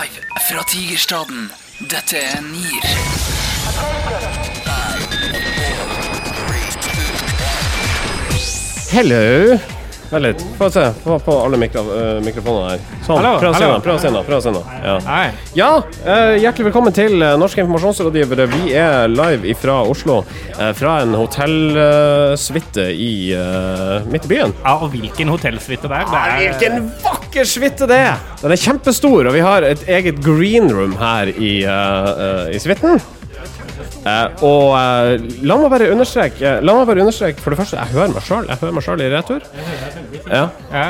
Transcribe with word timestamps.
Live 0.00 0.24
fra 0.48 0.62
Tigerstaden. 0.62 1.50
Dette 1.90 2.16
er 2.16 2.40
NIR. 2.42 4.00
Hello! 8.90 9.58
Vent 10.10 10.24
litt. 10.24 10.40
Få 10.58 10.66
se. 10.74 10.82
Få 11.04 11.18
på 11.22 11.34
alle 11.44 11.58
mikro 11.60 11.84
eh, 11.94 12.16
mikrofonene 12.26 12.72
her. 12.72 12.80
Sånn. 13.06 13.20
Hallo, 13.20 13.36
Prøv 13.38 13.52
å 13.52 13.54
se 13.54 13.62
hallo. 13.62 13.76
noe. 13.76 13.84
Prøv 13.84 13.94
å 13.94 14.00
se 14.02 14.10
nå. 14.10 14.22
Prøv 14.26 14.40
å 14.40 14.42
se 14.42 14.52
nå. 14.56 14.62
Ja. 14.82 14.94
Hei. 15.06 15.28
Ja, 15.54 15.68
eh, 16.02 16.32
hjertelig 16.42 16.66
velkommen 16.66 16.96
til 16.96 17.14
eh, 17.22 17.36
Norske 17.38 17.62
informasjonsrådgivere. 17.62 18.48
Vi 18.56 18.72
er 18.74 19.06
live 19.12 19.54
fra 19.62 19.76
Oslo. 19.86 20.16
eh, 20.56 20.72
fra 20.74 20.96
en 21.04 21.14
hotellsuite 21.14 22.88
i 22.90 23.12
eh, 23.38 24.10
midt 24.10 24.26
i 24.26 24.32
byen. 24.34 24.56
Ja, 24.64 24.74
og 24.82 24.90
hvilken 24.96 25.30
hotellsuite 25.30 25.86
det 25.92 26.02
er. 26.02 26.10
Det 26.10 26.24
er 26.26 26.58
Hvilken 26.58 26.90
vakker 27.30 27.46
suite 27.46 27.86
det 27.86 27.96
er! 28.02 28.18
Den 28.40 28.50
er 28.50 28.58
kjempestor, 28.58 29.28
og 29.28 29.34
vi 29.36 29.42
har 29.44 29.62
et 29.62 29.84
eget 29.86 30.18
green 30.24 30.66
room 30.74 30.96
her 30.98 31.30
i, 31.30 31.62
uh, 31.62 32.50
i 32.50 32.58
suiten. 32.58 32.98
Uh, 34.00 34.26
og 34.42 34.74
uh, 34.74 35.14
la 35.46 35.56
meg 35.60 35.70
bare 35.70 35.90
understreke 35.92 36.56
La 36.64 36.74
meg 36.74 36.88
bare 36.88 37.04
understreke 37.04 37.38
for 37.38 37.52
det 37.52 37.60
første, 37.60 37.78
jeg 37.78 37.94
hører 37.94 38.16
meg 38.16 38.26
sjøl. 38.26 38.50
Jeg 38.50 38.62
hører 38.64 38.74
meg 38.74 38.86
sjøl 38.88 39.04
i 39.04 39.08
retur. 39.14 39.46
Ja. 40.26 40.42
ja, 40.74 40.84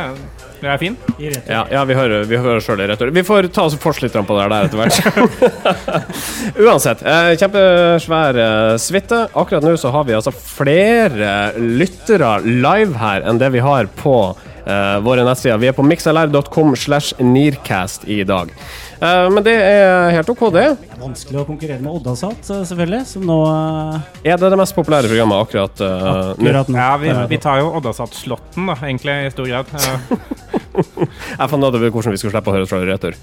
det 0.62 0.72
er 0.72 0.80
fin. 0.80 0.96
Ja, 1.20 1.62
ja, 1.68 1.84
vi 1.84 1.98
hører, 1.98 2.24
vi 2.30 2.40
hører 2.40 2.64
sjøl 2.64 2.86
i 2.86 2.88
retur. 2.88 3.12
Vi 3.12 3.26
får 3.26 3.52
ta 3.52 3.68
oss 3.68 3.76
litt 4.00 4.16
på 4.16 4.40
det 4.40 4.48
der 4.54 4.68
etter 4.68 4.80
hvert. 4.80 5.80
Uansett, 6.64 7.04
eh, 7.04 7.34
kjempesvær 7.40 8.44
eh, 8.46 8.76
suite. 8.80 9.26
Akkurat 9.34 9.64
nå 9.66 9.76
så 9.80 9.92
har 9.92 10.08
vi 10.08 10.16
altså 10.16 10.32
flere 10.32 11.50
lyttere 11.60 12.38
live 12.48 12.96
her 13.00 13.28
enn 13.28 13.40
det 13.40 13.52
vi 13.52 13.64
har 13.64 13.92
på 14.00 14.22
eh, 14.64 14.96
våre 15.04 15.24
nettsider. 15.26 15.58
Vi 15.60 15.70
er 15.70 15.76
på 15.76 15.84
mixlr.com 15.86 16.76
slash 16.76 17.18
nearcast 17.20 18.06
i 18.08 18.22
dag. 18.28 18.52
Uh, 19.00 19.30
men 19.32 19.44
det 19.46 19.54
er 19.56 20.10
helt 20.12 20.28
OK, 20.28 20.42
det. 20.52 20.66
Det 20.82 20.92
er 20.92 21.00
vanskelig 21.00 21.40
å 21.40 21.46
konkurrere 21.48 21.80
med 21.80 21.94
Oddasat, 21.94 22.42
eh, 22.52 22.64
selvfølgelig, 22.68 23.04
som 23.08 23.24
nå 23.24 23.38
uh... 23.48 23.96
Er 24.20 24.36
det 24.40 24.50
det 24.52 24.58
mest 24.60 24.76
populære 24.76 25.08
programmet 25.08 25.40
akkurat 25.40 25.80
akkurat 25.80 26.68
nå 26.68 26.76
Ja, 26.76 26.90
vi, 27.00 27.14
vi 27.30 27.40
tar 27.40 27.62
jo 27.62 27.72
Oddasat-slåtten, 27.80 28.68
da, 28.68 28.76
egentlig, 28.84 29.16
i 29.24 29.32
stor 29.32 29.48
grad. 29.48 29.72
jeg 30.80 31.50
fant 31.52 31.64
ut 31.64 31.68
av 31.68 31.82
hvordan 31.82 32.14
vi 32.14 32.20
skulle 32.20 32.34
slippe 32.34 32.52
å 32.52 32.56
høre 32.56 32.68
fra 32.70 32.80
retur. 32.86 33.16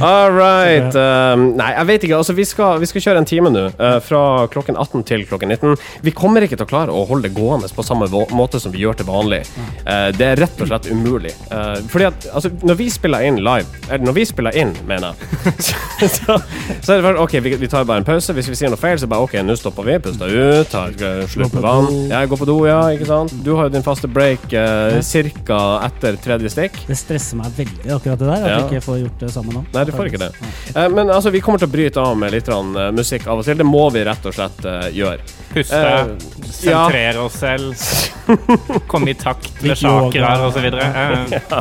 All 0.00 0.32
right. 0.34 0.94
Um, 0.94 1.50
nei, 1.58 1.70
jeg 1.76 1.88
vet 1.90 2.06
ikke. 2.06 2.18
Altså, 2.20 2.36
vi 2.36 2.46
skal, 2.48 2.80
vi 2.82 2.88
skal 2.90 3.04
kjøre 3.04 3.22
en 3.22 3.28
time 3.28 3.52
nå. 3.52 3.66
Uh, 3.80 3.98
fra 4.04 4.22
klokken 4.52 4.78
18 4.80 5.04
til 5.08 5.26
klokken 5.28 5.52
19. 5.54 5.76
Vi 6.06 6.14
kommer 6.16 6.44
ikke 6.46 6.58
til 6.58 6.66
å 6.66 6.70
klare 6.70 6.94
å 6.94 7.04
holde 7.08 7.28
det 7.28 7.36
gående 7.36 7.70
på 7.74 7.84
samme 7.86 8.08
måte 8.10 8.60
som 8.62 8.74
vi 8.74 8.82
gjør 8.84 9.00
til 9.00 9.08
vanlig. 9.10 9.42
Mm. 9.54 9.70
Uh, 9.84 10.08
det 10.16 10.28
er 10.30 10.42
rett 10.44 10.62
og 10.62 10.70
slett 10.70 10.90
umulig. 10.90 11.34
Uh, 11.52 11.76
fordi 11.92 12.08
at 12.10 12.28
altså, 12.32 12.52
når 12.66 12.80
vi 12.80 12.88
spiller 12.92 13.26
inn 13.26 13.40
live 13.44 13.66
Eller 13.88 14.04
når 14.06 14.16
vi 14.16 14.24
spiller 14.28 14.56
inn, 14.56 14.72
mener 14.88 15.12
jeg, 15.12 15.54
så, 15.66 16.08
så, 16.08 16.38
så, 16.80 16.92
er 16.92 17.00
det 17.00 17.04
bare 17.06 17.22
OK, 17.22 17.36
vi, 17.44 17.54
vi, 17.60 17.70
tar 17.70 17.86
bare 17.88 18.02
en 18.02 18.08
pause. 18.08 18.34
Hvis 18.36 18.50
vi 18.50 18.58
sier 18.58 18.72
noe 18.72 18.80
feil, 18.80 18.98
så 19.00 19.08
bare 19.10 19.26
OK, 19.26 19.36
nå 19.44 19.56
stopper 19.58 19.86
vi, 19.88 19.98
puster 20.04 20.32
ut, 20.32 20.70
tar 20.72 20.94
uh, 21.02 21.24
slurk 21.30 21.54
med 21.56 21.66
vann. 21.66 21.90
Jeg 22.10 22.32
går 22.32 22.42
på 22.42 22.48
do, 22.48 22.58
ja, 22.68 22.80
ikke 22.94 23.08
sant? 23.10 23.34
Du 23.44 23.54
har 23.58 23.68
jo 23.68 23.74
din 23.74 23.86
faste 23.86 24.10
break 24.10 24.48
uh, 24.54 24.98
ca. 25.44 25.60
etter 25.86 26.16
30 26.20 26.39
elgestek. 26.40 26.80
Det 26.88 26.96
stresser 26.98 27.38
meg 27.38 27.52
veldig, 27.56 27.84
akkurat 27.94 28.20
det 28.20 28.28
der. 28.28 28.34
At 28.40 28.50
ja. 28.50 28.56
vi 28.56 28.66
ikke 28.68 28.84
får 28.86 28.98
gjort 29.04 29.22
det 29.24 29.30
sammen 29.34 29.58
nå. 29.58 29.64
Nei, 29.74 29.84
du 29.86 29.92
får 29.94 30.10
ikke 30.10 30.22
det. 30.24 30.30
Ja. 30.40 30.50
Eh, 30.72 30.88
men 30.96 31.12
altså, 31.12 31.32
vi 31.34 31.42
kommer 31.44 31.62
til 31.62 31.70
å 31.70 31.74
bryte 31.74 32.04
av 32.04 32.18
med 32.18 32.34
litt 32.34 32.50
eh, 32.50 32.90
musikk 32.96 33.28
av 33.30 33.42
og 33.42 33.46
til. 33.46 33.60
Det 33.60 33.68
må 33.68 33.84
vi 33.94 34.04
rett 34.08 34.26
og 34.26 34.36
slett 34.36 34.64
uh, 34.66 34.88
gjøre. 34.94 35.24
Puste, 35.52 35.80
uh, 35.80 36.12
sentrere 36.48 37.16
ja. 37.18 37.24
oss 37.24 37.40
selv, 37.40 37.86
komme 38.90 39.12
i 39.12 39.16
takt 39.18 39.62
med 39.64 39.78
sjakraer 39.78 40.46
osv. 40.48 40.68
Uh. 40.74 41.58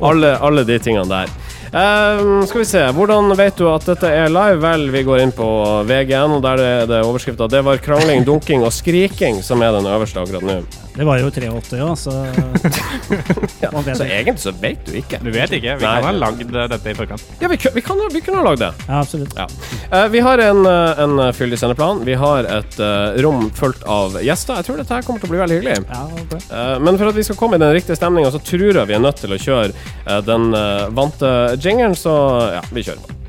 Alle, 0.00 0.36
alle 0.38 0.66
de 0.68 0.78
tingene 0.82 1.08
der. 1.10 1.32
Um, 1.72 2.46
skal 2.46 2.58
vi 2.58 2.64
se. 2.68 2.80
Hvordan 2.92 3.32
vet 3.36 3.56
du 3.56 3.64
at 3.70 3.86
dette 3.88 4.08
er 4.12 4.28
live? 4.28 4.58
Vel, 4.60 4.90
vi 4.92 5.00
går 5.06 5.22
inn 5.22 5.30
på 5.32 5.46
VGN, 5.88 6.34
og 6.36 6.42
der 6.44 6.60
er 6.60 6.90
det 6.90 6.98
overskrifta 7.00 7.48
'Det 7.48 7.62
var 7.64 7.80
krangling, 7.80 8.26
dunking 8.28 8.60
og 8.62 8.72
skriking' 8.76 9.40
som 9.42 9.62
er 9.62 9.72
den 9.72 9.88
øverste 9.88 10.20
akkurat 10.20 10.44
nå. 10.44 10.60
Det 10.92 11.06
var 11.08 11.20
jo 11.22 11.30
83 11.32 11.78
ja, 11.78 11.88
så 11.96 12.12
ja, 13.64 13.70
Så 13.94 14.04
egentlig 14.04 14.40
så 14.42 14.52
vet 14.60 14.82
du 14.86 14.96
ikke. 15.00 15.20
du 15.24 15.30
vet 15.32 15.54
ikke. 15.56 15.76
Vi 15.80 15.86
Nei. 15.86 15.94
kan 16.02 16.08
ha 16.08 16.12
lagd 16.12 16.52
eh, 16.52 16.68
dette 16.68 16.92
i 16.92 16.96
forkant. 16.98 17.24
Ja, 17.40 17.48
vi, 17.48 17.56
vi, 17.74 17.84
kan, 17.84 18.02
vi 18.12 18.20
kunne 18.20 18.42
ha 18.42 18.46
lagd 18.50 18.60
det. 18.60 18.72
Ja, 18.88 19.00
absolutt. 19.00 19.32
Ja. 19.38 19.46
Uh, 19.92 20.06
vi 20.12 20.20
har 20.24 20.42
en, 20.44 20.66
eh, 20.68 21.02
en 21.04 21.16
fyldig 21.36 21.58
sendeplan. 21.62 22.04
Vi 22.04 22.16
har 22.20 22.48
et 22.58 22.78
uh, 22.80 23.16
rom 23.24 23.48
fullt 23.56 23.86
av 23.88 24.20
gjester. 24.20 24.60
Jeg 24.60 24.68
tror 24.68 24.82
dette 24.82 24.98
her 24.98 25.06
kommer 25.06 25.24
til 25.24 25.30
å 25.30 25.34
bli 25.34 25.42
veldig 25.42 25.60
hyggelig. 25.60 25.78
Ja, 25.88 26.04
okay. 26.26 26.44
uh, 26.52 26.76
Men 26.84 27.00
for 27.00 27.08
at 27.08 27.16
vi 27.16 27.24
skal 27.26 27.40
komme 27.40 27.56
i 27.56 27.64
den 27.64 27.72
riktige 27.72 27.96
stemninga, 27.96 28.34
så 28.34 28.42
tror 28.44 28.82
jeg 28.82 28.88
vi 28.92 28.98
er 28.98 29.02
nødt 29.02 29.22
til 29.22 29.32
å 29.32 29.40
kjøre 29.40 29.72
eh, 29.72 30.20
den 30.26 30.54
eh, 30.54 30.86
vante 30.88 31.32
jingeren, 31.60 31.96
så 31.98 32.14
ja, 32.58 32.62
vi 32.72 32.84
kjører 32.86 33.02
på. 33.04 33.21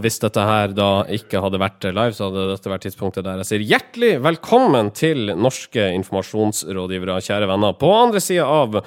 Og 0.00 0.06
hvis 0.06 0.16
dette 0.22 0.40
her 0.40 0.72
da 0.72 1.02
ikke 1.12 1.42
hadde 1.44 1.58
vært 1.60 1.84
live, 1.92 2.14
så 2.16 2.30
hadde 2.30 2.46
dette 2.54 2.70
vært 2.72 2.86
tidspunktet 2.86 3.26
der 3.26 3.42
jeg 3.42 3.48
sier 3.50 3.64
hjertelig 3.74 4.12
velkommen 4.24 4.88
til 4.96 5.34
norske 5.36 5.90
informasjonsrådgivere, 5.98 7.18
kjære 7.26 7.48
venner, 7.50 7.76
på 7.76 7.90
andre 7.92 8.22
sida 8.24 8.46
av 8.48 8.78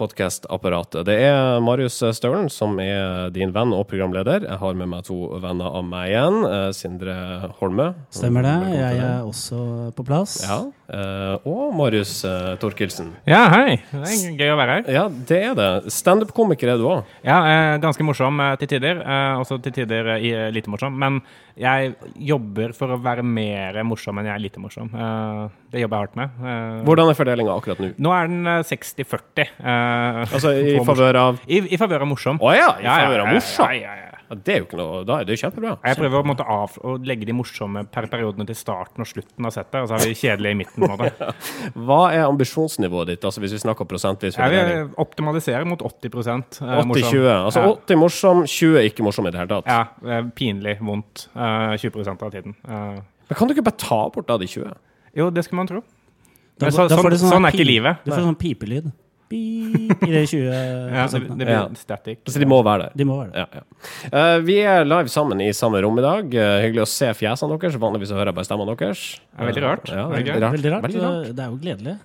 podkastapparatet. 0.00 1.04
Det 1.08 1.16
er 1.28 1.60
Marius 1.64 1.98
Staulen 2.16 2.48
som 2.52 2.78
er 2.82 3.30
din 3.34 3.52
venn 3.54 3.74
og 3.76 3.86
programleder. 3.90 4.46
Jeg 4.48 4.58
har 4.62 4.76
med 4.78 4.88
meg 4.90 5.04
to 5.06 5.16
venner 5.42 5.76
av 5.76 5.84
meg 5.86 6.10
igjen. 6.14 6.38
eh, 6.48 6.70
Sindre 6.76 7.14
Holme. 7.60 7.90
Stemmer 8.14 8.46
det. 8.46 8.54
Jeg 8.78 8.98
er 9.04 9.22
også 9.28 9.60
på 9.96 10.04
plass. 10.08 10.38
Ja. 10.46 10.58
eh, 10.88 11.36
Og 11.44 11.74
Marius 11.76 12.24
eh, 12.24 12.56
Torkelsen. 12.62 13.12
Ja, 13.28 13.42
hei. 13.52 13.76
Det 13.92 14.00
er 14.00 14.36
gøy 14.40 14.54
å 14.54 14.58
være 14.60 14.78
her. 14.80 14.90
Ja, 14.96 15.04
det 15.08 15.42
er 15.50 15.54
det. 15.58 15.70
Standup-komiker 15.92 16.72
er 16.74 16.80
du 16.80 16.88
òg. 16.90 17.04
Ja, 17.26 17.38
eh, 17.52 17.78
ganske 17.84 18.04
morsom 18.06 18.40
til 18.60 18.68
tider. 18.76 19.00
Eh, 19.04 19.38
også 19.40 19.60
til 19.62 19.72
tider 19.82 20.16
lite 20.52 20.70
morsom. 20.72 20.96
Men 20.98 21.20
jeg 21.60 21.94
jobber 22.16 22.72
for 22.76 22.94
å 22.96 23.00
være 23.02 23.22
mer 23.26 23.76
morsom 23.84 24.18
enn 24.18 24.30
jeg 24.30 24.34
er 24.38 24.44
lite 24.48 24.60
morsom. 24.62 24.88
Eh, 24.94 25.48
det 25.70 25.84
jobber 25.84 26.00
jeg 26.00 26.06
hardt 26.08 26.16
med. 26.18 26.40
Eh, 26.40 26.84
Hvordan 26.88 27.10
er 27.12 27.18
fordelinga 27.18 27.54
akkurat 27.60 27.78
nå? 27.84 27.92
Nå 28.00 28.14
er 28.16 28.30
den 28.32 28.46
eh, 28.46 28.62
60-40. 28.70 29.50
Eh, 29.90 30.36
Altså 30.38 30.54
i 30.56 30.78
favør 30.90 31.18
av 31.24 31.42
I, 31.46 31.60
i 31.74 31.80
favør 31.80 32.06
av 32.06 32.10
morsom. 32.14 32.38
Å 32.40 32.54
ja, 32.56 32.70
i 32.80 32.86
favør 32.88 33.24
av 33.26 33.34
morsom. 33.34 33.74
Ja, 33.74 33.82
ja, 33.90 33.98
ja. 34.04 34.06
Ja, 34.30 34.36
det 34.46 34.52
er 34.54 34.58
jo 34.60 34.66
ikke 34.68 34.78
noe 34.78 34.98
Da 35.02 35.14
er 35.18 35.24
det 35.26 35.34
jo 35.34 35.40
kjempebra. 35.42 35.70
Jeg 35.82 35.98
prøver 35.98 36.20
å, 36.20 36.26
måtte 36.30 36.44
av, 36.46 36.74
å 36.86 36.92
legge 37.02 37.26
de 37.26 37.34
morsomme 37.34 37.80
per 37.90 38.06
periodene 38.12 38.44
til 38.46 38.54
starten 38.54 39.02
og 39.02 39.08
slutten 39.10 39.48
av 39.48 39.50
settet, 39.56 39.80
og 39.82 39.88
så 39.90 39.96
har 39.96 40.04
vi 40.06 40.14
kjedelige 40.14 40.54
i 40.54 40.58
midten. 40.60 40.84
på 40.86 41.08
en. 41.08 41.32
Hva 41.88 41.98
er 42.14 42.22
ambisjonsnivået 42.28 43.10
ditt, 43.10 43.26
altså 43.26 43.42
hvis 43.42 43.56
vi 43.56 43.62
snakker 43.64 43.88
prosentvis? 43.90 44.38
Jeg 44.38 44.54
vil 44.54 44.92
optimalisere 45.02 45.66
mot 45.66 45.82
80 45.82 46.06
eh, 46.06 46.14
morsom. 46.14 46.94
80-20. 46.94 47.26
Altså 47.34 47.64
Ja. 47.66 47.72
80 47.74 48.00
morsom, 48.04 48.44
20 48.46 48.86
ikke 48.92 49.08
morsom 49.08 49.26
i 49.26 49.34
det 49.34 49.42
hele 49.42 49.50
tatt. 49.56 49.66
Ja, 49.66 50.22
pinlig 50.38 50.76
vondt 50.78 51.26
eh, 51.34 51.74
20% 51.82 52.22
av 52.28 52.30
tiden. 52.38 52.54
Eh, 52.62 53.02
Men 53.32 53.38
kan 53.42 53.50
du 53.50 53.56
ikke 53.58 53.66
bare 53.66 53.82
ta 53.82 54.00
bort 54.14 54.30
da 54.30 54.38
de 54.38 54.46
20? 54.46 54.70
jo, 55.18 55.26
det 55.34 55.42
skulle 55.42 55.64
man 55.64 55.66
tro. 55.74 55.82
Da, 56.60 56.68
Men 56.68 56.72
så- 56.76 56.86
da 56.86 56.96
sånn- 57.02 57.10
du 57.10 57.16
sånn 57.18 57.46
er 57.48 57.50
ikke 57.56 57.66
livet. 57.66 58.04
Du 58.06 58.12
får 58.14 58.22
sånn 58.30 58.38
pipelyd. 58.38 58.92
Beep, 59.30 60.02
I 60.02 60.10
de 60.10 60.22
20 60.26 60.42
Ja, 60.96 61.06
det, 61.06 61.20
det 61.22 61.36
blir 61.38 61.52
Ja. 61.54 61.62
static. 61.78 62.18
Så 62.26 62.42
de 62.42 62.48
må 62.50 62.58
være 62.66 62.88
der. 62.88 62.96
De 62.98 63.06
må 63.06 63.20
være 63.20 63.30
det. 63.30 63.44
Ja, 63.44 63.62
ja. 63.62 64.10
Eh, 64.10 64.36
vi 64.42 64.56
er 64.66 64.84
live 64.88 65.12
sammen 65.12 65.40
i 65.44 65.52
samme 65.54 65.80
rom 65.84 65.98
i 66.02 66.04
dag. 66.04 66.34
Uh, 66.34 66.58
hyggelig 66.64 66.82
å 66.82 66.90
se 66.90 67.12
fjesene 67.14 67.54
deres. 67.54 67.78
Vanligvis 67.80 68.10
så 68.10 68.18
hører 68.18 68.32
jeg 68.32 68.38
bare 68.40 68.48
stemmene 68.50 68.74
deres. 68.74 69.04
Det 69.30 69.38
er 69.44 69.50
veldig 69.52 69.64
rart. 69.68 69.90
Ja, 69.94 70.06
veldig 70.10 70.34
rart. 70.36 70.56
Veldig 70.58 70.72
rart. 70.74 70.86
Veldig 70.88 71.02
rart. 71.06 71.32
Det 71.38 71.44
er 71.46 71.52
jo 71.54 71.60
gledelig, 71.62 71.96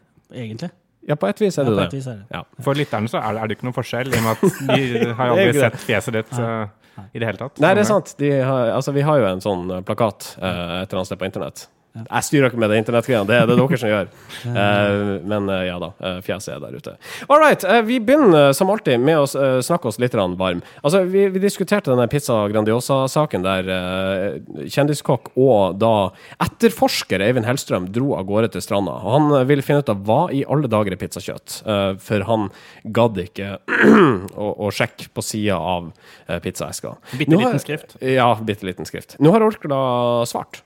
egentlig. 0.46 0.72
Ja, 1.06 1.18
på 1.22 1.28
et 1.30 1.41
vis 1.41 1.58
er 1.62 1.68
det 1.68 1.75
ja, 1.75 1.84
det. 1.90 2.00
er 2.02 2.16
det. 2.22 2.25
Ja. 2.33 2.42
For 2.66 2.77
lytterne 2.77 3.10
så 3.12 3.19
er 3.22 3.36
det, 3.36 3.42
er 3.44 3.50
det 3.50 3.57
ikke 3.60 3.68
noen 3.68 3.77
forskjell, 3.77 4.10
i 4.10 4.18
og 4.22 4.25
med 4.25 4.31
at 4.33 4.57
de 4.72 5.12
har 5.19 5.33
aldri 5.36 5.62
sett 5.66 5.77
fjeset 5.86 6.19
ditt 6.22 6.33
Uh, 6.39 6.66
i 7.12 7.19
det 7.19 7.27
hele 7.27 7.36
tatt. 7.36 7.57
Nei, 7.60 7.74
det 7.75 7.81
er 7.83 7.88
sant. 7.89 8.13
De 8.22 8.30
har, 8.39 8.69
altså, 8.72 8.94
vi 8.95 9.04
har 9.04 9.18
jo 9.19 9.25
en 9.27 9.42
sånn 9.44 9.66
plakat 9.83 10.30
uh, 10.39 10.45
et 10.80 10.88
eller 10.88 11.01
annet 11.01 11.10
sted 11.10 11.19
på 11.19 11.27
internett. 11.27 11.66
Jeg 11.95 12.27
styrer 12.27 12.50
ikke 12.50 12.59
med 12.59 12.71
det 12.74 12.81
internettgreiene, 12.81 13.27
det 13.30 13.36
er 13.39 13.45
det 13.47 13.56
dere 13.56 13.77
som 13.80 13.92
gjør. 13.92 14.09
Eh, 14.51 15.12
men 15.31 15.47
eh, 15.51 15.62
ja 15.69 15.77
da, 15.80 15.92
eh, 16.03 16.18
fjeset 16.25 16.57
er 16.57 16.63
der 16.63 16.75
ute. 16.75 16.95
All 17.31 17.39
right, 17.39 17.63
vi 17.88 18.01
begynner 18.03 18.51
som 18.57 18.71
alltid 18.74 19.00
med 19.00 19.21
å 19.21 19.62
snakke 19.63 19.88
oss 19.88 20.00
litt 20.01 20.15
varm. 20.15 20.59
Altså, 20.81 21.06
vi, 21.07 21.27
vi 21.31 21.44
diskuterte 21.44 21.94
denne 21.94 22.09
Pizza 22.12 22.42
Grandiosa-saken 22.51 23.45
der 23.45 23.71
kjendiskokk 24.71 25.31
og 25.39 25.80
da 25.80 25.94
etterforsker 26.44 27.24
Eivind 27.24 27.47
Hellstrøm 27.47 27.88
dro 27.95 28.18
av 28.19 28.27
gårde 28.27 28.51
til 28.56 28.65
stranda. 28.65 28.98
Og 29.00 29.15
han 29.15 29.48
ville 29.48 29.63
finne 29.65 29.86
ut 29.86 29.94
av 29.94 30.03
hva 30.07 30.19
i 30.36 30.44
alle 30.51 30.71
dager 30.71 30.95
er 30.95 31.00
pizzakjøtt, 31.00 31.62
for 32.03 32.27
han 32.27 32.51
gadd 32.95 33.24
ikke 33.24 33.56
å, 34.44 34.51
å 34.68 34.71
sjekke 34.75 35.09
på 35.15 35.24
sida 35.24 35.57
av 35.59 35.91
pizzaeska. 36.44 36.98
Bitte 37.15 37.39
liten 37.39 37.63
skrift. 37.63 38.00
Ja, 38.03 38.33
bitte 38.44 38.68
liten 38.68 38.88
skrift. 38.88 39.15
Nå 39.24 39.31
har 39.36 39.48
Orkla 39.48 39.80
svart. 40.27 40.65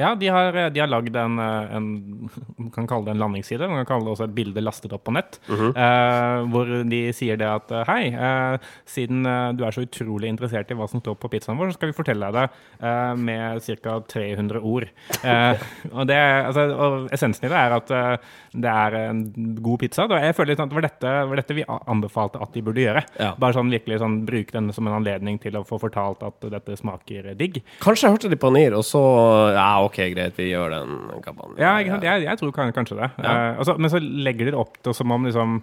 Ja, 0.00 0.14
de 0.16 0.28
har, 0.32 0.56
de 0.72 0.80
har 0.80 0.88
lagd 0.88 1.16
en, 1.20 1.34
eh, 1.38 1.74
en 1.76 1.88
Man 2.62 2.70
kan 2.72 2.86
kalle 2.88 3.04
det 3.04 3.12
en 3.12 3.20
landingsside. 3.20 3.66
Man 3.68 3.82
kan 3.82 3.88
kalle 3.90 4.06
det 4.08 4.14
også 4.14 4.24
et 4.28 4.34
bilde 4.36 4.62
lastet 4.64 4.92
opp 4.96 5.04
på 5.04 5.12
nett. 5.12 5.36
eh, 5.50 6.38
hvor 6.52 6.70
de 6.88 7.00
sier 7.12 7.36
det 7.36 7.48
at 7.48 7.70
eh, 7.76 7.84
hei, 7.90 8.06
eh, 8.14 8.70
siden 8.88 9.26
eh, 9.28 9.50
du 9.58 9.64
er 9.66 9.74
så 9.76 9.84
utrolig 9.84 10.30
interessert 10.32 10.70
i 10.72 10.76
hva 10.78 10.88
som 10.88 11.02
står 11.02 11.18
på 11.20 11.28
pizzaen 11.34 11.58
vår, 11.60 11.70
så 11.74 11.76
skal 11.76 11.90
vi 11.92 11.96
fortelle 11.98 12.30
deg 12.32 12.38
det 12.38 12.88
eh, 12.88 13.12
med 13.20 13.68
ca. 13.82 13.98
300 14.14 14.62
ord. 14.64 14.88
Eh, 15.22 15.66
og, 15.96 16.06
det, 16.08 16.18
altså, 16.48 16.64
og 16.72 17.12
essensen 17.12 17.48
i 17.48 17.52
det 17.52 17.60
er 17.60 17.76
at 17.76 17.92
eh, 17.98 18.32
det 18.64 18.72
er 18.86 18.96
en 19.02 19.22
god 19.64 19.82
pizza. 19.84 20.08
Da 20.08 20.22
jeg 20.24 20.36
føler 20.38 20.56
sånn 20.56 20.70
at 20.70 20.72
det 20.72 20.80
var 20.80 20.88
dette, 20.88 21.14
var 21.32 21.42
dette 21.42 21.58
vi 21.60 21.66
anbefalte 21.68 22.40
at 22.42 22.56
de 22.56 22.64
burde 22.64 22.84
gjøre. 22.86 23.04
Ja. 23.20 23.34
Bare 23.40 23.56
sånn 23.58 23.72
virkelig 23.72 24.00
sånn, 24.02 24.22
bruke 24.28 24.56
denne 24.56 24.72
som 24.76 24.88
en 24.88 24.96
anledning 25.02 25.38
til 25.42 25.60
å 25.60 25.64
få 25.68 25.78
fortalt 25.82 26.24
at 26.26 26.48
dette 26.52 26.76
smaker 26.80 27.32
digg. 27.36 27.60
Kanskje 27.84 28.08
jeg 28.08 28.16
hørte 28.16 28.32
de 28.32 28.40
på 28.40 28.52
NIR, 28.56 28.78
og 28.80 28.86
så 28.88 29.02
Ja, 29.52 29.81
OK, 29.86 29.98
greit, 30.14 30.34
vi 30.38 30.48
gjør 30.50 30.72
den 30.74 30.96
kampanjen. 31.24 31.60
Ja, 31.60 31.74
ikke 31.80 31.94
sant? 31.96 32.06
Jeg, 32.08 32.24
jeg 32.26 32.40
tror 32.40 32.54
kan, 32.56 32.72
kanskje 32.76 32.98
det. 32.98 33.08
Eh, 33.22 33.58
altså, 33.58 33.76
men 33.78 33.92
så 33.92 34.00
legger 34.02 34.48
de 34.48 34.54
det 34.54 34.60
opp 34.60 34.78
til 34.82 34.96
som 34.96 35.14
om 35.14 35.28
liksom 35.28 35.54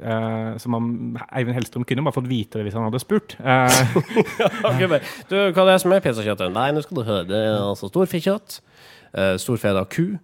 eh, 0.00 0.50
Som 0.62 0.76
om 0.78 0.86
Eivind 1.28 1.56
Hellstrøm 1.56 1.86
kunne 1.88 2.04
bare 2.06 2.16
fått 2.18 2.30
vite 2.30 2.60
det 2.60 2.68
hvis 2.68 2.78
han 2.78 2.86
hadde 2.88 3.02
spurt. 3.02 3.36
Eh, 3.40 3.82
men, 4.82 4.96
du, 5.30 5.36
hva 5.52 5.66
er 5.66 5.72
det 5.72 5.80
som 5.84 5.96
er 5.96 6.04
pizzakjøttet? 6.04 6.54
Nei, 6.54 6.70
nå 6.74 6.84
skal 6.84 7.00
du 7.00 7.04
høre. 7.06 7.28
Det 7.28 7.42
er 7.50 7.58
altså 7.60 7.90
storfekjøtt. 7.92 8.60
Uh, 9.08 9.38
av 9.72 9.86
ku. 9.88 10.18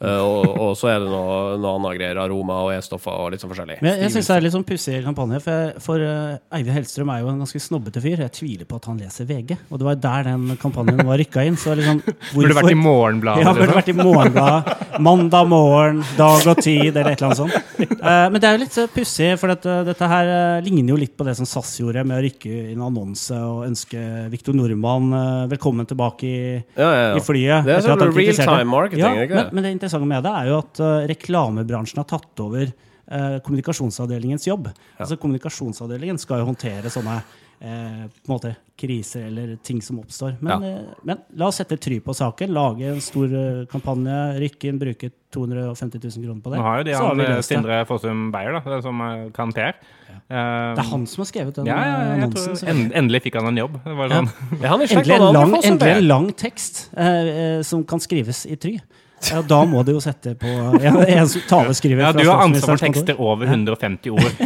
Eh, 0.00 0.20
og, 0.22 0.46
og 0.54 0.72
så 0.78 0.92
er 0.92 1.02
det 1.02 1.10
noe, 1.10 1.56
noe 1.60 1.74
annet 1.78 1.98
greier. 1.98 2.20
Aroma 2.22 2.60
og 2.66 2.72
E-stoffer 2.74 3.14
og 3.14 3.32
litt 3.34 3.44
sånn 3.44 3.52
forskjellig. 3.52 3.78
Men 3.84 4.02
jeg, 4.04 4.12
syns 4.14 4.30
det 4.30 4.36
er 4.36 4.46
litt 4.46 4.56
sånn 4.56 4.66
pussig 4.68 5.00
kampanje, 5.04 5.40
for, 5.44 5.78
for 5.84 6.04
uh, 6.04 6.38
Eivind 6.56 6.76
Hellstrøm 6.76 7.12
er 7.14 7.22
jo 7.22 7.32
en 7.32 7.42
ganske 7.44 7.62
snobbete 7.62 8.02
fyr. 8.04 8.24
Jeg 8.26 8.34
tviler 8.38 8.68
på 8.68 8.80
at 8.80 8.88
han 8.90 9.00
leser 9.02 9.28
VG, 9.28 9.56
og 9.68 9.82
det 9.82 9.88
var 9.88 10.00
der 10.02 10.28
den 10.30 10.58
kampanjen 10.62 11.04
var 11.08 11.20
rykka 11.20 11.46
inn. 11.48 11.58
Så 11.60 11.76
liksom, 11.78 12.02
burde 12.34 12.58
vært 12.58 12.74
i 12.74 12.78
Morgenbladet. 12.78 13.46
Ja, 13.46 13.54
burde 13.54 13.66
liksom. 13.66 13.80
vært 13.80 13.92
i 13.92 13.98
Morgenbladet. 13.98 14.84
Mandag 14.98 15.46
morgen, 15.46 16.00
dag 16.18 16.46
og 16.50 16.58
tid, 16.62 16.96
eller 16.96 17.12
et 17.12 17.20
eller 17.20 17.28
annet 17.28 17.42
sånt. 17.42 17.98
Uh, 18.02 18.26
men 18.32 18.40
det 18.42 18.48
er 18.48 18.56
jo 18.56 18.62
litt 18.64 18.78
eh, 18.82 18.90
pussig, 18.90 19.30
for 19.38 19.52
dette, 19.52 19.76
dette 19.86 20.08
her 20.10 20.30
uh, 20.32 20.64
ligner 20.64 20.94
jo 20.94 20.98
litt 21.00 21.14
på 21.18 21.26
det 21.26 21.36
som 21.38 21.46
SAS 21.48 21.76
gjorde 21.78 22.02
med 22.08 22.18
å 22.18 22.24
rykke 22.24 22.54
inn 22.72 22.82
annonse 22.82 23.38
og 23.38 23.64
ønske 23.68 24.00
Viktor 24.32 24.56
Nordmann 24.56 25.12
eh, 25.12 25.46
velkommen 25.52 25.86
tilbake 25.88 26.26
i, 26.26 26.40
Ja, 26.76 26.88
ja, 26.88 27.02
ja. 27.10 27.16
i 27.16 27.22
flyet. 27.24 27.66
Det 27.66 27.76
er 27.76 27.84
sånn 27.84 28.02
real-time 28.14 28.68
marketing, 28.70 29.04
ja, 29.04 29.12
er 29.14 29.30
det 29.30 29.38
men, 29.38 29.50
men 29.54 29.66
det 29.66 29.72
interessante 29.88 30.08
med 30.10 30.22
det 30.26 30.34
er 30.36 30.50
jo 30.52 30.60
at 30.60 30.80
eh, 30.84 31.08
reklamebransjen 31.14 32.00
har 32.02 32.08
tatt 32.10 32.44
over 32.44 32.66
eh, 32.68 33.36
kommunikasjonsavdelingens 33.44 34.46
jobb. 34.48 34.70
Altså 35.00 35.16
Kommunikasjonsavdelingen 35.20 36.20
skal 36.20 36.42
jo 36.42 36.48
håndtere 36.50 36.92
sånne 36.92 37.18
eh, 37.18 38.04
på 38.12 38.28
en 38.28 38.34
måte 38.34 38.54
kriser 38.78 39.24
eller 39.26 39.56
ting 39.66 39.80
som 39.82 39.98
oppstår. 40.02 40.36
Men, 40.44 40.62
eh, 40.62 40.92
men 41.08 41.22
la 41.40 41.48
oss 41.50 41.58
sette 41.62 41.78
try 41.82 41.98
på 42.04 42.14
saken. 42.14 42.52
Lage 42.54 42.86
en 42.92 43.00
stor 43.02 43.32
eh, 43.32 43.64
kampanje, 43.72 44.18
rykke 44.44 44.70
inn, 44.70 44.78
bruke 44.82 45.10
250 45.34 46.04
000 46.04 46.26
kroner 46.28 46.44
på 46.44 46.52
det. 46.52 46.60
Nå 46.60 46.68
har 46.68 46.82
jo 46.82 46.88
de 46.90 46.98
han 46.98 47.24
eh. 47.24 47.40
Sindre 47.46 47.80
Fossum 47.88 48.28
Beyer, 48.34 48.60
da, 48.60 48.78
som. 48.84 49.02
Eh, 49.02 49.24
Det 50.28 50.82
er 50.84 50.90
han 50.90 51.06
som 51.08 51.22
har 51.24 51.28
skrevet 51.30 51.56
den 51.56 51.68
ja, 51.70 51.76
ja, 51.80 51.98
annonsen. 52.18 52.54
tror, 52.54 52.68
en, 52.68 52.80
endelig 53.00 53.22
fikk 53.24 53.38
han 53.40 53.48
en 53.48 53.60
jobb. 53.62 53.78
Det 53.84 53.96
var 53.96 54.12
Ja. 54.12 54.20
sånn. 54.20 54.30
Er 54.62 54.68
han 54.68 54.80
Endelig 54.84 55.14
en 55.16 55.32
lang, 55.32 55.54
endelig 55.62 55.96
en 55.96 56.08
lang 56.08 56.26
tekst 56.36 56.90
eh, 56.96 57.28
eh, 57.58 57.62
som 57.64 57.84
kan 57.84 58.00
skrives 58.00 58.44
i 58.46 58.56
try. 58.60 58.74
Ja, 59.28 59.40
da 59.42 59.58
må 59.66 59.82
du 59.84 59.90
jo 59.96 60.00
sette 60.02 60.32
på 60.38 60.48
ja, 60.78 60.92
en 60.94 61.30
taleskriver 61.50 62.04
Ja, 62.04 62.12
du 62.14 62.22
har 62.28 62.44
ansvar 62.44 62.76
for 62.76 62.84
tekster 62.86 63.18
over 63.20 63.50
150 63.50 64.14
ord. 64.14 64.32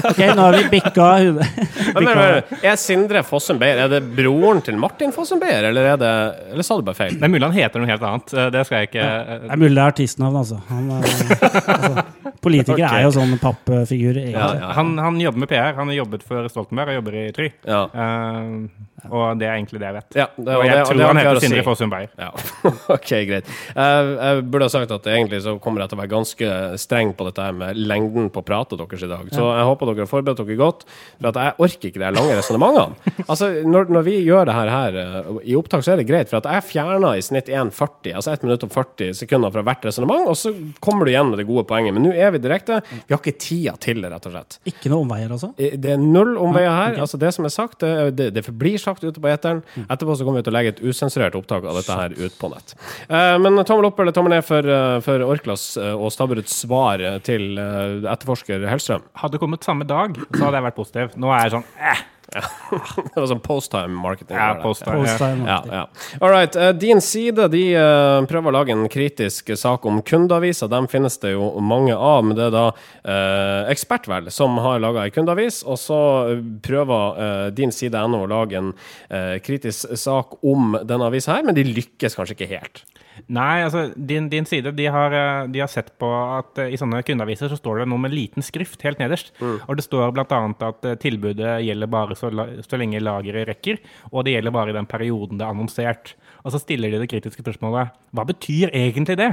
Ok, 0.00 0.16
nå 0.32 0.40
har 0.46 0.54
vi 0.56 0.62
bikka 0.72 1.06
hudet. 1.20 1.44
Men, 1.92 2.06
men, 2.06 2.16
men, 2.16 2.60
er 2.64 2.78
Sindre 2.80 3.20
Fossum 3.26 3.58
Beyer 3.60 3.82
Er 3.84 3.90
det 3.92 3.98
broren 4.16 4.62
til 4.64 4.78
Martin 4.80 5.12
Fossum 5.12 5.42
Beyer, 5.42 5.66
eller, 5.68 5.90
er 5.92 5.98
det, 6.00 6.12
eller 6.54 6.64
sa 6.64 6.78
du 6.80 6.86
bare 6.86 6.96
feil? 6.96 7.18
Det 7.20 7.28
er 7.28 7.34
mulig 7.34 7.44
han 7.44 7.58
heter 7.58 7.82
noe 7.82 7.90
helt 7.90 8.06
annet. 8.08 8.32
eh, 8.32 8.48
Det 8.54 8.64
skal 8.64 8.80
jeg 8.80 8.88
ikke 8.88 9.10
Det 9.44 9.52
er 9.52 9.60
mulig 9.60 9.74
det 9.76 9.82
er 9.84 9.92
artistnavn, 9.92 10.40
altså. 10.40 10.62
Han 10.70 10.88
altså 10.96 12.06
politikere 12.44 12.86
okay. 12.86 13.00
er 13.00 13.08
jo 13.08 13.14
sånn 13.16 13.34
pappfigur. 13.40 14.20
Ja, 14.20 14.46
ja. 14.56 14.70
han, 14.78 14.94
han 15.00 15.18
jobber 15.20 15.44
med 15.44 15.50
PR. 15.52 15.74
Han 15.78 15.92
har 15.92 16.00
jobbet 16.02 16.24
for 16.26 16.48
Stoltenberg 16.52 16.94
og 16.94 17.00
jobber 17.00 17.18
i 17.20 17.26
Try. 17.36 17.50
Ja. 17.68 17.82
Uh, 17.94 18.88
og 19.08 19.38
det 19.40 19.46
er 19.48 19.56
egentlig 19.56 19.80
det 19.80 19.88
jeg 19.88 19.96
vet. 19.96 20.16
Ja, 20.18 20.26
det, 20.36 20.56
og 20.56 20.64
jeg 20.66 20.76
det, 20.76 20.82
tror 20.84 20.98
det 20.98 21.06
han 21.08 21.20
heter 21.20 21.38
å 21.38 21.40
si. 21.40 21.48
Sindre 21.48 21.64
Fossum 21.64 21.92
Beyer. 21.92 22.10
Ja, 22.20 22.28
ok, 22.96 23.10
greit. 23.28 23.48
Jeg, 23.48 24.10
jeg 24.10 24.42
burde 24.52 24.68
ha 24.68 24.72
sagt 24.74 24.92
at 24.96 25.08
egentlig 25.08 25.40
så 25.44 25.54
kommer 25.62 25.84
jeg 25.84 25.92
til 25.92 25.98
å 25.98 26.00
være 26.02 26.12
ganske 26.12 26.50
streng 26.82 27.14
på 27.16 27.26
dette 27.28 27.46
her 27.46 27.56
med 27.56 27.80
lengden 27.80 28.28
på 28.34 28.44
pratet 28.46 28.80
deres 28.80 29.06
i 29.06 29.10
dag. 29.10 29.30
Så 29.32 29.46
jeg 29.46 29.68
håper 29.70 29.90
dere 29.90 30.04
har 30.04 30.10
forberedt 30.10 30.42
dere 30.42 30.58
godt, 30.60 30.84
for 31.16 31.30
at 31.30 31.40
jeg 31.40 31.56
orker 31.66 31.92
ikke 31.92 32.02
de 32.02 32.12
lange 32.18 32.38
resonnementene. 32.40 32.98
Altså, 33.30 33.46
når, 33.68 33.90
når 33.94 34.02
vi 34.06 34.14
gjør 34.24 34.48
det 34.48 34.54
her, 34.56 34.68
her 34.72 34.96
eh, 34.98 35.26
i 35.52 35.54
opptak, 35.54 35.84
så 35.86 35.92
er 35.92 36.00
det 36.00 36.06
greit, 36.08 36.30
for 36.30 36.40
at 36.40 36.48
jeg 36.50 36.64
fjerner 36.66 37.18
i 37.18 37.22
snitt 37.22 37.50
1,40, 37.52 38.14
altså 38.18 38.32
1 38.32 38.46
minutt 38.46 38.64
og 38.66 38.72
40 38.74 39.12
sekunder 39.20 39.52
fra 39.54 39.62
hvert 39.66 39.86
resonnement, 39.86 40.26
og 40.26 40.38
så 40.38 40.50
kommer 40.82 41.06
du 41.06 41.12
igjen 41.12 41.30
med 41.30 41.38
det 41.38 41.46
gode 41.48 41.62
poenget. 41.68 41.94
Men 41.94 42.08
nå 42.08 42.14
er 42.16 42.29
vi 42.34 42.40
direkte. 42.42 42.80
Vi 42.90 43.14
har 43.14 43.20
ikke 43.20 43.34
tida 43.40 43.74
til 43.80 44.00
det, 44.02 44.10
rett 44.12 44.26
og 44.30 44.34
slett. 44.34 44.58
Ikke 44.70 44.90
noe 44.92 45.04
omveier, 45.04 45.30
altså? 45.34 45.52
Eh, 45.58 45.76
Det 45.80 45.92
er 45.94 46.00
null 46.02 46.36
omveier 46.40 46.70
her. 46.74 46.98
Altså 47.04 47.18
Det 47.20 47.32
som 47.36 47.44
er 47.48 47.54
sagt, 47.54 47.80
det, 47.84 48.16
det, 48.18 48.30
det 48.36 48.44
forblir 48.46 48.78
sagt 48.82 49.04
ute 49.04 49.20
på 49.20 49.30
eteren. 49.32 49.62
Etterpå 49.86 50.16
så 50.18 50.24
kommer 50.26 50.40
vi 50.42 50.48
til 50.48 50.54
å 50.54 50.58
legge 50.58 50.74
et 50.76 50.82
usensurert 50.84 51.36
opptak 51.38 51.64
av 51.64 51.78
dette 51.80 51.96
her 52.02 52.14
ut 52.18 52.38
på 52.40 52.52
nett. 52.54 52.74
Eh, 53.08 53.36
men 53.42 53.60
tommel 53.64 53.90
opp 53.90 54.00
eller 54.00 54.12
tommel 54.16 54.34
ned 54.36 54.44
for, 54.46 54.66
eh, 54.66 55.00
for 55.04 55.26
Orklas 55.30 55.70
og 55.80 56.08
Stabberuds 56.14 56.54
svar 56.64 57.02
til 57.26 57.56
etterforsker 57.60 58.66
Hellstrøm? 58.70 59.02
Hadde 59.20 59.36
det 59.36 59.42
kommet 59.42 59.64
samme 59.66 59.86
dag, 59.88 60.16
så 60.34 60.46
hadde 60.46 60.58
jeg 60.60 60.66
vært 60.70 60.78
positiv. 60.78 61.14
Nå 61.20 61.30
er 61.34 61.44
jeg 61.46 61.54
sånn 61.58 61.68
eh, 61.80 62.00
Det 63.10 63.16
var 63.16 63.28
sånn 63.30 63.42
post-time 63.44 63.96
marketing. 64.00 64.36
ja, 64.36 64.54
post-time. 64.62 65.04
post. 65.04 65.24
Ja, 65.46 65.58
ja. 65.70 65.84
All 66.20 66.32
right. 66.34 66.56
eh, 66.56 66.72
din 66.76 67.00
side 67.04 67.48
de 67.52 67.64
eh, 67.74 68.20
prøver 68.30 68.52
å 68.52 68.56
lage 68.60 68.74
en 68.74 68.86
kritisk 68.92 69.52
sak 69.58 69.86
om 69.88 70.02
kundeaviser. 70.06 70.70
Dem 70.70 70.88
finnes 70.90 71.18
det 71.22 71.34
jo 71.34 71.50
mange 71.64 71.96
av, 71.96 72.24
men 72.26 72.38
det 72.38 72.48
er 72.48 72.54
da 72.54 72.66
uh, 72.70 73.70
Ekspertvel 73.70 74.30
som 74.34 74.58
har 74.62 74.80
laga 74.82 75.04
ei 75.06 75.14
kundeavis. 75.14 75.62
Og 75.66 75.78
så 75.80 76.00
eh, 76.30 76.42
prøver 76.64 77.20
eh, 77.24 77.46
din 77.56 77.74
side 77.74 77.98
ennå 77.98 78.24
å 78.24 78.30
lage 78.30 78.58
en 78.60 78.72
eh, 79.08 79.36
kritisk 79.44 79.94
sak 79.98 80.40
om 80.46 80.76
denne 80.84 81.10
avisa 81.10 81.36
her, 81.36 81.46
men 81.46 81.56
de 81.58 81.66
lykkes 81.68 82.18
kanskje 82.18 82.38
ikke 82.38 82.52
helt. 82.54 82.84
Nei, 83.28 83.62
altså, 83.64 83.86
din, 83.94 84.28
din 84.32 84.46
side 84.48 84.72
de 84.76 84.86
har, 84.92 85.14
eh, 85.16 85.48
de 85.52 85.62
har 85.62 85.70
sett 85.70 85.92
på 86.00 86.08
at 86.10 86.60
eh, 86.62 86.72
i 86.74 86.78
sånne 86.80 87.02
kundeaviser 87.06 87.50
så 87.50 87.58
står 87.58 87.82
det 87.82 87.88
noe 87.90 88.02
med 88.02 88.14
liten 88.14 88.44
skrift 88.44 88.82
helt 88.86 89.00
nederst. 89.02 89.32
Og 89.40 89.76
det 89.78 89.86
står 89.86 90.14
bl.a. 90.16 90.40
at 90.70 90.88
eh, 90.88 90.98
tilbudet 91.00 91.58
gjelder 91.66 91.90
bare 91.90 92.16
så, 92.18 92.32
så 92.64 92.80
lenge 92.80 93.02
lageret 93.02 93.48
rekker, 93.50 93.80
og 94.10 94.26
det 94.26 94.36
gjelder 94.36 94.56
bare 94.56 94.74
i 94.74 94.78
den 94.78 94.88
perioden 94.90 95.40
det 95.40 95.46
er 95.46 95.54
annonsert. 95.54 96.14
Og 96.44 96.54
så 96.54 96.62
stiller 96.62 96.92
de 96.92 97.02
det 97.02 97.10
kritiske 97.12 97.44
spørsmålet 97.44 97.94
hva 98.16 98.26
betyr 98.26 98.72
egentlig 98.74 99.18
det? 99.20 99.32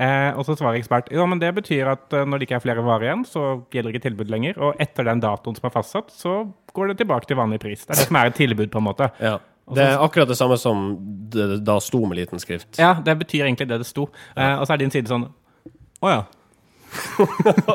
Eh, 0.00 0.30
og 0.38 0.46
så 0.46 0.54
svarer 0.56 0.78
ekspert 0.78 1.10
ja, 1.12 1.24
men 1.28 1.40
det 1.42 1.50
betyr 1.56 1.90
at 1.92 2.14
når 2.14 2.40
det 2.40 2.46
ikke 2.46 2.56
er 2.58 2.64
flere 2.64 2.84
varer 2.86 3.10
igjen, 3.10 3.26
så 3.28 3.44
gjelder 3.74 3.94
ikke 3.94 4.06
tilbud 4.08 4.32
lenger. 4.32 4.58
Og 4.62 4.80
etter 4.82 5.06
den 5.06 5.22
datoen 5.22 5.58
som 5.58 5.68
er 5.68 5.74
fastsatt, 5.74 6.10
så 6.14 6.40
går 6.74 6.92
det 6.92 7.00
tilbake 7.02 7.28
til 7.28 7.38
vanlig 7.40 7.60
pris. 7.62 7.84
Det 7.84 7.94
er 7.94 8.02
det 8.02 8.08
som 8.08 8.18
er 8.20 8.30
et 8.30 8.38
tilbud, 8.38 8.70
på 8.72 8.80
en 8.80 8.86
måte. 8.86 9.10
Ja. 9.22 9.38
Det 9.74 9.84
er 9.86 9.98
akkurat 10.02 10.28
det 10.28 10.36
samme 10.36 10.56
som 10.58 10.96
det 11.30 11.64
da 11.64 11.78
sto 11.80 12.04
med 12.06 12.16
liten 12.18 12.38
skrift. 12.42 12.78
Ja, 12.78 12.94
det 13.04 13.18
betyr 13.18 13.44
egentlig 13.46 13.68
det 13.68 13.78
det 13.78 13.86
sto. 13.86 14.08
Eh, 14.36 14.54
og 14.60 14.66
så 14.66 14.74
er 14.74 14.76
din 14.84 14.90
side 14.90 15.06
sånn 15.08 15.28
Å 16.02 16.08
ja. 16.10 16.20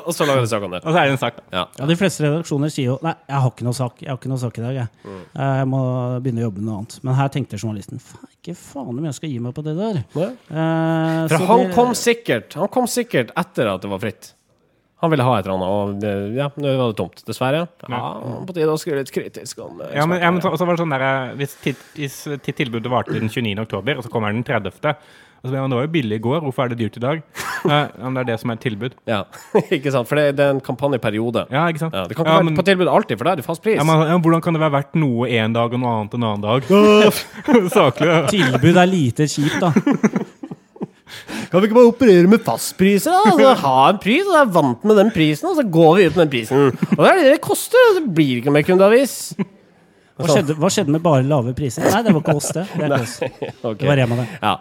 og 0.06 0.10
så 0.12 0.26
lager 0.28 0.42
de 0.44 0.48
sak 0.52 0.64
om 0.68 0.74
det. 0.76 0.82
Og 0.84 0.92
så 0.92 1.00
er 1.00 1.06
det 1.08 1.14
en 1.16 1.20
sak. 1.22 1.38
Ja. 1.54 1.62
Ja, 1.80 1.86
De 1.88 1.96
fleste 1.96 2.26
redaksjoner 2.26 2.72
sier 2.74 2.90
jo 2.90 2.96
Nei, 3.06 3.14
jeg 3.30 3.40
har 3.46 3.52
ikke 3.54 3.64
noe 3.68 3.78
sak 3.78 4.02
Jeg 4.04 4.10
har 4.12 4.18
ikke 4.20 4.32
noe 4.34 4.42
sak 4.42 4.58
i 4.60 4.64
dag. 4.66 4.80
Jeg, 4.82 4.90
Mm. 5.06 5.20
Eh, 5.40 5.52
jeg 5.62 5.68
må 5.72 5.80
begynne 6.26 6.42
å 6.42 6.46
jobbe 6.50 6.60
med 6.62 6.66
noe 6.68 6.78
annet. 6.82 6.96
Men 7.06 7.14
her 7.16 7.28
tenkte 7.32 7.60
journalisten 7.62 8.00
"Faen, 8.02 8.28
ikke 8.42 8.56
faen 8.58 8.90
om 8.98 9.06
jeg 9.06 9.14
skal 9.14 9.30
gi 9.30 9.40
meg 9.40 9.54
på 9.56 9.64
det 9.64 9.76
der. 9.78 10.00
Ja. 10.16 10.30
Eh, 10.50 11.28
For 11.30 11.38
så 11.38 11.46
han 11.46 11.60
det- 11.68 11.76
kom 11.76 11.94
sikkert 11.94 12.54
Han 12.60 12.68
kom 12.68 12.86
sikkert 12.88 13.32
etter 13.38 13.68
at 13.74 13.82
det 13.82 13.90
var 13.90 14.00
fritt. 14.00 14.34
Han 15.04 15.12
ville 15.12 15.26
ha 15.28 15.34
et 15.38 15.46
eller 15.46 15.58
annet, 15.58 15.68
og 15.76 15.98
det, 16.02 16.12
ja, 16.38 16.48
nå 16.56 16.72
var 16.80 16.94
det 16.94 16.98
tomt. 17.02 17.20
Dessverre. 17.28 17.66
Ja, 17.92 18.00
På 18.48 18.54
tide 18.56 18.72
å 18.72 18.78
skrive 18.80 19.02
litt 19.04 19.12
kritisk 19.12 19.60
om 19.66 19.82
eh, 19.84 19.92
Ja, 19.98 20.06
men, 20.08 20.22
ja, 20.24 20.32
men 20.32 20.42
så, 20.42 20.54
og 20.56 20.58
så 20.62 20.66
var 20.66 20.78
det 20.78 20.86
sånn 20.86 20.94
der, 20.96 21.04
eh, 21.04 21.36
Hvis, 21.42 21.56
tid, 21.62 21.76
hvis 22.00 22.16
eh, 22.32 22.38
til- 22.42 22.56
tilbudet 22.64 22.90
varte 22.90 23.12
til 23.12 23.20
den 23.26 23.30
29. 23.30 23.60
oktober, 23.68 24.00
og 24.00 24.04
så 24.08 24.10
kommer 24.14 24.32
den 24.32 24.44
30. 24.48 24.72
Og 25.46 25.50
så 25.50 25.52
blir 25.52 25.60
han, 25.62 25.70
det 25.70 25.78
var 25.78 25.86
jo 25.86 25.92
billig 25.94 26.16
i 26.18 26.24
går, 26.24 26.40
hvorfor 26.42 26.64
er 26.66 26.72
det 26.74 26.80
dyrt 26.80 26.98
i 26.98 27.04
dag? 27.10 27.22
Eh, 27.66 27.72
ja, 27.98 28.04
men 28.06 28.14
det 28.14 28.22
er 28.22 28.28
det 28.30 28.36
som 28.44 28.52
er 28.54 28.58
et 28.60 28.62
tilbud. 28.62 28.94
Ja, 29.10 29.24
ikke 29.74 29.90
sant? 29.90 30.06
For 30.06 30.20
det, 30.20 30.36
det 30.38 30.44
er 30.46 30.52
en 30.54 30.60
kampanjeperiode. 30.62 31.48
Ja, 31.50 31.64
ikke 31.72 31.82
sant? 31.82 31.96
Ja, 31.98 32.04
det 32.06 32.14
kan 32.14 32.22
ikke 32.22 32.30
Ja, 32.36 32.38
være 32.38 32.46
men- 32.52 32.58
på 32.60 32.66
tilbud 32.68 32.92
alltid, 32.92 33.18
for 33.18 33.26
da 33.26 33.32
er 33.34 33.40
det 33.42 33.46
fast 33.48 33.64
pris. 33.66 33.80
ja, 33.80 33.86
men, 33.90 34.04
ja, 34.06 34.18
hvordan 34.22 34.44
kan 34.46 34.54
det 34.54 34.62
være 34.62 34.76
verdt 34.78 35.00
noe 35.02 35.26
en 35.34 35.56
dag 35.58 35.74
og 35.74 35.82
noe 35.82 35.96
annet 36.04 36.14
en 36.14 36.28
annen 36.30 36.46
dag? 36.46 36.70
Saklig. 37.74 38.12
ja. 38.12 38.20
Tilbud 38.30 38.78
er 38.84 38.92
lite 38.92 39.26
kjipt, 39.34 39.58
da. 39.66 39.72
Kan 41.56 41.64
vi 41.64 41.70
ikke 41.70 41.76
bare 41.78 41.88
operere 41.88 42.28
med 42.28 42.42
fastpriser? 42.44 43.14
da? 43.16 43.30
Altså, 43.32 43.52
ha 43.62 43.76
en 43.88 44.00
pris, 44.04 44.26
og 44.28 44.34
så 44.34 44.40
er 44.42 44.50
vant 44.58 44.82
med 44.84 44.98
den 45.00 45.12
prisen, 45.16 45.48
og 45.48 45.56
så 45.56 45.64
går 45.64 45.94
vi 45.96 46.08
ut 46.10 46.18
med 46.18 46.26
den 46.26 46.32
prisen. 46.34 46.66
Og 46.98 47.00
det 47.00 47.12
er 47.14 47.22
det 47.22 47.30
det 47.32 47.44
koster, 47.46 47.94
det 47.96 48.10
blir 48.18 48.42
ikke 48.42 48.52
noe 48.52 48.58
mer 48.58 48.66
kundeavis. 48.68 49.14
Hva 50.16 50.30
skjedde, 50.32 50.54
hva 50.56 50.70
skjedde 50.72 50.94
med 50.96 51.02
bare 51.04 51.26
lave 51.28 51.52
priser? 51.58 51.84
Nei, 51.92 52.00
det 52.06 52.14
var 52.16 52.22
ikke 52.22 52.36
oss, 52.40 52.48
det. 52.56 52.64
Det, 52.80 52.88
oss. 52.96 53.16
Ok. 53.68 53.82
det 53.82 53.90
var 53.90 53.98
Rema, 54.00 54.16
det. 54.22 54.26
Ja. 54.40 54.54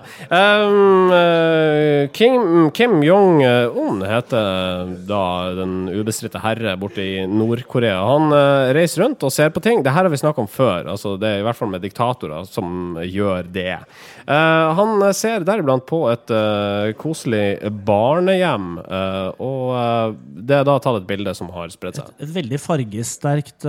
Um, 0.67 1.13
eh, 1.15 2.09
Kim, 2.17 2.71
Kim 2.75 2.97
Jong-un 3.07 4.03
heter 4.09 4.91
da 5.07 5.21
den 5.55 5.77
ubestridte 5.95 6.43
herre 6.43 6.75
borte 6.81 7.05
i 7.05 7.23
Nord-Korea. 7.31 8.01
Han 8.03 8.35
uh, 8.35 8.73
reiser 8.75 9.05
rundt 9.05 9.23
og 9.23 9.31
ser 9.35 9.53
på 9.55 9.63
ting. 9.63 9.85
Det 9.87 9.93
her 9.95 10.09
har 10.09 10.11
vi 10.11 10.19
snakket 10.19 10.43
om 10.43 10.51
før. 10.51 10.91
Altså, 10.91 11.15
det 11.23 11.31
er 11.31 11.45
i 11.45 11.47
hvert 11.47 11.61
fall 11.61 11.71
med 11.71 11.87
diktatorer 11.87 12.51
som 12.51 12.99
gjør 13.05 13.47
det. 13.55 13.77
Uh, 14.27 14.75
han 14.75 15.07
ser 15.15 15.47
deriblant 15.47 15.87
på 15.87 16.03
et 16.11 16.35
uh, 16.35 16.91
koselig 16.99 17.71
barnehjem, 17.87 18.79
eh, 18.83 19.43
og 19.43 20.17
det 20.47 20.57
er 20.57 20.67
da 20.67 20.77
tatt 20.83 20.99
et 20.99 21.07
bilde 21.09 21.33
som 21.37 21.51
har 21.55 21.71
spredt 21.73 21.99
seg. 22.01 22.11
Et 22.23 22.31
veldig 22.35 22.59
fargesterkt 22.61 23.67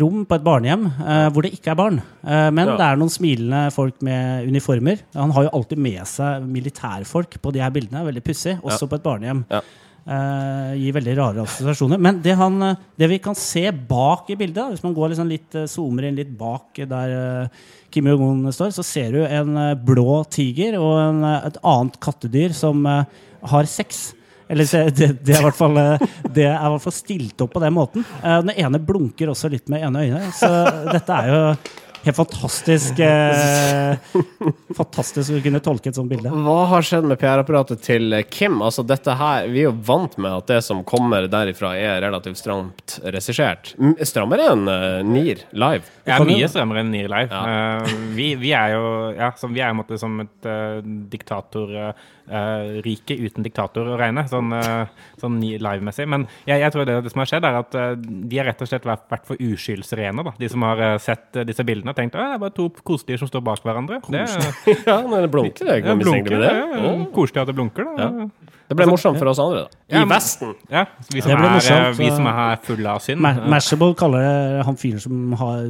rom 0.00 0.24
på 0.28 0.36
et 0.36 0.44
barnehjem 0.44 0.86
eh, 0.90 1.13
hvor 1.34 1.44
det 1.46 1.52
ikke 1.56 1.72
er 1.72 1.78
barn. 1.78 2.00
Eh, 2.24 2.50
men 2.50 2.66
Ja. 2.68 2.76
det 2.80 2.86
er 2.88 2.96
noen 3.00 3.12
smilende 3.12 3.62
folk 3.74 4.02
med 4.02 4.48
uniformer. 4.48 5.00
Han 5.14 5.32
har 5.36 5.46
jo 5.48 5.54
alltid 5.60 5.78
med 5.78 6.02
seg 6.10 6.44
militærfolk 6.46 7.40
på 7.42 7.52
de 7.52 7.60
her 7.64 7.70
bildene. 7.74 8.04
Veldig 8.06 8.24
pussig. 8.24 8.56
Også 8.62 8.88
på 8.90 8.98
et 9.00 9.06
barnehjem. 9.06 9.44
Ja. 9.50 9.60
Uh, 10.04 10.74
gir 10.76 10.92
veldig 10.92 11.14
rare 11.16 11.40
assosiasjoner. 11.46 11.96
Men 11.98 12.18
det, 12.20 12.34
han, 12.36 12.58
eh, 12.62 12.76
det 13.00 13.06
vi 13.08 13.16
kan 13.24 13.34
se 13.34 13.70
bak 13.72 14.28
i 14.28 14.36
bildet, 14.36 14.74
hvis 14.74 14.82
man 14.84 14.92
går 14.92 15.14
liksom 15.14 15.30
litt, 15.30 15.54
eh, 15.56 15.64
zoomer 15.64 16.04
inn 16.04 16.18
litt 16.18 16.34
bak 16.36 16.76
der 16.90 17.14
eh, 17.44 17.48
Kim 17.90 18.04
Jong-un 18.10 18.52
står, 18.52 18.74
så 18.76 18.84
ser 18.84 19.12
du 19.16 19.22
en 19.24 19.56
eh, 19.56 19.74
blå 19.80 20.18
tiger 20.28 20.76
og 20.76 20.98
en, 21.06 21.24
eh, 21.24 21.46
et 21.48 21.56
annet 21.64 21.96
kattedyr 22.04 22.52
som 22.52 22.84
eh, 22.84 23.04
har 23.48 23.64
sex. 23.64 24.10
Eller 24.48 24.68
det, 24.90 25.08
det, 25.24 25.32
er 25.34 25.40
i 25.40 25.46
hvert 25.46 25.56
fall, 25.58 25.78
eh, 25.80 26.04
det 26.34 26.44
er 26.48 26.58
i 26.58 26.72
hvert 26.74 26.84
fall 26.84 26.96
stilt 26.96 27.40
opp 27.44 27.54
på 27.54 27.62
den 27.64 27.74
måten. 27.76 28.04
Eh, 28.22 28.40
Den 28.44 28.52
ene 28.56 28.80
blunker 28.82 29.32
også 29.32 29.50
litt 29.52 29.70
med 29.72 29.86
ene 29.86 30.04
øyne, 30.04 30.26
så 30.36 30.50
dette 30.90 31.20
er 31.22 31.32
jo 31.32 31.40
helt 32.04 32.16
fantastisk 32.16 33.00
eh, 33.02 33.96
Fantastisk 34.76 35.36
å 35.36 35.40
kunne 35.44 35.60
tolke 35.64 35.90
et 35.90 35.98
sånt 35.98 36.10
bilde. 36.10 36.30
Hva 36.30 36.58
har 36.72 36.84
skjedd 36.86 37.06
med 37.08 37.18
PR-apparatet 37.20 37.82
til 37.84 38.16
Kim? 38.30 38.60
Altså 38.64 38.84
dette 38.86 39.14
her, 39.18 39.48
Vi 39.52 39.62
er 39.62 39.68
jo 39.68 39.74
vant 39.86 40.16
med 40.20 40.32
at 40.42 40.50
det 40.50 40.60
som 40.66 40.82
kommer 40.86 41.28
derifra, 41.30 41.74
er 41.78 42.02
relativt 42.04 42.40
stramt 42.40 42.98
regissert. 43.04 43.74
Strammere 44.04 44.50
enn 44.52 44.68
uh, 44.68 45.00
NIR 45.06 45.44
live. 45.54 45.88
Ja, 46.08 46.20
mye 46.26 46.48
strammere 46.50 46.84
enn 46.84 46.92
NIR 46.94 47.10
Live. 47.12 47.30
Ja. 47.30 47.80
Uh, 47.84 47.94
vi, 48.16 48.32
vi 48.40 48.52
er 48.56 48.74
jo 48.76 48.84
ja, 49.16 49.30
som, 49.40 49.54
vi 49.54 49.62
er 49.64 49.76
måte 49.76 49.98
som 50.00 50.18
et 50.24 50.50
uh, 50.50 50.80
diktatorrike 52.24 53.16
uten 53.20 53.44
diktator 53.44 53.88
å 53.88 53.98
regne, 54.00 54.24
sånn, 54.30 54.52
eh, 54.56 54.86
sånn 55.20 55.38
Live-messig. 55.42 56.06
Men 56.10 56.26
jeg, 56.44 56.60
jeg 56.62 56.74
tror 56.74 56.88
det, 56.88 56.98
det 57.04 57.12
som 57.12 57.22
har 57.22 57.30
skjedd, 57.30 57.46
er 57.48 57.58
at 57.60 57.78
eh, 57.78 57.94
de 58.00 58.40
har 58.40 58.48
rett 58.50 58.64
og 58.64 58.70
slett 58.70 58.88
vært, 58.88 59.06
vært 59.12 59.28
for 59.28 59.40
uskyldsrene. 59.42 60.24
Da. 60.26 60.34
De 60.40 60.50
som 60.52 60.64
har 60.66 60.82
eh, 60.84 60.96
sett 61.02 61.36
eh, 61.36 61.46
disse 61.48 61.66
bildene 61.66 61.93
og 61.94 62.00
tenkt 62.00 62.18
at 62.18 62.20
det 62.20 62.36
er 62.36 62.42
bare 62.42 62.54
to 62.56 62.68
kosedyr 62.86 63.22
som 63.22 63.30
står 63.30 63.44
bak 63.46 63.62
hverandre. 63.64 64.00
Det, 64.10 64.24
ja, 64.90 64.98
men 65.06 65.24
det 65.24 65.30
blunker. 65.32 65.70
Det 65.70 65.78
ja, 65.80 65.94
blunker, 65.98 66.40
det. 66.42 66.50
ja, 66.50 66.82
ja. 66.82 66.94
Koselig 67.14 67.44
at 67.44 67.52
det 67.52 67.56
blunker, 67.58 67.86
da. 67.94 68.10
Ja. 68.10 68.43
Det 68.74 68.82
ble 68.82 68.90
morsomt 68.90 69.20
for 69.20 69.30
oss 69.30 69.40
andre, 69.42 69.64
da. 69.64 69.80
I 69.94 70.02
Vesten. 70.10 70.54
Ja, 70.72 70.84
vi 71.12 71.22
som, 71.22 71.30
er, 71.30 71.42
morsomt, 71.44 71.78
eh, 71.78 71.98
vi 72.00 72.08
som 72.10 72.26
er 72.30 72.60
fulle 72.64 72.90
av 72.90 73.02
synd. 73.04 73.20
Ma 73.22 73.30
eh, 73.36 73.46
Mashable 73.52 73.94
kaller 73.98 74.62
han 74.66 74.78
fyren 74.80 75.02
som 75.02 75.36
har 75.38 75.60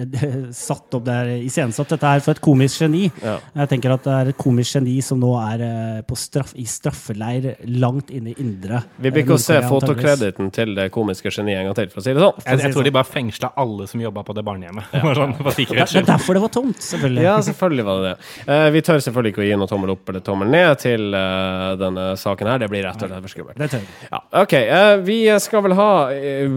satt 0.56 0.96
opp 0.98 1.04
der, 1.06 1.30
iscenesatt 1.44 1.94
dette 1.94 2.12
her 2.14 2.24
for 2.24 2.34
et 2.34 2.42
komisk 2.42 2.82
geni. 2.82 3.04
Ja. 3.22 3.36
Jeg 3.62 3.72
tenker 3.74 3.94
at 3.94 4.06
det 4.08 4.16
er 4.16 4.32
et 4.32 4.40
komisk 4.40 4.78
geni 4.78 4.96
som 5.04 5.20
nå 5.22 5.30
er 5.38 5.64
eh, 5.66 6.00
på 6.06 6.18
straff, 6.18 6.54
i 6.58 6.66
straffeleir 6.68 7.52
langt 7.80 8.10
inne 8.10 8.32
i 8.32 8.36
indre 8.42 8.82
Vi 8.98 9.12
blir 9.12 9.24
ikke 9.24 9.36
å 9.36 9.42
se 9.42 9.60
fotokrediten 9.68 10.50
til 10.54 10.74
det 10.78 10.88
komiske 10.94 11.30
geniet 11.30 11.60
en 11.60 11.70
gang 11.70 11.78
til, 11.78 11.90
for 11.92 12.02
å 12.02 12.06
si 12.06 12.16
det 12.16 12.24
sånn. 12.24 12.42
jeg, 12.46 12.62
jeg 12.64 12.74
tror 12.74 12.88
de 12.88 12.94
bare 12.98 13.08
fengsla 13.08 13.52
alle 13.60 13.86
som 13.90 14.02
jobba 14.02 14.24
på 14.26 14.34
det 14.36 14.44
barnehjemmet. 14.46 14.96
Ja. 14.96 15.14
sånn, 15.20 15.36
Det 15.44 15.68
er 15.70 16.08
derfor 16.08 16.38
det 16.38 16.44
var 16.46 16.54
tomt, 16.54 16.80
selvfølgelig. 16.82 17.24
Ja, 17.28 17.36
selvfølgelig 17.44 17.86
var 17.86 18.00
det 18.00 18.10
det. 18.10 18.30
Eh, 18.56 18.66
vi 18.74 18.82
tør 18.86 19.02
selvfølgelig 19.04 19.34
ikke 19.34 19.44
å 19.44 19.48
gi 19.48 19.58
noe 19.60 19.70
tommel 19.70 19.94
opp 19.94 20.10
eller 20.10 20.24
tommel 20.24 20.50
ned 20.52 20.72
til 20.82 21.14
eh, 21.16 21.66
denne 21.80 22.06
saken 22.20 22.39
her. 22.48 22.58
Det 22.62 22.68
blir 22.72 22.82
rett 22.86 23.02
og 23.02 23.08
slett 23.10 23.22
for 23.26 23.28
skummelt. 23.34 23.74
Ja, 24.10 24.20
ok. 24.42 24.52
eh, 24.52 24.96
vi 25.04 25.18
skal 25.40 25.62
vel 25.66 25.72
ha 25.76 25.90
eh, 26.12 26.48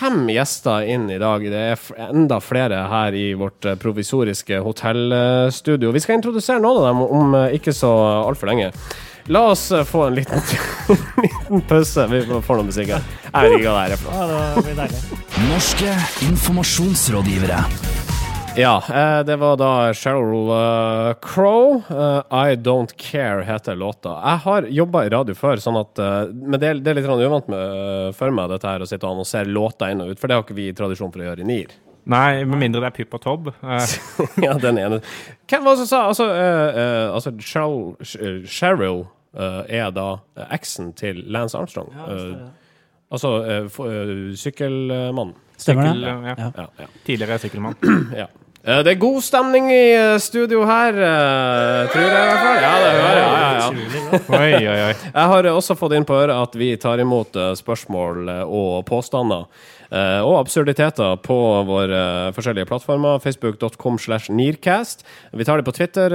fem 0.00 0.26
gjester 0.34 0.82
inn 0.90 1.06
i 1.10 1.18
dag. 1.22 1.42
Det 1.52 1.62
er 1.68 1.72
f- 1.78 1.92
enda 2.10 2.40
flere 2.40 2.82
her 2.90 3.12
i 3.14 3.28
vårt 3.38 3.64
eh, 3.70 3.74
provisoriske 3.78 4.58
hotellstudio. 4.64 5.92
Vi 5.92 6.00
skal 6.00 6.18
introdusere 6.18 6.58
noen 6.60 6.82
av 6.82 6.90
dem 6.90 7.02
om 7.06 7.36
ikke 7.54 7.72
så 7.76 7.92
altfor 8.26 8.50
lenge. 8.50 8.72
La 9.30 9.44
oss 9.52 9.68
få 9.86 10.08
en 10.08 10.16
liten, 10.18 10.40
liten 11.22 11.60
pause. 11.70 12.08
Vi 12.10 12.24
får 12.26 12.58
noe 12.58 12.66
musikk 12.72 12.90
her. 12.96 13.04
Jeg 13.30 13.52
vet 13.52 13.60
ikke 13.60 13.70
hva 13.76 13.84
det 13.86 13.94
er 13.94 14.02
for 14.02 14.10
noe. 14.34 14.74
Det. 14.82 14.88
Norske 15.46 15.94
informasjonsrådgivere. 16.26 17.62
Ja, 18.56 18.82
eh, 18.88 19.24
det 19.24 19.36
var 19.36 19.56
da 19.56 19.94
Sheryl 19.94 20.48
eh, 20.50 21.14
Crow. 21.22 21.82
eh, 21.90 22.48
I 22.50 22.56
Don't 22.56 22.92
Care 22.96 23.42
heter 23.42 23.74
låta. 23.74 24.08
Jeg 24.08 24.36
har 24.44 24.62
jobba 24.62 25.04
i 25.06 25.08
radio 25.08 25.34
før, 25.34 25.56
sånn 25.56 25.78
at 25.80 25.96
Men 26.34 26.60
det 26.60 26.68
er, 26.68 26.80
det 26.84 26.90
er 26.92 26.98
litt 27.00 27.08
uvant 27.08 27.48
med, 27.48 28.12
for 28.18 28.30
meg, 28.34 28.50
dette 28.52 28.68
her 28.68 28.84
å 28.84 28.88
sitte 28.88 29.06
og 29.08 29.14
annonsere 29.16 29.48
låter 29.48 29.94
inn 29.94 30.04
og 30.04 30.12
ut, 30.12 30.20
for 30.20 30.28
det 30.28 30.36
har 30.36 30.44
ikke 30.44 30.58
vi 30.58 30.66
tradisjon 30.76 31.12
for 31.14 31.22
å 31.24 31.30
gjøre 31.30 31.40
i 31.44 31.48
NIR. 31.48 31.72
Nei, 32.12 32.42
med 32.44 32.58
mindre 32.60 32.82
det 32.82 32.90
er 32.90 32.96
Pippa 32.98 33.16
og 33.20 33.24
Tobb. 33.24 33.48
Ja, 34.44 34.52
den 34.60 34.80
ene. 34.82 35.00
Hvem 35.48 35.64
var 35.64 35.76
det 35.78 35.84
som 35.86 35.88
sa 35.88 36.00
Altså, 36.10 36.26
uh, 36.28 36.82
eh, 36.82 37.08
altså 37.14 37.32
Sheryl, 37.38 37.94
Sh- 38.02 38.44
Sheryl 38.50 39.04
eh, 39.32 39.62
er 39.80 39.94
da 39.96 40.08
eksen 40.50 40.92
til 40.98 41.22
Lance 41.32 41.56
Armstrong. 41.56 41.88
Eh, 42.04 42.44
altså 43.14 43.32
uh, 43.48 43.80
sykkelmannen. 44.36 45.32
Stemmer 45.62 45.92
sykkel, 45.92 46.02
det? 46.02 46.36
ja. 46.36 46.52
Ja, 46.58 46.68
ja. 46.84 46.92
Tidligere 47.06 47.40
sykkelmann. 47.46 47.80
Ja. 48.24 48.28
Eh, 48.62 48.82
Det 48.84 48.92
er 48.92 49.00
god 49.00 49.22
stemning 49.26 49.70
i 49.74 49.90
eh, 49.96 50.18
studio 50.22 50.62
her, 50.68 50.94
eh, 50.94 51.90
tror 51.90 52.04
jeg 52.04 52.12
i 52.12 52.14
hvert 52.14 52.42
fall. 52.44 52.60
Ja, 52.62 52.74
det 52.78 52.92
hører 52.94 53.18
jeg. 53.18 53.32
Ja, 54.30 54.42
ja, 54.46 54.74
ja. 54.78 54.88
Jeg 55.18 55.30
har 55.32 55.48
også 55.50 55.74
fått 55.78 55.94
inn 55.96 56.06
på 56.06 56.14
øret 56.14 56.36
at 56.36 56.54
vi 56.60 56.70
tar 56.76 57.00
imot 57.02 57.34
spørsmål 57.58 58.28
og 58.44 58.84
påstander 58.86 59.46
og 59.92 60.34
absurditeter 60.38 61.18
på 61.20 61.36
våre 61.68 62.30
forskjellige 62.32 62.64
plattformer. 62.70 63.18
Facebook.com 63.20 63.98
slash 64.00 64.30
Nearcast. 64.32 65.04
Vi 65.36 65.44
tar 65.44 65.60
det 65.60 65.66
på 65.66 65.74
Twitter, 65.76 66.14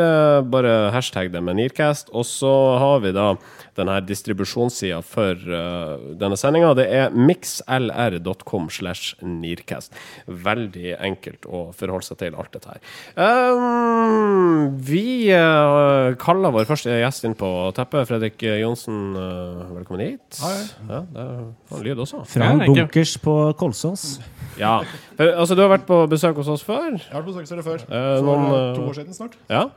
bare 0.49 0.89
hashtag 0.95 1.29
det 1.33 1.43
med 1.45 1.59
Nearcast. 1.59 2.09
Og 2.09 2.25
så 2.25 2.53
har 2.81 3.03
vi 3.05 3.13
da 3.13 3.35
denne 3.77 3.97
distribusjonssida 4.05 4.99
for 5.05 5.37
uh, 5.49 6.13
denne 6.19 6.37
sendinga. 6.39 6.73
Det 6.77 6.87
er 6.99 7.15
mixlr.com 7.15 8.69
slash 8.73 9.15
Nearcast. 9.21 9.95
Veldig 10.27 10.95
enkelt 10.97 11.47
å 11.47 11.67
forholde 11.77 12.09
seg 12.09 12.21
til 12.23 12.37
alt 12.37 12.53
dette 12.57 12.75
her. 12.75 12.81
Um, 13.15 14.77
vi 14.87 15.29
uh, 15.33 16.13
kaller 16.21 16.55
vår 16.55 16.69
første 16.69 16.97
gjest 17.01 17.27
inn 17.27 17.37
på 17.37 17.51
teppet. 17.77 18.07
Fredrik 18.09 18.47
Johnsen, 18.61 19.13
uh, 19.17 19.67
velkommen 19.77 20.05
hit. 20.05 20.41
Ja, 20.41 21.03
det 21.13 21.27
var 21.71 21.85
lyd 21.85 22.03
også. 22.05 22.23
Fra 22.29 22.51
en 22.53 22.65
bunkers 22.65 23.17
på 23.21 23.37
Kolsås. 23.59 24.17
Ja. 24.57 24.79
For, 25.17 25.33
altså, 25.33 25.57
du 25.57 25.63
har 25.63 25.71
vært 25.73 25.85
på 25.89 25.99
besøk 26.09 26.39
hos 26.41 26.49
oss 26.51 26.65
før. 26.65 26.95
Jeg 26.97 27.11
har 27.11 27.21
vært 27.21 27.29
på 27.29 27.35
besøk 27.35 27.45
hos 27.45 27.53
dere 27.53 27.65
før. 27.65 27.83
Eh, 27.85 28.07
For 28.17 28.25
noen, 28.27 28.73
to 28.77 28.87
år 28.89 28.97
siden 28.97 29.17
snart. 29.17 29.37
Ja. 29.51 29.67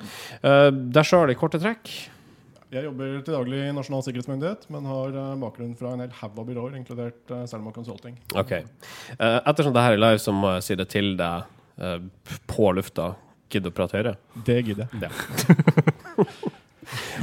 Uh, 0.45 0.71
Deg 0.71 1.07
sjøl 1.09 1.33
i 1.33 1.39
korte 1.39 1.61
trekk. 1.63 1.93
Jeg 2.71 2.87
jobber 2.87 3.17
til 3.27 3.35
daglig 3.35 3.61
i 3.67 3.71
Nasjonal 3.75 4.05
sikkerhetsmyndighet, 4.07 4.69
men 4.71 4.85
har 4.87 5.17
eh, 5.19 5.31
bakgrunn 5.43 5.73
fra 5.79 5.91
en 5.91 6.05
hel 6.05 6.13
haug 6.21 6.37
av 6.39 6.45
byråer, 6.47 6.77
inkludert 6.79 7.33
uh, 7.35 7.43
Selma 7.51 7.73
Consulting. 7.75 8.15
OK. 8.39 8.53
Eh, 8.61 9.39
ettersom 9.41 9.75
det 9.75 9.83
her 9.83 9.97
er 9.97 10.03
live, 10.05 10.21
så 10.23 10.35
må 10.35 10.53
jeg 10.55 10.67
si 10.69 10.77
det 10.79 10.87
til 10.93 11.17
deg 11.19 11.51
eh, 11.83 11.99
på 12.47 12.71
lufta. 12.79 13.09
Gidder 13.51 13.75
å 13.75 13.75
prate 13.75 13.99
høyere? 13.99 14.15
Det 14.47 14.61
gidder 14.69 14.87
jeg. 14.87 15.11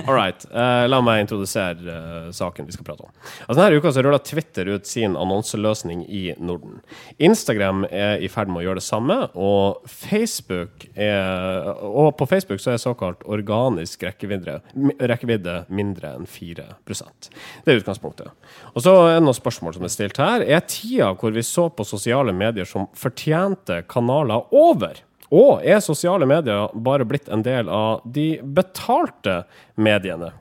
All 0.06 0.16
right. 0.16 0.46
Uh, 0.52 0.86
la 0.90 1.00
meg 1.04 1.24
introdusere 1.24 1.82
uh, 1.88 2.30
saken 2.36 2.68
vi 2.68 2.76
skal 2.76 2.88
prate 2.88 3.06
om. 3.06 3.12
Altså, 3.48 3.60
denne 3.60 3.80
uka 3.80 3.92
så 3.94 4.04
ruller 4.06 4.24
Twitter 4.24 4.70
ut 4.76 4.88
sin 4.88 5.18
annonseløsning 5.20 6.04
i 6.08 6.24
Norden. 6.40 6.80
Instagram 7.18 7.86
er 7.90 8.22
i 8.24 8.30
ferd 8.32 8.52
med 8.52 8.62
å 8.62 8.66
gjøre 8.68 8.82
det 8.82 8.88
samme, 8.88 9.20
og 9.36 9.88
Facebook 9.92 10.88
er 10.94 11.68
Og 11.88 12.12
på 12.18 12.28
Facebook 12.30 12.62
så 12.62 12.74
er 12.74 12.82
såkalt 12.82 13.24
organisk 13.28 14.04
rekkevidde, 14.06 14.60
rekkevidde 15.00 15.58
mindre 15.74 16.14
enn 16.18 16.28
4 16.30 16.68
Det 16.88 17.74
er 17.74 17.82
utgangspunktet. 17.82 18.32
Og 18.74 18.84
så 18.86 18.94
er 19.08 19.18
det 19.18 19.26
noen 19.26 19.38
spørsmål 19.38 19.78
som 19.78 19.88
er 19.88 19.94
stilt 19.94 20.22
her. 20.22 20.46
Er 20.46 20.66
tida 20.68 21.14
hvor 21.18 21.34
vi 21.36 21.44
så 21.46 21.68
på 21.70 21.86
sosiale 21.88 22.34
medier 22.36 22.68
som 22.70 22.88
fortjente 22.98 23.84
kanaler 23.90 24.48
over? 24.56 25.02
Og 25.34 25.64
er 25.66 25.84
sosiale 25.84 26.28
medier 26.30 26.72
bare 26.74 27.08
blitt 27.08 27.28
en 27.30 27.44
del 27.44 27.70
av 27.70 28.04
de 28.06 28.38
betalte 28.42 29.42
mediene? 29.76 30.34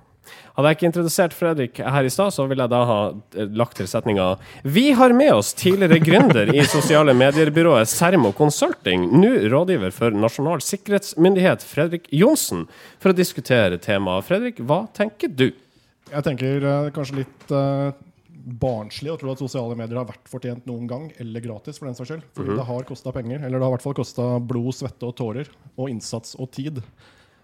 Hadde 0.56 0.70
jeg 0.70 0.78
ikke 0.78 0.88
introdusert 0.88 1.34
Fredrik 1.36 1.78
her 1.84 2.06
i 2.08 2.10
stad, 2.10 2.32
så 2.32 2.46
ville 2.48 2.64
jeg 2.64 2.72
da 2.72 2.78
ha 2.88 3.00
eh, 3.36 3.50
lagt 3.60 3.76
til 3.76 3.88
setninga 3.90 4.30
Vi 4.64 4.86
har 4.96 5.12
med 5.12 5.34
oss 5.34 5.52
tidligere 5.56 6.00
gründer 6.00 6.52
i 6.54 6.64
sosiale 6.64 7.12
medier-byrået 7.16 7.90
Sermo 7.90 8.32
Consulting, 8.36 9.04
nå 9.20 9.34
rådgiver 9.52 9.92
for 9.92 10.16
Nasjonal 10.16 10.64
sikkerhetsmyndighet, 10.64 11.66
Fredrik 11.66 12.08
Johnsen, 12.08 12.64
for 13.02 13.12
å 13.12 13.18
diskutere 13.18 13.76
temaet. 13.84 14.24
Fredrik, 14.30 14.64
hva 14.64 14.86
tenker 14.96 15.28
du? 15.28 15.50
Jeg 16.08 16.24
tenker 16.24 16.64
eh, 16.64 16.90
kanskje 16.96 17.20
litt 17.20 17.52
eh, 17.52 17.92
barnslig 18.46 19.10
å 19.10 19.16
tro 19.18 19.32
at 19.32 19.40
sosiale 19.42 19.74
medier 19.78 19.98
har 19.98 20.06
vært 20.06 20.30
fortjent 20.30 20.68
noen 20.68 20.86
gang, 20.90 21.08
eller 21.22 21.42
gratis, 21.42 21.80
for 21.80 21.88
den 21.88 21.96
saks 21.98 22.12
skyld. 22.12 22.24
Fordi 22.36 22.54
det 22.54 22.66
har 22.68 22.86
kosta 22.86 23.12
penger. 23.14 23.42
Eller 23.42 23.58
det 23.58 23.66
har 23.66 23.72
i 23.72 23.74
hvert 23.74 23.86
fall 23.86 23.98
kosta 23.98 24.26
blod, 24.38 24.70
svette 24.78 25.08
og 25.08 25.16
tårer. 25.18 25.50
Og 25.74 25.90
innsats 25.90 26.36
og 26.38 26.52
tid. 26.54 26.78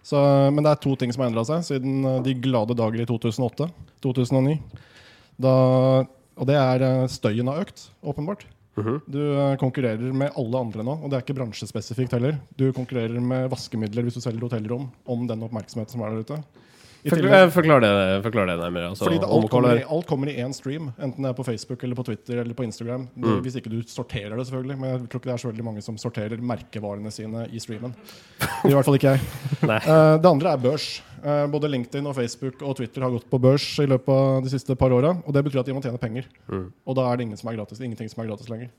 Så, 0.07 0.19
men 0.51 0.63
det 0.63 0.73
er 0.73 0.81
to 0.83 0.95
ting 0.99 1.13
som 1.15 1.23
har 1.23 1.31
endra 1.31 1.45
seg 1.47 1.63
siden 1.67 2.03
eh, 2.07 2.23
de 2.27 2.35
glade 2.43 2.75
dager 2.79 3.03
i 3.03 3.07
2008-2009. 3.07 4.57
Da, 5.43 5.53
og 6.03 6.49
det 6.49 6.59
er 6.59 6.87
eh, 6.87 7.05
støyen 7.11 7.51
har 7.51 7.63
økt, 7.63 7.87
åpenbart. 8.03 8.47
Du 9.07 9.21
eh, 9.21 9.55
konkurrerer 9.61 10.15
med 10.17 10.35
alle 10.39 10.65
andre 10.65 10.87
nå, 10.87 10.97
og 10.99 11.11
det 11.11 11.19
er 11.19 11.27
ikke 11.27 11.37
bransjespesifikt 11.39 12.17
heller. 12.17 12.39
Du 12.59 12.69
konkurrerer 12.75 13.23
med 13.23 13.51
vaskemidler 13.53 14.07
hvis 14.07 14.19
du 14.19 14.25
selger 14.25 14.47
hotellrom, 14.47 14.89
om 15.07 15.27
den 15.31 15.47
oppmerksomheten 15.47 15.95
som 15.95 16.07
er 16.07 16.15
der 16.15 16.27
ute. 16.27 16.62
Tillegg- 17.03 17.51
Forklar, 17.51 17.51
forklar, 17.51 17.81
det, 17.83 18.23
forklar 18.23 18.47
det 18.47 18.55
nærmere. 18.61 18.89
Altså, 18.93 19.05
fordi 19.09 19.19
alt, 19.27 19.51
kommer 19.51 19.79
i, 19.81 19.83
alt 19.97 20.07
kommer 20.07 20.29
i 20.31 20.37
én 20.39 20.53
stream, 20.55 20.93
enten 21.03 21.23
det 21.25 21.31
er 21.33 21.35
på 21.35 21.45
Facebook 21.45 21.83
eller 21.83 21.97
på 21.99 22.05
Twitter 22.07 22.39
eller 22.45 22.55
på 22.55 22.63
Instagram. 22.63 23.09
Det, 23.17 23.25
Mm. 23.33 23.41
Hvis 23.43 23.57
ikke 23.59 23.71
du 23.73 23.83
sorterer 23.91 24.37
det, 24.37 24.47
selvfølgelig. 24.47 24.79
Men 24.79 24.91
jeg 24.91 25.09
tror 25.11 25.19
ikke 25.21 25.31
det 25.31 25.35
er 25.35 25.43
så 25.43 25.49
veldig 25.51 25.65
mange 25.65 25.83
som 25.83 25.97
sorterer 25.99 26.37
merkevarene 26.39 27.11
sine 27.11 27.47
i 27.51 27.59
streamen. 27.59 27.95
I 28.69 28.71
hvert 28.71 28.85
fall 28.87 28.95
ikke 29.01 29.17
jeg. 29.17 29.21
Eh, 29.63 30.19
det 30.23 30.31
andre 30.31 30.53
er 30.53 30.63
børs. 30.63 31.03
Eh, 31.25 31.47
både 31.51 31.69
LinkedIn 31.71 32.07
og 32.07 32.15
Facebook 32.15 32.63
og 32.63 32.77
Twitter 32.77 33.03
har 33.03 33.11
gått 33.11 33.27
på 33.31 33.39
børs 33.43 33.67
i 33.83 33.87
løpet 33.87 34.09
av 34.15 34.43
de 34.47 34.51
siste 34.55 34.75
par 34.79 34.91
åra. 34.95 35.17
Og 35.27 35.33
det 35.35 35.43
betyr 35.45 35.61
at 35.61 35.67
de 35.67 35.75
må 35.75 35.83
tjene 35.83 35.99
penger. 35.99 36.25
Mm. 36.49 36.69
Og 36.87 36.95
da 36.99 37.11
er 37.11 37.17
det 37.17 37.27
ingen 37.27 37.37
som 37.37 37.51
er 37.51 37.57
gratis, 37.59 37.81
ingenting 37.83 38.09
som 38.11 38.23
er 38.23 38.31
gratis 38.31 38.49
lenger. 38.49 38.71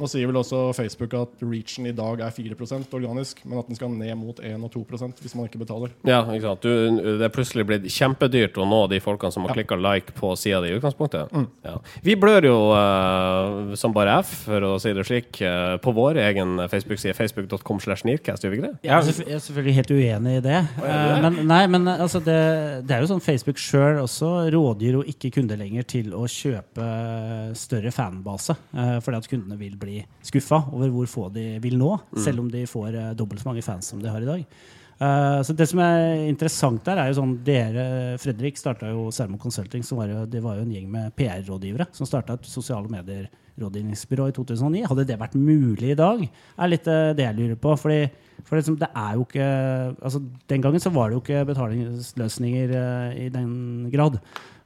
Nå 0.00 0.08
sier 0.08 0.28
vel 0.28 0.38
også 0.40 0.70
Facebook 0.76 1.12
at 1.18 1.42
reachen 1.44 1.84
i 1.90 1.92
dag 1.92 2.22
er 2.24 2.32
4% 2.32 2.94
organisk, 2.96 3.42
men 3.44 3.60
at 3.60 3.68
den 3.68 3.76
skal 3.76 3.90
ned 3.92 4.14
mot 4.16 4.38
1 4.40 4.62
og 4.64 4.72
2% 4.72 5.20
hvis 5.20 5.34
man 5.36 5.48
ikke 5.48 5.60
betaler. 5.60 5.92
Ja, 6.08 6.22
ikke 6.32 6.46
sant. 6.48 6.64
Du, 6.64 7.02
det 7.20 7.26
er 7.26 7.32
plutselig 7.34 7.66
blitt 7.68 7.88
kjempedyrt 7.92 8.56
å 8.62 8.66
nå 8.68 8.78
de 8.92 9.02
folkene 9.04 9.34
som 9.34 9.44
har 9.44 9.52
Ja. 9.52 9.58
klikka 9.60 9.76
like 9.76 10.14
på 10.16 10.32
sida 10.38 10.62
di 10.64 10.70
i 10.72 10.78
utgangspunktet. 10.78 11.32
Mm. 11.32 11.46
Ja. 11.66 11.74
Vi 12.06 12.16
blør 12.16 12.46
jo 12.48 12.56
uh, 12.72 13.74
som 13.76 13.92
bare 13.92 14.16
F, 14.22 14.32
for 14.46 14.64
å 14.64 14.72
si 14.80 14.94
det 14.96 15.04
slik, 15.08 15.42
uh, 15.44 15.76
på 15.82 15.92
vår 15.92 16.22
egen 16.24 16.56
Facebook-side, 16.72 17.14
facebook.com 17.18 17.82
slash 17.84 18.06
nearcast, 18.08 18.46
gjør 18.46 18.54
vi 18.54 18.60
ikke 18.62 18.70
det? 18.70 18.80
Jeg 18.88 18.96
er, 18.96 19.20
jeg 19.26 19.36
er 19.36 19.44
selvfølgelig 19.44 19.76
helt 19.80 19.92
uenig 19.92 20.36
i 20.38 20.44
det. 20.48 20.62
Uh, 20.80 21.20
men, 21.26 21.38
nei, 21.52 21.62
men 21.74 21.92
altså 21.92 22.22
det, 22.24 22.40
det 22.88 22.96
er 22.96 23.04
jo 23.04 23.12
sånn 23.12 23.24
Facebook 23.24 23.60
sjøl 23.60 24.00
også 24.06 24.32
rådgir 24.56 24.98
jo 25.00 25.04
ikke 25.12 25.34
kunder 25.36 25.60
lenger 25.60 25.84
til 25.98 26.16
å 26.16 26.24
kjøpe 26.30 26.88
større 27.58 27.92
fanbase. 27.92 28.56
fordi 28.72 29.18
at 29.18 29.28
kundene 29.28 29.58
vil 29.60 29.71
bli 29.80 30.00
skuffa 30.24 30.64
over 30.72 30.92
hvor 30.92 31.10
få 31.10 31.26
de 31.34 31.46
vil 31.62 31.78
nå, 31.80 31.94
selv 32.20 32.44
om 32.44 32.52
de 32.52 32.66
får 32.68 32.94
uh, 32.94 33.10
dobbelt 33.18 33.42
så 33.42 33.50
mange 33.50 33.64
fans 33.66 33.90
som 33.92 34.02
de 34.02 34.10
har 34.12 34.22
i 34.22 34.30
dag. 34.30 34.46
Uh, 35.02 35.40
så 35.42 35.54
det 35.56 35.66
som 35.66 35.80
er 35.82 36.28
interessant 36.28 36.82
der, 36.86 37.00
er 37.00 37.10
jo 37.10 37.16
sånn 37.16 37.32
Dere, 37.42 37.84
Fredrik, 38.22 38.58
starta 38.60 38.92
jo 38.92 39.08
Sermo 39.14 39.38
Consulting. 39.40 39.82
Som 39.86 39.98
var 39.98 40.12
jo, 40.12 40.24
det 40.30 40.42
var 40.44 40.58
jo 40.58 40.66
en 40.66 40.74
gjeng 40.74 40.90
med 40.92 41.14
PR-rådgivere 41.18 41.88
som 41.96 42.06
starta 42.06 42.36
et 42.38 42.46
sosiale 42.46 42.90
medier-rådgivningsbyrå 42.92 44.28
i 44.30 44.36
2009. 44.36 44.84
Hadde 44.92 45.06
det 45.08 45.18
vært 45.18 45.34
mulig 45.38 45.94
i 45.94 45.98
dag? 45.98 46.22
er 46.22 46.70
litt 46.70 46.86
uh, 46.86 47.10
det 47.18 47.26
jeg 47.26 47.38
lurer 47.40 47.58
på. 47.64 47.74
Fordi, 47.82 47.98
for 48.46 48.60
liksom, 48.60 48.78
det 48.78 48.92
er 48.94 49.18
jo 49.18 49.26
ikke 49.26 49.50
altså, 49.96 50.22
Den 50.52 50.62
gangen 50.68 50.84
så 50.84 50.94
var 50.94 51.10
det 51.10 51.18
jo 51.18 51.24
ikke 51.24 51.44
betalingsløsninger 51.50 52.76
uh, 52.76 53.18
i 53.18 53.28
den 53.32 53.90
grad 53.90 54.22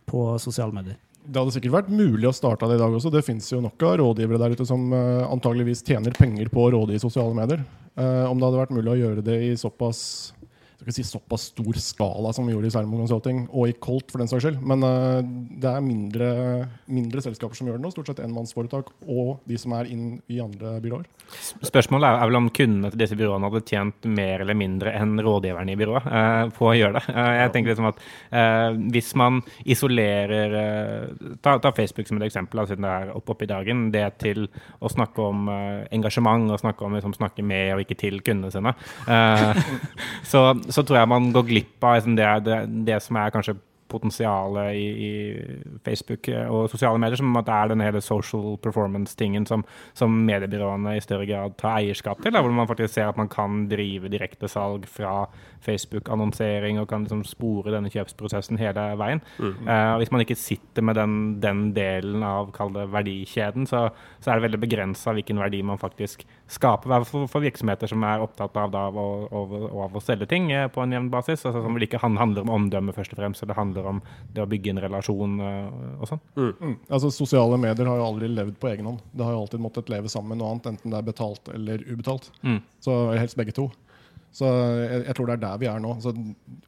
på 0.07 0.29
sosiale 0.43 0.75
medier. 0.75 1.01
Det 1.26 1.40
hadde 1.40 1.54
sikkert 1.56 1.75
vært 1.75 1.90
mulig 1.90 2.28
å 2.28 2.35
starte 2.35 2.68
det 2.71 2.78
i 2.78 2.80
dag 2.80 2.95
også. 2.95 3.11
Det 3.11 3.25
fins 3.26 3.49
jo 3.50 3.59
nok 3.64 3.83
av 3.83 3.97
rådgivere 4.00 4.38
der 4.38 4.54
ute 4.54 4.66
som 4.68 4.85
uh, 4.95 5.26
antageligvis 5.26 5.83
tjener 5.87 6.14
penger 6.14 6.50
på 6.52 6.62
å 6.62 6.71
råde 6.76 6.95
i 6.95 7.02
sosiale 7.02 7.35
medier. 7.35 7.64
Uh, 7.99 8.28
om 8.30 8.38
det 8.38 8.47
hadde 8.47 8.61
vært 8.61 8.76
mulig 8.76 8.92
å 8.92 8.99
gjøre 9.00 9.25
det 9.26 9.40
i 9.49 9.50
såpass 9.59 10.00
skal 10.87 10.95
ikke 10.95 11.02
si 11.02 11.16
såpass 11.16 11.49
stor 11.50 11.78
skala 11.83 12.31
som 12.33 12.47
vi 12.47 12.52
gjorde 12.55 12.69
i 12.69 12.75
Sermo 12.75 12.99
Consulting, 13.00 13.47
og 13.50 13.71
i 13.71 13.75
Colt 13.83 14.12
for 14.12 14.23
den 14.23 14.28
saks 14.31 14.45
skyld. 14.45 14.61
Men 14.62 14.85
uh, 14.87 15.19
det 15.59 15.66
er 15.66 15.83
mindre, 15.83 16.28
mindre 16.87 17.23
selskaper 17.25 17.59
som 17.59 17.66
gjør 17.66 17.81
det 17.81 17.83
nå. 17.83 17.90
Stort 17.90 18.12
sett 18.12 18.23
enmannsforetak 18.23 18.93
og 19.02 19.40
de 19.50 19.59
som 19.59 19.75
er 19.75 19.90
inn 19.90 20.21
i 20.31 20.38
andre 20.43 20.76
byråer. 20.85 21.09
Spørsmålet 21.66 22.07
er, 22.07 22.21
er 22.21 22.31
vel 22.31 22.38
om 22.38 22.50
kundene 22.55 22.93
til 22.93 23.02
disse 23.02 23.19
byråene 23.19 23.50
hadde 23.50 23.64
tjent 23.66 24.07
mer 24.07 24.45
eller 24.45 24.59
mindre 24.59 24.93
enn 24.95 25.16
rådgiverne 25.26 25.75
i 25.75 25.81
byrået 25.81 26.07
uh, 26.07 26.45
på 26.55 26.71
å 26.71 26.76
gjøre 26.78 27.00
det. 27.00 27.05
Uh, 27.11 27.33
jeg 27.40 27.55
tenker 27.57 27.73
liksom 27.73 27.90
at 27.90 28.05
Hvis 28.93 29.09
man 29.19 29.40
isolerer 29.64 30.52
ta, 31.43 31.57
ta 31.62 31.71
Facebook 31.75 32.07
som 32.07 32.21
et 32.21 32.26
eksempel, 32.28 32.62
siden 32.69 32.87
det 32.87 32.93
er 32.93 33.12
opp, 33.16 33.31
opp 33.33 33.43
i 33.43 33.49
dagen. 33.50 33.87
Det 33.95 34.05
til 34.23 34.45
å 34.78 34.90
snakke 34.93 35.25
om 35.25 35.49
engasjement 35.95 36.52
og 36.52 36.61
snakke 36.61 36.87
om 36.87 36.95
liksom, 36.97 37.14
snakke 37.16 37.45
med 37.47 37.75
og 37.75 37.83
ikke 37.83 37.99
til 37.99 38.21
kundene 38.26 38.52
sine. 38.55 38.75
Så, 40.31 40.43
så 40.76 40.85
tror 40.85 41.00
jeg 41.00 41.12
man 41.12 41.33
går 41.35 41.49
glipp 41.49 41.87
av 41.87 41.97
liksom, 41.99 42.18
det, 42.18 42.28
det, 42.47 42.61
det 42.88 43.00
som 43.04 43.18
er 43.21 43.33
kanskje 43.35 43.56
potensialet 43.88 44.75
i, 44.75 44.87
i 45.06 45.11
Facebook 45.85 46.28
og 46.50 46.71
sosiale 46.71 46.99
medier, 47.00 47.18
som 47.21 47.37
at 47.38 47.47
det 47.47 47.54
er 47.54 47.71
den 47.71 47.85
hele 47.85 48.02
social 48.02 48.56
performance-tingen 48.62 49.47
som, 49.49 49.62
som 49.97 50.14
mediebyråene 50.26 50.97
i 50.97 51.02
større 51.04 51.26
grad 51.28 51.56
tar 51.61 51.78
eierskap 51.80 52.22
til. 52.22 52.35
Da, 52.35 52.42
hvor 52.42 52.55
man 52.55 52.68
faktisk 52.68 52.96
ser 52.96 53.11
at 53.11 53.20
man 53.20 53.31
kan 53.33 53.66
drive 53.70 54.11
direktesalg 54.12 54.88
fra 54.90 55.29
Facebook-annonsering 55.64 56.81
og 56.81 56.88
kan 56.90 57.07
liksom 57.07 57.22
spore 57.27 57.74
denne 57.74 57.90
kjøpsprosessen 57.92 58.61
hele 58.61 58.88
veien. 59.01 59.22
Mm. 59.38 59.55
Uh, 59.68 59.94
hvis 60.01 60.12
man 60.14 60.24
ikke 60.24 60.38
sitter 60.38 60.87
med 60.87 60.98
den, 60.98 61.16
den 61.42 61.68
delen 61.77 62.27
av 62.27 62.53
kall 62.57 62.74
det 62.74 62.88
verdikjeden, 62.94 63.68
så, 63.70 63.88
så 64.20 64.33
er 64.33 64.38
det 64.38 64.48
veldig 64.48 64.62
begrensa 64.66 65.14
hvilken 65.16 65.40
verdi 65.42 65.62
man 65.66 65.81
faktisk 65.83 66.27
skaper. 66.48 66.92
I 67.00 67.04
For, 67.04 67.26
for 67.30 67.44
virksomheter 67.44 67.90
som 67.90 68.04
er 68.06 68.22
opptatt 68.22 68.56
av, 68.56 68.70
da, 68.72 68.87
av, 68.90 68.98
å, 68.98 69.06
av, 69.30 69.54
av 69.87 69.96
å 69.98 70.02
selge 70.02 70.28
ting 70.30 70.50
eh, 70.54 70.68
på 70.72 70.82
en 70.82 70.94
jevn 70.94 71.11
basis. 71.12 71.44
Altså, 71.44 71.62
som 71.64 71.76
vel 71.76 71.87
ikke 71.87 72.00
handler 72.02 72.44
om 72.44 72.52
omdømme 72.56 72.94
først 72.96 73.14
og 73.14 73.20
fremst, 73.20 73.46
Det 73.46 73.59
handler 73.59 73.88
om 73.90 74.02
det 74.35 74.44
å 74.44 74.50
bygge 74.50 74.74
en 74.74 74.82
relasjon 74.87 75.38
eh, 75.40 75.96
og 76.00 76.11
sånn. 76.11 76.22
Mm. 76.37 76.76
Altså 76.88 77.11
Sosiale 77.14 77.59
medier 77.61 77.90
har 77.90 78.00
jo 78.00 78.11
aldri 78.11 78.30
levd 78.32 78.61
på 78.62 78.70
egen 78.72 78.90
hånd. 78.90 79.02
Det 79.12 79.26
har 79.26 79.35
jo 79.37 79.42
alltid 79.44 79.64
måttet 79.64 79.90
leve 79.92 80.12
sammen 80.12 80.35
med 80.35 80.42
noe 80.42 80.54
annet, 80.54 80.70
enten 80.74 80.94
det 80.94 81.00
er 81.00 81.11
betalt 81.11 81.52
eller 81.54 81.82
ubetalt. 81.88 82.30
Mm. 82.42 82.61
Så 82.85 83.00
helst 83.16 83.38
begge 83.38 83.56
to. 83.56 83.70
Så 84.37 84.44
jeg, 84.44 85.01
jeg 85.07 85.16
tror 85.16 85.31
det 85.31 85.35
er 85.38 85.42
der 85.46 85.61
vi 85.62 85.68
er 85.70 85.79
nå. 85.81 85.94
Så, 86.05 86.12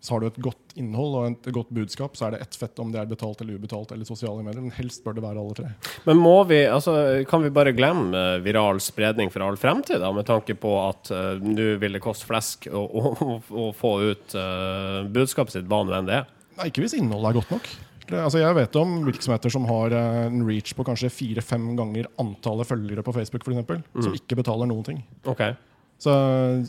så 0.01 0.15
har 0.15 0.23
du 0.23 0.29
et 0.31 0.39
godt 0.41 0.77
innhold 0.81 1.17
og 1.19 1.27
et 1.29 1.49
godt 1.53 1.73
budskap, 1.77 2.17
så 2.17 2.29
er 2.29 2.35
det 2.35 2.41
ett 2.47 2.57
fett 2.57 2.81
om 2.81 2.95
det 2.95 3.03
er 3.03 3.11
betalt 3.11 3.43
eller 3.45 3.59
ubetalt 3.61 3.93
eller 3.93 4.09
sosiale 4.09 4.41
medier. 4.47 4.65
Men 4.65 4.73
helst 4.79 5.05
bør 5.05 5.19
det 5.19 5.25
være 5.27 5.43
alle 5.43 5.57
tre. 5.59 5.73
Men 6.09 6.23
må 6.23 6.37
vi, 6.49 6.63
altså, 6.65 6.95
kan 7.29 7.45
vi 7.45 7.53
bare 7.53 7.75
glemme 7.77 8.17
eh, 8.17 8.39
viral 8.47 8.81
spredning 8.81 9.33
for 9.35 9.45
all 9.45 9.61
fremtid, 9.61 10.01
da, 10.01 10.15
med 10.17 10.25
tanke 10.31 10.57
på 10.57 10.73
at 10.81 11.13
uh, 11.13 11.35
nå 11.45 11.75
vil 11.83 11.99
det 11.99 12.03
koste 12.05 12.29
flesk 12.31 12.71
å, 12.73 12.81
å, 12.81 13.37
å, 13.37 13.69
få 13.77 13.93
ut 14.07 14.39
uh, 14.39 15.05
budskapet 15.13 15.59
sitt, 15.59 15.69
hva 15.69 15.85
nå 15.85 15.93
enn 15.99 16.09
det 16.09 16.23
er? 16.23 16.33
Nei, 16.59 16.73
ikke 16.73 16.87
hvis 16.87 16.97
innholdet 16.97 17.35
er 17.35 17.41
godt 17.43 17.57
nok. 17.59 17.71
Altså 18.09 18.41
jeg 18.41 18.57
vet 18.57 18.77
om 18.81 19.01
virksomheter 19.05 19.53
som 19.53 19.67
har 19.69 19.93
en 19.93 20.41
reach 20.49 20.73
på 20.73 20.89
kanskje 20.89 21.13
fire-fem 21.13 21.75
ganger 21.77 22.09
antallet 22.17 22.71
følgere 22.71 23.05
på 23.05 23.13
Facebook, 23.13 23.45
for 23.45 23.53
eksempel, 23.53 23.83
som 24.01 24.17
ikke 24.17 24.39
betaler 24.41 24.71
noen 24.71 24.87
ting. 24.87 25.03
Ok. 25.29 25.51
Så, 25.99 26.13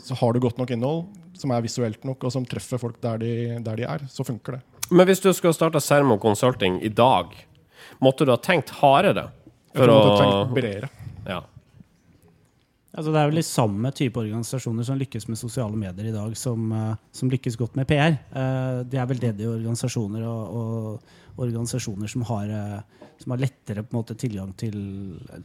så 0.02 0.16
har 0.18 0.32
du 0.34 0.40
godt 0.42 0.58
nok 0.58 0.70
innhold, 0.74 1.04
som 1.38 1.52
er 1.54 1.62
visuelt 1.62 2.02
nok, 2.04 2.24
og 2.26 2.32
som 2.34 2.44
treffer 2.48 2.80
folk 2.82 2.98
der 3.02 3.20
de, 3.22 3.30
der 3.64 3.78
de 3.78 3.86
er, 3.86 4.02
så 4.10 4.26
funker 4.26 4.58
det. 4.58 4.62
Men 4.90 5.06
hvis 5.06 5.22
du 5.22 5.30
skulle 5.32 5.54
starta 5.54 5.78
Sermo 5.80 6.16
Consulting 6.18 6.80
i 6.82 6.90
dag, 6.90 7.30
måtte 8.02 8.26
du 8.26 8.32
ha 8.34 8.40
tenkt 8.42 8.72
hardere? 8.80 9.28
For 9.70 9.86
Jeg 9.86 9.92
måtte 9.94 10.10
hadde 10.10 10.20
tenkt 10.24 10.54
bredere. 10.58 10.90
ja. 11.30 11.40
Altså, 12.90 13.12
det 13.14 13.20
er 13.20 13.28
vel 13.30 13.38
de 13.38 13.44
samme 13.46 13.90
type 13.94 14.18
organisasjoner 14.18 14.82
som 14.82 14.96
lykkes 14.98 15.28
med 15.30 15.38
sosiale 15.38 15.78
medier 15.78 16.08
i 16.10 16.14
dag, 16.14 16.32
som, 16.36 16.64
eh, 16.74 16.96
som 17.14 17.30
lykkes 17.30 17.54
godt 17.60 17.76
med 17.78 17.86
PR. 17.86 18.16
Eh, 18.18 18.80
det 18.90 18.98
er 18.98 19.06
veldedige 19.06 19.46
organisasjoner 19.52 20.24
og, 20.26 20.56
og 20.58 21.29
organisasjoner 21.36 22.08
som 22.08 22.22
har, 22.22 22.50
eh, 22.50 23.06
som 23.18 23.30
har 23.30 23.38
lettere 23.38 23.82
på 23.82 23.94
en 23.94 23.98
måte 24.00 24.16
tilgang 24.18 24.52
til 24.56 24.76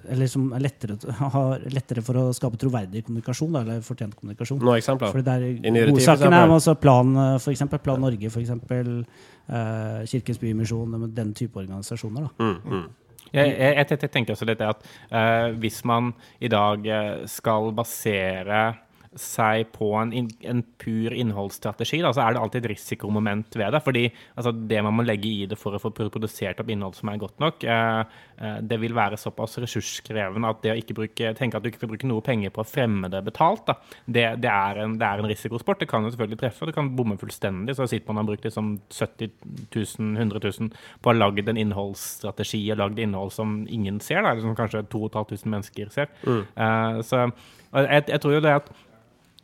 Eller 0.10 0.28
som 0.28 0.52
er 0.54 0.60
lettere, 0.60 0.98
har 1.12 1.60
lettere 1.70 2.02
for 2.02 2.16
å 2.16 2.34
skape 2.34 2.58
troverdig 2.58 3.06
kommunikasjon, 3.06 3.52
da, 3.52 3.62
eller 3.62 3.82
fortjent 3.82 4.16
kommunikasjon. 4.16 4.60
Noen 4.60 4.82
eksempler? 4.82 5.12
For 5.12 5.22
det 5.22 5.38
I 5.66 5.72
er 5.74 6.54
altså 6.58 6.76
Plan, 6.80 7.16
eh, 7.16 7.38
for 7.38 7.52
eksempel, 7.52 7.80
Plan 7.80 8.02
Norge, 8.02 8.30
for 8.30 8.42
eksempel, 8.42 9.06
eh, 9.50 10.06
Kirkens 10.06 10.40
Bymisjon, 10.40 11.14
den 11.14 11.34
type 11.34 11.60
organisasjoner. 11.60 12.30
Da. 12.30 12.44
Mm, 12.44 12.62
mm. 12.66 12.88
Jeg, 13.34 13.58
jeg, 13.58 13.88
jeg, 13.90 14.10
tenker 14.12 14.36
også 14.36 14.46
litt 14.46 14.60
det 14.60 14.68
at 14.70 14.84
uh, 15.12 15.50
hvis 15.60 15.82
man 15.84 16.12
i 16.40 16.48
dag 16.48 16.86
skal 17.28 17.72
basere 17.76 18.85
seg 19.20 19.70
på 19.76 19.90
en, 20.00 20.12
en 20.14 20.62
pur 20.82 21.14
innholdsstrategi, 21.16 22.02
da, 22.04 22.12
så 22.16 22.26
er 22.26 22.36
det 22.36 22.42
alltid 22.42 22.66
et 22.66 22.72
risikomoment 22.74 23.58
ved 23.58 23.74
det. 23.76 23.82
Fordi 23.86 24.04
altså, 24.36 24.52
det 24.56 24.82
man 24.86 24.96
må 24.98 25.06
legge 25.08 25.32
i 25.32 25.48
det 25.50 25.58
for 25.60 25.76
å 25.76 25.82
få 25.82 25.92
produsert 25.96 26.60
opp 26.62 26.72
innhold 26.72 26.98
som 26.98 27.12
er 27.12 27.22
godt 27.22 27.40
nok, 27.44 27.64
eh, 27.64 28.18
eh, 28.38 28.58
det 28.62 28.80
vil 28.82 28.96
være 28.98 29.20
såpass 29.20 29.58
ressurskrevende 29.64 30.52
at 30.52 30.62
det 30.64 30.74
å 30.74 30.78
ikke 30.82 30.98
bruke, 31.00 31.34
tenke 31.38 31.60
at 31.60 31.66
du 31.66 31.72
ikke 31.72 31.82
skal 31.84 31.94
bruke 31.94 32.10
noe 32.10 32.26
penger 32.26 32.54
på 32.56 32.64
å 32.64 32.68
fremme 32.68 33.12
det 33.12 33.24
betalt, 33.26 33.66
da, 33.70 33.78
det, 34.06 34.28
det, 34.44 34.52
er 34.52 34.84
en, 34.84 34.98
det 35.02 35.10
er 35.10 35.24
en 35.24 35.30
risikosport. 35.32 35.82
Det 35.84 35.90
kan 35.92 36.06
jo 36.06 36.14
selvfølgelig 36.14 36.42
treffe, 36.44 36.64
og 36.64 36.72
det 36.72 36.78
kan 36.78 36.94
bomme 36.98 37.20
fullstendig. 37.22 37.78
Så 37.78 37.90
sitter 37.92 38.12
man 38.12 38.22
og 38.22 38.26
har 38.26 38.32
brukt 38.34 38.50
liksom 38.50 38.76
70 38.92 39.32
000, 39.76 40.14
100 40.20 40.44
000 40.44 40.72
på 41.02 41.12
å 41.12 41.14
ha 41.14 41.18
lagd 41.18 41.52
en 41.52 41.62
innholdsstrategi 41.62 42.62
og 42.74 42.82
lagd 42.84 43.02
innhold 43.02 43.34
som 43.36 43.62
ingen 43.72 44.02
ser, 44.04 44.22
da, 44.22 44.34
eller 44.34 44.46
som 44.46 44.58
kanskje 44.58 44.86
2500 44.92 45.52
mennesker 45.56 45.94
ser. 45.94 46.12
Eh, 46.26 47.02
så 47.06 47.28
jeg, 47.76 48.04
jeg 48.08 48.22
tror 48.24 48.38
jo 48.38 48.44
det 48.44 48.54
at 48.62 48.70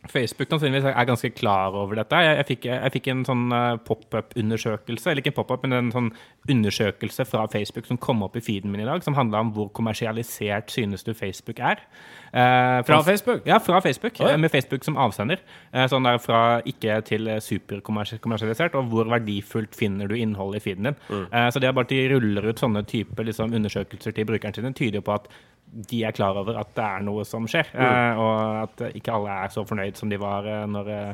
Facebook 0.10 0.50
sannsynligvis 0.50 0.88
er 0.90 1.06
ganske 1.06 1.30
klar 1.38 1.76
over 1.78 2.00
dette. 2.00 2.18
Jeg, 2.26 2.38
jeg, 2.40 2.48
fikk, 2.50 2.66
jeg 2.72 2.94
fikk 2.96 3.10
en 3.12 3.26
sånn 3.28 3.44
uh, 3.54 3.76
pop-up-undersøkelse, 3.86 5.12
eller 5.12 5.22
ikke 5.22 5.30
en 5.34 5.38
pop-up, 5.38 5.62
men 5.68 5.78
en 5.78 5.92
sånn 5.94 6.10
undersøkelse 6.50 7.26
fra 7.30 7.46
Facebook 7.54 7.86
som 7.86 8.00
kom 8.02 8.24
opp 8.26 8.40
i 8.40 8.42
feeden 8.42 8.74
min 8.74 8.82
i 8.82 8.88
dag, 8.90 9.04
som 9.06 9.14
handla 9.18 9.44
om 9.46 9.52
hvor 9.54 9.70
kommersialisert 9.78 10.74
synes 10.74 11.06
du 11.06 11.14
Facebook 11.14 11.62
er. 11.62 11.84
Eh, 12.32 12.80
Fra 12.88 13.02
Facebook? 13.04 13.42
Ja, 13.46 13.60
fra 13.60 13.82
Facebook. 13.82 14.14
oh, 14.20 14.30
ja. 14.32 14.38
Med 14.38 14.52
Facebook 14.52 14.84
som 14.88 14.98
avsender. 14.98 15.42
Eh, 15.74 15.86
sånn 15.92 16.08
der 16.08 16.18
fra 16.24 16.62
ikke 16.66 17.02
til 17.06 17.28
eh, 17.28 17.42
superkommersialisert, 17.44 18.76
og 18.80 18.88
hvor 18.92 19.10
verdifullt 19.12 19.76
finner 19.76 20.08
du 20.08 20.16
innholdet 20.16 20.62
i 20.62 20.66
feeden 20.70 20.90
din. 20.90 21.00
Eh, 21.28 21.50
så 21.52 21.60
det 21.60 21.68
er 21.70 21.76
bare 21.76 21.90
at 21.90 21.94
de 21.94 22.06
ruller 22.16 22.48
ut 22.50 22.62
sånne 22.62 22.86
typer 22.88 23.28
liksom, 23.28 23.54
undersøkelser 23.54 24.16
til 24.16 24.30
brukeren 24.32 24.56
sine, 24.56 24.74
tyder 24.74 25.02
jo 25.02 25.08
på 25.10 25.18
at 25.20 25.28
de 25.71 26.01
er 26.03 26.12
klar 26.12 26.36
over 26.41 26.57
at 26.60 26.71
det 26.75 26.84
er 26.84 27.03
noe 27.07 27.23
som 27.27 27.45
skjer, 27.47 27.69
eh, 27.73 28.19
og 28.19 28.63
at 28.65 28.81
ikke 28.97 29.13
alle 29.15 29.29
er 29.45 29.49
så 29.53 29.63
fornøyd 29.67 29.95
som 29.99 30.10
de 30.12 30.17
var 30.19 30.45
eh, 30.47 30.65
når 30.67 30.89
eh, 30.91 31.13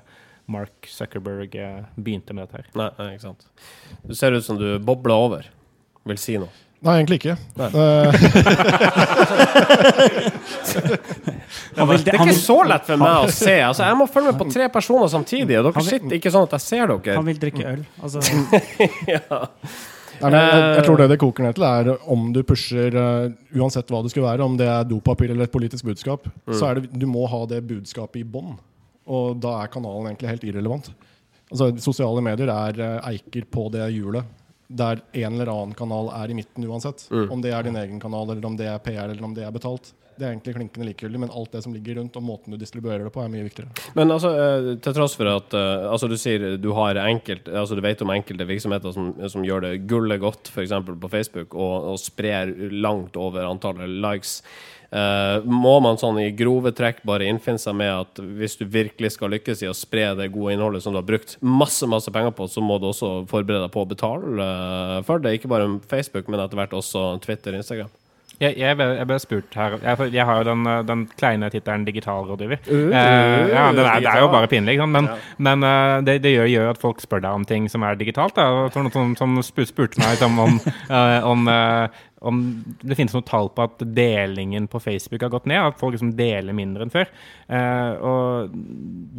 Mark 0.50 0.88
Zuckerberg 0.90 1.54
eh, 1.60 1.84
begynte 1.98 2.34
med 2.34 2.48
dette 2.48 2.64
her. 2.64 2.68
Nei, 2.80 2.90
nei, 2.98 3.10
ikke 3.18 3.28
sant. 3.28 3.46
Du 4.08 4.16
ser 4.18 4.32
ut 4.38 4.46
som 4.46 4.58
du 4.58 4.70
bobler 4.80 5.14
over. 5.28 5.50
Vil 6.08 6.18
si 6.22 6.38
noe. 6.42 6.50
Nei, 6.86 6.94
egentlig 7.02 7.18
ikke. 7.20 7.34
Nei. 7.58 7.70
Eh, 7.74 8.10
Han 11.78 11.88
vil, 11.90 12.04
Det 12.06 12.14
er 12.14 12.22
ikke 12.22 12.36
så 12.38 12.58
lett 12.68 12.86
for 12.88 12.98
meg 13.02 13.26
å 13.26 13.30
se. 13.34 13.54
Altså, 13.66 13.86
jeg 13.88 13.98
må 14.00 14.06
følge 14.10 14.32
med 14.32 14.40
på 14.42 14.48
tre 14.54 14.68
personer 14.74 15.10
samtidig, 15.12 15.58
og 15.60 15.68
dere 15.70 15.74
vil- 15.78 15.88
sitter 15.92 16.18
ikke 16.18 16.32
sånn 16.34 16.48
at 16.48 16.54
jeg 16.58 16.64
ser 16.66 16.86
dere. 16.94 17.16
han 17.18 17.26
vil 17.28 17.40
drikke 17.42 17.64
øl. 17.74 17.84
Altså, 18.02 18.20
Nei, 20.22 20.40
jeg, 20.42 20.64
jeg 20.80 20.86
tror 20.88 21.02
det 21.02 21.10
det 21.12 21.20
koker 21.22 21.46
ned 21.46 21.58
til, 21.58 21.66
er 21.68 22.08
om 22.14 22.30
du 22.34 22.40
pusher 22.48 22.96
uh, 22.98 23.28
Uansett 23.58 23.92
hva 23.94 24.02
det 24.04 24.12
skulle 24.14 24.28
være, 24.28 24.46
om 24.46 24.56
det 24.60 24.68
er 24.70 24.88
dopapir 24.90 25.34
eller 25.34 25.48
et 25.48 25.54
politisk 25.54 25.86
budskap, 25.88 26.26
så 26.50 26.72
er 26.72 26.82
det, 26.82 26.92
du 26.98 27.06
må 27.10 27.26
ha 27.30 27.44
det 27.50 27.62
budskapet 27.68 28.22
i 28.22 28.26
bånn. 28.28 28.56
Og 29.08 29.38
da 29.40 29.54
er 29.62 29.72
kanalen 29.72 30.10
egentlig 30.10 30.34
helt 30.34 30.48
irrelevant. 30.50 30.90
Altså, 31.48 31.70
Sosiale 31.80 32.24
medier 32.26 32.52
er 32.52 32.82
uh, 32.82 33.12
eiker 33.12 33.48
på 33.52 33.68
det 33.74 33.86
hjulet. 33.96 34.28
Der 34.68 35.00
en 35.16 35.38
eller 35.38 35.48
annen 35.54 35.78
kanal 35.80 36.10
er 36.18 36.34
i 36.34 36.36
midten 36.36 36.66
uansett. 36.68 37.06
Om 37.32 37.40
det 37.44 37.54
er 37.56 37.64
din 37.64 37.78
egen 37.80 38.02
kanal, 38.04 38.34
eller 38.34 38.50
om 38.50 38.58
det 38.60 38.68
er 38.68 38.82
PR, 38.84 39.06
eller 39.08 39.24
om 39.24 39.36
det 39.38 39.46
er 39.48 39.54
betalt. 39.56 39.94
Det 40.18 40.26
er 40.26 40.32
egentlig 40.32 40.56
klinkende 40.56 40.88
likegyldig, 40.88 41.20
men 41.22 41.34
alt 41.38 41.52
det 41.54 41.60
som 41.62 41.74
ligger 41.76 42.00
rundt, 42.00 42.16
og 42.18 42.26
måten 42.26 42.54
du 42.54 42.58
distribuerer 42.58 43.06
det 43.06 43.12
på, 43.14 43.22
er 43.22 43.30
mye 43.30 43.46
viktigere. 43.46 43.70
Men 43.98 44.14
altså, 44.14 44.32
eh, 44.34 44.70
til 44.82 44.96
tross 44.98 45.14
for 45.18 45.30
at 45.30 45.54
eh, 45.54 45.86
altså, 45.92 46.10
du 46.10 46.18
sier 46.18 46.56
du 46.58 46.72
har 46.78 46.98
enkelt 47.04 47.46
Altså 47.48 47.76
du 47.78 47.84
vet 47.86 48.02
om 48.02 48.14
enkelte 48.14 48.48
virksomheter 48.50 48.96
som, 48.96 49.12
som 49.30 49.46
gjør 49.46 49.68
det 49.68 49.76
gullet 49.90 50.22
godt, 50.24 50.50
f.eks. 50.50 50.74
på 50.74 51.12
Facebook, 51.12 51.54
og, 51.54 51.92
og 51.94 52.02
sprer 52.02 52.50
langt 52.74 53.20
over 53.20 53.46
antallet 53.46 53.94
likes. 54.02 54.40
Uh, 54.88 55.44
må 55.44 55.74
man 55.84 56.00
sånn 56.00 56.16
i 56.22 56.30
grove 56.32 56.72
trekk 56.72 57.02
bare 57.08 57.28
innfinne 57.28 57.60
seg 57.60 57.76
med 57.76 57.92
at 57.92 58.22
hvis 58.40 58.56
du 58.56 58.64
virkelig 58.72 59.18
skal 59.18 59.34
lykkes 59.36 59.66
i 59.66 59.68
å 59.68 59.76
spre 59.76 60.14
det 60.16 60.30
gode 60.32 60.56
innholdet 60.56 60.86
som 60.86 60.96
du 60.96 61.02
har 61.02 61.10
brukt 61.10 61.36
masse 61.44 61.90
masse 61.92 62.14
penger 62.16 62.32
på, 62.38 62.48
så 62.48 62.64
må 62.64 62.80
du 62.80 62.88
også 62.88 63.12
forberede 63.28 63.68
deg 63.68 63.76
på 63.76 63.84
å 63.84 63.90
betale 63.92 64.50
for 65.04 65.20
det? 65.20 65.36
Ikke 65.36 65.52
bare 65.52 65.68
Facebook, 65.92 66.32
men 66.32 66.40
etter 66.40 66.62
hvert 66.62 66.78
også 66.80 67.10
Twitter 67.26 67.58
og 67.58 67.66
Instagram? 67.66 67.92
Jeg, 68.38 68.54
jeg, 68.60 68.78
ble, 68.78 68.86
jeg 69.00 69.08
ble 69.10 69.16
spurt 69.18 69.56
her 69.58 69.76
Jeg, 69.82 70.10
jeg 70.14 70.26
har 70.30 70.42
jo 70.42 70.46
den, 70.46 70.66
eh, 70.70 70.82
den 70.86 71.06
kleine 71.18 71.50
tittelen 71.50 71.88
digitalrådgiver. 71.88 72.60
Uh, 72.70 72.92
uh, 72.92 72.94
ja, 72.94 73.64
det 73.74 73.82
er, 73.82 74.04
det 74.04 74.12
er 74.12 74.22
jo 74.22 74.30
bare 74.30 74.50
pinlig, 74.52 74.78
sant? 74.78 74.94
men, 74.94 75.10
men 75.42 75.66
uh, 75.66 75.98
det, 76.06 76.20
det 76.22 76.36
gjør, 76.36 76.52
gjør 76.52 76.70
at 76.76 76.82
folk 76.82 77.02
spør 77.02 77.24
deg 77.26 77.40
om 77.40 77.48
ting 77.50 77.66
som 77.72 77.86
er 77.88 77.98
digitalt. 77.98 78.38
Da. 78.38 78.68
Som, 78.76 78.92
som, 78.94 79.16
som 79.18 79.40
spurte 79.42 79.98
meg 80.04 80.22
om, 80.22 80.60
eh, 81.00 81.26
om, 81.26 81.48
eh, 81.50 82.04
om 82.22 82.40
det 82.82 82.96
finnes 82.98 83.14
noe 83.14 83.26
tall 83.28 83.50
på 83.54 83.66
at 83.68 83.84
delingen 83.94 84.66
på 84.72 84.80
Facebook 84.82 85.22
har 85.22 85.30
gått 85.34 85.46
ned. 85.50 85.60
At 85.62 85.80
folk 85.80 85.94
liksom 85.94 86.16
deler 86.18 86.56
mindre 86.58 86.88
enn 86.88 86.94
før. 86.94 87.12
Eh, 87.48 87.92
og 88.02 88.56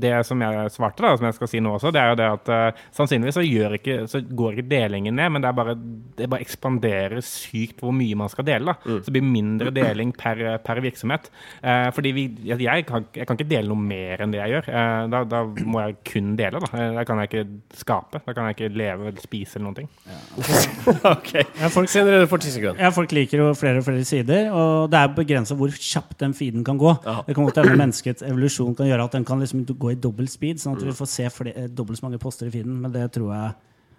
det 0.02 0.14
som 0.26 0.40
jeg 0.42 0.72
svarte, 0.74 1.04
da, 1.04 1.12
som 1.18 1.28
jeg 1.28 1.36
skal 1.36 1.50
si 1.52 1.60
nå 1.62 1.74
også, 1.76 1.92
det 1.94 2.00
er 2.02 2.10
jo 2.12 2.18
det 2.20 2.28
at 2.32 2.50
eh, 2.54 2.82
sannsynligvis 2.96 3.38
så, 3.38 3.44
gjør 3.46 3.76
ikke, 3.78 3.98
så 4.10 4.22
går 4.26 4.56
ikke 4.58 4.68
delingen 4.72 5.16
ned, 5.18 5.30
men 5.34 5.44
det, 5.44 5.52
er 5.52 5.58
bare, 5.60 5.76
det 6.18 6.28
bare 6.32 6.44
ekspanderer 6.46 7.20
sykt 7.24 7.80
hvor 7.84 7.94
mye 7.94 8.18
man 8.18 8.32
skal 8.32 8.46
dele. 8.48 8.72
da. 8.74 8.98
Så 8.98 9.08
det 9.10 9.16
blir 9.18 9.28
mindre 9.28 9.72
deling 9.74 10.12
per, 10.18 10.42
per 10.64 10.82
virksomhet. 10.84 11.30
Eh, 11.62 11.88
fordi 11.94 12.14
vi, 12.16 12.26
jeg, 12.50 12.60
jeg, 12.66 12.86
kan, 12.88 13.06
jeg 13.14 13.28
kan 13.28 13.38
ikke 13.38 13.50
dele 13.52 13.70
noe 13.70 13.78
mer 13.88 14.24
enn 14.24 14.32
det 14.34 14.42
jeg 14.42 14.56
gjør. 14.56 14.70
Eh, 14.72 15.04
da, 15.14 15.22
da 15.28 15.44
må 15.68 15.84
jeg 15.86 15.98
kun 16.14 16.34
dele. 16.38 16.58
Da 16.64 16.68
Eh, 16.78 16.94
Da 16.98 17.02
kan 17.06 17.18
jeg 17.22 17.28
ikke 17.30 17.78
skape. 17.80 18.20
Da 18.26 18.32
kan 18.36 18.46
jeg 18.48 18.56
ikke 18.56 18.68
leve 18.76 19.08
eller 19.08 19.22
spise 19.22 19.56
eller 19.58 19.68
noen 19.68 19.76
ting. 19.78 19.88
OK. 21.14 21.32
ja, 21.38 21.70
folk, 21.72 21.88
Sindre, 21.90 22.20
det 22.22 22.28
for 22.30 22.42
ti 22.42 22.50
sekunder. 22.52 22.78
ja, 22.82 22.87
folk 22.94 23.12
liker 23.16 23.38
jo 23.42 23.46
flere 23.58 23.78
og 23.80 23.84
flere 23.86 24.04
sider, 24.04 24.48
og 24.54 24.90
det 24.92 24.98
er 25.00 25.12
begrensa 25.16 25.54
hvor 25.58 25.70
kjapt 25.74 26.18
den 26.22 26.34
feeden 26.36 26.64
kan 26.66 26.78
gå. 26.80 26.90
Ja. 27.04 27.22
Det 27.26 27.34
kan 27.36 27.44
godt 27.48 27.60
hende 27.62 27.76
menneskets 27.78 28.22
evolusjon 28.26 28.74
kan 28.78 28.86
gjøre 28.90 29.04
at 29.08 29.12
den 29.16 29.24
kan 29.28 29.40
liksom 29.42 29.64
gå 29.68 29.92
i 29.92 29.98
dobbelt 29.98 30.30
speed, 30.32 30.60
sånn 30.62 30.76
at 30.76 30.84
vi 30.86 30.94
får 30.98 31.10
se 31.12 31.26
fle- 31.34 31.54
eh, 31.56 31.68
dobbelt 31.68 31.98
så 32.00 32.06
mange 32.08 32.18
poster 32.22 32.46
i 32.48 32.52
feeden. 32.54 32.80
Men 32.82 32.92
det 32.94 33.06
tror 33.16 33.32
jeg 33.34 33.54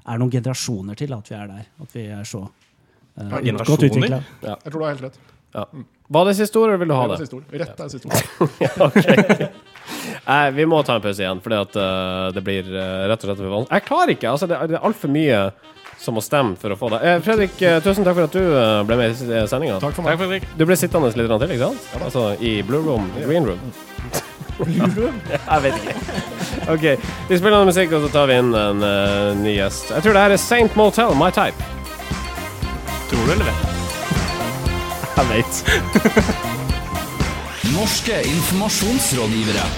er 0.10 0.18
noen 0.22 0.32
generasjoner 0.32 0.96
til 1.00 1.14
at 1.14 1.30
vi 1.30 1.36
er 1.36 1.48
der. 1.56 1.66
At 1.82 1.96
vi 1.98 2.06
er 2.08 2.24
så 2.26 2.44
uh, 2.46 3.30
godt 3.30 3.84
utvikla. 3.90 4.22
Jeg 4.42 4.58
tror 4.72 4.80
du 4.80 4.86
har 4.86 4.94
helt 4.96 5.08
rett. 5.10 5.20
Ja. 5.56 5.64
Var 6.10 6.26
det 6.30 6.36
siste 6.38 6.60
ord, 6.62 6.70
eller 6.70 6.78
vil 6.84 6.90
du 6.92 6.94
ha 6.94 7.08
Det 7.10 7.18
det? 7.18 7.26
siste. 7.26 7.42
Rett 7.58 7.80
er 7.80 7.90
siste 7.90 8.08
ord. 8.10 9.50
Nei, 10.30 10.44
vi 10.54 10.66
må 10.70 10.82
ta 10.86 10.96
en 11.00 11.02
pause 11.04 11.24
igjen, 11.24 11.40
for 11.42 11.56
at 11.58 11.78
eh, 11.82 12.28
det 12.36 12.44
blir 12.46 12.68
uh, 12.70 13.08
rett 13.10 13.24
og 13.24 13.30
slett 13.32 13.40
for 13.42 13.50
vanskelig. 13.54 13.74
Jeg 13.80 13.86
klarer 13.88 14.14
ikke. 14.14 14.30
altså 14.30 14.50
Det, 14.50 14.58
er- 14.60 14.70
det 14.70 14.78
er 14.78 14.86
altfor 14.90 15.10
mye 15.14 15.40
som 16.10 16.18
må 16.18 16.24
stemme 16.26 16.58
for 16.60 16.74
å 16.74 16.78
få 16.80 16.90
det. 16.96 17.00
Eh, 17.06 17.20
Fredrik, 17.26 17.62
eh, 17.62 17.80
tusen 17.86 18.06
takk 18.08 18.18
for 18.18 18.30
at 18.30 18.36
du 18.36 18.42
eh, 18.42 18.82
ble 18.88 18.98
med 19.00 19.14
i 19.14 19.44
sendinga. 19.50 19.78
Takk 19.82 19.94
for 19.94 20.04
Takk, 20.04 20.10
meg. 20.10 20.20
Fredrik. 20.24 20.50
Du 20.58 20.66
ble 20.66 20.78
sittende 20.80 21.12
litt 21.14 21.30
til, 21.30 21.54
ikke 21.56 21.70
sant? 21.70 21.82
Altså 22.02 22.26
i 22.42 22.60
blue 22.66 22.82
room, 22.86 23.10
green 23.22 23.46
room. 23.48 23.62
Jeg 24.60 25.64
vet 25.64 25.78
ikke. 25.80 25.96
OK. 26.74 26.86
Vi 27.30 27.38
spiller 27.40 27.58
noe 27.62 27.70
musikk, 27.70 27.94
og 27.96 28.08
så 28.08 28.12
tar 28.12 28.28
vi 28.28 28.40
inn 28.42 28.52
en 28.58 28.84
uh, 28.84 29.32
ny 29.40 29.54
gjest. 29.56 29.94
Jeg 29.96 30.04
tror 30.04 30.18
det 30.18 30.24
her 30.26 30.36
er 30.36 30.42
Saint 30.42 30.76
Motel, 30.76 31.16
My 31.16 31.30
Type. 31.32 31.70
Tror 33.10 33.24
du 33.24 33.32
eller 33.38 33.48
vet? 33.48 33.62
Jeg 35.16 35.26
vet. 35.32 35.54
Norske 37.72 38.20
informasjonsrådgivere. 38.36 39.70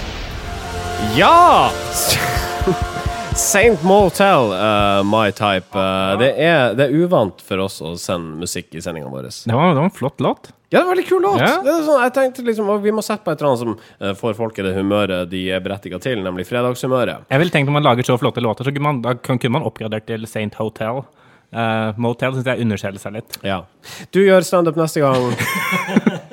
Ja! 1.18 2.88
Saint 3.36 3.82
Motel, 3.82 4.52
uh, 4.52 5.02
My 5.04 5.30
Type. 5.32 5.72
Uh, 5.78 6.18
det, 6.20 6.32
er, 6.36 6.74
det 6.76 6.88
er 6.88 6.96
uvant 7.04 7.40
for 7.40 7.62
oss 7.64 7.78
å 7.80 7.94
sende 8.00 8.36
musikk 8.42 8.74
i 8.76 8.82
sendinga 8.84 9.08
vår. 9.12 9.30
Det 9.48 9.56
var, 9.56 9.72
det 9.72 9.80
var 9.80 9.88
en 9.88 9.94
flott 9.96 10.20
låt. 10.20 10.50
Ja, 10.68 10.78
det 10.78 10.82
var 10.82 10.90
en 10.90 10.92
veldig 10.92 11.06
kul 11.08 11.24
låt. 11.24 11.40
Ja. 11.40 11.54
Det 11.64 11.78
sånn, 11.86 12.02
jeg 12.04 12.14
tenkte 12.16 12.44
liksom, 12.46 12.68
Vi 12.84 12.92
må 12.96 13.04
sette 13.04 13.24
på 13.24 13.32
et 13.32 13.40
eller 13.40 13.50
annet 13.50 13.62
som 13.64 13.74
uh, 13.76 14.12
får 14.20 14.36
folk 14.36 14.60
i 14.60 14.66
det 14.66 14.74
humøret 14.76 15.32
de 15.32 15.46
er 15.52 15.64
berettiga 15.64 16.00
til, 16.02 16.20
nemlig 16.24 16.46
fredagshumøret. 16.48 17.28
Jeg 17.32 17.42
ville 17.42 17.54
tenkt 17.54 17.72
Når 17.72 17.78
man 17.80 17.88
lager 17.88 18.08
så 18.08 18.18
flotte 18.20 18.44
låter, 18.44 18.68
så 18.68 18.74
kunne 18.74 18.88
man, 18.90 19.02
da 19.04 19.16
kunne 19.16 19.56
man 19.56 19.68
oppgradert 19.68 20.08
til 20.08 20.28
Saint 20.28 20.60
Hotel. 20.60 21.02
Eh, 21.52 21.98
Motel 22.00 22.32
syns 22.32 22.48
jeg 22.48 22.64
underskjeller 22.64 23.02
seg 23.02 23.16
litt. 23.18 23.36
Ja. 23.44 23.62
Du 24.12 24.22
gjør 24.24 24.44
standup 24.46 24.78
neste 24.80 25.04
gang. 25.04 25.32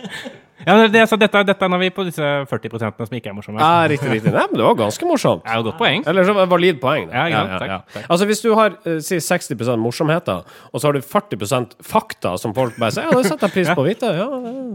Ja, 0.65 0.75
men 0.75 0.91
det, 0.91 1.05
så 1.07 1.15
dette, 1.19 1.41
dette 1.47 1.65
er 1.65 1.71
når 1.71 1.81
vi 1.85 1.89
på 1.95 2.03
disse 2.07 2.29
40% 2.49 3.05
som 3.07 3.15
ikke 3.15 3.31
er 3.31 3.35
morsomme. 3.37 3.61
Ja, 3.63 3.85
riktig, 3.89 4.09
riktig. 4.11 4.33
Nei, 4.35 4.45
men 4.51 4.59
det 4.59 4.65
var 4.65 4.75
ganske 4.81 5.07
morsomt. 5.07 5.45
Et 5.47 5.63
godt 5.65 5.79
poeng. 5.79 6.03
Eller 6.09 6.27
så 6.27 6.35
valid 6.51 6.81
poeng. 6.83 7.07
Ja, 7.15 7.27
ja, 7.31 7.43
takk, 7.61 7.87
takk. 7.93 8.09
Altså 8.09 8.27
Hvis 8.29 8.43
du 8.43 8.49
har 8.59 8.75
eh, 8.83 8.99
si 9.05 9.21
60% 9.23 9.79
morsomheter, 9.79 10.43
og 10.71 10.81
så 10.81 10.89
har 10.89 10.99
du 10.99 11.05
40% 11.05 11.77
fakta 11.85 12.35
som 12.41 12.55
folk 12.57 12.75
bare 12.81 12.95
sier 12.97 13.07
Ja, 13.07 13.15
det 13.15 13.31
setter 13.31 13.47
jeg 13.47 13.55
pris 13.55 13.71
på 13.71 13.85
å 13.85 13.87
vite. 13.87 14.11
Ja, 14.19 14.27
ja. 14.27 14.67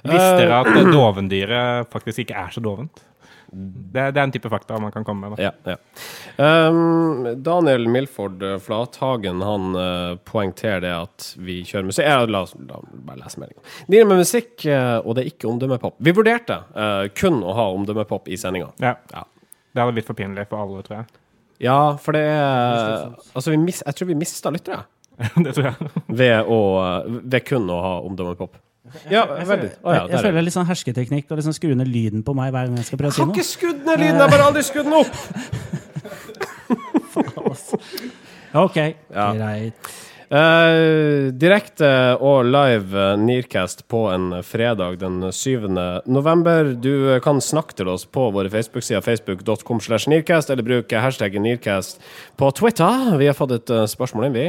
Visste 0.00 0.32
dere 0.40 0.62
at 0.62 0.72
eh, 0.72 0.88
dovendyret 0.88 1.92
faktisk 1.92 2.24
ikke 2.24 2.40
er 2.40 2.54
så 2.56 2.64
dovent? 2.64 3.04
Det, 3.52 4.02
det 4.14 4.20
er 4.20 4.22
en 4.22 4.32
type 4.32 4.50
fakta 4.52 4.78
man 4.78 4.92
kan 4.94 5.04
komme 5.04 5.28
med. 5.28 5.38
Da. 5.38 5.50
Ja, 5.50 5.74
ja. 5.74 6.68
Um, 6.68 7.26
Daniel 7.42 7.88
Milford 7.90 8.42
eh, 8.46 8.58
Flathagen 8.62 9.42
han 9.42 9.74
uh, 9.74 10.14
poengterer 10.28 10.84
det 10.84 10.92
at 10.94 11.30
vi 11.42 11.60
kjører 11.66 11.88
musikk 11.88 12.06
ja, 12.06 12.20
La 12.30 12.44
oss 12.46 12.54
bare 12.54 13.18
lese 13.18 13.42
meldingen. 13.42 13.66
Det 13.90 13.98
er 13.98 14.06
med 14.06 14.22
musikk, 14.22 14.54
uh, 14.68 15.00
og 15.02 15.18
det 15.18 15.24
er 15.24 15.32
ikke 15.32 15.50
omdømmepop. 15.50 15.98
Vi 15.98 16.14
vurderte 16.14 16.60
uh, 16.76 17.08
kun 17.16 17.42
å 17.42 17.56
ha 17.58 17.66
omdømmepop 17.74 18.30
i 18.30 18.38
sendinga. 18.40 18.70
Ja. 18.82 18.94
Ja. 19.10 19.26
Det 19.70 19.82
hadde 19.82 19.98
blitt 19.98 20.08
for 20.08 20.18
pinlig 20.18 20.46
for 20.50 20.62
alle, 20.62 20.86
tror 20.86 21.00
jeg. 21.00 21.20
ja, 21.66 21.78
for 22.02 22.16
det 22.16 22.24
er 22.26 23.10
Altså, 23.34 23.50
vi 23.52 23.60
mis, 23.60 23.82
jeg 23.86 23.98
tror 23.98 24.08
vi 24.08 24.18
mista 24.18 24.50
lyttere 24.54 24.82
det 25.44 25.52
tror 25.52 25.66
jeg. 25.68 25.90
ved, 26.06 26.48
å, 26.48 26.60
ved 27.20 27.42
kun 27.44 27.68
å 27.70 27.78
ha 27.84 27.94
omdømmepop. 28.06 28.56
Ja, 29.10 29.24
Jeg, 29.38 29.46
veldig. 29.48 29.70
ja, 29.84 30.02
jeg, 30.06 30.18
er 30.18 30.24
føler 30.26 30.42
litt 30.46 30.56
sånn 30.56 30.68
hersketeknikk 30.68 31.30
og 31.30 31.40
liksom 31.40 31.54
skru 31.56 31.74
ned 31.78 31.88
lyden 31.90 32.22
på 32.26 32.34
meg 32.36 32.52
hver 32.54 32.68
gang 32.68 32.76
jeg 32.80 32.88
skal 32.90 32.98
prøve 33.02 33.12
å 33.12 33.18
Jeg 33.18 33.26
har 33.26 33.34
ikke 33.34 33.48
skudd 33.50 33.80
ned 33.86 33.96
lyden, 34.02 34.16
jeg 34.16 34.24
har 34.24 34.34
bare 34.36 34.48
aldri 34.50 34.62
skudd 34.66 34.86
den 34.90 34.96
opp! 35.00 35.14
Ok, 38.52 38.76
Ja. 39.14 39.32
greit. 39.34 39.90
Uh, 40.30 41.32
direkte 41.34 41.88
og 42.22 42.44
live 42.46 42.94
eh, 42.94 43.16
Nearcast 43.18 43.80
på 43.90 44.04
en 44.12 44.28
fredag 44.46 45.00
den 45.00 45.24
7. 45.34 45.66
november. 46.06 46.70
Du 46.78 47.10
eh, 47.16 47.18
kan 47.22 47.40
snakke 47.42 47.74
til 47.74 47.90
oss 47.90 48.04
på 48.06 48.28
våre 48.30 48.50
Facebook-sider, 48.50 49.02
facebook.com 49.02 49.80
slash 49.82 50.06
Nearcast, 50.06 50.50
eller 50.54 50.62
bruke 50.62 51.02
hashtaggen 51.02 51.42
Nearcast 51.42 51.98
på 52.38 52.50
Twitter. 52.54 53.16
Vi 53.18 53.26
har 53.26 53.34
fått 53.34 53.56
et 53.58 53.74
spørsmål 53.90 54.28
inn, 54.30 54.38
vi. 54.38 54.46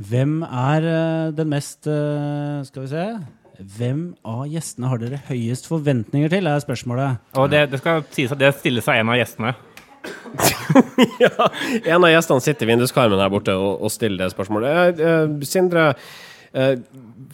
Hvem 0.00 0.38
er 0.46 0.86
eh, 0.88 1.32
den 1.36 1.50
mest 1.52 1.86
eh, 1.86 2.62
Skal 2.64 2.86
vi 2.86 2.88
se 2.94 3.02
Hvem 3.78 4.14
av 4.26 4.46
gjestene 4.50 4.88
har 4.88 4.98
dere 4.98 5.20
høyest 5.28 5.68
forventninger 5.68 6.32
til? 6.32 6.46
er 6.48 6.62
spørsmålet. 6.64 7.20
Og 7.38 7.50
det, 7.52 7.66
det 7.70 7.78
skal 7.82 8.00
sies 8.10 8.32
at 8.34 8.40
det 8.40 8.48
stiller 8.58 8.82
seg 8.82 8.98
en 9.02 9.12
av 9.12 9.18
gjestene. 9.20 9.52
ja, 11.22 11.46
en 11.84 12.02
av 12.02 12.10
gjestene 12.10 12.42
sitter 12.42 12.66
i 12.66 12.70
vinduskarmen 12.72 13.20
her 13.22 13.30
borte 13.30 13.54
og, 13.54 13.84
og 13.86 13.92
stiller 13.94 14.24
det 14.24 14.32
spørsmålet. 14.34 14.98
Eh, 14.98 15.04
eh, 15.06 15.46
Sindre, 15.46 15.84
eh, 16.56 16.74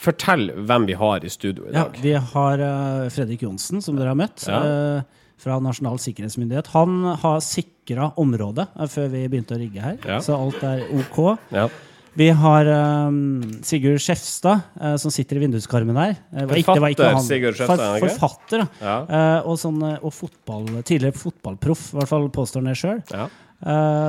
fortell 0.05 0.51
hvem 0.69 0.89
vi 0.91 0.99
har 1.01 1.25
i 1.25 1.33
studio 1.33 1.65
i 1.71 1.73
dag. 1.79 1.97
Ja, 1.97 2.03
vi 2.05 2.13
har 2.35 2.67
eh, 2.67 3.09
Fredrik 3.15 3.47
Johnsen, 3.47 3.81
som 3.87 3.97
dere 3.97 4.13
har 4.13 4.21
møtt, 4.21 4.45
Ja. 4.51 4.61
eh, 4.99 5.25
fra 5.39 5.61
Nasjonal 5.63 6.01
sikkerhetsmyndighet. 6.03 6.67
Han 6.75 7.05
har 7.23 7.41
sikra 7.47 8.11
området 8.21 8.69
eh, 8.75 8.89
før 8.91 9.09
vi 9.15 9.25
begynte 9.33 9.55
å 9.57 9.63
rigge 9.65 9.81
her, 9.87 9.97
Ja. 10.05 10.19
så 10.21 10.37
alt 10.37 10.61
er 10.67 10.85
OK. 10.99 11.23
Ja. 11.55 11.69
Vi 12.17 12.29
har 12.31 12.67
um, 13.09 13.43
Sigurd 13.63 14.01
Skjefstad, 14.03 14.63
uh, 14.81 14.97
som 14.97 15.11
sitter 15.15 15.37
i 15.37 15.45
vinduskarmen 15.45 15.97
her. 16.01 16.17
Uh, 16.33 16.47
forfatter 16.49 16.89
ikke- 16.89 17.11
ikke 17.13 17.23
Sigurd 17.27 17.55
Skjefstad, 17.59 17.99
For. 18.01 18.09
Forfatter, 18.09 18.69
ja. 18.83 18.97
Eh, 19.09 19.41
og, 19.49 19.59
sånn, 19.59 19.83
eh, 19.93 19.99
og 20.03 20.13
fotball, 20.13 20.67
tidligere 20.83 21.15
fotballproff, 21.15 21.93
i 21.95 21.99
hvert 22.01 22.09
fall 22.09 22.29
påstår 22.31 22.63
han 22.65 22.73
det 22.73 22.79
sjøl. 22.81 23.03
Ja. 23.13 23.29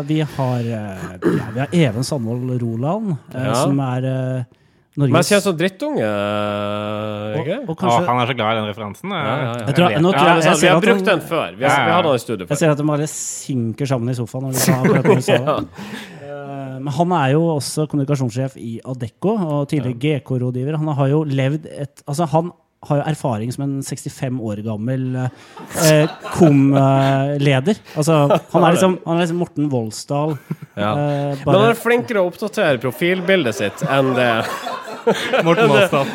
vi 0.06 0.20
har 0.22 0.60
eh, 0.60 1.20
ja, 1.26 1.46
vi 1.54 1.60
har 1.60 1.68
Even 1.74 2.04
Sandvold 2.04 2.62
Roland, 2.62 3.16
eh, 3.34 3.44
Ja. 3.50 3.54
som 3.64 3.80
er 3.80 4.06
uh, 4.06 4.44
Men 4.98 5.14
jeg 5.16 5.26
kjenner 5.30 5.42
som 5.46 5.56
drittunge, 5.58 6.02
eh, 6.04 7.40
og, 7.40 7.70
og 7.70 7.78
kanskje... 7.80 8.02
Å, 8.04 8.08
han 8.10 8.20
er 8.24 8.28
så 8.28 8.36
glad 8.36 8.52
i 8.52 8.60
den 8.60 8.68
referansen. 8.70 9.10
Ja, 9.14 9.24
ja, 9.24 9.54
ja. 9.62 9.74
Tror- 9.74 9.90
jeg- 9.94 10.02
er 10.02 10.42
ser 10.42 10.60
vi 10.60 10.68
har 10.74 10.82
brukt 10.82 11.06
den 11.06 11.22
før. 11.22 11.56
Vi 11.56 11.64
har, 11.64 11.70
Ja, 11.70 11.78
ja. 11.80 11.86
vi 11.86 11.94
hadde 11.98 12.10
den 12.10 12.16
i 12.20 12.24
studio 12.26 12.48
Jeg 12.50 12.58
ser 12.58 12.72
at 12.74 12.78
de 12.78 12.84
bare 12.90 13.08
synker 13.08 13.88
sammen 13.88 14.10
i 14.10 14.18
sofaen. 14.18 14.50
Når 14.50 14.54
du 14.54 15.22
sa 15.30 15.64
Eh, 16.50 16.80
Men 16.80 16.94
han 16.96 17.12
er 17.20 17.36
jo 17.36 17.44
også 17.58 17.86
kommunikasjonssjef 17.92 18.58
i 18.62 18.80
Adecco 18.90 19.36
og 19.38 19.68
tidligere 19.72 20.00
GK-rådgiver. 20.24 20.80
Han 20.82 20.96
har 20.98 21.12
jo 21.14 21.22
levd 21.28 21.68
et 21.70 22.04
Altså, 22.08 22.26
han 22.34 22.52
har 22.88 23.02
jo 23.02 23.04
erfaring 23.12 23.50
som 23.52 23.66
en 23.66 23.72
65 23.84 24.38
år 24.40 24.62
gammel 24.64 25.02
eh, 25.20 26.06
kom-leder. 26.38 27.76
Altså, 28.00 28.22
han 28.54 28.64
er 28.64 28.78
liksom, 28.78 28.94
han 29.06 29.18
er 29.18 29.26
liksom 29.26 29.42
Morten 29.44 29.68
Voldsdal. 29.74 30.38
Ja. 30.80 30.94
eh, 30.94 31.42
Men 31.44 31.58
han 31.58 31.66
er 31.74 31.80
flinkere 31.80 32.24
å 32.24 32.30
oppdatere 32.32 32.80
profilbildet 32.80 33.58
sitt 33.60 33.84
enn 33.84 34.14
det 34.16 34.30
Morten 35.44 35.74
Voldsdal. 35.74 36.08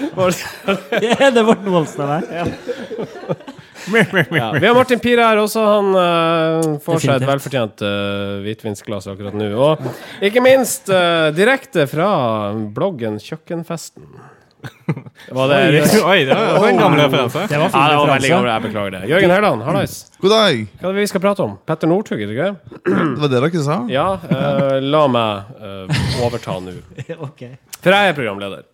ja, 1.05 1.29
det 1.29 1.43
er 1.43 1.49
Morten 1.51 1.69
Voldsdal 1.77 2.15
her. 2.17 2.33
ja. 2.41 3.45
Vi 3.87 4.67
har 4.67 4.75
Martin 4.75 5.01
Pire 5.03 5.27
her 5.29 5.41
også. 5.43 5.65
Han 5.69 5.91
uh, 5.97 6.77
får 6.85 7.03
seg 7.05 7.17
et 7.19 7.27
velfortjent 7.29 7.85
uh, 7.85 8.41
hvitvinsglass 8.45 9.09
akkurat 9.13 9.37
nå. 9.37 9.51
Og 9.55 10.25
ikke 10.25 10.43
minst 10.45 10.89
uh, 10.93 11.29
direkte 11.37 11.87
fra 11.91 12.09
bloggen 12.75 13.21
Kjøkkenfesten. 13.23 14.09
Var 15.37 15.49
det 15.51 15.59
riktig? 15.75 16.01
Oi, 16.09 16.25
det 16.25 16.37
var 16.37 16.67
en 16.69 16.79
gammel 16.81 17.01
referanse. 17.03 17.43
Det 17.51 17.59
var 17.61 17.69
Ja, 17.69 17.83
det 17.91 17.97
var 18.01 18.13
veldig 18.15 18.31
gammel. 18.33 18.51
Jeg 18.51 18.65
beklager 18.65 18.95
det. 18.97 19.01
Jørgen 19.11 19.33
Herland, 19.35 19.65
hallais. 19.67 19.97
God 20.25 20.33
dag! 20.33 20.63
Hva 20.81 20.89
er 20.89 20.97
det 20.97 21.05
vi 21.05 21.11
skal 21.13 21.25
prate 21.25 21.45
om? 21.45 21.57
Petter 21.69 21.91
Northug, 21.91 22.21
er 22.21 22.31
det 22.31 22.37
ikke 22.37 22.49
det? 22.49 22.85
Det 22.89 23.21
var 23.21 23.33
det 23.35 23.43
dere 23.45 23.65
sa? 23.67 23.81
Ja, 23.99 24.07
Uh, 24.25 24.79
la 24.81 25.05
meg 25.11 25.67
overta 26.25 26.57
nå. 26.65 26.79
Ok. 27.29 27.45
For 27.81 27.93
jeg 27.93 28.15
er 28.15 28.17
programleder. 28.17 28.65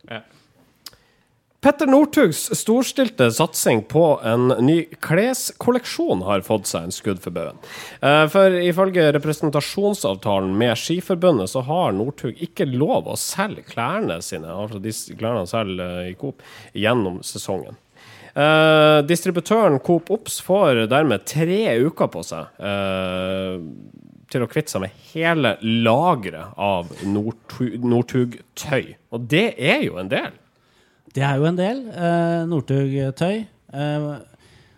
Petter 1.60 1.86
Northugs 1.86 2.46
storstilte 2.56 3.26
satsing 3.36 3.82
på 3.84 4.04
en 4.24 4.46
ny 4.64 4.78
kleskolleksjon 5.04 6.22
har 6.24 6.40
fått 6.46 6.70
seg 6.70 6.86
en 6.86 6.94
skudd 6.96 7.20
for 7.20 7.36
baugen. 7.36 7.58
Eh, 8.00 8.24
For 8.32 8.56
ifølge 8.64 9.10
representasjonsavtalen 9.18 10.54
med 10.56 10.72
Skiforbundet 10.80 11.52
så 11.52 11.60
har 11.68 11.92
Northug 11.92 12.40
ikke 12.40 12.64
lov 12.70 13.12
å 13.12 13.18
selge 13.20 13.66
klærne 13.74 14.22
sine, 14.24 14.48
altså 14.48 14.80
de 14.80 14.94
klærne 15.20 15.42
han 15.44 15.52
selger 15.52 16.08
i 16.08 16.16
Coop, 16.16 16.40
gjennom 16.72 17.20
sesongen. 17.28 17.76
Eh, 18.32 19.02
distributøren 19.04 19.76
Coop 19.84 20.08
Ops 20.16 20.40
får 20.46 20.86
dermed 20.88 21.28
tre 21.28 21.60
uker 21.84 22.08
på 22.14 22.24
seg 22.24 22.64
eh, 22.72 23.60
til 24.32 24.46
å 24.46 24.48
kvitte 24.48 24.72
seg 24.72 24.86
med 24.86 24.96
hele 25.12 25.58
lageret 25.60 26.56
av 26.56 26.88
Northu- 27.04 27.74
Northug-tøy. 27.84 28.94
Og 29.12 29.28
det 29.28 29.50
er 29.58 29.82
jo 29.90 30.00
en 30.00 30.08
del. 30.08 30.39
Det 31.14 31.24
er 31.26 31.38
jo 31.40 31.46
en 31.48 31.58
del. 31.58 31.86
Eh, 31.90 32.42
Northug-tøy. 32.50 33.40
Eh, 33.74 34.10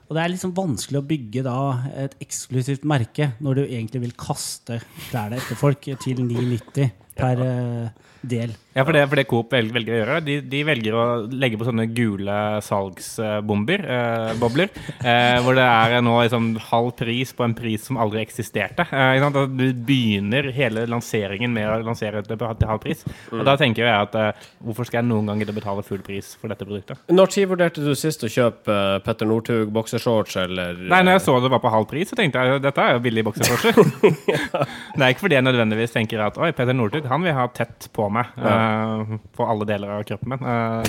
og 0.09 0.17
det 0.17 0.23
er 0.23 0.33
liksom 0.33 0.53
vanskelig 0.57 1.01
å 1.01 1.07
bygge 1.09 1.43
da 1.47 1.59
et 2.05 2.17
eksklusivt 2.21 2.83
merke 2.89 3.31
når 3.41 3.57
du 3.57 3.63
egentlig 3.65 4.03
vil 4.03 4.17
kaste 4.21 4.77
klærne 5.09 5.39
etter 5.41 5.57
folk 5.57 5.89
til 6.05 6.21
9,90 6.21 6.91
per 7.19 7.45
eh, 7.47 8.11
del. 8.23 8.53
Ja, 8.73 8.87
for 8.89 8.97
det, 8.97 9.03
for 9.11 9.21
det 9.21 9.27
Coop 9.29 9.51
velger, 9.53 9.75
velger 9.75 9.93
å 9.93 9.99
gjøre, 9.99 10.19
de, 10.25 10.35
de 10.49 10.61
velger 10.65 10.95
å 10.97 11.03
legge 11.29 11.59
på 11.61 11.67
sånne 11.67 11.85
gule 11.93 12.37
salgsbomber, 12.65 13.83
eh, 13.85 14.31
bobler, 14.41 14.71
eh, 15.05 15.37
hvor 15.45 15.59
det 15.59 15.67
er 15.67 15.99
nå 16.05 16.15
liksom 16.23 16.47
halv 16.71 16.95
pris 16.97 17.35
på 17.37 17.45
en 17.45 17.57
pris 17.59 17.85
som 17.85 17.99
aldri 18.01 18.23
eksisterte. 18.23 18.87
Eh, 18.89 19.19
ikke 19.19 19.27
sant? 19.27 19.41
At 19.43 19.57
du 19.59 19.83
begynner 19.91 20.49
hele 20.57 20.87
lanseringen 20.89 21.53
med 21.53 21.69
å 21.69 21.83
lansere 21.85 22.23
det 22.25 22.39
til 22.39 22.71
halv 22.71 22.81
pris. 22.81 23.05
Og 23.35 23.43
da 23.45 23.59
tenker 23.61 23.85
jeg 23.85 24.07
at 24.09 24.17
eh, 24.17 24.49
hvorfor 24.65 24.89
skal 24.89 25.03
jeg 25.03 25.11
noen 25.11 25.29
gang 25.29 25.43
gidde 25.43 25.53
å 25.53 25.59
betale 25.59 25.85
full 25.85 26.01
pris 26.07 26.33
for 26.41 26.53
dette 26.53 26.65
produktet? 26.65 27.03
Når 27.13 27.35
tid 27.35 27.51
vurderte 27.53 27.85
du 27.85 27.93
sist 27.99 28.25
å 28.25 28.33
kjøpe 28.33 28.73
eh, 28.73 29.03
Petter 29.05 29.29
Northug 29.29 29.75
boksershorts, 29.77 30.39
eller 30.47 30.81
Nei, 30.81 31.03
når 31.05 31.19
jeg 31.19 31.27
så 31.27 31.37
det 31.45 31.53
var 31.53 31.61
på 31.61 31.75
halv 31.77 31.91
pris, 31.93 32.09
så 32.09 32.17
tenkte 32.17 32.41
jeg 32.41 32.65
dette 32.65 32.89
er 32.89 32.97
jo 32.97 33.05
billig 33.05 33.27
boksershortser. 33.29 33.83
Det 34.93 35.01
er 35.01 35.13
ikke 35.15 35.25
fordi 35.25 35.37
jeg 35.39 35.45
nødvendigvis 35.45 35.95
tenker 35.95 36.21
at 36.25 36.37
oi, 36.41 36.51
Petter 36.57 36.77
Northug 36.77 37.02
han 37.11 37.25
vil 37.25 37.35
ha 37.37 37.47
tett 37.55 37.89
på 37.95 38.09
meg. 38.13 38.33
eh, 38.37 39.13
på 39.37 39.47
alle 39.49 39.67
deler 39.69 39.95
av 39.97 40.03
kroppen 40.09 40.35
min. 40.35 40.43
Uh, 40.45 40.83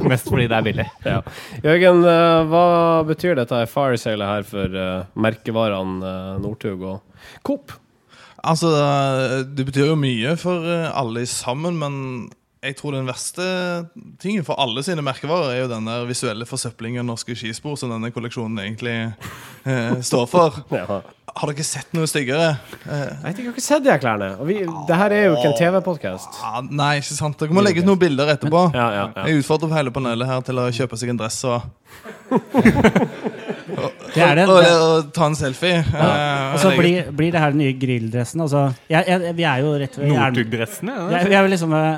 det 0.00 0.10
mest 0.10 0.28
fordi 0.30 0.48
det 0.50 0.58
er 0.58 0.66
billig. 0.66 0.86
Ja. 1.06 1.20
Jørgen, 1.64 2.02
uh, 2.04 2.46
hva 2.50 2.64
betyr 3.08 3.36
dette 3.38 3.62
firesailet 3.70 4.26
her 4.26 4.46
for 4.48 4.78
merkevarene 5.26 6.00
uh, 6.02 6.38
Northug 6.42 6.82
og 6.82 7.28
Coop? 7.46 7.74
Altså, 8.46 8.70
Det 9.58 9.64
betyr 9.66 9.88
jo 9.90 9.98
mye 9.98 10.36
for 10.38 10.66
alle 10.70 11.24
sammen, 11.26 11.78
men 11.80 11.96
jeg 12.64 12.76
tror 12.78 12.94
den 12.96 13.06
verste 13.06 13.44
tingen 14.22 14.44
for 14.46 14.58
alle 14.62 14.82
sine 14.82 15.02
merkevarer 15.04 15.52
er 15.54 15.60
jo 15.60 15.68
den 15.70 15.84
der 15.86 16.06
visuelle 16.08 16.46
forsøplingen 16.48 17.02
av 17.04 17.10
norske 17.12 17.36
skispor 17.38 17.76
som 17.78 17.92
denne 17.92 18.08
kolleksjonen 18.14 18.58
egentlig 18.64 18.94
eh, 19.68 20.00
står 20.02 20.26
for. 20.32 20.62
Ja. 20.76 21.02
Har 21.36 21.50
dere 21.52 21.64
sett 21.68 21.90
noe 21.92 22.08
styggere? 22.08 22.54
Eh, 22.88 23.10
Jeg 23.26 23.34
jeg 23.36 23.44
har 23.44 23.52
ikke 23.52 23.60
sett 23.64 23.82
de 23.84 23.90
her 23.92 23.98
klærne. 24.00 24.30
Og 24.40 24.46
vi, 24.48 24.54
det 24.88 24.96
her 24.96 25.12
er 25.12 25.26
jo 25.26 25.34
ikke 25.36 25.50
en 25.50 25.58
TV-podkast. 25.58 26.38
ah, 26.48 26.62
nei, 26.64 26.94
ikke 27.02 27.12
sant. 27.18 27.36
Dere 27.42 27.52
må 27.52 27.60
legge 27.66 27.82
ut 27.84 27.88
noen 27.90 28.00
bilder 28.00 28.32
etterpå. 28.38 28.62
Ja, 28.72 28.86
ja, 28.94 29.02
ja. 29.12 29.26
Jeg 29.28 29.42
utfordrer 29.42 29.74
hele 29.76 29.92
panelet 29.92 30.30
her 30.30 30.40
til 30.48 30.62
å 30.62 30.70
kjøpe 30.72 30.96
seg 30.96 31.12
en 31.12 31.20
dress 31.20 31.42
og, 31.44 31.60
Det 34.16 34.22
er 34.24 34.38
det. 34.38 34.44
og, 34.48 34.56
og, 34.56 34.82
og 34.96 35.08
ta 35.12 35.26
en 35.28 35.36
selfie. 35.36 35.82
Eh, 35.84 36.54
Og 36.54 36.60
så 36.62 36.70
blir, 36.78 37.10
blir 37.12 37.34
det 37.34 37.40
her 37.42 37.52
den 37.52 37.60
nye 37.66 37.74
grilldressen. 37.76 38.40
Altså, 38.46 38.62
jeg, 38.88 39.04
jeg, 39.10 39.34
vi 39.36 39.44
er 39.44 39.60
jo 39.64 39.74
rett 39.82 39.98
ved 40.00 40.08
jern... 40.08 40.22
Northug-dressene. 40.22 40.94
Ja, 40.96 41.18
jeg, 41.20 41.34
er 41.36 41.44
jo 41.44 41.52
liksom 41.52 41.74
eh, 41.76 41.90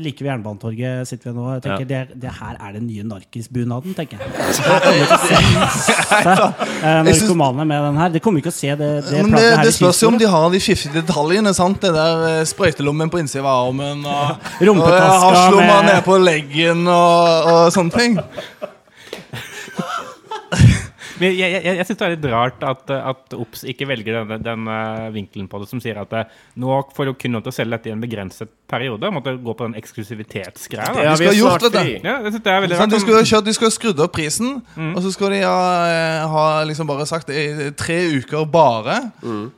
like 0.00 0.22
ved 0.24 0.30
Jernbanetorget 0.30 1.08
sitter 1.08 1.30
vi 1.30 1.36
nå. 1.36 1.46
Jeg 1.54 1.62
tenker 1.62 1.84
Ja. 1.86 2.04
det, 2.04 2.20
det 2.22 2.30
her 2.40 2.56
er 2.60 2.72
den 2.76 2.86
nye 2.86 3.02
narkisbunaden, 3.04 3.94
tenker 3.94 4.18
jeg. 4.18 4.28
Her 4.36 4.80
kommer 4.84 5.02
ikke 5.02 5.16
å 5.16 5.26
se 5.26 5.36
eh, 6.86 7.02
narkomane 7.06 7.66
med 7.66 7.82
den 7.88 7.96
her. 8.00 8.08
De 8.14 8.20
kommer 8.24 8.40
ikke 8.42 8.52
å 8.52 8.56
se 8.56 8.70
det, 8.78 8.90
det 9.10 9.22
Men 9.24 9.36
det, 9.36 9.50
det 9.66 9.74
spørs 9.76 10.02
jo 10.02 10.08
om 10.12 10.18
de 10.20 10.28
har 10.30 10.48
de 10.54 10.60
fiffige 10.62 10.94
detaljene. 11.02 11.52
sant? 11.56 11.80
Det 11.82 11.92
der 11.94 12.24
eh, 12.30 12.44
sprøytelommen 12.48 13.10
på 13.12 13.20
innsida 13.22 13.44
av 13.46 13.68
armen 13.70 14.04
og, 14.06 14.48
og 14.70 14.86
haslomma 14.86 15.66
med- 15.82 15.90
nede 15.90 16.02
på 16.06 16.18
leggen 16.22 16.86
og, 16.86 17.52
og 17.52 17.72
sånne 17.74 17.92
ting. 17.96 18.18
Men 21.20 21.32
jeg, 21.32 21.52
jeg, 21.56 21.76
jeg 21.78 21.86
syns 21.88 21.98
det 22.00 22.06
er 22.06 22.12
litt 22.14 22.26
rart 22.32 22.64
at, 22.66 22.90
at 22.92 23.34
Ops 23.36 23.64
ikke 23.68 23.86
velger 23.88 24.18
den, 24.28 24.42
den 24.44 24.68
eh, 24.68 25.06
vinkelen 25.14 25.46
på 25.50 25.60
det 25.62 25.68
som 25.70 25.80
sier 25.82 25.98
at 26.02 26.12
eh, 26.16 26.34
nå 26.60 26.80
får 26.96 27.08
du 27.08 27.12
kun 27.22 27.36
lov 27.38 27.44
til 27.46 27.52
å 27.54 27.56
selge 27.56 27.76
dette 27.76 27.90
i 27.90 27.94
en 27.94 28.02
begrenset 28.02 28.52
periode. 28.68 29.08
Måtte 29.14 29.36
gå 29.40 29.54
på 29.56 29.68
den 29.68 29.76
eksklusivitetsgreia. 29.78 31.04
Ja, 31.06 31.14
de 31.16 31.28
er 31.30 31.36
gjort 31.38 31.64
dette. 31.68 31.84
Ja, 32.04 32.16
det 32.24 32.40
er 32.42 32.64
veldig 32.64 32.80
rart. 32.80 32.92
De 32.92 33.00
skulle 33.02 33.22
kjørt, 33.28 33.46
de 33.46 33.54
skulle 33.56 33.74
skrudd 33.74 34.02
opp 34.04 34.14
prisen, 34.16 34.58
og 34.90 34.98
så 35.04 35.12
skulle 35.14 35.38
de 35.38 35.44
ha, 35.46 35.60
eh, 35.92 36.24
ha 36.34 36.46
liksom 36.68 36.90
bare 36.90 37.06
sagt 37.08 37.30
i 37.32 37.70
tre 37.78 37.98
uker 38.18 38.44
bare. 38.50 38.98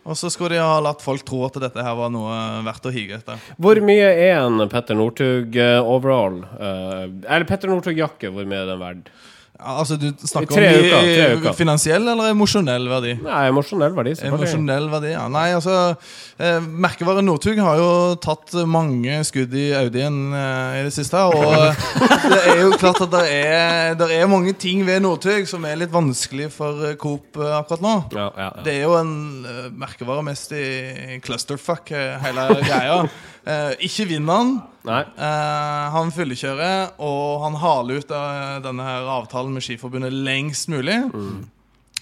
Og 0.05 0.19
så 0.19 0.31
skulle 0.35 0.57
de 0.57 0.63
ha 0.63 0.79
latt 0.85 1.03
folk 1.05 1.25
tro 1.29 1.43
at 1.49 1.59
dette 1.63 1.85
her 1.85 1.97
var 1.99 2.13
noe 2.15 2.37
verdt 2.69 2.87
å 2.91 2.95
hige 2.95 3.19
etter. 3.19 3.41
Hvor 3.59 3.81
mye 3.85 4.13
er 4.13 4.43
en 4.45 4.63
Petter 4.71 4.99
Northug 4.99 5.57
overall? 5.83 6.43
Eller 6.61 7.49
Petter 7.49 7.73
Northug-jakke, 7.73 8.31
hvor 8.35 8.47
mye 8.49 8.63
er 8.63 8.71
den 8.75 8.85
verdt? 8.85 9.11
Altså, 9.59 9.97
Du 9.99 10.13
snakker 10.23 10.55
om 10.55 10.63
i- 10.63 10.67
uker, 10.69 11.01
tre 11.03 11.37
uker. 11.37 11.53
finansiell 11.59 12.07
eller 12.13 12.31
emosjonell 12.31 12.85
verdi? 12.89 13.17
Nei, 13.25 13.49
emosjonell 13.51 13.91
verdi. 13.97 14.13
Emosjonell 14.29 14.87
verdi, 14.93 15.11
ja. 15.17 15.25
Nei, 15.29 15.49
altså 15.57 15.97
eh, 16.39 16.61
Merkevaren 16.63 17.27
Northug 17.27 17.59
har 17.59 17.77
jo 17.81 17.89
tatt 18.23 18.55
mange 18.71 19.19
skudd 19.27 19.53
i 19.59 19.73
Audien 19.75 20.21
eh, 20.33 20.79
i 20.79 20.85
det 20.87 20.93
siste. 20.95 21.19
Og 21.19 21.43
det 22.31 22.39
er 22.53 22.63
jo 22.63 22.71
klart 22.79 23.03
at 23.03 23.11
det 23.17 23.25
er, 23.35 23.95
det 23.99 24.11
er 24.21 24.31
mange 24.31 24.55
ting 24.55 24.85
ved 24.87 25.03
Northug 25.03 25.49
som 25.51 25.67
er 25.67 25.81
litt 25.83 25.91
vanskelig 25.91 26.53
for 26.55 26.93
eh, 26.93 26.95
Coop 27.01 27.37
eh, 27.43 27.57
akkurat 27.59 27.83
nå. 27.83 27.97
Ja, 28.15 28.29
ja, 28.39 28.49
ja. 28.55 28.63
Det 28.63 28.77
er 28.79 28.87
jo 28.87 28.95
en 29.01 29.13
uh, 29.43 29.67
merkevare 29.75 30.23
mest 30.23 30.55
i 30.55 31.19
clusterfuck, 31.25 31.91
eh, 31.91 32.15
hele 32.23 32.47
greia. 32.63 33.03
Eh, 33.49 33.71
ikke 33.87 34.05
vinner 34.11 34.35
han, 34.43 34.49
Nei. 34.89 35.03
Eh, 35.05 35.85
han 35.95 36.13
fyllekjører, 36.15 36.95
og 37.05 37.45
han 37.45 37.59
haler 37.61 38.01
ut 38.01 38.15
eh, 38.15 38.57
denne 38.65 38.87
her 38.87 39.09
avtalen 39.19 39.53
med 39.55 39.65
Skiforbundet 39.67 40.15
lengst 40.15 40.71
mulig. 40.73 40.97
Mm. 41.13 41.43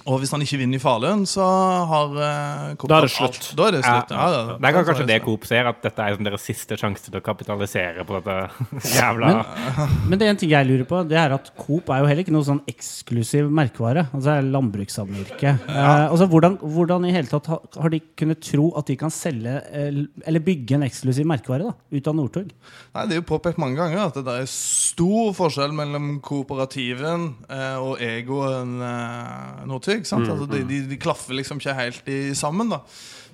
Og 0.06 0.20
hvis 0.22 0.30
han 0.30 0.42
ikke 0.44 0.60
vinner 0.60 0.78
i 0.78 0.82
Falun, 0.82 1.24
så 1.26 1.44
har 1.90 2.12
uh, 2.14 2.74
Coop 2.78 2.90
Da 2.92 3.00
er 3.00 3.06
det 3.08 3.12
slutt. 3.14 3.48
Da 3.58 3.68
er 3.68 3.74
det 3.74 3.82
slutt. 3.82 4.12
Ja, 4.14 4.26
ja, 4.30 4.56
Det 4.60 4.68
er 4.70 4.76
kanskje 4.76 5.06
det 5.08 5.18
Coop 5.24 5.46
ser, 5.48 5.66
at 5.70 5.80
dette 5.82 6.04
er 6.04 6.14
som 6.14 6.26
deres 6.26 6.44
siste 6.46 6.78
sjanse 6.78 7.08
til 7.08 7.18
å 7.18 7.24
kapitalisere 7.26 8.04
på 8.06 8.20
dette 8.20 8.36
jævla 8.96 9.32
Men 10.06 10.18
det 10.20 10.28
er 10.28 10.34
en 10.34 10.40
ting 10.40 10.52
jeg 10.52 10.68
lurer 10.68 10.86
på, 10.88 11.02
det 11.10 11.18
er 11.18 11.34
at 11.34 11.50
Coop 11.58 11.90
er 11.90 12.02
jo 12.02 12.10
heller 12.10 12.22
ikke 12.22 12.34
noe 12.34 12.46
sånn 12.46 12.62
eksklusiv 12.70 13.50
merkevare. 13.50 14.06
Altså 14.12 14.28
det 14.28 14.36
er 14.36 14.50
landbrukssamvirke. 14.54 15.54
Eh, 15.66 16.04
altså 16.06 16.28
hvordan, 16.30 16.58
hvordan 16.62 17.08
i 17.08 17.14
hele 17.14 17.30
tatt 17.30 17.50
har, 17.50 17.62
har 17.82 17.92
de 17.92 18.02
kunnet 18.18 18.42
tro 18.46 18.70
at 18.78 18.86
de 18.90 18.98
kan 19.00 19.12
selge 19.14 19.58
eh, 19.72 20.02
eller 20.26 20.44
bygge 20.46 20.78
en 20.78 20.86
eksklusiv 20.86 21.26
merkevare 21.28 21.70
da, 21.70 21.74
ut 21.96 22.10
av 22.12 22.18
Northug? 22.18 22.54
Nei, 22.94 23.06
Det 23.06 23.16
er 23.16 23.22
jo 23.22 23.26
påpekt 23.32 23.60
mange 23.62 23.78
ganger 23.80 24.06
at 24.06 24.18
det 24.22 24.38
er 24.42 24.48
stor 24.50 25.34
forskjell 25.36 25.74
mellom 25.76 26.16
kooperativen 26.24 27.30
eh, 27.50 27.76
og 27.82 28.02
egoen 28.04 28.76
eh, 28.84 29.66
Northug. 29.66 29.95
Sant? 30.04 30.28
altså, 30.28 30.46
de, 30.50 30.64
de, 30.68 30.82
de 30.90 30.96
klaffer 31.00 31.34
liksom 31.34 31.56
ikke 31.56 31.74
helt 31.74 32.08
i 32.08 32.34
sammen. 32.34 32.68
da. 32.68 32.82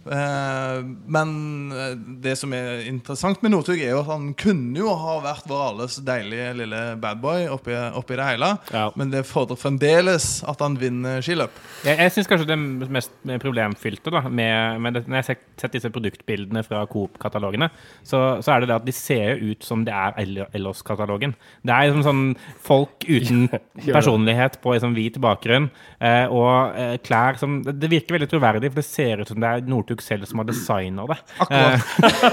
Eh, 0.03 0.79
men 1.15 1.33
eh, 1.73 1.93
det 2.25 2.35
som 2.41 2.53
er 2.57 2.83
interessant 2.91 3.43
med 3.45 3.53
Northug, 3.55 3.79
er 3.79 3.93
jo 3.95 4.01
at 4.03 4.11
han 4.11 4.33
kunne 4.39 4.81
jo 4.81 4.91
ha 4.99 5.19
vært 5.25 5.47
vår 5.51 5.63
alles 5.69 5.99
deilige 6.05 6.49
lille 6.59 6.81
badboy 7.03 7.47
oppi, 7.55 7.77
oppi 7.99 8.19
det 8.19 8.27
hele. 8.33 8.49
Ja. 8.75 8.89
Men 8.99 9.13
det 9.15 9.25
fordrer 9.29 9.61
fremdeles 9.61 10.29
at 10.49 10.63
han 10.65 10.79
vinner 10.81 11.23
skiløp. 11.25 11.55
Jeg, 11.87 11.99
jeg 12.01 12.15
syns 12.17 12.31
kanskje 12.31 12.49
det 12.51 12.59
mest 12.93 13.15
problemfylte 13.43 14.13
da, 14.15 14.25
med, 14.29 14.81
med 14.83 14.99
det, 14.99 15.05
når 15.07 15.21
jeg 15.21 15.23
har 15.27 15.31
sett, 15.33 15.49
disse 15.73 15.93
produktbildene 15.95 16.65
fra 16.67 16.83
Coop-katalogene, 16.91 17.69
så, 18.05 18.19
så 18.43 18.57
er 18.57 18.63
det 18.65 18.69
det 18.73 18.79
at 18.81 18.87
de 18.89 18.95
ser 18.97 19.39
ut 19.41 19.63
som 19.65 19.85
det 19.87 19.95
er 19.95 20.17
El- 20.21 20.43
Ellos-katalogen. 20.59 21.37
Det 21.63 21.73
er 21.73 21.87
liksom 21.89 22.03
sånn 22.07 22.25
folk 22.67 23.07
uten 23.07 23.47
personlighet 23.97 24.59
på 24.63 24.75
liksom 24.75 24.97
hvit 24.99 25.21
bakgrunn, 25.23 25.71
eh, 26.03 26.27
og 26.27 26.75
eh, 26.79 26.97
klær 27.07 27.39
som 27.41 27.61
det, 27.65 27.77
det 27.83 27.93
virker 27.93 28.19
veldig 28.19 28.31
troverdig, 28.33 28.73
for 28.73 28.83
det 28.83 28.89
ser 28.89 29.23
ut 29.23 29.31
som 29.31 29.41
det 29.43 29.49
er 29.53 29.71
Northug 29.71 29.92
selv 30.01 30.25
som 30.31 30.39
har 30.41 30.47
designa 30.49 31.05
det. 31.11 31.19
Akkurat. 31.45 31.81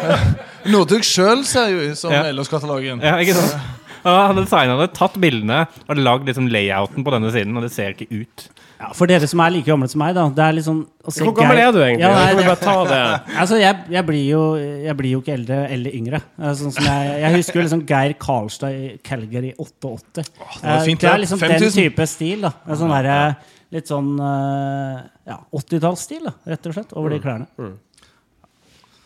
Northug 0.71 1.03
sjøl 1.03 1.43
ser 1.47 1.73
jo 1.73 1.89
ut 1.91 1.97
som 1.99 2.11
Ja. 2.15 2.23
LOs-katalogen. 2.31 3.01
Ja, 3.03 3.17
ikke 3.19 3.35
sant? 3.35 3.59
Og 3.99 4.07
han 4.15 4.29
hadde 4.31 4.45
designa 4.45 4.77
det, 4.79 4.93
tatt 4.95 5.17
bildene 5.19 5.65
og 5.89 5.97
lagd 5.99 6.25
liksom 6.29 6.47
layouten 6.47 7.03
på 7.03 7.11
denne 7.11 7.31
siden, 7.35 7.57
og 7.59 7.63
det 7.67 7.71
ser 7.75 7.91
ikke 7.91 8.07
ut. 8.21 8.45
Ja, 8.79 8.93
for 8.95 9.11
dere 9.11 9.27
som 9.27 9.41
er 9.43 9.49
like 9.51 9.67
gamle 9.67 9.89
som 9.91 9.99
meg, 9.99 10.13
da. 10.15 10.29
Det 10.31 10.39
er 10.39 10.53
litt 10.55 10.63
sånn 10.63 10.85
Hvor 11.03 11.33
gammel 11.35 11.57
er 11.59 11.73
du 11.75 11.81
egentlig? 11.83 11.99
Ja, 12.05 12.13
nei, 12.15 12.33
det- 12.37 12.45
bare 12.47 12.61
ta 12.63 12.75
det? 12.87 12.99
Altså, 13.43 13.57
jeg, 13.59 13.75
jeg, 13.91 14.05
blir 14.07 14.23
jo, 14.29 14.43
jeg 14.55 14.95
blir 14.95 15.11
jo 15.17 15.19
ikke 15.19 15.33
eldre 15.35 15.57
eller 15.75 15.91
yngre. 15.99 16.21
Eh, 16.39 16.53
Sånn 16.55 16.71
som 16.71 16.85
jeg, 16.87 17.09
jeg 17.25 17.33
husker 17.35 17.59
jo 17.59 17.65
liksom 17.67 17.83
Geir 17.89 18.13
Karlstad 18.23 18.71
i 18.71 18.97
Calgary 19.03 19.51
88. 19.59 20.23
var 20.63 20.77
Eh, 20.77 20.85
fint, 20.87 21.01
det 21.03 21.11
er 21.11 21.19
liksom 21.25 21.39
5000. 21.43 21.59
den 21.59 21.75
type 21.75 22.07
stil. 22.07 22.41
da 22.47 22.53
En 22.69 22.77
Sånn 22.79 22.95
derre 22.95 23.35
Litt 23.69 23.89
sånn 23.91 24.15
eh, 24.17 25.01
ja, 25.29 25.37
80-tallsstil, 25.53 26.25
rett 26.49 26.71
og 26.71 26.73
slett, 26.73 26.95
over 26.97 27.13
de 27.13 27.19
klærne. 27.21 27.45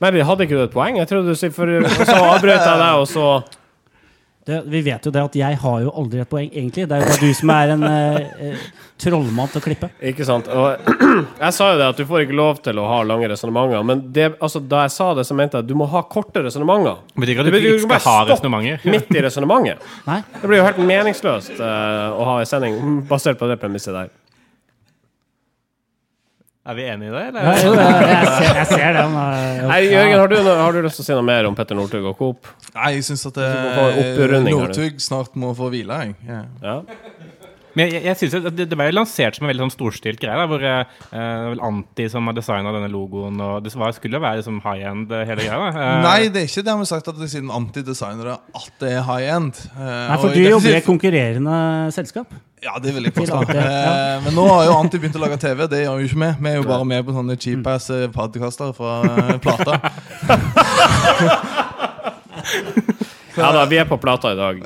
Men 0.04 0.22
hadde 0.28 0.46
ikke 0.48 0.56
du 0.56 0.64
et 0.66 0.72
poeng? 0.72 1.00
Jeg 1.00 1.10
trodde 1.10 1.34
du 1.34 1.52
for 1.56 1.70
Så 1.92 2.16
avbrøt 2.16 2.64
jeg 2.64 2.80
deg, 2.80 3.02
og 3.02 3.06
så 3.08 3.28
Det, 4.44 4.58
vi 4.68 4.82
vet 4.84 5.06
jo 5.08 5.12
det 5.16 5.22
at 5.24 5.36
jeg 5.40 5.58
har 5.60 5.84
jo 5.86 5.92
aldri 5.96 6.20
et 6.20 6.28
poeng, 6.28 6.50
egentlig. 6.52 6.84
Det 6.88 6.96
er 6.96 7.04
jo 7.04 7.12
bare 7.12 7.28
du 7.28 7.38
som 7.40 7.52
er 7.54 7.70
en 7.76 7.86
eh, 7.88 8.18
eh, 8.48 8.66
trollmann 9.00 9.52
til 9.52 9.62
å 9.62 9.64
klippe. 9.64 9.88
Ikke 10.04 10.28
sant? 10.28 10.50
Og 10.52 10.90
jeg 11.46 11.56
sa 11.56 11.70
jo 11.72 11.78
det 11.80 11.88
at 11.94 12.02
du 12.02 12.04
får 12.10 12.26
ikke 12.26 12.36
lov 12.36 12.60
til 12.66 12.80
å 12.80 12.88
ha 12.90 12.98
lange 13.08 13.30
resonnementer, 13.32 13.86
men 13.88 14.02
det, 14.16 14.34
altså, 14.44 14.60
da 14.60 14.82
jeg 14.84 14.96
sa 14.96 15.10
det, 15.16 15.24
så 15.30 15.38
mente 15.40 15.60
jeg 15.60 15.64
at 15.64 15.70
du 15.72 15.78
må 15.80 15.88
ha 15.92 16.04
korte 16.12 16.44
resonnementer. 16.44 17.00
Det 17.14 17.24
betyr 17.24 17.36
ikke 17.36 17.46
at 17.46 17.52
du 17.52 17.60
ikke 17.62 17.94
bare 17.94 18.04
skal 18.04 18.18
ha 18.20 18.26
resonnementer. 18.34 18.84
Midt 18.98 19.16
i 19.16 19.24
resonnementet. 19.28 19.88
Det 20.08 20.44
blir 20.44 20.60
jo 20.60 20.68
helt 20.68 20.84
meningsløst 20.92 21.56
uh, 21.64 22.12
å 22.12 22.28
ha 22.34 22.36
en 22.44 22.52
sending 22.52 23.00
basert 23.08 23.40
på 23.40 23.48
det 23.52 23.60
premisset 23.64 23.96
der. 23.96 24.12
Er 26.64 26.78
vi 26.78 26.84
enige 26.88 27.10
i 27.10 27.12
det, 27.12 27.22
eller? 27.28 27.44
Ja, 27.44 27.54
jo, 27.60 27.72
jeg, 27.76 28.04
jeg, 28.08 28.28
ser, 28.38 28.58
jeg 28.62 28.68
ser 28.70 28.94
den. 28.96 29.16
eh, 29.20 29.64
Nei, 29.68 29.80
Jørgen, 29.92 30.14
har 30.22 30.30
du, 30.32 30.36
har 30.48 30.78
du 30.78 30.86
lyst 30.86 30.96
til 31.02 31.04
å 31.04 31.08
si 31.10 31.18
noe 31.18 31.26
mer 31.28 31.50
om 31.50 31.58
Petter 31.58 31.76
Northug 31.76 32.06
og 32.14 32.16
Coop? 32.22 32.48
Nei, 32.72 32.94
jeg 32.96 33.04
syns 33.10 33.26
at 33.28 33.40
eh. 33.44 34.40
Northug 34.48 35.04
snart 35.04 35.36
må 35.36 35.52
få 35.58 35.68
hvile. 35.74 35.98
Jeg. 36.06 36.16
Yeah. 36.24 36.46
Ja? 36.64 36.78
Men 37.74 37.90
jeg, 37.90 38.04
jeg 38.06 38.20
synes 38.22 38.36
at 38.38 38.56
det, 38.56 38.68
det 38.70 38.78
ble 38.78 38.86
jo 38.92 38.96
lansert 38.96 39.36
som 39.36 39.44
en 39.48 39.50
veldig 39.50 39.64
sånn 39.66 39.74
storstilt 39.74 40.22
greie, 40.22 40.38
da, 40.38 40.46
hvor 40.48 40.64
eh, 40.64 40.96
det 41.10 41.20
er 41.26 41.48
vel 41.56 41.64
Anti 41.68 42.06
som 42.14 42.30
har 42.30 42.38
designa 42.38 42.74
denne 42.76 42.92
logoen, 42.94 43.42
og 43.42 43.66
det 43.66 43.74
var, 43.76 43.96
skulle 43.98 44.20
jo 44.20 44.24
være 44.24 44.40
liksom 44.44 44.62
high 44.64 44.86
end, 44.92 45.12
eh, 45.12 45.26
hele 45.28 45.48
greia. 45.48 45.60
da. 45.60 45.70
Eh, 45.74 46.00
Nei, 46.06 46.18
det 46.32 46.46
er 46.46 46.50
ikke 46.52 46.64
det 46.70 46.78
vi 46.78 46.86
har 46.86 46.92
sagt 46.94 47.12
at 47.12 47.20
det 47.20 47.28
er 47.28 47.34
siden 47.34 47.52
Anti-designer 47.60 48.36
at 48.38 48.72
det 48.80 48.94
er 48.94 49.04
high 49.10 49.36
end. 49.36 49.60
Eh, 49.74 49.84
Nei, 49.84 50.16
og 50.16 50.24
for 50.28 50.38
du 50.38 50.44
jobber 50.46 50.70
i 50.72 50.80
et 50.80 50.88
konkurrerende 50.88 51.60
selskap. 51.98 52.32
Ja, 52.64 52.80
det 52.80 52.94
vil 52.96 53.04
jeg 53.04 53.14
påstå. 53.14 53.44
Ja. 53.52 53.64
Eh, 54.16 54.24
Men 54.24 54.36
nå 54.38 54.48
har 54.48 54.66
jo 54.70 54.76
Anti 54.78 55.00
begynt 55.02 55.18
å 55.20 55.24
lage 55.24 55.38
TV. 55.42 55.66
Det 55.68 55.82
gjør 55.84 56.00
jo 56.00 56.08
ikke 56.08 56.20
vi. 56.22 56.30
Vi 56.40 56.52
er 56.52 56.60
jo 56.62 56.68
bare 56.68 56.86
med 56.88 57.06
på 57.08 57.16
sånne 57.16 57.36
cheap-ass 57.36 57.90
eh, 57.92 58.08
fra 58.14 58.94
eh, 59.04 59.38
Plata. 59.44 59.80
ja 63.40 63.50
da, 63.58 63.66
vi 63.68 63.78
er 63.82 63.88
på 63.90 63.98
plata 63.98 64.32
i 64.32 64.38
dag. 64.38 64.62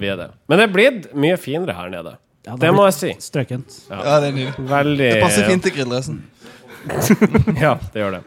vi 0.00 0.08
er 0.10 0.16
det. 0.18 0.28
Men 0.50 0.60
det 0.60 0.64
er 0.66 0.74
blitt 0.74 1.14
mye 1.14 1.36
finere 1.40 1.76
her 1.76 1.88
nede. 1.92 2.16
Ja, 2.46 2.56
Det 2.56 2.72
må 2.74 2.84
jeg 2.88 2.96
si. 2.96 3.14
Strøkent. 3.20 3.82
Ja, 3.90 4.18
det 4.20 4.30
er 4.30 4.36
nydelig. 4.36 4.68
Veldig 4.70 5.08
Det 5.12 5.22
passer 5.22 5.48
fint 5.48 5.64
til 5.64 5.76
grilldressen. 5.78 6.20
Ja, 7.60 7.74
det 7.92 8.00
gjør 8.00 8.14
det. 8.16 8.22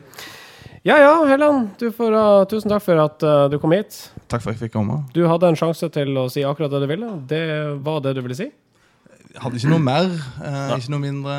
Ja 0.86 0.98
ja, 1.00 1.14
Helland. 1.26 1.70
Du 1.80 1.88
får 1.96 2.12
uh, 2.12 2.44
tusen 2.52 2.70
takk 2.70 2.84
for 2.84 3.00
at 3.00 3.24
uh, 3.24 3.46
du 3.50 3.56
kom 3.62 3.72
hit. 3.74 3.96
Takk 4.28 4.44
for 4.44 4.52
at 4.52 4.58
jeg 4.58 4.68
fikk 4.68 4.74
komme. 4.76 5.00
Du 5.16 5.24
hadde 5.32 5.48
en 5.50 5.58
sjanse 5.58 5.88
til 5.96 6.12
å 6.20 6.28
si 6.32 6.44
akkurat 6.46 6.74
det 6.74 6.84
du 6.84 6.90
ville. 6.92 7.10
Det 7.30 7.44
var 7.86 8.04
det 8.04 8.14
du 8.18 8.22
ville 8.26 8.38
si. 8.38 8.50
Hadde 9.42 9.58
ikke 9.58 9.70
noe 9.72 9.82
mer, 9.82 10.10
eh, 10.44 10.74
ikke 10.78 10.92
noe 10.94 11.02
mindre. 11.02 11.38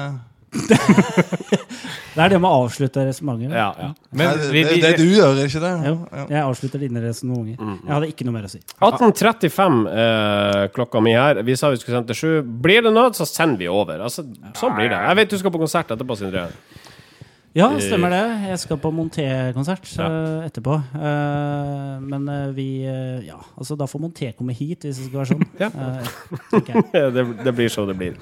Det 2.14 2.22
er 2.22 2.30
det 2.30 2.38
med 2.38 2.46
å 2.46 2.60
avslutte 2.62 3.02
resonnementet. 3.08 3.56
Ja, 3.58 3.70
ja. 3.74 3.88
men 4.14 4.28
Nei, 4.28 4.34
det, 4.38 4.50
vi, 4.54 4.60
det, 4.62 4.74
vi, 4.76 4.82
det 4.84 4.90
du 5.00 5.04
gjør, 5.16 5.32
er 5.42 5.48
ikke 5.50 5.62
det? 5.64 5.72
Jo, 5.88 5.94
Ja. 6.14 6.24
jeg 6.30 6.42
avslutter 6.46 6.82
dine 6.84 7.02
resonnementer. 7.02 7.72
Jeg 7.74 7.90
hadde 7.96 8.10
ikke 8.12 8.26
noe 8.28 8.36
mer 8.36 8.46
å 8.46 8.50
si. 8.52 8.60
18.35 8.78 9.80
eh, 9.90 10.60
klokka 10.76 11.02
mi 11.02 11.16
her. 11.16 11.42
Vi 11.46 11.56
sa 11.58 11.72
vi 11.74 11.80
skulle 11.82 11.98
sende 11.98 12.12
til 12.14 12.20
sju. 12.20 12.30
Blir 12.62 12.86
det 12.86 12.92
nød, 12.94 13.18
så 13.18 13.26
sender 13.26 13.58
vi 13.64 13.70
over. 13.72 14.04
Altså, 14.06 14.22
sånn 14.54 14.76
blir 14.78 14.92
det. 14.94 15.00
Jeg 15.08 15.18
vet 15.20 15.34
du 15.34 15.38
skal 15.42 15.54
på 15.56 15.62
konsert 15.64 15.90
etterpå, 15.96 16.18
Sindre. 16.22 16.46
Ja, 17.54 17.68
stemmer 17.78 18.10
det. 18.10 18.22
Jeg 18.48 18.58
skal 18.64 18.78
på 18.82 18.90
Monté-konsert 18.90 19.86
eh, 20.02 20.46
etterpå. 20.48 20.74
Uh, 20.90 22.00
men 22.02 22.24
uh, 22.26 22.48
vi 22.54 22.82
eh, 22.82 23.20
Ja, 23.28 23.36
altså 23.54 23.76
da 23.78 23.86
får 23.86 24.02
Monté 24.02 24.32
komme 24.34 24.56
hit, 24.58 24.82
hvis 24.82 24.98
det 24.98 25.06
skal 25.06 25.20
være 25.20 25.28
sånn. 25.30 25.44
Ja. 25.62 25.68
Eh, 25.70 26.08
jeg. 26.66 26.82
det, 27.14 27.24
det 27.46 27.52
blir 27.54 27.70
så 27.70 27.84
det 27.86 27.94
blir. 28.00 28.16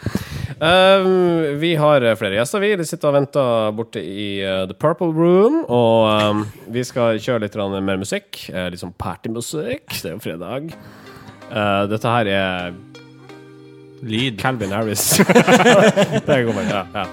Vi 1.63 1.71
har 1.81 2.05
eh, 2.05 2.17
flere 2.21 2.37
gjester, 2.37 2.61
vi. 2.61 2.75
De 2.77 2.85
sitter 2.89 3.09
og 3.09 3.17
venter 3.17 3.73
borte 3.79 4.03
i 4.05 4.27
eh, 4.45 4.67
The 4.69 4.77
Purple 4.77 5.09
Room. 5.17 5.63
Og 5.65 6.29
um, 6.29 6.45
vi 6.77 6.85
skal 6.85 7.17
kjøre 7.17 7.47
litt 7.47 7.57
mer 7.57 8.03
musikk. 8.05 8.51
eh, 8.53 8.69
litt 8.69 8.85
sånn 8.85 8.93
partymusikk. 9.01 9.89
Det 9.97 10.13
er 10.13 10.17
jo 10.19 10.23
fredag. 10.29 10.77
Eh, 11.49 11.83
dette 11.89 12.15
her 12.19 12.33
er 12.37 12.77
lyd. 14.03 14.37
Calvin 14.43 14.77
Harris. 14.77 15.09
det 16.29 16.39
kommer, 16.45 16.69
ja, 16.69 16.85
ja. 17.01 17.09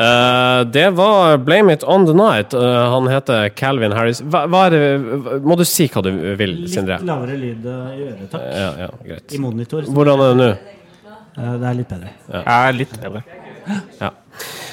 Eh, 0.00 0.64
det 0.64 0.90
var 0.90 1.36
Blame 1.36 1.72
It 1.72 1.84
On 1.84 2.06
The 2.06 2.14
Night. 2.14 2.54
Uh, 2.54 2.60
han 2.94 3.08
heter 3.08 3.48
Calvin 3.48 3.92
Harris. 3.92 4.22
Hva, 4.22 4.46
hva 4.48 4.66
er 4.68 4.76
det, 4.76 5.40
må 5.44 5.56
du 5.60 5.64
si 5.68 5.88
hva 5.92 6.02
du 6.06 6.10
vil, 6.40 6.54
Sindre? 6.72 6.96
Litt 7.00 7.10
lavere 7.10 7.36
lyd 7.36 7.66
eh, 7.68 7.98
i 7.98 8.00
øret, 8.06 8.30
takk. 8.32 8.46
Ja, 8.48 8.70
ja, 8.86 8.90
greit. 9.04 9.34
I 9.36 9.38
monitor. 9.42 9.84
Hvordan 9.90 10.22
er 10.24 10.32
det 10.32 10.38
nå? 10.40 10.48
Uh, 11.36 11.54
det 11.60 11.68
er 11.68 11.74
litt 11.82 11.92
bedre. 11.92 12.14
Er 12.40 12.72
litt 12.78 12.96
bedre. 12.96 13.20
Ja. 14.00 14.10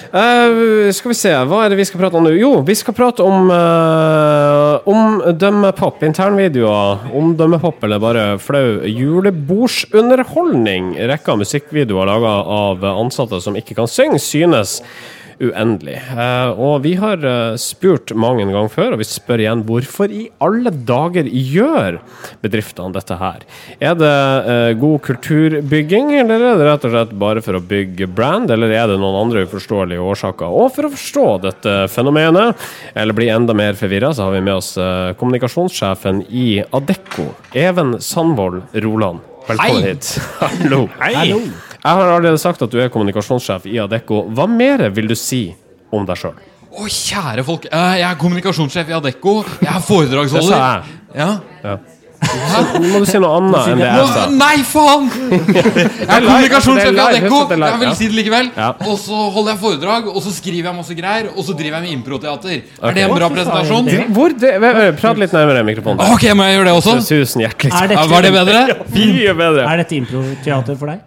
Eh, 0.08 0.88
skal 0.96 1.12
vi 1.12 1.18
se, 1.20 1.34
hva 1.50 1.66
er 1.66 1.70
det 1.74 1.80
vi 1.82 1.88
skal 1.90 2.00
prate 2.00 2.16
om 2.16 2.24
nå? 2.24 2.32
Jo, 2.40 2.64
vi 2.64 2.76
skal 2.80 2.96
prate 2.96 3.20
om 3.28 3.52
uh, 3.52 4.80
omdømmepop, 4.88 6.00
internvideoer. 6.08 7.12
Omdømmepop 7.20 7.84
eller 7.84 8.00
bare 8.00 8.40
flau 8.40 8.88
julebordsunderholdning. 8.88 10.96
Rekka 11.12 11.36
musikkvideoer 11.44 12.08
laga 12.14 12.34
av 12.62 12.80
ansatte 12.96 13.44
som 13.44 13.60
ikke 13.60 13.76
kan 13.82 13.92
synge, 13.92 14.24
synes 14.24 14.80
uendelig. 15.44 15.98
Eh, 15.98 16.60
og 16.60 16.82
vi 16.86 16.94
har 17.00 17.22
eh, 17.26 17.58
spurt 17.62 18.14
mange 18.18 18.46
ganger 18.48 18.72
før, 18.74 18.96
og 18.96 19.02
vi 19.02 19.08
spør 19.08 19.44
igjen 19.44 19.64
hvorfor 19.68 20.14
i 20.14 20.28
alle 20.44 20.72
dager 20.72 21.28
gjør 21.28 22.00
bedriftene 22.44 22.96
dette 22.96 23.18
her? 23.20 23.46
Er 23.80 23.98
det 24.00 24.14
eh, 24.54 24.72
god 24.80 25.04
kulturbygging, 25.08 26.14
eller 26.22 26.48
er 26.52 26.60
det 26.60 26.70
rett 26.70 26.88
og 26.90 26.96
slett 26.96 27.14
bare 27.20 27.44
for 27.46 27.60
å 27.60 27.64
bygge 27.64 28.10
brand, 28.10 28.52
eller 28.54 28.74
er 28.74 28.92
det 28.92 29.00
noen 29.02 29.20
andre 29.26 29.46
uforståelige 29.48 30.04
årsaker? 30.04 30.58
Og 30.64 30.74
for 30.76 30.90
å 30.90 30.94
forstå 30.96 31.28
dette 31.46 31.78
fenomenet, 31.94 32.68
eller 32.98 33.18
bli 33.18 33.30
enda 33.34 33.56
mer 33.58 33.78
forvirra, 33.80 34.14
så 34.16 34.28
har 34.28 34.38
vi 34.38 34.44
med 34.46 34.58
oss 34.58 34.74
kommunikasjonssjefen 35.20 36.26
i 36.30 36.50
Adecco, 36.76 37.32
Even 37.58 37.98
Sandvold 38.04 38.64
Roland. 38.84 39.26
Velkommen 39.48 39.84
Hei. 39.84 39.94
hit. 39.94 40.18
Hallo. 40.42 40.86
Hallo! 41.00 41.42
Jeg 41.88 41.96
har 41.96 42.10
allerede 42.18 42.40
sagt 42.42 42.62
at 42.66 42.72
du 42.74 42.80
er 42.84 42.90
kommunikasjonssjef 42.92 43.68
i 43.72 43.78
Adecco. 43.80 44.26
Hva 44.36 44.44
mer 44.52 44.90
vil 44.92 45.08
du 45.08 45.16
si 45.16 45.46
om 45.96 46.04
deg 46.08 46.20
sjøl? 46.20 46.34
Å, 46.68 46.88
kjære 46.92 47.46
folk. 47.48 47.64
eh, 47.72 47.94
jeg 48.02 48.08
er 48.12 48.18
kommunikasjonssjef 48.20 48.90
i 48.92 48.96
Adecco. 48.98 49.38
Jeg 49.64 49.72
er 49.72 49.86
foredragsholder. 49.86 50.50
Det 50.52 50.58
sa 50.58 50.74
jeg. 50.74 50.84
Ja. 51.16 51.78
Nå 52.18 52.90
må 52.92 53.00
du 53.04 53.06
si 53.08 53.20
noe 53.22 53.38
annet 53.38 53.68
enn 53.72 53.80
det 53.80 53.88
jeg 53.88 54.06
sa. 54.12 54.26
Nei, 54.34 54.58
faen! 54.68 55.08
Jeg 55.48 56.12
er 56.12 56.28
kommunikasjonssjef 56.28 56.92
i 56.92 57.02
Adecco. 57.06 57.42
Jeg 57.56 57.82
vil 57.86 57.96
si 58.02 58.10
det 58.12 58.18
likevel. 58.20 58.52
Og 58.84 58.96
så 59.00 59.24
holder 59.38 59.54
jeg 59.54 59.62
foredrag, 59.64 60.12
og 60.12 60.22
så 60.28 60.34
skriver 60.36 60.72
jeg 60.74 60.78
masse 60.82 60.98
greier, 60.98 61.30
og 61.34 61.46
så 61.48 61.56
driver 61.56 61.78
jeg 61.80 61.88
med 61.88 61.96
improteater. 62.02 62.56
Er 62.84 62.98
det 63.00 63.06
en 63.08 63.16
bra 63.16 63.32
presentasjon? 63.32 63.92
Hvor 64.18 64.36
det, 64.44 64.56
Prat 65.00 65.22
litt 65.24 65.36
nærmere 65.40 65.64
mikrofonen. 65.72 66.04
Ok, 66.12 66.28
må 66.36 66.50
jeg 66.50 66.60
gjøre 66.60 66.68
det 66.74 66.78
også? 66.82 66.98
Tusen 67.08 67.46
hjertelig 67.48 67.72
Er 67.80 67.94
dette, 67.94 68.08
var 68.12 68.28
det 68.28 68.34
bedre? 68.42 68.66
Mye 68.98 69.38
bedre. 69.46 69.70
er 69.72 69.86
dette 69.86 70.02
improteater 70.04 70.76
for 70.82 70.92
deg? 70.92 71.06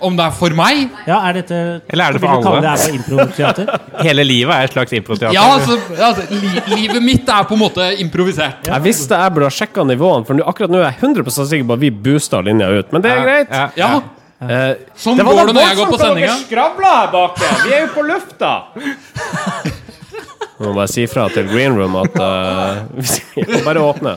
Om 0.00 0.14
det 0.16 0.24
er 0.24 0.34
for 0.36 0.54
meg? 0.56 0.86
Ja, 1.06 1.18
er 1.28 1.36
dette 1.40 1.56
Eller 1.92 2.04
er 2.06 2.16
det 2.16 2.20
for 2.22 2.32
alle? 2.32 2.60
det 2.64 2.70
her 2.70 2.80
for 2.84 2.94
improteater? 2.98 3.72
Hele 4.06 4.24
livet 4.24 4.54
er 4.54 4.68
et 4.70 4.76
slags 4.76 4.94
improteater. 4.96 5.34
Ja, 5.36 5.42
altså, 5.56 5.76
altså 6.00 6.24
li 6.32 6.52
Livet 6.76 7.02
mitt 7.04 7.28
er 7.28 7.44
på 7.50 7.58
en 7.58 7.62
måte 7.66 7.90
improvisert. 8.00 8.64
Jeg 8.70 8.84
visste 8.86 9.18
jeg 9.20 9.34
burde 9.36 9.50
ha 9.50 9.56
sjekka 9.58 9.84
nivåene, 9.90 10.24
for 10.28 10.40
akkurat 10.52 10.72
nå 10.72 10.80
er 10.80 10.88
jeg 10.90 11.00
100% 11.10 11.50
sikker 11.52 11.68
på 11.68 11.76
at 11.76 11.84
vi 11.84 11.90
boosta 12.08 12.40
linja 12.46 12.70
ut. 12.72 12.88
Men 12.96 13.04
det 13.04 13.12
er 13.12 13.22
greit. 13.28 13.52
Ja, 13.52 13.68
Ja, 13.76 13.90
ja. 14.00 14.60
Sånn 14.96 15.18
det 15.20 15.24
var 15.28 15.36
går 15.36 15.50
det 15.50 15.54
når 15.58 15.66
jeg 15.68 15.76
går 15.82 15.90
på 15.92 15.98
sendinga. 16.00 16.36
skravla 16.46 16.92
her 16.96 17.10
bak. 17.12 17.42
Vi 17.66 17.74
er 17.76 17.82
jo 17.84 17.90
på 17.98 18.06
lufta! 18.08 18.52
Jeg 20.60 20.68
må 20.68 20.72
bare 20.76 20.88
si 20.92 21.04
fra 21.08 21.26
til 21.32 21.46
Green 21.48 21.76
Room 21.76 21.94
at 22.00 22.16
uh, 22.20 23.60
Bare 23.64 23.80
åpne. 23.84 24.16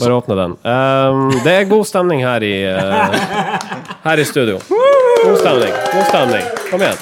Bare 0.00 0.16
åpne 0.16 0.36
den. 0.38 0.54
Um, 0.64 1.24
det 1.44 1.52
er 1.60 1.66
god 1.70 1.84
stemning 1.88 2.24
her 2.24 2.42
i 2.44 2.54
uh, 2.66 3.16
Her 4.04 4.20
i 4.20 4.24
studio. 4.28 4.56
God 5.24 5.38
stemning. 5.40 5.72
God 5.92 6.06
stemning. 6.12 6.46
Kom 6.70 6.82
igjen. 6.84 6.96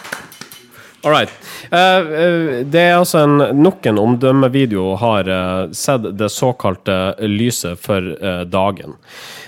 All 1.02 1.10
right. 1.10 1.30
Uh, 1.72 1.78
eh, 1.78 2.66
det 2.68 2.80
er 2.80 2.98
altså 2.98 3.22
en, 3.24 3.38
nok 3.62 3.86
en 3.88 3.98
omdømmevideo 3.98 4.94
har 5.00 5.30
uh, 5.30 5.72
sett 5.72 6.10
det 6.20 6.28
såkalte 6.34 7.14
lyset 7.24 7.80
for 7.80 8.04
uh, 8.20 8.42
dagen. 8.44 8.98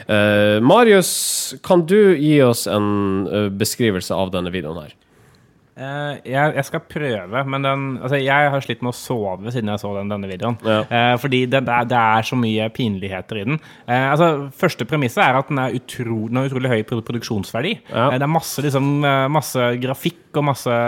Eh, 0.07 0.61
Marius, 0.61 1.55
kan 1.63 1.87
du 1.87 2.19
gi 2.19 2.43
oss 2.43 2.67
en 2.67 3.27
eh, 3.27 3.49
beskrivelse 3.49 4.15
av 4.15 4.33
denne 4.35 4.51
videoen 4.51 4.83
her? 4.83 4.95
Eh, 5.83 6.19
jeg, 6.33 6.55
jeg 6.59 6.67
skal 6.69 6.83
prøve, 6.87 7.43
men 7.51 7.67
den, 7.67 7.85
altså, 7.99 8.19
jeg 8.21 8.51
har 8.55 8.65
slitt 8.65 8.83
med 8.85 8.93
å 8.93 8.97
sove 8.97 9.53
siden 9.55 9.73
jeg 9.73 9.83
så 9.83 9.93
den, 9.97 10.13
denne 10.13 10.31
videoen. 10.31 10.59
Ja. 10.67 10.83
Uh, 10.87 11.15
fordi 11.21 11.45
det, 11.51 11.65
det, 11.67 11.75
er, 11.75 11.89
det 11.91 11.99
er 11.99 12.29
så 12.29 12.39
mye 12.39 12.69
pinligheter 12.75 13.41
i 13.41 13.47
den. 13.49 13.59
Uh, 13.89 14.13
altså, 14.13 14.29
første 14.59 14.87
premisset 14.89 15.25
er 15.25 15.41
at 15.41 15.51
den, 15.51 15.61
er 15.63 15.77
utro, 15.79 16.19
den 16.29 16.41
har 16.41 16.51
utrolig 16.51 16.73
høy 16.73 16.81
produksjonsverdi. 16.89 17.75
Ja. 17.91 18.11
Det 18.15 18.29
er 18.29 18.33
masse, 18.33 18.63
liksom, 18.65 18.93
masse 19.33 19.73
grafikk 19.83 20.39
og 20.39 20.49
masse 20.53 20.79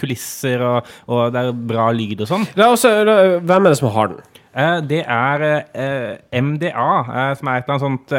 kulisser, 0.00 0.64
og, 0.64 0.90
og 1.10 1.34
det 1.34 1.44
er 1.44 1.62
bra 1.74 1.90
lyd 1.94 2.24
og 2.24 2.30
sånn. 2.30 2.48
Hvem 2.56 3.58
er 3.58 3.70
det 3.70 3.78
som 3.80 3.92
har 3.94 4.12
den? 4.14 4.22
Eh, 4.56 4.88
det 4.88 5.02
er 5.04 5.42
eh, 5.74 6.16
MDA, 6.42 6.70
eh, 6.70 7.36
som 7.36 7.48
er 7.48 7.54
et 7.58 7.64
eller 7.64 7.74
annet 7.74 7.84
sånt 7.84 8.10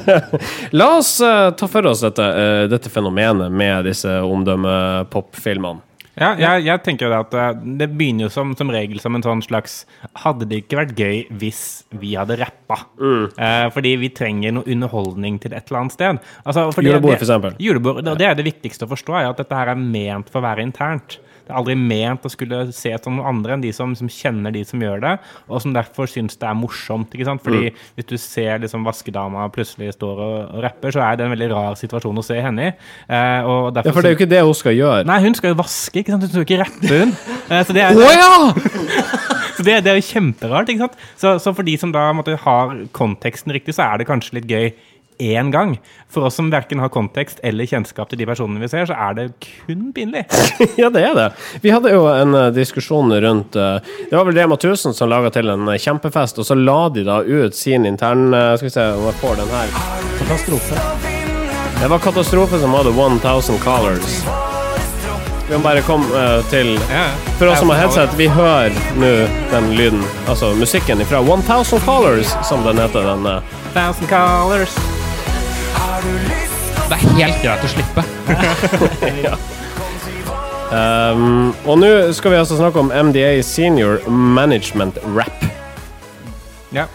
La 0.78 0.90
oss 0.98 1.16
uh, 1.24 1.50
ta 1.56 1.68
for 1.70 1.86
oss 1.90 2.04
dette, 2.04 2.24
uh, 2.24 2.66
dette 2.70 2.92
fenomenet 2.92 3.52
med 3.52 3.84
disse 3.90 4.20
omdømmepopfilmene. 4.24 5.82
Ja, 6.14 6.28
jeg, 6.38 6.62
jeg 6.68 6.82
tenker 6.86 7.08
jo 7.08 7.10
det 7.10 7.16
at 7.24 7.32
eh, 7.34 7.62
det 7.80 7.88
begynner 7.98 8.28
jo 8.28 8.30
som, 8.30 8.52
som 8.54 8.68
regel 8.70 9.00
som 9.02 9.16
en 9.18 9.24
sånn 9.24 9.40
slags 9.42 9.80
Hadde 10.22 10.46
det 10.46 10.60
ikke 10.62 10.78
vært 10.78 10.92
gøy 10.94 11.24
hvis 11.40 11.62
vi 11.90 12.12
hadde 12.14 12.36
rappa? 12.38 12.76
Eh, 13.02 13.64
fordi 13.74 13.96
vi 13.98 14.12
trenger 14.14 14.54
noe 14.54 14.68
underholdning 14.70 15.40
til 15.42 15.56
et 15.58 15.66
eller 15.66 15.80
annet 15.80 15.96
sted. 15.96 16.20
Altså, 16.46 16.68
Julebord, 16.78 17.16
det- 17.16 17.18
for 17.18 17.26
eksempel. 17.26 17.56
Julebord, 17.58 17.98
og 18.06 18.20
det 18.22 18.28
er 18.30 18.38
det 18.38 18.46
viktigste 18.46 18.86
å 18.86 18.92
forstå, 18.94 19.16
er 19.24 19.32
at 19.32 19.42
dette 19.42 19.58
her 19.58 19.72
er 19.74 19.80
ment 19.82 20.30
for 20.30 20.38
å 20.38 20.46
være 20.46 20.62
internt. 20.62 21.18
Det 21.44 21.52
er 21.52 21.58
aldri 21.60 21.74
ment 21.76 22.24
å 22.24 22.30
skulle 22.32 22.72
se 22.72 22.90
som 23.04 23.16
noen 23.18 23.26
andre 23.28 23.52
enn 23.52 23.60
de 23.64 23.70
som, 23.76 23.90
som 23.94 24.08
kjenner 24.08 24.50
de 24.54 24.62
som 24.64 24.80
gjør 24.80 25.02
det, 25.04 25.10
og 25.48 25.60
som 25.60 25.74
derfor 25.76 26.08
syns 26.08 26.38
det 26.40 26.48
er 26.48 26.56
morsomt. 26.56 27.12
ikke 27.12 27.26
sant? 27.28 27.42
Fordi 27.44 27.70
Mm. 27.70 27.76
hvis 27.98 28.06
du 28.08 28.16
ser 28.16 28.58
liksom 28.62 28.84
vaskedama 28.84 29.44
plutselig 29.52 29.92
står 29.94 30.18
og, 30.24 30.54
og 30.56 30.62
rapper, 30.64 30.90
så 30.96 31.02
er 31.04 31.16
det 31.16 31.26
en 31.26 31.34
veldig 31.36 31.50
rar 31.52 31.74
situasjon 31.76 32.18
å 32.18 32.24
se 32.24 32.40
henne 32.40 32.70
i. 32.70 32.72
Eh, 33.08 33.42
og 33.44 33.76
Ja, 33.76 33.82
for 33.92 34.00
det 34.00 34.10
er 34.10 34.14
jo 34.14 34.18
ikke 34.24 34.30
det 34.32 34.42
hun 34.44 34.54
skal 34.54 34.72
gjøre. 34.78 35.04
Nei, 35.06 35.20
hun 35.20 35.34
skal 35.34 35.52
jo 35.52 35.60
vaske, 35.60 36.00
ikke 36.00 36.14
sant? 36.14 36.22
Hun 36.24 36.30
skal 36.32 36.44
jo 36.44 36.48
ikke 36.48 36.62
rappe, 36.64 36.88
hun. 37.04 37.14
Eh, 37.50 37.62
Så 37.64 37.74
det 37.76 37.82
er, 37.84 37.92
oh, 37.92 38.08
ja! 38.08 38.54
så 39.56 39.62
det, 39.66 39.74
det 39.84 39.92
er 39.92 39.98
jo 40.00 40.06
kjemperart, 40.08 40.68
ikke 40.72 40.86
sant? 40.86 40.96
Så, 41.20 41.34
så 41.44 41.52
for 41.54 41.62
de 41.66 41.76
som 41.80 41.92
da 41.92 42.06
måtte, 42.16 42.38
har 42.40 42.72
konteksten 42.96 43.52
riktig, 43.52 43.74
så 43.76 43.84
er 43.92 44.00
det 44.00 44.08
kanskje 44.08 44.38
litt 44.40 44.48
gøy 44.48 44.70
én 45.18 45.50
gang. 45.50 45.80
For 46.08 46.24
oss 46.26 46.34
som 46.34 46.50
verken 46.50 46.78
har 46.78 46.88
kontekst 46.88 47.40
eller 47.42 47.66
kjennskap 47.66 48.10
til 48.10 48.20
de 48.20 48.26
personene 48.28 48.62
vi 48.62 48.68
ser, 48.70 48.86
så 48.88 48.96
er 48.96 49.16
det 49.18 49.26
kun 49.40 49.90
pinlig. 49.94 50.24
Ja, 50.80 50.90
det 50.90 51.04
er 51.06 51.14
det. 51.16 51.26
Vi 51.62 51.72
hadde 51.72 51.92
jo 51.92 52.06
en 52.10 52.34
uh, 52.34 52.50
diskusjon 52.54 53.12
rundt 53.22 53.56
uh, 53.56 53.78
Det 54.10 54.16
var 54.16 54.26
vel 54.26 54.38
Rema 54.38 54.56
1000 54.58 54.94
som 54.96 55.10
laga 55.10 55.30
til 55.34 55.50
en 55.52 55.68
uh, 55.68 55.76
kjempefest, 55.78 56.38
og 56.40 56.48
så 56.48 56.56
la 56.58 56.88
de 56.94 57.04
da 57.06 57.20
ut 57.22 57.54
sin 57.54 57.86
intern 57.86 58.32
Skal 58.32 58.68
vi 58.68 58.72
se 58.74 58.86
om 58.94 59.06
jeg 59.08 59.18
får 59.20 59.38
den 59.42 59.52
her. 59.54 59.76
Katastrofe. 60.20 60.80
Det 61.80 61.90
var 61.90 62.02
Katastrofe 62.02 62.60
som 62.62 62.74
hadde 62.76 62.94
1000 62.94 63.60
colors. 63.64 64.18
Vi 65.48 65.56
må 65.56 65.60
bare 65.66 65.82
komme 65.84 66.24
til 66.48 66.78
For 67.38 67.50
oss 67.50 67.60
som 67.60 67.70
har 67.74 67.82
headset, 67.82 68.14
vi 68.16 68.30
hører 68.32 68.72
nå 68.96 69.12
den 69.52 69.74
lyden. 69.76 70.02
Altså 70.24 70.54
musikken 70.56 71.04
fra 71.04 71.20
1000 71.20 71.84
colors, 71.84 72.32
som 72.48 72.64
den 72.64 72.80
heter. 72.80 73.12
Den, 73.12 73.26
eh. 73.26 73.60
Thousand 73.74 74.08
colors. 74.08 74.93
Det 76.84 76.96
er 76.96 77.04
helt 77.18 77.42
greit 77.42 77.64
å 77.64 77.72
slippe. 77.74 78.06
Um, 80.74 81.52
og 81.68 81.76
nå 81.78 81.88
skal 82.16 82.32
vi 82.32 82.38
altså 82.40 82.56
snakke 82.58 82.80
om 82.80 82.88
MDA 82.90 83.36
Senior 83.46 84.00
Management 84.10 84.96
Rap. 85.14 85.44
Ja. 86.74 86.88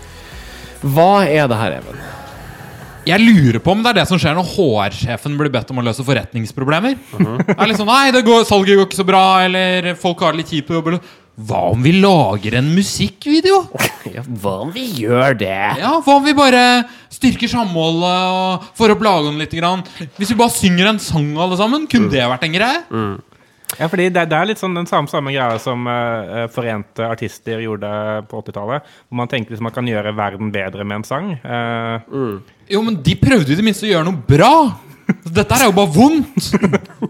Hva 0.82 1.22
er 1.30 1.48
det 1.48 1.60
her, 1.62 1.78
Even? 1.78 2.02
Jeg 3.08 3.24
lurer 3.24 3.62
på 3.64 3.72
om 3.72 3.80
det 3.82 3.94
er 3.94 4.00
det 4.02 4.08
som 4.10 4.20
skjer 4.20 4.36
når 4.38 4.50
HR-sjefen 4.52 5.38
blir 5.40 5.52
bedt 5.54 5.72
om 5.72 5.80
å 5.80 5.86
løse 5.86 6.04
forretningsproblemer. 6.06 6.98
Det 7.16 7.56
er 7.56 7.74
sånn, 7.78 7.88
nei, 7.90 8.12
det 8.14 8.26
går, 8.28 8.44
Salget 8.50 8.78
går 8.78 8.90
ikke 8.90 9.00
så 9.00 9.08
bra, 9.08 9.24
eller 9.48 9.94
folk 10.02 10.26
har 10.26 10.36
det 10.36 10.44
litt 10.44 10.52
kjipt 10.52 10.68
på 10.70 10.78
jobb. 10.78 10.92
Hva 11.40 11.60
om 11.72 11.84
vi 11.86 11.94
lager 12.02 12.58
en 12.60 12.74
musikkvideo? 12.76 13.62
Ja, 14.10 14.24
hva 14.42 14.54
om 14.64 14.70
vi 14.74 14.86
gjør 15.04 15.36
det? 15.38 15.54
Ja, 15.78 15.92
Hva 16.02 16.16
om 16.18 16.24
vi 16.26 16.32
bare 16.34 16.62
styrker 17.14 17.50
samholdet 17.52 18.32
og 18.34 18.64
får 18.80 18.94
opp 18.96 19.04
lagene 19.06 19.38
litt? 19.44 19.54
Grann? 19.54 19.84
Hvis 20.18 20.32
vi 20.34 20.38
bare 20.40 20.54
synger 20.56 20.90
en 20.90 21.02
sang 21.04 21.28
alle 21.38 21.58
sammen, 21.60 21.86
kunne 21.92 22.10
det 22.10 22.24
vært 22.32 22.46
en 22.48 22.56
greie? 22.56 22.80
Ja, 23.78 23.86
fordi 23.92 24.08
det, 24.10 24.24
det 24.32 24.38
er 24.40 24.48
litt 24.50 24.58
sånn 24.62 24.74
den 24.74 24.88
samme, 24.90 25.12
samme 25.12 25.30
greia 25.36 25.60
som 25.62 25.86
uh, 25.86 26.48
Forente 26.50 27.06
artister 27.06 27.62
gjorde 27.62 27.92
på 28.32 28.42
80-tallet. 28.42 28.88
Hvor 29.06 29.20
man 29.22 29.30
tenker 29.30 29.54
liksom 29.54 29.68
man 29.70 29.76
kan 29.76 29.92
gjøre 29.92 30.16
verden 30.18 30.50
bedre 30.56 30.88
med 30.90 31.02
en 31.04 31.06
sang. 31.08 31.30
Eh, 31.38 32.10
Jo, 32.74 32.82
men 32.88 32.98
de 33.06 33.14
prøvde 33.20 33.54
i 33.54 33.60
det 33.60 33.66
minste 33.68 33.86
å 33.86 33.92
gjøre 33.94 34.10
noe 34.10 34.26
bra! 34.26 34.54
Dette 35.26 35.56
er 35.60 35.68
jo 35.70 35.78
bare 35.78 35.94
vondt! 35.94 36.50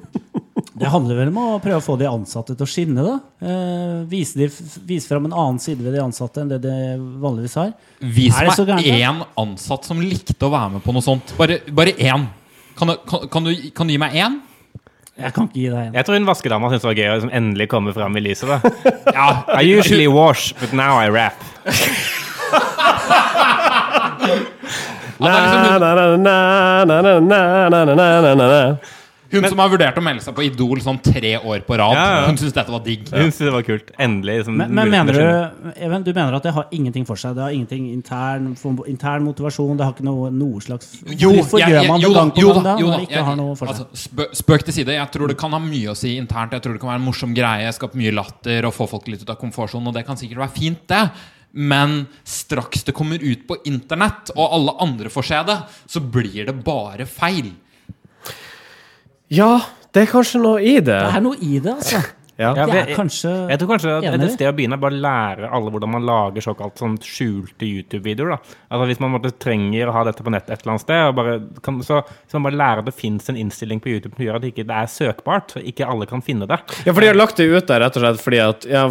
Det 0.79 0.87
handler 0.93 1.17
vel 1.19 1.29
om 1.33 1.37
å 1.41 1.45
prøve 1.59 1.79
å 1.81 1.83
få 1.83 1.97
de 1.99 2.07
ansatte 2.07 2.55
til 2.55 2.63
å 2.63 2.69
skinne. 2.69 3.03
da. 3.03 3.15
Eh, 3.43 3.95
vise, 4.07 4.39
de, 4.39 4.47
vise 4.87 5.09
fram 5.09 5.25
en 5.27 5.33
annen 5.35 5.59
side 5.59 5.83
ved 5.83 5.97
de 5.97 6.03
ansatte 6.03 6.39
enn 6.43 6.51
det 6.53 6.61
de 6.63 6.75
vanligvis 7.19 7.57
har. 7.59 7.73
Vis 7.99 8.37
Er 8.39 8.47
det 8.47 8.55
så 8.55 8.63
meg 8.67 8.85
gærent, 8.87 9.01
én 9.03 9.25
ansatt 9.43 9.87
som 9.89 9.99
likte 9.99 10.39
å 10.47 10.53
være 10.53 10.77
med 10.77 10.85
på 10.85 10.95
noe 10.95 11.03
sånt. 11.03 11.33
Bare, 11.39 11.59
bare 11.75 11.91
én. 11.99 12.29
Kan 12.79 12.93
du, 12.93 12.95
kan, 13.09 13.27
kan, 13.27 13.49
du, 13.49 13.51
kan 13.75 13.89
du 13.89 13.93
gi 13.95 13.99
meg 13.99 14.15
én? 14.15 14.39
Jeg 15.19 15.33
kan 15.35 15.49
ikke 15.49 15.59
gi 15.59 15.67
deg 15.67 15.81
en. 15.89 15.95
jeg 15.97 16.05
tror 16.07 16.15
hun 16.15 16.27
vaskedama 16.29 16.69
syntes 16.71 16.85
det 16.85 16.87
var 16.93 16.99
gøy 17.01 17.09
å 17.09 17.15
liksom 17.17 17.33
endelig 17.41 17.67
komme 17.73 17.91
fram 17.97 18.15
i 18.15 18.21
lyset. 18.23 18.47
da. 18.47 18.59
Ja, 19.11 19.27
I 19.59 19.65
usually 19.67 20.07
wash, 20.07 20.53
but 20.61 20.71
now 20.71 20.95
I 20.95 21.09
rap. 21.11 21.35
Er 21.67 21.73
liksom 21.75 21.99
Na, 25.19 25.27
na, 25.27 25.77
na, 25.77 26.15
na, 26.15 26.85
na, 26.85 27.01
na, 27.01 27.19
na, 27.19 27.69
na, 27.69 27.95
na, 27.95 28.35
na, 28.35 28.47
na. 28.47 28.77
Hun 29.31 29.45
som 29.49 29.59
har 29.61 29.69
vurdert 29.69 29.97
å 29.97 30.01
melde 30.03 30.21
seg 30.25 30.33
på 30.35 30.43
Idol 30.45 30.79
sånn 30.81 30.99
tre 31.03 31.35
år 31.37 31.61
på 31.67 31.77
rad. 31.77 31.93
Ja, 31.97 32.05
ja. 32.19 32.25
Hun 32.27 32.37
syntes 32.37 32.53
dette 32.55 32.71
var 32.73 32.79
digg. 32.85 33.07
Hun 33.11 33.29
synes 33.31 33.37
det 33.49 33.53
var 33.53 33.65
kult. 33.67 33.91
Endelig. 33.99 34.37
Liksom, 34.39 34.55
Men, 34.57 34.73
men 34.73 34.89
mener 34.89 35.13
du, 35.13 35.71
Even, 35.79 36.03
du 36.03 36.11
mener 36.13 36.33
at 36.39 36.43
det 36.43 36.53
har 36.55 36.67
ingenting 36.71 37.05
for 37.05 37.15
seg? 37.15 37.35
Det 37.37 37.43
har 37.45 37.51
ingenting 37.55 37.89
intern, 37.93 38.55
intern 38.87 39.23
motivasjon? 39.27 39.77
Det 39.77 39.85
har 39.85 39.93
ikke 39.93 40.07
noe, 40.07 40.29
noe 40.31 40.59
slags 40.65 40.97
Jo, 41.13 41.31
Hvorfor 41.37 41.59
jeg- 41.59 41.69
gjør 41.75 41.87
man 41.87 42.01
jo 42.01 42.09
det 42.09 42.15
gang 42.19 42.31
på 42.31 42.41
gang 42.53 42.63
da, 42.63 42.75
Når 42.79 42.91
da, 42.91 42.97
det 42.97 43.07
ikke 43.07 43.17
jeg- 43.19 43.25
har 43.29 43.35
noe 43.35 43.55
for 43.55 43.67
seg? 43.67 43.75
altså, 43.85 44.09
spø- 44.09 44.29
Spøk 44.43 44.63
til 44.65 44.73
side. 44.73 44.87
Jeg 44.97 45.11
tror 45.11 45.27
det 45.27 45.37
kan 45.37 45.51
ha 45.51 45.59
mye 45.59 45.89
å 45.93 45.95
si 45.97 46.17
internt. 46.17 46.51
Jeg 46.51 46.61
tror 46.61 46.73
det 46.73 46.81
kan 46.81 46.89
være 46.89 47.01
en 47.03 47.05
morsom 47.05 47.35
greie, 47.35 47.71
skape 47.73 47.95
mye 47.95 48.11
latter 48.13 48.65
og 48.65 48.73
få 48.73 48.89
folk 48.89 49.07
litt 49.07 49.21
ut 49.21 49.29
av 49.29 49.37
komfortsonen. 49.37 49.87
Og 49.87 49.93
det 49.93 50.05
kan 50.05 50.15
sikkert 50.17 50.37
være 50.45 50.55
fint, 50.57 50.87
det. 50.87 51.09
Men 51.53 52.07
straks 52.23 52.83
det 52.85 52.93
kommer 52.93 53.17
ut 53.21 53.47
på 53.47 53.55
internett, 53.65 54.29
og 54.35 54.51
alle 54.53 54.71
andre 54.81 55.09
får 55.09 55.23
se 55.25 55.39
det, 55.47 55.57
så 55.87 55.99
blir 55.99 56.45
det 56.45 56.63
bare 56.63 57.05
feil. 57.09 57.51
Ja, 59.29 59.59
det 59.93 60.05
er 60.05 60.09
kanskje 60.09 60.41
noe 60.41 60.61
i 60.63 60.77
det. 60.79 60.95
Det 60.95 61.17
er 61.19 61.23
noe 61.25 61.37
i 61.41 61.59
det, 61.61 61.75
altså. 61.75 62.01
Ja. 62.39 62.53
Ja, 62.55 62.65
Det 62.69 62.79
er 62.85 62.95
kanskje 62.95 63.31
Jeg 63.49 63.59
tror 63.59 63.69
kanskje 63.73 63.95
at 63.99 64.15
et 64.15 64.31
sted 64.33 64.47
å 64.47 64.55
begynne 64.55 64.77
er 64.77 64.81
bare 64.81 64.95
å 64.95 65.01
lære 65.03 65.49
alle 65.51 65.73
hvordan 65.73 65.91
man 65.91 66.05
lager 66.07 66.45
såkalt 66.45 66.79
sånn 66.79 66.95
skjulte 67.03 67.67
YouTube-videoer. 67.67 68.37
Altså 68.71 68.85
Hvis 68.89 69.01
man 69.03 69.11
måtte 69.15 69.33
trenger 69.35 69.89
å 69.91 69.95
ha 69.97 70.03
dette 70.07 70.23
på 70.23 70.31
nett 70.31 70.47
et 70.49 70.61
eller 70.63 70.75
annet 70.77 70.85
sted, 70.85 71.03
og 71.09 71.15
bare 71.19 71.33
kan, 71.65 71.81
så, 71.83 71.99
så 72.29 72.39
man 72.39 72.47
bare 72.49 72.59
lærer 72.61 72.83
at 72.83 72.89
det 72.89 72.95
fins 72.95 73.27
en 73.29 73.37
innstilling 73.39 73.81
på 73.83 73.91
YouTube 73.91 74.15
som 74.15 74.25
gjør 74.25 74.39
at 74.39 74.45
det 74.45 74.53
ikke 74.53 74.67
det 74.69 74.77
er 74.79 74.87
søkbart. 74.93 75.55
så 75.57 75.63
Ikke 75.67 75.87
alle 75.89 76.07
kan 76.09 76.23
finne 76.25 76.47
det. 76.49 76.59
Ja, 76.87 76.93
for 76.93 77.01
de 77.03 77.11
har 77.11 77.19
lagt 77.19 77.37
det 77.41 77.49
ut 77.51 77.67
der 77.67 77.83
rett 77.83 77.99
og 77.99 78.05
slett 78.05 78.23
fordi 78.23 78.39
at 78.43 78.65
ja, 78.69 78.85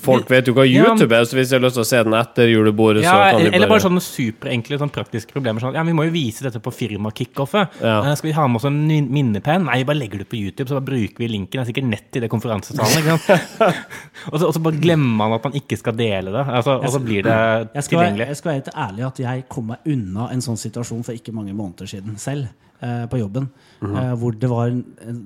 folk 0.00 0.30
vet 0.32 0.48
jo 0.48 0.56
hva 0.56 0.64
YouTube 0.68 1.12
er, 1.16 1.28
så 1.28 1.36
hvis 1.38 1.52
de 1.52 1.58
har 1.58 1.64
lyst 1.66 1.76
til 1.78 1.84
å 1.84 1.88
se 1.90 2.02
den 2.06 2.16
etter 2.16 2.48
julebordet, 2.50 3.04
så 3.04 3.12
Ja, 3.12 3.30
kan 3.34 3.44
de 3.44 3.52
eller 3.52 3.66
bare 3.68 3.76
bare 3.76 3.84
sånne 3.86 4.02
superenkle 4.04 4.80
sånn 4.80 4.92
praktiske 4.94 5.32
problemer. 5.36 5.60
Sånn, 5.62 5.76
ja, 5.76 5.84
Vi 5.84 5.92
må 5.96 6.06
jo 6.08 6.14
vise 6.14 6.44
dette 6.46 6.60
på 6.62 6.72
firmakickoffet. 6.74 7.80
Ja. 7.82 7.98
Eh, 8.04 8.14
Skal 8.16 8.30
vi 8.30 8.36
ha 8.36 8.46
med 8.48 8.60
oss 8.60 8.64
en 8.68 8.80
minnepenn? 8.88 9.64
Nei, 9.68 9.82
bare 9.84 10.00
legger 10.00 10.18
det 10.24 10.28
på 10.30 10.38
YouTube, 10.40 10.68
så 10.68 10.78
bare 10.80 10.88
bruker 10.90 11.18
vi 11.24 11.28
linken. 11.28 11.60
Det 11.60 11.68
er 11.68 11.72
sikkert 11.72 11.88
nett 11.90 12.16
i 12.16 12.20
det 12.24 12.30
konferansesalen. 12.32 12.69
Ikke 12.70 13.16
sant? 13.16 13.28
og, 14.32 14.36
så, 14.38 14.46
og 14.46 14.54
så 14.56 14.62
bare 14.62 14.80
glemmer 14.82 15.16
man 15.22 15.36
at 15.36 15.48
man 15.48 15.58
ikke 15.58 15.78
skal 15.80 15.96
dele 15.98 16.34
det. 16.34 16.44
Altså, 16.46 16.78
og 16.78 16.94
så 16.94 17.02
blir 17.02 17.26
det 17.26 17.34
jeg 17.34 17.84
skal, 17.86 17.96
tilgjengelig. 17.96 18.30
jeg 18.30 18.40
skal 18.40 18.52
være 18.52 18.60
helt 18.60 18.72
ærlig 18.86 19.06
at 19.10 19.20
jeg 19.24 19.44
kom 19.50 19.68
meg 19.72 19.92
unna 19.94 20.30
en 20.34 20.44
sånn 20.44 20.60
situasjon 20.60 21.04
for 21.06 21.18
ikke 21.18 21.34
mange 21.36 21.56
måneder 21.56 21.90
siden 21.90 22.16
selv, 22.20 22.48
eh, 22.80 23.04
på 23.10 23.20
jobben. 23.22 23.50
Mhm. 23.80 24.00
eh, 24.02 24.14
hvor 24.22 24.40
det 24.40 24.50
var 24.50 24.72
en, 24.72 24.82
en 25.08 25.20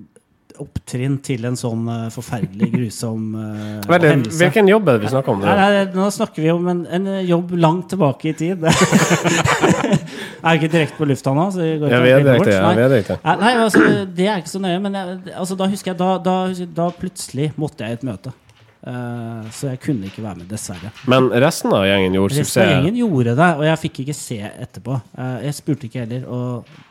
opptrinn 0.63 1.17
til 1.27 1.49
en 1.49 1.57
sånn 1.59 1.89
uh, 1.91 2.11
forferdelig 2.15 2.69
grusom 2.71 3.33
uh, 3.35 3.81
Vel, 3.91 4.05
hendelse. 4.07 4.39
Hvilken 4.39 4.69
jobb 4.71 4.87
er 4.87 4.99
det 4.99 5.09
vi 5.09 5.11
snakker 5.11 5.35
om? 5.35 5.43
Nei, 5.43 5.55
nå? 5.59 5.65
nei, 5.75 5.81
nå 5.99 6.07
snakker 6.15 6.45
vi 6.45 6.53
om 6.53 6.69
en, 6.71 6.85
en 6.87 7.09
jobb 7.27 7.57
langt 7.59 7.89
tilbake 7.91 8.31
i 8.31 8.37
tid. 8.39 8.63
er 10.45 10.61
ikke 10.61 10.71
direkte 10.73 10.99
på 11.01 11.09
lufta 11.09 11.35
nå. 11.37 11.49
Så 11.55 11.61
det 11.63 11.73
går 11.83 11.93
Ja, 11.93 11.99
ikke 11.99 12.05
vi 12.05 12.13
er 12.15 12.25
direkte. 12.29 12.55
Ja, 12.55 12.71
vi 12.77 12.85
er 12.85 12.95
direkte. 12.95 13.19
Nei, 13.25 13.35
nei, 13.41 13.53
altså, 13.65 13.83
det 14.21 14.31
er 14.31 14.41
ikke 14.43 14.53
så 14.55 14.63
nøye, 14.63 14.79
men 14.85 14.99
jeg, 15.01 15.19
altså, 15.35 15.59
da 15.61 15.69
husker 15.73 15.93
jeg 15.93 16.01
Da, 16.01 16.15
da, 16.25 16.39
da 16.79 16.89
plutselig 16.95 17.53
måtte 17.61 17.85
jeg 17.85 17.97
i 17.97 18.01
et 18.01 18.09
møte. 18.09 18.35
Uh, 18.85 19.47
så 19.55 19.71
jeg 19.73 19.81
kunne 19.81 20.11
ikke 20.11 20.23
være 20.23 20.43
med, 20.43 20.49
dessverre. 20.51 20.91
Men 21.09 21.31
resten 21.41 21.73
av 21.73 21.87
gjengen 21.89 22.19
gjorde 22.19 22.43
Resten 22.43 22.67
av 22.67 22.73
gjengen 22.75 22.99
gjorde 23.01 23.33
det, 23.39 23.53
og 23.57 23.65
jeg 23.65 23.81
fikk 23.87 24.03
ikke 24.05 24.17
se 24.19 24.41
etterpå. 24.45 24.99
Uh, 25.17 25.39
jeg 25.47 25.57
spurte 25.57 25.89
ikke 25.89 26.05
heller, 26.05 26.27
og 26.29 26.69
ja. 26.69 26.83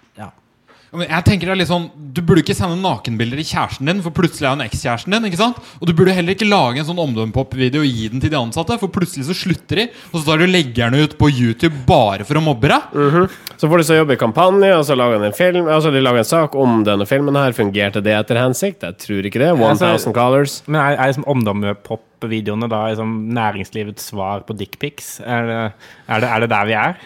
Jeg 1.02 1.26
tenker 1.26 1.50
det 1.50 1.54
er 1.56 1.60
litt 1.64 1.70
sånn 1.72 1.88
Du 2.14 2.22
burde 2.22 2.44
ikke 2.44 2.54
sende 2.54 2.76
nakenbilder 2.78 3.40
til 3.42 3.48
kjæresten 3.50 3.90
din, 3.90 4.02
for 4.06 4.14
plutselig 4.14 4.46
er 4.46 4.54
hun 4.54 4.62
ekskjæresten 4.66 5.16
din. 5.16 5.26
ikke 5.30 5.40
sant? 5.40 5.58
Og 5.82 5.88
du 5.90 5.94
burde 5.98 6.14
heller 6.14 6.36
ikke 6.36 6.46
lage 6.46 6.78
en 6.84 6.86
sånn 6.86 7.00
omdømmepop-video 7.02 7.82
og 7.82 7.88
gi 7.90 8.10
den 8.14 8.22
til 8.22 8.30
de 8.30 8.38
ansatte, 8.38 8.78
for 8.78 8.92
plutselig 8.94 9.26
så 9.26 9.34
slutter 9.38 9.82
de, 9.82 9.86
og 10.12 10.20
så 10.20 10.26
tar 10.28 10.44
du 10.44 10.46
leggerne 10.52 11.02
ut 11.02 11.16
på 11.18 11.32
YouTube 11.34 11.74
bare 11.90 12.28
for 12.28 12.38
å 12.38 12.44
mobbe 12.46 12.70
deg. 12.70 13.34
Så 13.58 13.70
får 13.72 13.82
de 13.82 13.88
så 13.88 13.98
jobbe 13.98 14.14
i 14.14 14.22
kampanje, 14.22 14.70
og 14.78 14.86
så 14.86 14.96
lager 15.00 15.18
de 15.24 15.32
en 15.32 15.38
film 15.38 15.68
Altså 15.74 15.90
de 15.94 16.02
lager 16.04 16.22
en 16.22 16.30
sak 16.30 16.56
om 16.60 16.84
denne 16.86 17.06
filmen 17.10 17.36
her. 17.40 17.56
Fungerte 17.58 18.04
det 18.04 18.14
etter 18.18 18.38
hensikt? 18.44 18.84
Jeg 18.86 18.98
tror 19.02 19.26
ikke 19.26 19.42
det. 19.42 19.50
Altså- 19.58 19.90
1000 19.96 20.14
colors. 20.14 20.60
Men 20.68 20.82
er, 20.82 20.98
er 21.00 21.10
liksom 21.14 21.26
omdømmepop-videoene 21.34 22.70
da 22.70 22.84
liksom 22.92 23.16
næringslivets 23.34 24.12
svar 24.14 24.46
på 24.46 24.56
dickpics? 24.58 25.20
Er, 25.26 25.74
er, 26.08 26.24
er 26.30 26.40
det 26.46 26.50
der 26.54 26.66
vi 26.70 26.78
er? 26.78 26.98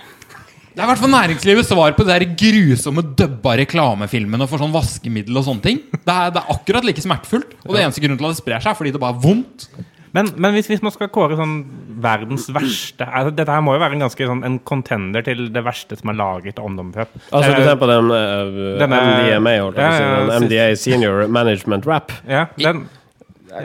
Det 0.78 0.84
er 0.84 0.86
i 0.86 0.91
hvert 0.91 1.01
fall 1.01 1.09
næringslivets 1.09 1.71
svar 1.73 1.95
på 1.97 2.03
de 2.05 2.11
der 2.13 2.23
grusomme 2.38 3.01
dubba 3.17 3.55
reklamefilmene 3.57 4.45
for 4.45 4.61
sånn 4.61 4.75
vaskemiddel 4.75 5.39
og 5.41 5.47
sånne 5.47 5.63
ting. 5.65 5.80
Det 5.89 6.13
er, 6.13 6.30
det 6.36 6.43
er 6.43 6.51
akkurat 6.53 6.86
like 6.86 7.01
smertefullt. 7.01 7.55
Og 7.65 7.73
det 7.73 7.82
eneste 7.82 8.03
grunnen 8.03 8.19
til 8.21 8.28
at 8.30 8.36
det 8.36 8.41
sprer 8.43 8.61
seg, 8.61 8.75
er 8.75 8.78
fordi 8.78 8.91
det 8.93 9.01
bare 9.01 9.15
er 9.17 9.23
vondt. 9.23 9.65
Men, 10.13 10.30
men 10.39 10.53
hvis, 10.55 10.69
hvis 10.69 10.84
man 10.86 10.93
skal 10.93 11.09
kåre 11.13 11.36
sånn 11.38 11.55
verdens 12.01 12.45
verste 12.55 13.05
altså, 13.05 13.34
Dette 13.36 13.51
her 13.53 13.59
må 13.65 13.73
jo 13.75 13.82
være 13.84 13.97
en 13.97 14.05
ganske 14.05 14.28
sånn 14.30 14.39
en 14.47 14.55
contender 14.65 15.25
til 15.25 15.49
det 15.53 15.61
verste 15.65 15.97
som 15.99 16.13
er 16.13 16.17
laget 16.17 16.61
av 16.61 16.69
omdømmepop. 16.69 17.17
Altså 17.28 17.49
du 17.51 17.57
Eh, 17.57 17.57
tenker 17.57 17.82
på 17.82 17.89
den 17.91 18.13
uh, 18.13 18.61
Denne- 18.80 19.01
MDMA, 19.09 19.53
holdt 19.65 19.82
jeg 19.82 19.91
på 19.91 19.97
å 19.97 19.97
si. 19.97 20.30
Den 20.32 20.45
MDA 20.47 20.69
Senior 20.80 21.25
Management 21.28 21.89
Rap. 21.89 22.13
Ja, 22.30 22.45
den, 22.61 22.86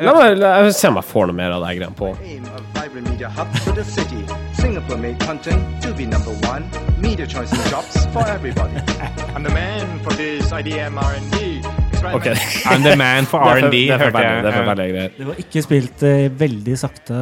La 0.00 0.14
meg 0.16 0.38
la 0.38 0.62
meg 0.62 0.72
se 0.74 0.88
om 0.88 0.96
jeg 0.96 1.04
får 1.04 1.26
noe 1.28 1.36
mer 1.36 1.52
av 1.52 1.64
det 1.66 1.74
greiene 1.76 1.96
på. 1.98 2.12
aim 2.24 2.44
of 2.54 2.62
vibrant 2.78 3.08
media 3.10 3.28
hub 3.28 3.48
for 3.64 3.72
the 3.72 3.84
city. 3.84 4.24
Singapore 4.54 4.96
made 4.96 5.18
content 5.20 5.82
to 5.82 5.92
be 5.92 6.06
number 6.06 6.32
one. 6.48 6.64
Media 6.98 7.26
choice 7.26 7.52
and 7.52 7.70
jobs 7.70 8.06
for 8.06 8.26
everybody. 8.26 8.76
I'm 9.34 9.42
the 9.42 9.50
man 9.50 9.98
for 10.04 10.12
this 10.14 10.50
IDM 10.52 10.96
R&D. 11.02 11.81
Ok. 12.10 12.26
I'm 12.72 12.82
the 12.82 12.94
man 12.98 13.26
for 13.30 13.40
R&D, 13.46 13.70
det 13.90 13.98
hørte 14.00 14.22
jeg. 14.24 14.92
Det. 14.92 15.04
Det 15.18 15.26
var 15.28 15.38
ikke 15.42 15.62
spilt 15.64 16.02
eh, 16.08 16.24
veldig 16.42 16.76
sakte 16.80 17.18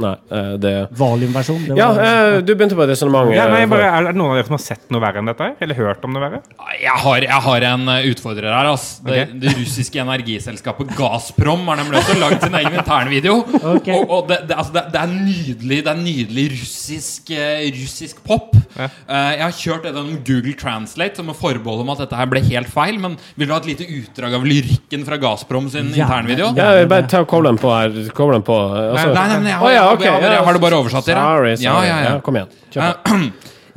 Nei, 0.00 0.12
eh, 0.32 0.52
det 0.62 0.72
valiumversjon. 0.98 1.64
Det 1.68 1.76
Ja, 1.78 1.88
var- 1.92 2.04
eh, 2.04 2.40
du 2.46 2.54
begynte 2.54 2.78
på 2.78 2.84
et 2.86 2.92
resonnement. 2.94 3.32
Ja, 3.34 3.46
er 3.48 4.08
det 4.08 4.14
noen 4.16 4.32
av 4.32 4.38
dere 4.38 4.46
som 4.48 4.56
har 4.56 4.64
sett 4.64 4.86
noe 4.94 5.02
verre 5.04 5.20
enn 5.22 5.28
dette? 5.30 5.50
Eller 5.64 5.78
hørt 5.78 6.04
om 6.08 6.14
noe 6.16 6.22
verre? 6.24 6.40
Jeg 6.80 6.96
har, 7.04 7.26
jeg 7.28 7.42
har 7.48 7.68
en 7.72 7.88
utfordrer 8.12 8.48
her. 8.52 8.70
ass 8.72 8.86
det, 9.04 9.28
Ok. 9.28 9.34
det 9.42 9.54
russiske 9.58 10.00
energiselskapet 10.02 10.94
Gazprom 10.98 11.66
har 11.68 11.76
nemlig 11.82 12.00
også 12.02 12.18
lagd 12.20 12.42
sin 12.46 12.54
egen 12.54 12.78
internvideo. 12.80 13.38
Okay. 13.76 13.94
Og, 13.98 14.10
og 14.10 14.28
det, 14.32 14.40
det, 14.48 14.56
altså 14.56 14.72
det, 14.78 14.84
det 14.94 15.00
er 15.02 15.12
nydelig 15.12 15.78
Det 15.84 15.92
er 15.92 16.00
nydelig 16.02 16.46
russisk, 16.56 17.30
russisk 17.78 18.22
pop. 18.24 18.54
Ja. 18.78 18.88
Eh, 19.08 19.30
jeg 19.38 19.42
har 19.44 19.56
kjørt 19.58 19.82
det 19.86 19.92
gjennom 19.92 20.18
Google 20.26 20.54
Translate 20.58 21.16
som 21.18 21.26
med 21.28 21.36
forbehold 21.38 21.82
om 21.84 21.90
at 21.94 22.02
dette 22.04 22.16
her 22.18 22.28
ble 22.30 22.42
helt 22.46 22.70
feil. 22.72 22.98
Men 23.02 23.16
vil 23.36 23.48
du 23.48 23.54
ha 23.54 23.60
et 23.62 23.68
lite 23.72 23.86
utdrag 23.98 24.34
av 24.38 24.46
lyrikken 24.46 25.04
fra 25.06 25.16
Gazprom 25.22 25.68
sin 25.72 25.90
ja. 25.94 26.06
internvideo? 26.06 26.52
Ja, 26.56 26.70
bare 26.90 27.06
ta 27.10 27.24
koble 27.28 27.50
den 27.52 27.58
på 27.60 27.70
her. 27.74 27.94
Koble 28.16 28.38
den 28.38 28.46
på. 28.46 28.56
eh, 28.56 28.90
altså- 28.94 29.14
Nei, 29.14 29.26
nei, 29.28 29.38
nei, 29.44 29.50
jeg 29.50 29.58
har, 29.58 29.66
oh, 29.66 29.72
ja, 29.72 29.74
jeg, 29.74 29.84
har- 29.84 30.02
jeg, 30.02 30.12
har- 30.12 30.22
ja. 30.22 30.32
jeg 30.38 30.44
har 30.48 30.52
det 30.58 30.60
bare 30.66 30.80
oversatt 30.82 31.04
til 31.08 31.14
deg. 31.14 31.22
Sorry, 31.22 31.54
sorry. 31.56 31.64
Ja, 31.64 31.84
ja, 31.84 31.98
ja. 32.08 32.20
Kom 32.20 32.36
igjen. 32.40 32.52
Kjør 32.72 32.92
på. 33.04 33.14
Eh, 33.14 33.30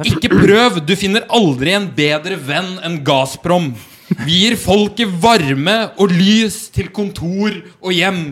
Ikke 0.12 0.30
prøv! 0.34 0.80
Du 0.88 0.96
finner 0.98 1.26
aldri 1.30 1.74
en 1.78 1.88
bedre 1.96 2.38
venn 2.42 2.80
enn 2.88 3.04
Gazprom. 3.06 3.68
Vi 4.26 4.40
gir 4.44 4.56
folket 4.60 5.12
varme 5.22 5.76
og 6.02 6.10
lys 6.12 6.66
til 6.74 6.90
kontor 6.90 7.54
og 7.82 7.92
hjem. 7.94 8.24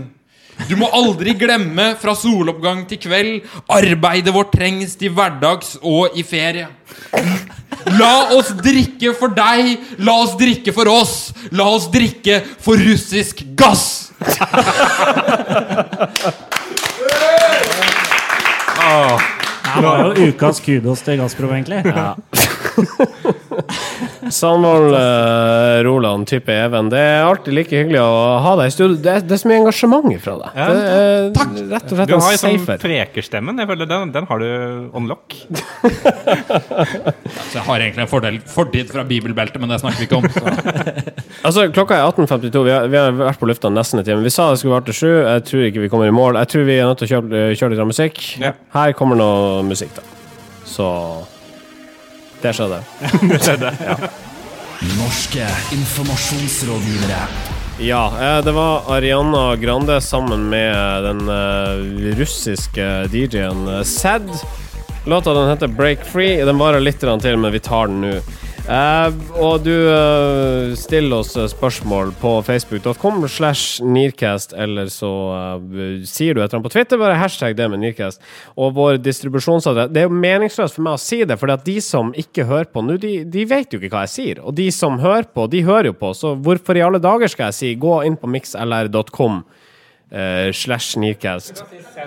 Du 0.67 0.75
må 0.79 0.89
aldri 0.91 1.33
glemme 1.39 1.93
fra 2.01 2.15
soloppgang 2.17 2.83
til 2.89 2.99
kveld. 3.05 3.47
Arbeidet 3.71 4.33
vårt 4.35 4.51
trengs 4.55 4.97
til 4.99 5.13
hverdags 5.15 5.77
og 5.79 6.17
i 6.19 6.23
ferie. 6.27 6.67
La 7.95 8.13
oss 8.35 8.51
drikke 8.59 9.13
for 9.17 9.31
deg, 9.33 9.77
la 10.03 10.13
oss 10.25 10.35
drikke 10.39 10.73
for 10.75 10.91
oss. 10.91 11.15
La 11.55 11.69
oss 11.71 11.87
drikke 11.93 12.41
for 12.59 12.75
russisk 12.89 13.45
gass! 13.57 13.85
Det 19.69 19.83
var 19.85 19.99
jo 20.01 20.29
ukas 20.29 20.57
kudos 20.65 20.99
til 21.05 21.19
Gazprom, 21.21 21.51
egentlig. 21.53 21.85
Sandvold, 24.27 24.93
eh, 24.99 25.83
Roland, 25.87 26.27
type 26.27 26.51
Even. 26.51 26.89
Det 26.91 26.99
er 26.99 27.23
alltid 27.23 27.53
like 27.55 27.71
hyggelig 27.71 28.01
å 28.03 28.39
ha 28.43 28.51
deg 28.59 28.67
i 28.67 28.73
studio. 28.75 28.97
Det 28.99 29.11
er, 29.13 29.21
det 29.23 29.31
er 29.37 29.41
så 29.41 29.47
mye 29.51 29.59
engasjement 29.61 30.09
fra 30.23 30.33
deg. 30.41 30.57
Ja. 30.59 30.67
Det 30.69 30.83
er 30.89 31.69
rett 31.71 31.87
og 31.87 31.95
slett 31.95 32.09
Du 32.11 32.15
en 32.17 32.25
har 32.25 32.33
jo 32.35 32.41
sånn 32.41 32.57
safer. 32.59 32.81
prekerstemmen. 32.83 33.61
Jeg 33.63 33.69
føler 33.71 33.89
den, 33.89 34.11
den 34.17 34.27
har 34.29 34.43
du 34.43 34.49
on 34.99 35.07
lock. 35.09 35.37
Så 37.49 37.55
jeg 37.57 37.63
har 37.65 37.79
egentlig 37.85 38.03
en 38.05 38.11
fordel, 38.11 38.39
fortid 38.49 38.91
fra 38.91 39.03
bibelbeltet, 39.07 39.59
men 39.63 39.71
det 39.71 39.79
snakker 39.83 40.03
vi 40.03 40.09
ikke 40.09 40.19
om. 40.19 40.27
Altså, 41.39 41.69
Klokka 41.71 41.95
er 41.95 42.03
18.52. 42.11 42.63
Vi, 42.65 42.71
har- 42.73 42.87
vi 42.91 42.97
har 42.99 43.13
vært 43.15 43.39
på 43.39 43.47
lufta 43.47 43.69
nesten 43.71 44.01
en 44.01 44.05
time. 44.05 44.23
Vi 44.25 44.31
sa 44.33 44.49
det 44.51 44.59
skulle 44.59 44.75
vare 44.75 44.83
til 44.89 44.97
sju. 44.97 45.11
Jeg 45.23 45.43
tror 45.47 45.61
ikke 45.69 45.83
vi 45.85 45.89
kommer 45.93 46.09
i 46.09 46.13
mål. 46.13 46.35
Jeg 46.41 46.49
tror 46.51 46.65
vi 46.67 46.75
er 46.75 46.89
nødt 46.89 46.99
til 46.99 47.07
å 47.07 47.11
kjøre, 47.13 47.43
kjøre 47.55 47.71
litt 47.71 47.79
av 47.85 47.87
musikk. 47.87 48.19
Ja. 48.43 48.51
Her 48.75 48.91
kommer 48.99 49.15
noe 49.15 49.61
musikk, 49.63 49.93
da. 49.95 50.03
Så 50.67 50.89
Det 52.41 52.53
skjedde. 52.55 52.79
Norske 54.99 55.47
informasjonsrådgivere. 55.75 57.23
Ja, 57.79 58.13
eh, 58.21 58.45
det 58.45 58.51
var 58.51 58.81
Ariana 58.87 59.55
Grande 59.55 60.01
sammen 60.01 60.49
med 60.49 61.03
den 61.03 61.29
eh, 61.29 62.15
russiske 62.19 63.07
DJ-en 63.11 63.67
eh, 63.67 63.83
Sad. 63.83 64.29
Låta 65.05 65.33
den 65.33 65.49
heter 65.49 65.67
Break 65.67 66.05
Free. 66.05 66.45
Den 66.45 66.57
varer 66.57 66.79
litt 66.79 66.99
til, 66.99 67.37
men 67.37 67.51
vi 67.51 67.59
tar 67.59 67.87
den 67.87 68.01
nå. 68.01 68.13
Eh, 68.69 69.13
og 69.41 69.63
du 69.65 69.73
uh, 69.73 70.75
stiller 70.77 71.23
oss 71.23 71.31
eh, 71.39 71.47
spørsmål 71.49 72.11
på 72.21 72.35
facebook.com 72.45 73.23
slash 73.25 73.81
Nearcast, 73.81 74.53
eller 74.53 74.91
så 74.93 75.09
uh, 75.57 76.03
sier 76.05 76.37
du 76.37 76.43
et 76.43 76.43
eller 76.43 76.59
annet 76.59 76.67
på 76.67 76.73
Twitter, 76.75 76.99
bare 77.01 77.17
hashtag 77.17 77.55
det 77.57 77.65
med 77.73 77.81
Nearcast. 77.81 78.21
Og 78.61 78.75
vår 78.77 78.99
distribusjonsadresse 79.01 79.89
Det 79.95 80.03
er 80.03 80.05
jo 80.05 80.21
meningsløst 80.21 80.77
for 80.77 80.85
meg 80.85 80.99
å 80.99 81.01
si 81.01 81.23
det, 81.25 81.39
for 81.41 81.49
de 81.65 81.77
som 81.81 82.13
ikke 82.13 82.45
hører 82.45 82.69
på 82.69 82.85
nå, 82.85 82.99
de, 83.01 83.15
de 83.25 83.47
vet 83.49 83.73
jo 83.73 83.81
ikke 83.81 83.95
hva 83.95 84.05
jeg 84.05 84.13
sier. 84.13 84.43
Og 84.45 84.53
de 84.59 84.69
som 84.75 85.01
hører 85.01 85.25
på, 85.33 85.47
de 85.49 85.65
hører 85.65 85.89
jo 85.89 85.97
på, 86.03 86.13
så 86.13 86.35
hvorfor 86.37 86.77
i 86.77 86.85
alle 86.85 87.01
dager 87.01 87.31
skal 87.31 87.49
jeg 87.49 87.57
si 87.57 87.73
gå 87.79 88.03
inn 88.05 88.21
på 88.21 88.29
mixlr.com 88.29 89.41
eh, 90.11 90.49
slash 90.55 90.95
Sneakcast 90.95 91.63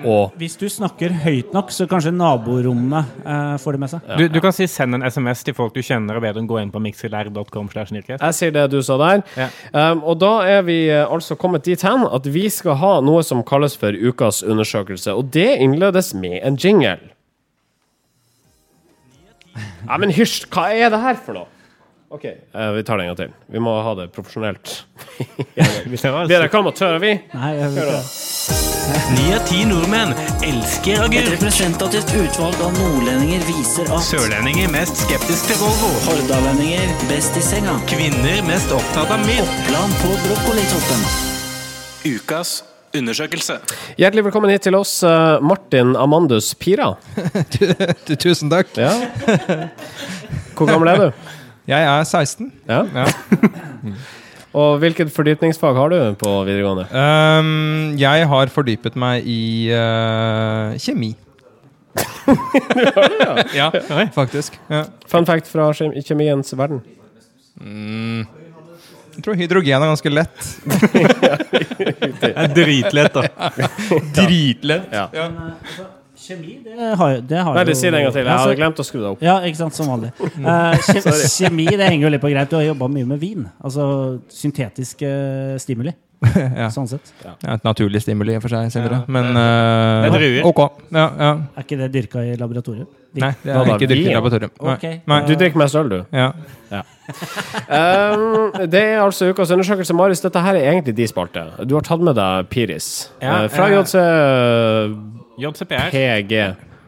og 0.08 0.32
Hvis 0.40 0.56
du 0.56 0.66
snakker 0.72 1.12
høyt 1.22 1.52
nok, 1.54 1.70
så 1.74 1.86
kanskje 1.90 2.12
naborommet 2.14 3.10
uh, 3.26 3.54
får 3.60 3.76
det 3.76 3.80
med 3.82 3.92
seg. 3.92 4.06
Du, 4.18 4.24
du 4.32 4.38
kan 4.42 4.54
si 4.56 4.66
send 4.70 4.96
en 4.96 5.04
SMS 5.04 5.44
til 5.46 5.56
folk 5.56 5.74
du 5.76 5.82
kjenner, 5.84 6.16
og 6.16 6.24
be 6.24 6.32
dem 6.34 6.48
gå 6.48 6.58
inn 6.62 6.72
på 6.72 6.80
Nerdcast. 6.82 8.22
Jeg 8.22 8.38
sier 8.38 8.54
det 8.54 8.64
du 8.72 8.80
sa 8.84 8.96
der. 9.00 9.22
Ja. 9.36 9.48
Um, 9.92 10.02
og 10.08 10.18
da 10.22 10.32
er 10.48 10.64
vi 10.66 10.78
uh, 10.88 11.04
altså 11.12 11.36
kommet 11.38 11.66
dit 11.68 11.82
hen 11.84 12.06
at 12.08 12.28
vi 12.32 12.48
skal 12.52 12.78
ha 12.80 12.94
noe 13.04 13.22
som 13.26 13.44
kalles 13.46 13.76
for 13.78 13.92
ukas 13.92 14.42
undersøkelse. 14.42 15.12
Og 15.12 15.32
det 15.34 15.50
innledes 15.60 16.12
med 16.14 16.40
en 16.40 16.56
jingle. 16.56 16.98
Nei, 19.88 19.98
men 20.00 20.14
hysj! 20.14 20.46
Hva 20.52 20.70
er 20.72 20.92
det 20.92 21.02
her 21.04 21.20
for 21.20 21.42
noe? 21.42 21.61
OK, 22.12 22.24
eh, 22.24 22.70
vi 22.72 22.82
tar 22.84 22.98
det 22.98 23.04
en 23.04 23.08
gang 23.08 23.16
til. 23.16 23.30
Vi 23.46 23.60
må 23.64 23.72
ha 23.82 23.94
det 23.96 24.10
profesjonelt. 24.12 24.82
vi 25.88 25.96
er 26.36 26.44
ikke 26.44 26.60
amatører, 26.60 26.98
vi. 27.00 27.14
Nei, 27.32 27.52
jeg 27.56 27.70
vet 27.72 27.88
Hør 27.88 29.08
Ni 29.14 29.30
av 29.32 29.40
ti 29.48 29.62
nordmenn 29.64 30.12
elsker 30.44 30.98
Et 30.98 31.04
agurk. 31.06 31.30
representativt 31.38 32.12
utvalg 32.18 32.60
av 32.66 32.76
nordlendinger 32.76 33.46
viser 33.48 33.88
at 33.88 34.04
Sørlendinger 34.04 34.68
mest 34.74 35.00
skeptisk 35.06 35.48
til 35.48 35.60
Volvo. 35.62 35.90
hordalendinger 36.10 36.92
best 37.08 37.38
i 37.40 37.46
senga. 37.48 37.78
Kvinner 37.88 38.44
mest 38.44 38.76
opptatt 38.76 39.08
av 39.08 39.24
mynt. 39.24 39.48
Oppland 39.48 39.98
på 40.04 40.12
brokkolitoppen. 40.28 41.08
Ukas 42.12 42.58
undersøkelse. 42.92 43.62
Hjertelig 43.96 44.26
velkommen 44.28 44.52
hit 44.52 44.68
til 44.68 44.76
oss, 44.76 44.98
eh, 45.06 45.38
Martin 45.40 45.96
Amandus 45.96 46.52
Pira. 46.60 46.92
Tusen 48.26 48.52
takk. 48.52 48.76
Ja. 48.76 48.92
Hvor 50.58 50.68
gammel 50.68 50.92
er 50.92 51.06
du? 51.06 51.38
Jeg 51.68 51.84
er 51.86 52.04
16. 52.04 52.52
Ja. 52.68 52.82
Og 54.62 54.78
hvilket 54.82 55.12
fordypningsfag 55.14 55.76
har 55.78 55.88
du 55.92 55.98
på 56.20 56.30
videregående? 56.44 56.84
Um, 56.92 57.94
jeg 58.00 58.26
har 58.28 58.50
fordypet 58.52 58.98
meg 59.00 59.24
i 59.24 59.70
uh, 59.72 60.74
kjemi. 60.82 61.14
ja, 63.58 63.70
faktisk. 64.12 64.58
Ja. 64.68 64.84
Fun 65.08 65.26
fact 65.28 65.48
fra 65.48 65.70
kjemiens 65.72 66.52
verden. 66.58 66.82
Mm. 67.60 68.26
Jeg 69.12 69.24
tror 69.24 69.36
hydrogen 69.36 69.82
er 69.82 69.90
ganske 69.92 70.12
lett. 70.12 70.52
Dritlett, 72.58 73.16
da. 73.16 73.50
Dritlett. 74.16 74.92
Ja. 74.92 75.08
Kjemi, 76.22 76.52
det 76.62 76.92
har, 76.98 77.16
det 77.26 77.40
har 77.42 77.56
Nei, 77.58 77.64
jo 77.66 77.74
si 77.74 77.88
det 77.90 77.98
en 77.98 78.04
gang 78.06 78.14
til. 78.14 78.22
Jeg 78.22 78.30
Altså, 78.30 78.46
hadde 78.46 78.58
glemt 78.60 78.78
å 78.78 78.86
skru 78.86 79.00
det 79.02 79.10
opp. 79.10 79.24
Ja, 79.26 79.34
ikke 79.48 79.58
sant, 79.64 79.74
som 79.78 79.90
vanlig. 79.90 80.12
Uh, 80.42 80.78
kjemi 81.36 81.66
det 81.70 81.88
henger 81.88 82.06
jo 82.06 82.12
litt 82.14 82.22
på 82.22 82.30
greit. 82.32 82.50
Du 82.52 82.56
har 82.60 82.64
jobba 82.68 82.88
mye 82.92 83.08
med 83.10 83.20
vin. 83.22 83.44
Altså 83.64 83.84
syntetiske 84.30 85.10
stimuli. 85.62 85.92
ja. 86.62 86.68
Sånn 86.70 86.86
sett. 86.86 87.10
Ja, 87.24 87.32
et 87.56 87.64
naturlig 87.66 87.98
stimuli 88.04 88.36
i 88.36 88.38
og 88.38 88.44
for 88.44 88.54
seg, 88.54 88.68
Sindre. 88.70 89.00
Ja. 89.02 89.10
Men 89.10 89.32
Det 89.34 89.42
er 89.42 90.06
eh, 90.06 90.14
druer. 90.14 90.42
ok. 90.52 90.60
Ja, 90.94 91.06
ja. 91.18 91.30
Er 91.58 91.66
ikke 91.66 91.78
det 91.80 91.88
dyrka 91.96 92.22
i 92.22 92.36
laboratoriet? 92.38 92.90
Nei, 93.18 93.32
det 93.42 93.52
er 93.52 93.72
ikke 93.74 93.88
dyrket 93.90 94.12
i 94.12 94.14
laboratoriet. 94.14 94.60
Okay. 94.72 95.00
Du 95.26 95.34
drikker 95.34 95.60
mest 95.60 95.76
øl, 95.76 95.90
du. 95.90 95.98
Ja. 96.14 96.30
Um, 97.68 98.54
det 98.70 98.80
er 98.94 99.02
altså 99.02 99.32
ukas 99.32 99.50
undersøkelse. 99.52 99.94
Marius, 99.98 100.22
dette 100.24 100.40
her 100.46 100.56
er 100.60 100.70
egentlig 100.70 100.94
de 100.96 101.08
spalte. 101.10 101.42
Du 101.68 101.74
har 101.76 101.84
tatt 101.86 102.00
med 102.06 102.16
deg 102.16 102.48
Piris. 102.54 102.92
Ja, 103.20 103.42
Eh, 103.42 103.48
fra 103.52 103.66
eh, 103.68 103.74
JC 103.74 105.21
JCPR. 105.40 105.90
PG. 105.90 106.32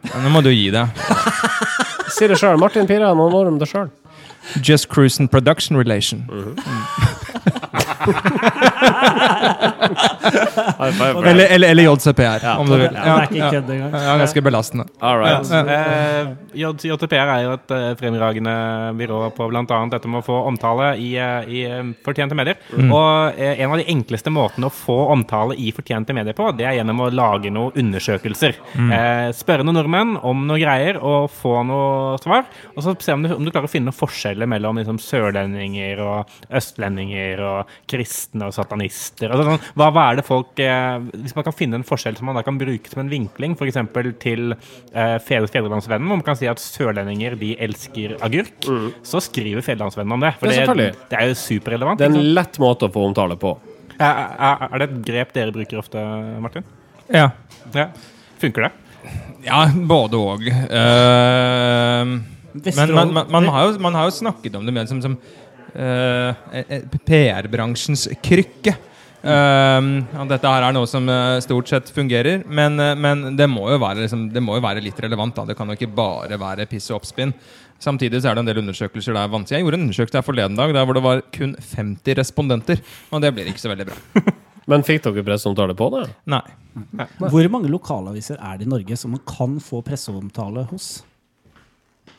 Ja, 0.05 0.21
Nå 0.21 0.29
må 0.33 0.41
du 0.45 0.51
gi 0.53 0.69
deg. 0.73 0.87
Si 2.15 2.27
det 2.29 2.37
sjøl. 2.39 2.55
Martin 2.61 2.85
Pira, 2.87 3.09
noen 3.17 3.33
ord 3.35 3.47
om 3.49 3.57
det 3.59 3.67
sjøl. 3.67 3.89
Just 4.63 4.87
Cruise 4.93 5.19
and 5.19 5.31
Production 5.33 5.75
Relation. 5.75 6.21
Eller, 11.25 11.45
eller, 11.45 11.69
eller 11.69 11.83
JCPR, 11.83 12.39
Ja. 12.43 12.57
om 12.57 12.67
du 12.67 12.75
vil. 12.75 12.89
Ja, 12.93 13.15
det 13.15 13.21
er 13.21 13.27
ikke 13.29 13.51
kødd 13.51 13.69
engang. 13.75 13.91
Ja, 14.03 14.17
ganske 14.21 14.41
belastende. 14.41 14.85
All 15.01 15.19
right. 15.19 15.51
Eh, 15.51 16.27
er 16.55 17.43
jo 17.43 17.53
et 17.55 17.71
eh, 17.71 17.95
fremragende 17.99 18.55
byrå 18.99 19.19
på 19.35 19.47
bl.a. 19.51 19.79
dette 19.91 20.07
med 20.11 20.21
å 20.21 20.25
få 20.25 20.39
omtale 20.49 20.93
i, 21.01 21.15
eh, 21.19 21.49
i 21.49 21.63
fortjente 22.05 22.37
medier. 22.37 22.59
Og 22.85 23.39
eh, 23.39 23.59
en 23.63 23.71
av 23.71 23.81
de 23.81 23.87
enkleste 23.91 24.33
måtene 24.33 24.69
å 24.69 24.73
få 24.73 24.97
omtale 25.13 25.57
i 25.59 25.71
fortjente 25.75 26.15
medier 26.15 26.35
på, 26.37 26.51
det 26.57 26.67
er 26.67 26.79
gjennom 26.79 27.05
å 27.05 27.11
lage 27.13 27.51
noen 27.53 27.75
undersøkelser. 27.75 28.55
Mm. 28.75 28.91
spørre 29.35 29.63
noen 29.65 29.77
nordmenn 29.77 30.15
om 30.23 30.45
noen 30.47 30.61
greier 30.61 30.97
og 30.99 31.29
få 31.33 31.57
noe 31.67 32.17
svar. 32.21 32.45
Og 32.75 32.83
så 32.83 32.95
se 33.01 33.13
om 33.15 33.23
du, 33.23 33.31
om 33.35 33.45
du 33.45 33.51
klarer 33.51 33.69
å 33.69 33.71
finne 33.71 33.89
noen 33.89 33.97
forskjeller 33.97 34.49
mellom 34.49 34.79
liksom, 34.79 34.99
sørlendinger 35.01 36.01
og 36.03 36.31
østlendinger 36.55 37.41
og 37.45 37.73
kristne 37.89 38.49
og 38.49 38.55
satanister. 38.65 39.31
Altså, 39.31 39.45
sånn, 39.47 39.71
hva, 39.79 39.89
hva 39.93 40.05
er 40.09 40.19
det 40.19 40.25
folk 40.27 40.59
eh, 40.63 40.97
Hvis 41.23 41.35
man 41.37 41.45
kan 41.47 41.55
finne 41.55 41.79
en 41.79 41.87
forskjell 41.87 42.17
som 42.19 42.29
man 42.29 42.39
da 42.39 42.43
kan 42.45 42.59
bruke 42.59 42.91
som 42.91 43.03
en 43.03 43.11
vinkling, 43.11 43.55
f.eks. 43.55 43.79
til 44.23 44.55
eh, 44.55 45.15
Fedrelandsvennen, 45.23 46.09
hvor 46.09 46.19
man 46.19 46.25
kan 46.25 46.39
si 46.39 46.49
at 46.51 46.61
sørlendinger 46.61 47.37
de 47.39 47.53
elsker 47.65 48.17
agurk, 48.25 48.69
så 49.05 49.21
skriver 49.23 49.65
Fedrelandsvennen 49.65 50.17
om 50.17 50.25
det. 50.25 50.35
For 50.41 50.51
Ja, 50.51 50.67
det, 50.73 50.91
det 51.11 51.19
er 51.21 51.31
jo 51.31 51.39
superrelevant. 51.39 52.01
Det 52.01 52.09
er 52.09 52.15
en 52.15 52.33
lett 52.37 52.59
måte 52.61 52.89
å 52.89 52.93
få 52.93 53.05
omtale 53.09 53.37
på. 53.39 53.55
Er, 53.95 54.11
er, 54.35 54.65
er 54.67 54.81
det 54.81 54.89
et 54.89 54.97
grep 55.07 55.35
dere 55.35 55.55
bruker 55.55 55.79
ofte, 55.79 56.01
Martin? 56.43 56.65
Ja. 57.13 57.29
Ja. 57.75 57.89
Funker 58.41 58.67
det? 58.67 58.71
Ja, 59.45 59.65
både 59.75 60.17
òg. 60.17 60.47
men 62.65 62.93
man, 62.95 63.13
man, 63.13 63.25
man, 63.29 63.47
har 63.53 63.67
jo, 63.67 63.79
man 63.83 63.95
har 63.97 64.09
jo 64.09 64.15
snakket 64.15 64.55
om 64.57 64.65
det 64.65 64.73
mer 64.73 64.87
som, 64.89 65.01
som 65.03 65.13
eh, 65.15 65.21
eh, 65.21 65.44
PR-bransjens 65.75 68.07
krykke. 68.23 68.77
Um, 69.25 70.03
dette 70.29 70.45
her 70.45 70.67
er 70.67 70.73
noe 70.75 70.85
som 70.85 71.07
uh, 71.09 71.41
stort 71.41 71.71
sett 71.71 71.87
fungerer, 71.89 72.43
men, 72.45 72.77
uh, 72.77 72.91
men 72.93 73.33
det, 73.33 73.47
må 73.49 73.63
jo 73.73 73.79
være, 73.81 74.03
liksom, 74.03 74.27
det 74.29 74.43
må 74.45 74.59
jo 74.59 74.65
være 74.65 74.83
litt 74.85 74.99
relevant. 75.01 75.33
Da. 75.39 75.47
Det 75.49 75.55
kan 75.57 75.71
jo 75.71 75.77
ikke 75.79 75.95
bare 75.97 76.37
være 76.37 76.67
piss 76.69 76.91
og 76.91 76.99
oppspinn. 76.99 77.33
Samtidig 77.81 78.21
så 78.21 78.29
er 78.29 78.37
det 78.37 78.43
en 78.43 78.51
del 78.51 78.61
undersøkelser 78.61 79.17
der 79.17 79.31
vanskelig. 79.33 79.57
Jeg 79.57 79.65
gjorde 79.65 79.79
en 79.79 79.87
undersøkelse 79.87 80.21
her 80.21 80.27
forleden 80.27 80.59
dag 80.59 80.75
der 80.77 80.85
hvor 80.85 80.97
det 80.97 81.05
var 81.05 81.23
kun 81.33 81.57
50 81.57 82.19
respondenter, 82.21 82.83
og 83.09 83.25
det 83.25 83.33
blir 83.33 83.49
ikke 83.49 83.65
så 83.65 83.73
veldig 83.73 83.89
bra. 83.89 84.35
Men 84.69 84.85
fikk 84.85 85.03
dere 85.05 85.25
presseomtale 85.25 85.73
på 85.77 85.89
det? 85.93 86.05
Nei. 86.29 86.45
Hvor 87.17 87.49
mange 87.53 87.69
lokalaviser 87.69 88.37
er 88.37 88.59
det 88.59 88.65
i 88.65 88.71
Norge 88.71 88.97
som 88.97 89.13
man 89.13 89.21
kan 89.25 89.57
få 89.61 89.81
presseomtale 89.85 90.65
hos? 90.69 90.99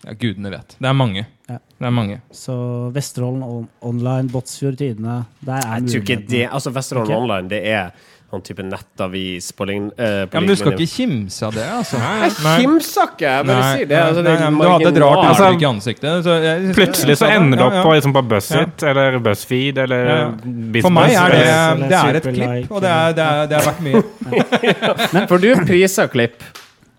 Ja, 0.06 0.12
gudene 0.14 0.50
vet. 0.54 0.76
Det 0.78 0.86
er 0.88 0.94
mange. 0.94 1.26
Ja. 1.50 1.56
Det 1.78 1.86
er 1.88 1.94
mange. 1.94 2.20
Så 2.34 2.54
Vesterålen 2.94 3.42
on 3.42 3.64
Online, 3.82 4.28
Båtsfjord 4.32 4.78
Tidende 4.78 5.24
Der 5.44 5.56
er 5.58 5.80
Jeg 5.80 5.88
tror 5.90 6.02
ikke 6.02 6.16
mulighetene. 6.16 6.28
det 6.30 6.44
Altså, 6.54 6.70
Vesterålen 6.74 7.10
okay. 7.10 7.22
Online, 7.22 7.48
det 7.50 7.60
er 7.66 7.90
sånn 8.26 8.42
type 8.42 8.64
nettavis 8.66 9.52
på 9.54 9.66
lign... 9.68 9.84
eh, 10.02 10.24
Ja, 10.26 10.40
men 10.40 10.48
du 10.50 10.56
skal 10.58 10.72
ikke 10.74 10.88
kimse 10.90 11.44
av 11.46 11.52
det, 11.54 11.66
altså. 11.70 12.00
Jeg 12.02 12.32
kimser 12.64 13.10
ikke! 13.12 13.28
Jeg 13.36 13.46
bare 13.46 13.68
sier 13.76 13.86
det. 13.92 14.00
Altså, 14.02 14.24
det 14.26 14.32
nei, 14.40 14.48
du 14.56 14.70
hadde 14.72 14.88
et 14.90 14.98
rart. 15.04 15.20
Altså, 15.28 15.44
uttrykk 15.46 15.62
i 15.62 15.68
ansiktet. 15.68 16.24
Så 16.26 16.34
jeg, 16.42 16.72
Plutselig 16.80 17.16
så 17.20 17.28
ender 17.30 17.60
det 17.60 17.66
opp 17.68 17.76
ja. 17.78 17.84
på, 17.86 17.92
liksom, 17.94 18.16
på 18.16 18.22
BuzzFit 18.32 18.86
eller 18.90 19.18
BuzzFeed 19.28 19.78
eller 19.86 20.10
Ja. 20.10 20.18
BizBuzz. 20.42 20.82
For 20.88 20.96
meg 20.98 21.14
er 21.14 21.36
det, 21.36 21.88
det 21.94 22.00
er 22.02 22.18
et 22.22 22.28
klipp, 22.32 22.74
og 22.74 22.82
det 22.82 22.90
er, 22.96 23.14
det 23.20 23.28
er, 23.30 23.46
det 23.46 23.60
er 23.60 23.70
verdt 23.70 23.86
mye. 23.86 25.26
For 25.30 25.38
du 25.46 25.48
priser 25.70 26.10
klipp. 26.10 26.42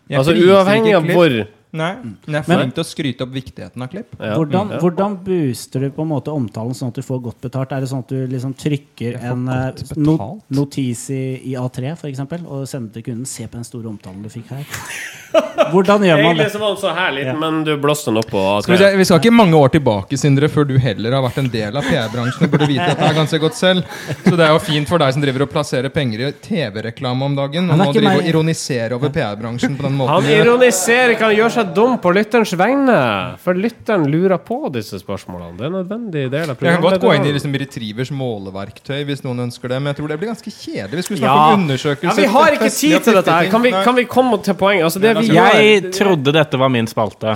Altså 0.08 0.32
uavhengig 0.32 0.96
av 0.96 1.12
hvor 1.12 1.42
Nei, 1.76 1.90
men 2.00 2.38
jeg 2.38 2.40
er 2.40 2.46
flink 2.48 2.76
til 2.78 2.84
å 2.84 2.88
skryte 2.88 3.26
opp 3.26 3.34
viktigheten 3.36 3.84
av 3.84 3.90
klipp. 3.92 4.14
ja. 4.22 4.38
Hvordan, 4.38 4.70
hvordan 4.80 5.18
booster 5.26 5.84
du 5.84 5.90
på 5.92 6.06
en 6.06 6.12
måte 6.14 6.32
omtalen 6.32 6.74
sånn 6.78 6.94
at 6.94 6.96
du 6.96 7.04
får 7.04 7.20
godt 7.26 7.42
betalt? 7.44 7.74
Er 7.76 7.84
det 7.84 7.90
sånn 7.92 8.06
at 8.06 8.14
du 8.14 8.22
liksom 8.32 8.54
trykker 8.56 9.18
en 9.20 9.44
eh, 9.52 9.84
no, 10.00 10.16
notis 10.48 11.10
i, 11.12 11.22
i 11.52 11.58
A3 11.60 11.92
for 12.00 12.08
eksempel, 12.08 12.46
og 12.48 12.64
sender 12.72 12.94
til 12.96 13.10
kunden 13.10 13.26
'Se 13.28 13.48
på 13.48 13.60
den 13.60 13.68
store 13.68 13.92
omtalen 13.92 14.24
du 14.24 14.30
fikk 14.32 14.48
her'? 14.56 14.64
Hvordan 15.74 16.06
gjør 16.08 16.22
man 16.22 16.26
Egentlig 16.32 16.46
det? 16.46 16.52
så 16.54 16.60
var 16.62 16.70
den 16.72 16.80
så 16.82 16.92
herlig, 16.96 17.26
Ja. 17.28 17.34
men 17.36 17.64
du 17.68 17.74
blåste 17.78 18.08
den 18.12 18.18
opp 18.22 18.30
på 18.32 18.44
Skal 18.64 18.74
vi, 18.74 18.78
se, 18.80 18.92
vi 18.98 19.06
skal 19.10 19.20
ikke 19.20 19.34
mange 19.36 19.60
år 19.60 19.74
tilbake, 19.76 20.18
Sindre, 20.18 20.48
før 20.48 20.68
du 20.70 20.78
heller 20.80 21.12
har 21.18 21.22
vært 21.26 21.42
en 21.44 21.50
del 21.52 21.76
av 21.76 21.84
PR-bransjen 21.84 22.48
og 22.48 22.54
burde 22.54 22.70
vite 22.70 22.88
dette 22.88 23.10
ganske 23.18 23.40
godt 23.44 23.58
selv. 23.58 23.84
Så 24.24 24.36
det 24.38 24.46
er 24.46 24.54
jo 24.56 24.62
fint 24.64 24.88
for 24.88 25.04
deg 25.04 25.12
som 25.14 25.22
driver 25.22 25.44
og 25.44 25.52
plasserer 25.52 25.92
penger 25.94 26.24
i 26.28 26.32
TV-reklame 26.48 27.28
om 27.28 27.36
dagen, 27.36 27.68
og 27.74 27.82
nå 27.82 27.90
driver 27.92 28.22
og 28.22 28.30
ironiserer 28.32 28.96
over 28.96 29.12
PR-bransjen 29.12 29.76
på 29.76 29.84
den 29.90 29.98
måten. 30.00 30.14
Han 30.16 30.24
du 30.24 30.32
ironiserer 30.32 31.18
kan 31.20 31.28
han 31.28 31.36
gjør 31.42 31.57
seg 31.58 31.74
dum 31.76 31.98
på 32.04 32.14
lytterens 32.16 32.54
vegne. 32.60 32.98
For 33.44 33.58
lytteren 33.58 34.06
lurer 34.12 34.38
på 34.46 34.60
disse 34.74 35.00
spørsmålene. 35.02 35.58
Det 35.58 35.66
er 35.66 35.72
en 35.72 35.78
nødvendig 35.82 36.24
del 36.32 36.50
av 36.54 36.56
Jeg 36.62 36.78
kan 36.78 36.82
godt 36.86 37.02
gå 37.02 37.12
inn 37.14 37.22
i 37.22 37.28
programmet. 37.28 37.34
liksom 37.38 37.58
Retrievers 37.64 38.12
måleverktøy 38.12 39.04
hvis 39.10 39.24
noen 39.26 39.44
ønsker 39.48 39.68
det, 39.74 39.80
men 39.82 39.92
jeg 39.94 40.00
tror 40.02 40.08
det 40.14 40.20
blir 40.22 40.32
ganske 40.34 40.54
kjedelig. 40.54 40.98
Vi 41.02 41.06
skulle 41.10 41.22
Ja. 41.22 41.34
snakke 41.34 41.54
om 41.54 41.64
undersøkelser. 41.68 42.08
Ja, 42.08 42.16
vi 42.22 42.32
har 42.38 42.52
ikke 42.58 42.72
tid 42.72 43.04
til 43.04 43.14
dette 43.20 43.32
her. 43.32 43.50
Kan 43.52 43.62
vi, 43.66 43.72
kan 43.72 43.96
vi 43.96 44.06
komme 44.06 44.42
til 44.44 44.54
poenget? 44.56 44.86
Altså, 44.88 45.00
det 45.02 45.16
Ja, 45.34 45.50
vi 45.54 45.82
Jeg 45.84 45.92
trodde 45.94 46.32
dette 46.34 46.58
var 46.58 46.70
min 46.70 46.88
spalte. 46.88 47.36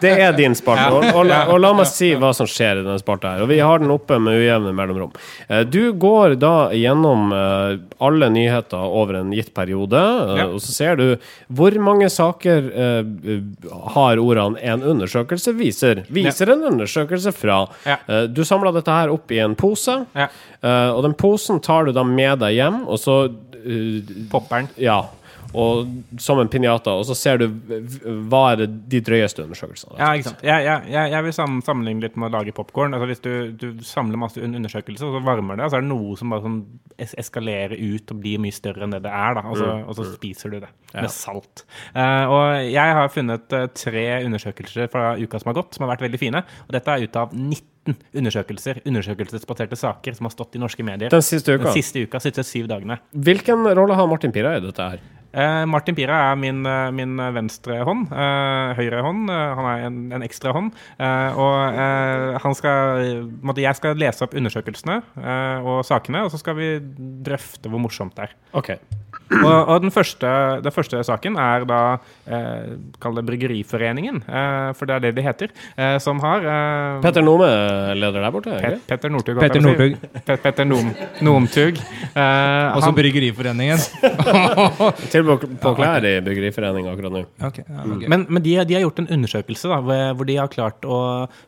Det 0.00 0.10
er 0.20 0.32
din 0.36 0.54
spalte. 0.58 0.86
Og, 0.92 1.04
og, 1.14 1.22
la- 1.28 1.44
og 1.52 1.60
la 1.62 1.70
meg 1.76 1.86
si 1.88 2.10
hva 2.18 2.32
som 2.36 2.48
skjer 2.50 2.80
i 2.80 2.84
denne 2.84 2.98
spalta 3.00 3.34
her. 3.34 3.44
Og 3.44 3.48
vi 3.50 3.58
har 3.62 3.78
den 3.82 3.92
oppe 3.94 4.18
med 4.20 4.36
ujevne 4.40 4.72
mellomrom. 4.76 5.12
Eh, 5.48 5.62
Du 5.64 5.92
går 5.92 6.36
da 6.40 6.70
gjennom 6.76 7.30
eh, 7.32 7.78
alle 8.00 8.28
nyheter 8.32 8.76
over 8.86 9.20
en 9.22 9.32
gitt 9.34 9.52
periode, 9.56 9.96
eh, 9.96 10.36
Ja. 10.42 10.46
og 10.50 10.60
så 10.60 10.72
ser 10.74 10.96
du 10.96 11.16
hvor 11.52 11.75
mange 11.82 12.08
saker 12.12 12.68
uh, 12.72 13.40
har 13.96 14.20
ordene 14.22 14.58
'en 14.62 14.82
undersøkelse 14.82 15.52
viser'? 15.56 16.04
Viser 16.08 16.52
en 16.52 16.64
undersøkelse 16.72 17.32
fra. 17.32 17.66
Eh, 17.86 18.26
Du 18.26 18.42
samla 18.44 18.72
dette 18.72 18.90
her 18.90 19.08
opp 19.12 19.30
i 19.32 19.38
en 19.38 19.54
pose, 19.54 20.06
eh, 20.14 20.90
og 20.90 21.02
den 21.02 21.14
posen 21.14 21.60
tar 21.60 21.84
du 21.86 21.92
da 21.92 22.02
med 22.04 22.38
deg 22.40 22.54
hjem, 22.54 22.86
og 22.88 22.98
så 22.98 23.18
Popper 24.30 24.60
den. 24.62 24.68
Ja. 24.78 25.00
Og 25.54 25.86
som 26.22 26.40
en 26.40 26.50
pinjata, 26.50 26.94
og 26.96 27.06
så 27.08 27.16
ser 27.18 27.40
du 27.42 27.46
hva 28.30 28.42
er 28.52 28.62
det 28.62 28.68
de 28.92 29.00
drøyeste 29.04 29.44
undersøkelsene. 29.44 29.98
Ja, 30.00 30.10
ikke 30.16 30.30
sant. 30.30 30.44
Jeg, 30.46 30.66
jeg, 30.66 31.12
jeg, 31.12 31.26
vil 31.26 31.36
sammenligne 31.36 32.04
litt 32.04 32.18
med 32.18 32.30
å 32.30 32.38
lage 32.38 32.54
popkorn. 32.56 32.96
Altså, 32.96 33.08
hvis 33.10 33.22
du, 33.24 33.32
du 33.60 33.84
samler 33.86 34.20
masse 34.20 34.42
undersøkelser, 34.42 35.08
og 35.08 35.18
så 35.18 35.24
varmer 35.26 35.58
det, 35.58 35.68
og 35.68 35.72
så 35.72 35.80
er 35.80 35.86
det 35.86 35.92
noe 35.92 36.18
som 36.18 36.34
bare 36.34 36.46
sånn 36.46 36.60
es 37.02 37.12
eskalerer 37.20 37.76
ut 37.76 38.12
og 38.12 38.20
blir 38.22 38.40
mye 38.42 38.54
større 38.56 38.86
enn 38.86 38.96
det 38.96 39.02
det 39.06 39.12
er. 39.12 39.38
Da. 39.38 39.46
Og, 39.50 39.60
så, 39.60 39.70
og 39.84 39.98
så 39.98 40.08
spiser 40.14 40.54
du 40.54 40.60
det 40.64 40.72
med 40.94 41.12
salt. 41.12 41.66
Uh, 41.92 42.24
og 42.32 42.44
jeg 42.72 42.98
har 42.98 43.12
funnet 43.12 43.56
eh, 43.56 43.66
tre 43.76 44.06
undersøkelser 44.24 44.88
fra 44.92 45.14
uka 45.20 45.40
som 45.40 45.52
har 45.52 45.58
gått, 45.60 45.76
som 45.76 45.86
har 45.86 45.94
vært 45.94 46.06
veldig 46.06 46.20
fine. 46.20 46.44
Og 46.66 46.76
dette 46.76 46.94
er 46.94 47.04
ut 47.04 47.18
av 47.20 47.34
19 47.86 48.20
undersøkelser, 48.20 48.80
undersøkelsesbaserte 48.86 49.76
saker 49.78 50.16
som 50.16 50.26
har 50.28 50.34
stått 50.34 50.56
i 50.58 50.62
norske 50.62 50.84
medier. 50.86 51.10
Den 51.12 51.24
siste 51.24 51.54
uka. 51.56 51.70
Den 51.70 51.78
siste 51.78 52.02
uka, 52.06 52.20
siste 52.22 52.44
syv 52.46 52.68
dagene. 52.70 52.98
Hvilken 53.12 53.66
rolle 53.76 53.94
har 53.98 54.10
Martin 54.10 54.34
Pira 54.34 54.56
i 54.56 54.64
dette 54.64 54.90
her? 54.94 55.04
Eh, 55.36 55.64
Martin 55.68 55.94
Pira 55.94 56.30
er 56.30 56.36
min, 56.40 56.64
eh, 56.64 56.90
min 56.96 57.16
venstre 57.34 57.82
hånd. 57.84 58.06
Eh, 58.12 58.74
høyre 58.78 59.02
hånd. 59.04 59.28
eh, 59.28 59.54
han 59.58 59.66
er 59.72 59.86
en, 59.86 59.98
en 60.16 60.22
ekstra 60.24 60.52
hånd. 60.56 60.72
Eh, 60.98 61.36
og 61.36 61.74
eh, 61.76 62.54
skal 62.56 63.60
Jeg 63.60 63.76
skal 63.76 63.96
lese 64.00 64.24
opp 64.24 64.34
undersøkelsene 64.34 65.02
eh, 65.20 65.58
og 65.66 65.84
sakene, 65.84 66.24
og 66.24 66.30
så 66.32 66.40
skal 66.40 66.56
vi 66.56 66.70
drøfte 67.26 67.68
hvor 67.68 67.82
morsomt 67.84 68.16
det 68.16 68.30
er. 68.30 68.36
Ok. 68.56 68.70
Og, 69.26 69.68
og 69.72 69.80
den, 69.82 69.90
første, 69.90 70.28
den 70.62 70.72
første 70.74 71.00
saken 71.06 71.34
er 71.40 71.64
da 71.66 71.78
eh, 72.30 72.76
Kall 73.02 73.16
det 73.18 73.24
Bryggeriforeningen, 73.26 74.20
eh, 74.22 74.68
for 74.78 74.86
det 74.86 74.94
er 74.98 75.04
det 75.08 75.12
de 75.16 75.24
heter, 75.26 75.50
eh, 75.74 75.96
som 76.02 76.20
har 76.22 76.44
eh, 76.46 77.00
Petter 77.02 77.24
Nome 77.26 77.48
leder 77.98 78.22
der 78.22 78.30
borte? 78.34 78.54
Pet? 78.62 78.84
Petter 78.86 79.10
Northug. 79.10 79.40
Petter. 79.42 79.64
Northug. 79.64 79.96
Pet, 80.26 80.42
Petter 80.44 80.68
Nom, 80.68 80.92
Nomtug. 81.26 81.80
Eh, 81.80 82.22
Også 82.22 82.86
han- 82.86 82.94
Bryggeriforeningen. 82.96 83.82
Tilbud 85.12 85.46
på 85.62 85.72
klær 85.78 86.06
i 86.06 86.14
Bryggeriforeningen 86.24 86.92
akkurat 86.92 87.14
nå. 87.16 87.24
Okay, 87.48 87.64
ja, 87.66 87.82
okay. 87.96 88.08
Men, 88.12 88.26
men 88.30 88.42
de, 88.44 88.54
de 88.68 88.76
har 88.78 88.84
gjort 88.86 89.02
en 89.02 89.10
undersøkelse 89.18 89.70
da, 89.72 89.80
hvor 90.16 90.28
de 90.28 90.38
har 90.38 90.50
klart 90.52 90.86
å 90.86 91.00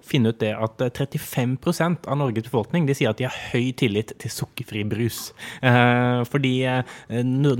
finne 0.06 0.32
ut 0.34 0.40
det 0.42 0.52
at 0.56 0.82
eh, 0.84 0.92
35% 0.98 2.08
av 2.10 2.18
Norges 2.20 2.48
befolkning 2.48 2.88
de 2.88 2.96
sier 2.98 3.12
at 3.12 3.20
de 3.20 3.28
har 3.28 3.38
høy 3.52 3.70
tillit 3.78 4.12
til 4.20 4.32
sukkerfri 4.34 4.84
brus. 4.88 5.28
Eh, 5.62 6.24
fordi 6.28 6.54
eh, 6.66 6.98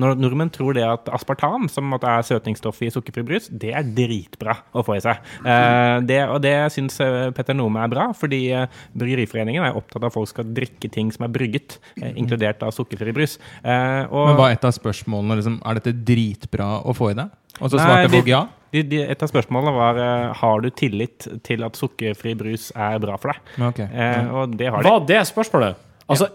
nord 0.09 0.19
nord- 0.19 0.39
nordmenn 0.39 0.51
tror 0.53 0.75
det 0.77 0.85
at 0.87 1.09
aspartam, 1.15 1.69
som 1.73 1.93
er 1.97 2.23
søtningsstoffet 2.27 2.89
i 2.89 2.93
sukkerfri 2.95 3.25
brus, 3.27 3.49
det 3.51 3.73
er 3.77 3.83
dritbra 3.83 4.57
å 4.77 4.85
få 4.87 4.97
i 4.99 5.03
seg. 5.05 5.23
Eh, 5.45 6.01
det, 6.09 6.21
og 6.29 6.41
det 6.45 6.55
syns 6.75 6.99
eh, 7.05 7.31
Petter 7.37 7.57
Nome 7.57 7.83
er 7.85 7.93
bra, 7.93 8.09
fordi 8.17 8.43
eh, 8.55 8.67
Bryggeriforeningen 8.99 9.65
er 9.69 9.79
opptatt 9.79 10.03
av 10.03 10.11
at 10.11 10.17
folk 10.17 10.31
skal 10.31 10.49
drikke 10.57 10.91
ting 10.93 11.11
som 11.15 11.27
er 11.29 11.33
brygget, 11.35 11.79
inkludert 12.15 12.63
av 12.67 12.75
sukkerfri 12.77 13.15
brus. 13.17 13.39
Eh, 13.63 14.05
og, 14.11 14.31
Men 14.33 14.41
var 14.41 14.55
et 14.55 14.65
av 14.69 14.75
spørsmålene 14.77 15.39
liksom, 15.41 15.59
Er 15.67 15.81
dette 15.81 15.97
dritbra 16.07 16.79
å 16.85 16.95
få 16.97 17.13
i 17.13 17.19
deg? 17.19 17.35
Og 17.59 17.73
så 17.73 17.79
Nei, 17.81 17.85
svarte 17.87 18.09
de- 18.09 18.17
folk 18.21 18.33
ja? 18.33 18.45
De, 18.69 18.83
de, 18.85 18.99
et 19.01 19.23
av 19.25 19.31
spørsmålene 19.31 19.73
var 19.73 19.99
har 20.37 20.61
du 20.61 20.69
tillit 20.77 21.25
til 21.47 21.63
at 21.65 21.79
sukkerfri 21.81 22.35
brus 22.37 22.67
er 22.77 22.99
bra 23.01 23.15
for 23.17 23.33
deg. 23.33 23.55
Okay. 23.71 23.87
Eh, 23.89 24.29
og 24.29 24.53
det 24.61 24.69
har 24.69 24.85
de. 24.85 24.91
Var 24.93 25.07
det 25.09 25.23
spørsmålet? 25.31 25.79
Altså, 26.09 26.29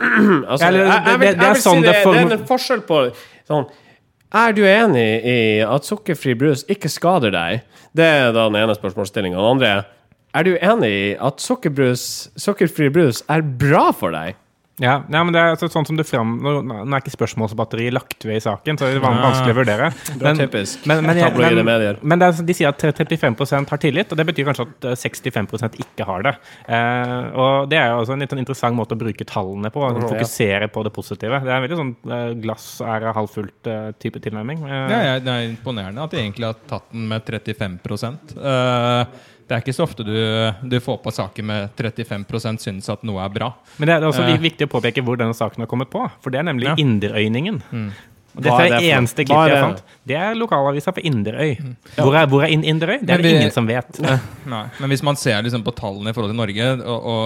altså 0.50 0.66
Eller, 0.66 0.80
jeg, 0.86 0.88
jeg, 0.88 1.04
det- 1.06 1.20
vil, 1.20 1.38
det 1.40 1.46
er 1.50 1.60
sånn 1.60 1.80
si 1.80 1.86
det 1.86 1.94
det, 1.94 2.02
det 2.14 2.24
er 2.24 2.34
en 2.38 2.46
forskjell 2.48 2.82
på 2.88 2.98
sånn 3.50 3.66
Er 4.42 4.52
du 4.56 4.62
enig 4.64 5.06
i 5.26 5.38
at 5.66 5.88
sukkerfri 5.88 6.36
brus 6.38 6.64
ikke 6.70 6.88
skader 6.92 7.34
deg? 7.34 7.64
Det 7.98 8.06
er 8.06 8.28
da 8.32 8.44
den 8.48 8.60
ene 8.60 8.76
spørsmålsstillinga. 8.78 9.36
Den 9.36 9.50
andre 9.56 9.72
er 9.74 9.88
Er 10.38 10.46
du 10.46 10.52
enig 10.62 10.90
i 10.94 11.06
at 11.18 11.42
sukkerbrus, 11.42 12.04
sukkerfri 12.38 12.86
brus 12.94 13.24
er 13.28 13.42
bra 13.42 13.88
for 13.90 14.14
deg? 14.14 14.36
Ja, 14.80 14.94
ja, 15.12 15.20
men 15.24 15.34
det 15.34 15.40
er 15.42 15.50
altså 15.54 15.68
sånn 15.68 15.84
som 15.86 15.96
det 15.98 16.06
fram 16.08 16.38
Nå 16.40 16.52
nå 16.64 16.76
er 16.96 17.02
ikke 17.02 17.12
spørsmålsbatteriet 17.12 17.92
lagt 17.92 18.24
ved 18.24 18.38
i 18.38 18.40
saken, 18.40 18.78
så 18.80 18.88
det 18.88 18.96
er 18.96 19.02
van- 19.04 19.18
vanskelig 19.20 19.52
å 19.52 19.58
vurdere. 19.58 19.90
Bra 20.22 20.32
typisk. 20.38 20.86
men, 20.88 21.02
men, 21.04 21.18
jeg- 21.20 21.34
men, 21.36 21.64
men, 21.68 21.98
men 22.02 22.18
det 22.22 22.28
er, 22.30 22.42
de 22.48 22.56
sier 22.56 22.68
at 22.72 22.80
35% 22.80 23.68
har 23.74 23.78
tillit, 23.82 24.10
og 24.12 24.16
det 24.16 24.26
betyr 24.30 24.48
kanskje 24.48 24.66
at 24.70 24.88
eh, 24.88 24.96
65% 24.96 25.76
ikke 25.84 26.06
har 26.08 26.24
det. 26.24 26.32
Eh, 26.66 27.30
og 27.36 27.68
det 27.70 27.78
er 27.82 27.90
jo 27.92 28.00
også 28.02 28.16
en 28.16 28.24
litt 28.24 28.32
sånn 28.32 28.40
interessant 28.42 28.76
måte 28.78 28.96
å 28.96 29.00
bruke 29.04 29.26
tallene 29.28 29.70
på, 29.74 29.84
å 29.84 29.92
fokusere 30.08 30.70
på 30.72 30.84
det 30.88 30.92
positive. 30.96 31.42
Det 31.44 31.52
er 31.52 31.58
en 31.60 31.66
veldig 31.68 31.80
sånn 31.82 31.92
eh, 32.16 32.30
glass 32.40 32.66
er 32.80 33.10
halvfullt-type 33.16 34.22
tilnærming. 34.24 34.64
Eh, 34.64 34.86
Ja, 34.90 35.02
ja, 35.10 35.18
det 35.20 35.28
er 35.36 35.48
imponerende 35.52 36.02
at 36.02 36.10
de 36.16 36.22
egentlig 36.24 36.48
har 36.48 36.56
tatt 36.70 36.88
den 36.92 37.08
med 37.12 37.24
35 37.28 37.78
Eh, 38.40 39.04
Det 39.50 39.56
er 39.56 39.64
ikke 39.64 39.74
så 39.74 39.82
ofte 39.82 40.04
du, 40.06 40.14
du 40.70 40.76
får 40.78 41.00
på 41.02 41.10
saker 41.10 41.42
med 41.42 41.72
35 41.74 42.60
synes 42.62 42.86
at 42.92 43.02
noe 43.02 43.18
er 43.24 43.32
bra. 43.34 43.48
Men 43.80 43.90
det 43.90 43.96
er 43.96 44.06
også 44.06 44.22
Eh. 44.28 44.38
viktig 44.38 44.68
å 44.68 44.70
påpeke 44.70 45.02
hvor 45.02 45.18
denne 45.18 45.34
saken 45.34 45.64
har 45.64 45.66
kommet 45.66 45.90
på. 45.90 46.04
For 46.22 46.30
det 46.30 46.38
er 46.38 46.46
nemlig 46.46 46.68
Ja. 46.70 46.76
Inderøyningen. 46.78 47.58
Og 48.30 48.44
Dette 48.44 48.54
er 48.62 48.66
er 48.68 48.74
det 48.78 48.90
eneste 48.94 49.24
klippet 49.26 49.48
jeg 49.50 49.56
det? 49.56 49.62
fant. 49.64 49.80
Det 50.06 50.14
er 50.16 50.36
lokalavisa 50.38 50.92
på 50.94 51.02
Inderøy. 51.02 51.56
Hvor 51.96 52.14
er, 52.14 52.28
hvor 52.30 52.44
er 52.46 52.52
Inderøy? 52.54 53.00
Det 53.02 53.10
er 53.10 53.24
det 53.24 53.32
ingen 53.34 53.50
som 53.50 53.66
vet. 53.66 53.98
Nei, 54.46 54.60
Men 54.78 54.92
hvis 54.92 55.02
man 55.02 55.16
ser 55.18 55.42
liksom 55.42 55.64
på 55.66 55.74
tallene 55.74 56.10
i 56.10 56.14
forhold 56.14 56.30
til 56.30 56.38
Norge, 56.38 56.68
og, 56.86 57.08
og, 57.10 57.24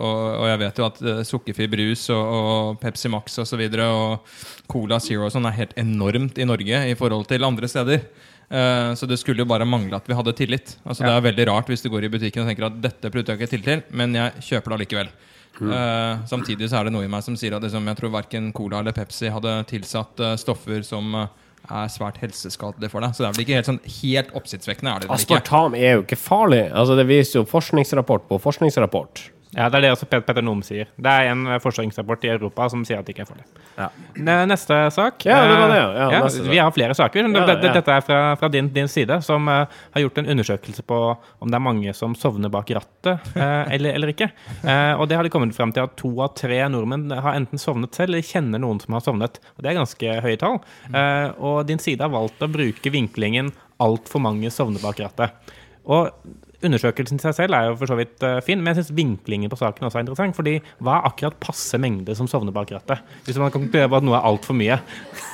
og, 0.00 0.22
og, 0.40 0.46
jeg 0.48 0.58
vet 0.64 0.80
jo 0.80 0.86
at 0.88 1.02
eh, 1.04 1.20
sukkerfri 1.28 1.68
brus 1.68 2.06
og, 2.16 2.32
og 2.38 2.80
Pepsi 2.80 3.12
Max 3.12 3.36
osv. 3.36 3.44
Og, 3.44 3.50
så 3.52 3.60
videre, 3.60 3.90
og 3.92 4.64
Cola 4.72 4.98
Zero 5.04 5.26
og 5.28 5.32
sånn 5.36 5.44
er 5.52 5.58
helt 5.60 5.76
enormt 5.76 6.40
i 6.40 6.48
Norge 6.48 6.80
i 6.88 6.96
forhold 6.96 7.28
til 7.28 7.44
andre 7.44 7.68
steder. 7.68 8.08
Eh, 8.48 8.92
så 8.96 9.06
det 9.06 9.18
skulle 9.20 9.44
jo 9.44 9.48
bare 9.48 9.66
mangle 9.68 9.96
at 9.98 10.06
vi 10.08 10.16
hadde 10.16 10.32
tillit. 10.36 10.76
Altså 10.84 11.04
Det 11.04 11.12
er 11.12 11.26
veldig 11.26 11.48
rart 11.50 11.68
hvis 11.68 11.84
du 11.84 11.90
går 11.92 12.08
i 12.08 12.12
butikken 12.12 12.44
og 12.44 12.48
tenker 12.48 12.68
at 12.70 12.78
dette 12.80 13.10
har 13.10 13.20
jeg 13.20 13.40
ikke 13.40 13.50
tillit 13.52 13.68
til, 13.68 13.82
men 13.92 14.16
jeg 14.16 14.46
kjøper 14.52 14.72
det 14.72 14.78
allikevel. 14.78 15.10
Eh, 15.58 16.24
samtidig 16.30 16.70
så 16.70 16.78
er 16.78 16.86
det 16.86 16.94
noe 16.94 17.04
i 17.04 17.10
meg 17.10 17.24
som 17.26 17.36
sier 17.36 17.56
at 17.56 17.64
liksom, 17.64 17.86
jeg 17.90 17.98
tror 17.98 18.14
verken 18.14 18.52
Cola 18.54 18.80
eller 18.80 18.94
Pepsi 18.94 19.30
hadde 19.34 19.56
tilsatt 19.66 20.20
uh, 20.22 20.36
stoffer 20.38 20.84
som 20.86 21.16
uh, 21.18 21.26
er 21.66 21.88
svært 21.90 22.20
helseskadelige 22.22 22.92
for 22.92 23.04
deg. 23.04 23.16
Så 23.16 23.24
det 23.24 23.28
er 23.28 23.34
vel 23.34 23.44
ikke 23.44 23.56
helt, 23.58 23.70
sånn, 23.70 23.80
helt 23.98 24.30
oppsiktsvekkende. 24.38 24.92
er 24.92 25.04
det? 25.04 25.10
Aspartam 25.16 25.74
er 25.74 25.98
jo 25.98 26.04
ikke 26.06 26.20
farlig. 26.20 26.62
Altså, 26.70 26.94
det 26.98 27.08
viser 27.10 27.40
jo 27.40 27.48
forskningsrapport 27.50 28.28
på 28.30 28.38
forskningsrapport. 28.44 29.24
Ja, 29.56 29.68
Det 29.68 29.78
er 29.78 29.84
det 29.86 29.90
også 29.94 30.06
Petter 30.10 30.44
Nohm 30.44 30.60
sier. 30.64 30.90
Det 31.00 31.08
er 31.08 31.30
en 31.30 31.46
eh, 31.48 31.60
forskningsrapport 31.62 32.24
i 32.26 32.30
Europa 32.34 32.66
som 32.68 32.82
sier 32.84 33.00
at 33.00 33.06
det 33.08 33.14
ikke 33.14 33.24
er 33.24 33.28
farlig. 33.30 33.46
Ja. 33.78 33.88
Neste 34.48 34.80
sak. 34.92 35.24
Ja, 35.24 35.38
det 35.48 35.54
var 35.56 35.70
det, 35.72 35.78
eh, 35.78 35.84
ja. 35.96 36.08
Ja, 36.12 36.20
neste 36.26 36.42
sak. 36.42 36.50
vi 36.52 36.58
har 36.60 36.72
flere 36.76 36.96
saker. 36.98 37.28
Ja, 37.32 37.44
ja. 37.48 37.54
dette 37.62 37.94
er 37.94 38.04
fra, 38.04 38.18
fra 38.40 38.50
din, 38.52 38.68
din 38.74 38.90
side, 38.92 39.20
som 39.24 39.48
uh, 39.48 39.64
har 39.94 40.04
gjort 40.04 40.20
en 40.20 40.28
undersøkelse 40.34 40.84
på 40.88 40.98
om 41.16 41.48
det 41.48 41.56
er 41.56 41.64
mange 41.64 41.94
som 41.96 42.16
sovner 42.18 42.52
bak 42.52 42.72
rattet 42.76 43.30
uh, 43.38 43.64
eller, 43.72 43.94
eller 43.96 44.12
ikke. 44.12 44.28
Uh, 44.60 44.98
og 44.98 45.06
det 45.08 45.16
har 45.16 45.24
de 45.24 45.32
kommet 45.32 45.56
frem 45.56 45.72
til 45.72 45.86
at 45.86 45.96
to 46.00 46.12
av 46.24 46.34
tre 46.36 46.60
nordmenn 46.68 47.08
har 47.14 47.38
enten 47.38 47.62
sovnet 47.62 47.96
selv 47.96 48.12
eller 48.12 48.26
kjenner 48.26 48.60
noen 48.60 48.82
som 48.84 48.98
har 48.98 49.06
sovnet. 49.06 49.40
Og 49.56 49.64
Det 49.64 49.72
er 49.72 49.78
ganske 49.80 50.18
høye 50.26 50.40
tall. 50.40 50.60
Og 51.38 51.62
din 51.68 51.80
side 51.80 52.04
har 52.04 52.12
valgt 52.12 52.42
å 52.44 52.50
bruke 52.50 52.92
vinklingen 52.92 53.50
'altfor 53.78 54.20
mange 54.20 54.50
sovner 54.50 54.82
bak 54.82 55.00
rattet'. 55.00 55.56
Og 55.88 56.10
Undersøkelsen 56.58 57.20
i 57.20 57.22
seg 57.22 57.36
selv 57.36 57.54
er 57.54 57.68
jo 57.68 57.76
for 57.78 57.90
så 57.90 57.98
vidt 57.98 58.24
eh, 58.26 58.40
fin, 58.42 58.58
men 58.58 58.72
jeg 58.72 58.80
syns 58.80 58.96
vinklingen 58.98 59.50
på 59.52 59.58
saken 59.60 59.86
også 59.86 60.00
er 60.00 60.06
interessant. 60.06 60.34
fordi 60.36 60.56
hva 60.82 60.96
er 60.98 61.06
akkurat 61.12 61.38
passe 61.42 61.78
mengde 61.78 62.16
som 62.18 62.26
sovner 62.30 62.54
bak 62.54 62.72
rattet? 62.74 63.04
Hvis 63.28 63.38
man 63.38 63.54
kan 63.54 63.68
prøve 63.70 64.00
at 64.00 64.06
noe 64.06 64.18
er 64.18 64.26
altfor 64.26 64.58
mye. 64.58 64.80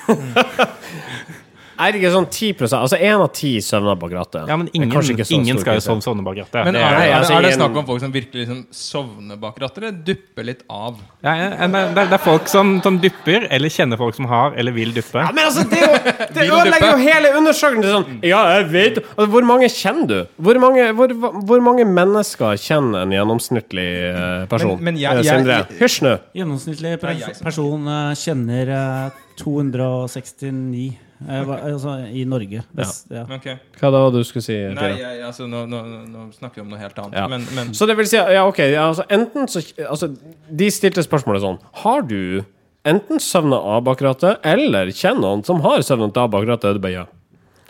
Er 1.78 1.92
det 1.92 2.00
ikke 2.02 2.10
sånn 2.14 2.26
10 2.30 2.52
Altså 2.78 2.96
én 3.00 3.18
av 3.20 3.30
ti 3.34 3.56
søvner 3.60 3.96
bak 3.98 4.12
rattet. 4.14 4.48
Ja, 4.48 4.56
men 4.56 4.68
ingen, 4.72 4.90
ingen 5.34 5.58
skal 5.58 5.78
jo 5.80 5.98
sovne 6.00 6.22
bak 6.24 6.36
rattet. 6.38 6.64
Men 6.64 6.76
er 6.76 6.80
det, 6.80 7.08
er, 7.08 7.14
altså, 7.18 7.32
det, 7.32 7.38
er 7.38 7.48
det 7.48 7.54
snakk 7.58 7.76
om 7.80 7.86
folk 7.88 8.00
som 8.04 8.12
virkelig 8.14 8.44
liksom 8.44 8.60
sovner 8.70 9.36
bak 9.42 9.58
rattet, 9.62 9.78
eller 9.82 9.98
dupper 10.06 10.44
litt 10.46 10.62
av? 10.70 10.98
Ja, 11.24 11.34
ja, 11.34 11.48
det, 11.66 11.80
er- 11.82 11.94
det 12.12 12.18
er 12.18 12.22
folk 12.22 12.46
som, 12.48 12.80
som 12.84 12.98
dupper, 13.02 13.48
eller 13.50 13.68
kjenner 13.74 13.98
folk 13.98 14.14
som 14.14 14.26
har 14.30 14.54
eller 14.60 14.72
vil 14.76 14.92
duppe. 14.94 15.18
Ja, 15.24 15.32
men 15.34 15.44
altså, 15.48 15.64
det, 15.70 15.80
jo- 15.82 16.28
det 16.34 16.46
ødelegger 16.50 16.90
jo 16.92 17.00
hele 17.02 17.34
undersøkelsen. 17.40 17.90
Sånn, 17.94 18.20
ja, 18.22 18.42
jeg 18.58 18.68
vet 18.72 19.02
altså, 19.04 19.28
Hvor 19.34 19.44
mange 19.50 19.68
kjenner 19.72 20.06
du? 20.10 20.16
Hvor 20.46 20.58
mange, 20.62 20.86
hvor, 20.94 21.16
hvor 21.50 21.60
mange 21.64 21.84
mennesker 21.88 22.54
kjenner 22.60 23.02
en 23.06 23.12
gjennomsnittlig 23.16 23.88
eh, 24.12 24.46
person? 24.50 24.76
Men- 24.78 24.94
men 24.94 25.02
jeg- 25.02 25.10
Eh, 25.14 25.22
jeg- 25.22 25.34
Sindre, 25.34 25.56
hysj 25.80 26.02
nå. 26.02 26.14
Gjennomsnittlig 26.34 26.92
er 26.92 27.42
person 27.42 27.88
eh, 27.88 28.14
kjenner 28.14 28.68
eh, 28.78 29.10
269 29.42 30.92
eh, 31.28 31.52
altså, 31.72 31.96
i 32.10 32.24
Norge. 32.28 32.62
Best, 32.76 33.06
ja. 33.12 33.24
Ok. 33.36 33.48
Hva 33.80 33.90
da 33.94 34.02
du 34.14 34.20
skulle 34.26 34.44
si? 34.44 34.56
Nei, 34.76 34.90
jeg, 35.00 35.22
altså, 35.26 35.48
nå, 35.50 35.64
nå, 35.70 35.80
nå 36.10 36.26
snakker 36.36 36.60
vi 36.60 36.66
om 36.66 36.74
noe 36.74 36.82
helt 36.82 36.98
annet. 37.00 37.16
Ja. 37.18 37.26
Men, 37.30 37.46
men 37.56 37.72
Så 37.76 37.88
det 37.90 37.96
vil 37.98 38.08
si, 38.10 38.18
ja, 38.18 38.44
ok, 38.48 38.60
ja, 38.66 38.88
altså, 38.90 39.06
enten 39.12 39.50
så 39.50 39.62
altså, 39.88 40.10
De 40.48 40.70
stilte 40.72 41.04
spørsmålet 41.04 41.44
sånn 41.44 41.58
Har 41.84 42.04
du 42.08 42.44
enten 42.84 43.20
søvna 43.22 43.58
av 43.74 43.84
bak 43.86 44.02
rattet, 44.04 44.40
eller 44.44 44.92
kjenner 44.92 45.24
noen 45.24 45.44
som 45.46 45.62
har 45.64 45.84
søvnet 45.86 46.16
av 46.20 46.32
bak 46.32 46.48
rattet? 46.48 46.76
Det 46.76 46.84
bare 46.84 46.98
ja. 47.00 47.06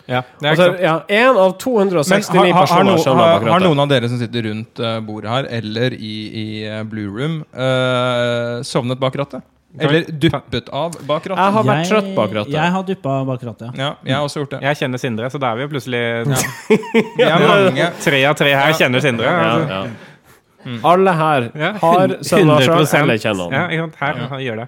Ja, 0.05 0.21
Altså, 0.43 0.75
ja, 0.77 0.99
av 1.33 1.55
269 1.57 2.37
har, 2.37 2.51
har, 2.53 2.67
personer 2.67 2.99
søvna 3.01 3.23
bak 3.23 3.41
har, 3.41 3.51
har 3.55 3.63
noen 3.65 3.81
av 3.81 3.89
dere 3.89 4.09
som 4.11 4.19
sitter 4.21 4.45
rundt 4.51 4.79
eh, 4.79 4.99
bordet 5.05 5.31
her, 5.31 5.47
eller 5.57 5.95
i, 5.97 6.13
i 6.29 6.45
eh, 6.69 6.83
Blue 6.85 7.09
Room, 7.09 7.39
uh, 7.57 8.61
sovnet 8.67 9.01
bak 9.01 9.17
rattet? 9.17 9.41
Eller 9.79 10.05
duppet 10.11 10.69
av 10.71 10.93
bak 11.07 11.25
rattet. 11.27 11.37
Jeg 11.43 11.53
har 11.57 11.63
vært 11.63 11.81
Jeg- 11.83 11.89
trøtt 11.91 12.15
bak 12.15 12.33
rattet. 12.37 12.53
Jeg 12.53 12.71
har 12.71 12.83
duppa 12.83 13.15
bak 13.25 13.43
rattet. 13.43 13.77
Ja, 13.77 13.89
jeg 14.05 14.15
har 14.15 14.23
også 14.23 14.39
gjort 14.43 14.49
det. 14.55 14.61
Jeg 14.61 14.75
kjenner 14.81 14.97
Sindre, 15.01 15.29
så 15.29 15.39
da 15.39 15.51
er 15.51 15.55
vi 15.55 15.61
jo 15.65 15.67
plutselig 15.73 16.03
Vi 17.17 17.23
er 17.23 17.47
mange. 17.47 17.91
Tre 18.03 18.25
av 18.25 18.35
tre 18.39 18.53
her 18.55 18.73
kjenner 18.73 19.01
Sindre. 19.03 19.25
Ja, 19.25 19.55
Altså. 19.55 19.69
ja. 19.69 20.81
Alle 20.83 21.11
her 21.13 21.49
har 21.81 22.07
sønn 22.25 22.49
av 22.49 22.61
100% 22.61 22.89
sjøl 22.89 23.01
eller 23.03 23.17
kjenner 23.21 23.51
Ja? 23.53 23.87
Her 23.99 24.21
ja. 24.23 24.39
gjør 24.47 24.61
det. 24.63 24.67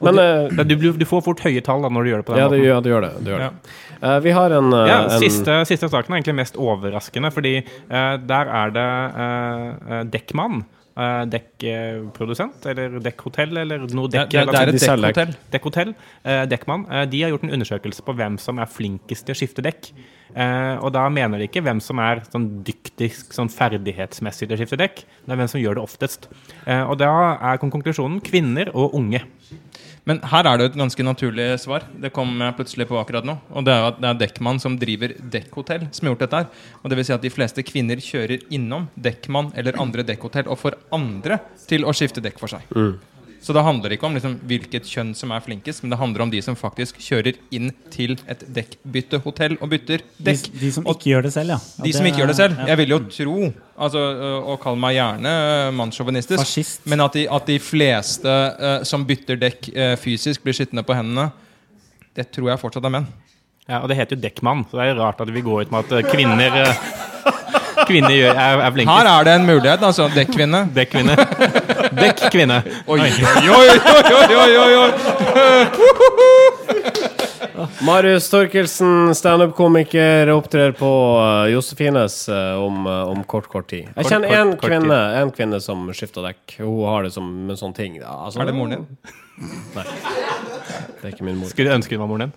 Men 0.00 0.14
du, 0.14 0.64
Det- 0.64 0.78
Du, 0.80 0.92
du 0.92 1.04
får 1.04 1.22
fort 1.24 1.40
høye 1.40 1.62
tall 1.64 1.82
da 1.82 1.88
når 1.88 2.02
du 2.04 2.10
gjør 2.10 2.22
det 2.22 2.26
på 2.26 2.32
den 2.34 2.40
ja, 2.42 2.48
måten. 2.48 2.64
Ja, 2.64 2.80
du 2.80 2.88
gjør 2.90 3.00
det. 3.06 3.12
Du 3.24 3.30
gjør 3.30 3.38
det. 3.44 3.52
Eh, 4.02 4.18
vi 4.20 4.30
har 4.36 4.50
en, 4.52 4.72
uh, 4.74 4.86
Ja, 4.88 4.96
en 5.04 5.20
siste, 5.22 5.54
siste 5.64 5.88
saken 5.88 6.12
er 6.12 6.18
egentlig 6.20 6.34
mest 6.36 6.56
overraskende, 6.60 7.30
fordi 7.32 7.54
uh, 7.64 8.16
der 8.20 8.50
er 8.52 8.70
det 8.74 8.88
uh, 9.16 10.02
Dekkmann. 10.12 10.64
Uh, 10.96 11.26
Dekkprodusent, 11.28 12.64
eller 12.70 12.94
dekkhotell, 13.04 13.50
eller 13.60 13.82
noe 13.92 14.08
Det, 14.08 14.22
dekk. 14.22 14.30
det, 14.32 14.44
det 14.48 14.60
er 14.88 15.20
et 15.28 15.34
dekkhotell. 15.52 15.90
Eh, 16.24 16.44
Dekkmann. 16.48 16.86
eh, 16.88 17.04
de 17.12 17.20
har 17.22 17.30
gjort 17.34 17.44
en 17.44 17.52
undersøkelse 17.52 18.04
på 18.06 18.14
hvem 18.16 18.38
som 18.40 18.58
er 18.58 18.70
flinkest 18.70 19.26
til 19.28 19.34
å 19.34 19.36
skifte 19.36 19.64
dekk. 19.66 19.90
Eh, 20.34 20.76
og 20.80 20.92
da 20.96 21.04
mener 21.12 21.38
de 21.38 21.48
ikke 21.50 21.62
hvem 21.62 21.80
som 21.84 22.00
er 22.00 22.22
sånn 22.32 22.48
dyktigst 22.64 23.36
sånn 23.36 23.52
ferdighetsmessig 23.52 24.48
til 24.48 24.56
å 24.56 24.60
skifte 24.62 24.80
dekk, 24.80 25.04
det 25.26 25.32
er 25.36 25.40
hvem 25.42 25.52
som 25.52 25.60
gjør 25.60 25.76
det 25.78 25.84
oftest. 25.84 26.28
Eh, 26.66 26.82
og 26.88 26.96
da 26.98 27.12
er 27.52 27.60
konklusjonen 27.60 28.22
kvinner 28.24 28.72
og 28.74 28.96
unge. 28.96 29.20
Men 30.06 30.20
her 30.30 30.46
er 30.46 30.58
det 30.58 30.66
jo 30.66 30.70
et 30.70 30.78
ganske 30.78 31.04
naturlig 31.06 31.46
svar. 31.58 31.82
Det 31.98 32.12
kom 32.14 32.38
plutselig 32.54 32.86
på 32.86 32.98
akkurat 33.00 33.26
nå. 33.26 33.34
Og 33.50 33.66
det 33.66 33.72
er 33.74 33.80
jo 33.82 33.88
at 33.90 33.98
det 33.98 34.10
er 34.12 34.20
Dekkmann 34.20 34.60
som 34.62 34.76
driver 34.78 35.16
dekkhotell, 35.18 35.88
som 35.90 36.06
har 36.06 36.14
gjort 36.14 36.22
dette 36.22 36.42
her. 36.44 36.62
Og 36.82 36.92
det 36.92 36.98
vil 37.00 37.08
si 37.08 37.14
at 37.16 37.26
de 37.26 37.32
fleste 37.34 37.64
kvinner 37.66 37.98
kjører 38.02 38.46
innom 38.54 38.86
Dekkmann 38.94 39.50
eller 39.58 39.80
andre 39.82 40.06
dekkhotell 40.06 40.46
og 40.46 40.60
får 40.62 40.78
andre 40.94 41.40
til 41.66 41.82
å 41.82 41.94
skifte 41.96 42.22
dekk 42.22 42.38
for 42.38 42.54
seg. 42.54 42.70
Så 43.42 43.54
det 43.56 43.62
handler 43.62 43.94
ikke 43.94 44.08
om 44.08 44.16
liksom, 44.16 44.36
hvilket 44.48 44.88
kjønn 44.90 45.12
som 45.18 45.32
er 45.34 45.42
flinkest, 45.44 45.82
men 45.84 45.92
det 45.92 45.98
handler 46.00 46.24
om 46.26 46.32
de 46.32 46.40
som 46.42 46.56
faktisk 46.58 46.98
kjører 47.02 47.38
inn 47.54 47.70
til 47.94 48.16
et 48.30 48.42
dekkbyttehotell 48.56 49.58
og 49.60 49.70
bytter 49.72 50.04
dekk. 50.28 50.48
de 50.60 50.72
som 50.74 50.86
Og 50.86 50.96
ikke 50.98 51.12
gjør 51.12 51.26
det 51.28 51.32
selv, 51.36 51.54
ja. 51.54 51.58
Ja, 51.78 51.84
de 51.84 51.92
som 51.96 52.08
ikke 52.10 52.22
gjør 52.22 52.32
det 52.32 52.38
selv. 52.40 52.58
ja. 52.58 52.68
Jeg 52.72 52.82
vil 52.82 52.94
jo 52.96 53.00
tro, 53.18 53.36
altså, 53.76 54.04
og 54.42 54.60
kall 54.62 54.80
meg 54.82 54.96
gjerne 54.98 55.34
øh, 55.42 55.74
mannssjåvinistisk, 55.82 56.40
Fascist. 56.42 56.86
men 56.86 57.04
at 57.04 57.18
de, 57.18 57.26
at 57.30 57.46
de 57.46 57.58
fleste 57.62 58.38
uh, 58.58 58.80
som 58.86 59.06
bytter 59.06 59.38
dekk 59.40 59.70
uh, 59.76 59.94
fysisk, 60.00 60.42
blir 60.42 60.56
sittende 60.56 60.86
på 60.86 60.96
hendene, 60.96 61.30
det 62.16 62.30
tror 62.32 62.50
jeg 62.50 62.62
fortsatt 62.62 62.88
er 62.88 62.94
menn. 62.96 63.08
Ja, 63.66 63.80
og 63.82 63.90
det 63.90 63.96
heter 63.98 64.14
jo 64.14 64.22
Dekkmann, 64.22 64.62
så 64.70 64.78
det 64.78 64.92
er 64.92 65.00
rart 65.00 65.20
at 65.22 65.30
vi 65.34 65.42
går 65.42 65.66
ut 65.66 65.72
med 65.74 65.88
at 65.88 65.94
eh, 65.98 66.06
kvinner 66.06 66.58
eh, 66.60 66.84
Kvinner 67.86 68.14
gjør, 68.14 68.34
er, 68.34 68.60
er 68.66 68.72
flinkest. 68.74 68.96
Her 68.96 69.06
er 69.12 69.26
det 69.28 69.34
en 69.38 69.46
mulighet, 69.46 69.82
altså. 69.86 70.08
Dekkvinne. 70.14 70.60
Dekkvinne. 70.74 71.14
Dekkkvinne. 71.96 72.58
Oi, 72.90 72.98
oi, 73.00 73.10
oi, 73.56 73.68
oi, 74.16 74.34
oi, 74.42 74.52
oi, 74.62 74.72
oi. 74.82 74.90
Marius 77.86 78.30
Torkelsen, 78.30 79.14
standup-komiker, 79.14 80.28
opptrer 80.34 80.72
på 80.76 80.88
uh, 81.20 81.46
Josefines 81.50 82.28
uh, 82.28 82.58
om, 82.60 82.86
uh, 82.86 83.08
om 83.10 83.22
kort, 83.24 83.48
kort 83.52 83.68
tid. 83.70 83.88
Jeg 83.96 84.10
kjenner 84.10 84.34
én 84.34 84.40
en 84.42 84.56
kvinne, 84.60 84.98
en 85.20 85.32
kvinne 85.34 85.60
som 85.64 85.86
skifter 85.96 86.26
dekk. 86.26 86.58
Hun 86.60 86.84
har 86.90 87.06
det 87.06 87.12
som 87.16 87.26
en 87.50 87.58
sånn 87.58 87.74
ting. 87.76 87.96
Ja, 88.02 88.12
altså, 88.26 88.42
Er 88.42 88.50
det 88.50 88.56
moren 88.58 88.72
din? 88.76 88.86
Nei. 89.76 89.86
Det 90.96 91.04
er 91.04 91.14
ikke 91.14 91.26
min 91.28 91.38
mor. 91.40 91.48
Skulle 91.52 91.70
du 91.70 91.76
ønske 91.78 91.96
hun 91.96 92.04
var 92.04 92.10
moren 92.12 92.26
din? 92.26 92.34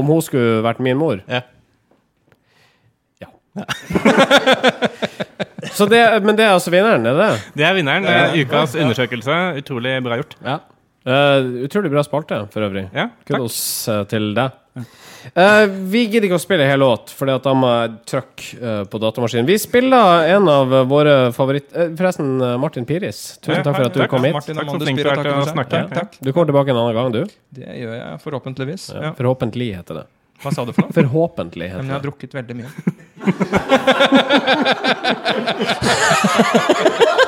Om 0.00 0.12
hun 0.14 0.22
skulle 0.22 0.60
vært 0.66 0.82
min 0.84 0.98
mor? 1.00 1.24
Ja. 1.26 1.42
Det, 5.90 6.00
men 6.24 6.36
det 6.36 6.44
er 6.44 6.54
altså 6.54 6.72
vinneren, 6.72 7.04
er 7.06 7.16
det 7.16 7.26
det? 7.26 7.52
Det 7.60 7.64
er 7.64 7.76
vinneren. 7.76 8.04
Det 8.04 8.14
er 8.16 8.34
ukas 8.42 8.74
undersøkelse. 8.76 9.36
Utrolig 9.60 9.94
bra 10.04 10.18
gjort. 10.20 10.36
Ja. 10.44 10.58
Uh, 11.00 11.64
utrolig 11.64 11.90
bra 11.92 12.02
spalte, 12.04 12.42
for 12.52 12.66
øvrig. 12.66 12.90
Ja. 12.92 13.06
Kudos 13.28 13.56
eh, 13.88 14.02
til 14.10 14.34
deg. 14.36 14.56
Uh, 15.36 15.64
vi 15.92 16.02
gidder 16.06 16.28
ikke 16.28 16.36
å 16.36 16.42
spille 16.42 16.66
hel 16.68 16.82
låt, 16.82 17.14
at 17.16 17.46
da 17.46 17.54
må 17.56 17.70
jeg 17.72 17.94
trykke 18.12 18.74
på 18.92 19.00
datamaskinen. 19.00 19.48
Vi 19.48 19.56
spiller 19.60 20.28
en 20.36 20.48
av 20.52 20.76
våre 20.90 21.16
favoritt... 21.36 21.72
forresten, 21.72 22.36
Martin 22.60 22.88
Piris. 22.88 23.22
Tusen 23.40 23.64
takk 23.64 23.80
for 23.80 23.88
at 23.88 23.96
du 23.96 24.04
kom 24.12 24.28
hit. 24.28 24.36
Martin 24.36 24.60
Takk 24.60 24.72
så 24.72 24.80
du 24.80 24.88
Spira, 24.90 25.16
er 25.16 25.22
takk 25.22 25.34
å 25.40 25.50
snakke. 25.50 25.84
Ja, 25.84 25.90
takk. 26.02 26.16
Du 26.20 26.32
kommer 26.32 26.52
tilbake 26.52 26.74
en 26.74 26.82
annen 26.84 26.98
gang, 27.00 27.12
du. 27.16 27.36
Det 27.56 27.76
gjør 27.80 27.96
jeg 27.96 28.24
forhåpentligvis. 28.26 28.90
Ja. 28.96 29.14
Forhåpentlig 29.18 29.72
heter 29.80 30.02
det. 30.02 30.08
Hva 30.40 30.52
sa 30.56 30.64
du 30.64 30.72
for 30.72 30.86
noe? 30.86 30.96
Forhåpentlig 30.96 31.68
Ja, 31.68 31.80
men 31.80 31.90
jeg 31.90 31.98
har 31.98 32.04
drukket 32.04 32.36
veldig 32.36 32.60
mye. 32.62 32.74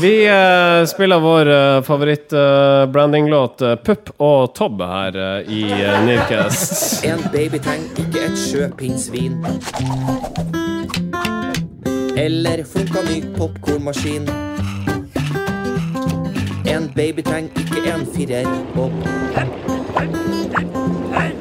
Vi 0.00 0.26
eh, 0.26 0.86
spiller 0.86 1.18
vår 1.18 1.48
uh, 1.48 1.82
favoritt-branding-låt 1.82 3.62
uh, 3.62 3.74
'Pupp 3.74 4.10
og 4.16 4.54
Tobb' 4.54 4.82
her 4.82 5.16
eh, 5.16 5.52
i 5.52 5.72
uh, 5.72 6.04
Nirkest. 6.04 7.04
En 7.04 7.18
baby 7.32 7.56
ikke 7.56 8.26
et 8.26 8.38
sjøpinnsvin. 8.38 9.46
Eller 12.16 12.64
funka 12.64 13.02
ny 13.08 13.24
popkornmaskin. 13.38 14.28
En 16.64 16.92
baby 16.94 17.24
ikke 17.24 17.94
en 17.94 18.06
firer 18.12 18.44
bob. 18.74 18.92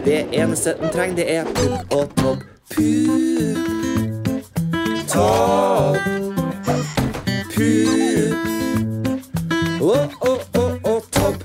Det 0.05 0.25
eneste 0.31 0.75
den 0.81 0.89
trenger, 0.93 1.15
det 1.15 1.35
er 1.35 1.45
pupp 1.55 1.93
og 1.97 2.11
tobb. 2.19 2.41
Pupp, 2.75 3.57
tobb, 5.09 5.97
pupp. 7.55 8.45
Å, 9.81 9.95
å, 10.29 10.33
å, 10.91 10.93
tobb. 11.09 11.41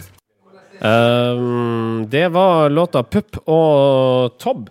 Um, 0.84 2.04
det 2.12 2.28
var 2.28 2.68
låta 2.68 3.02
'Pupp 3.02 3.40
og 3.48 4.36
Tobb'. 4.36 4.68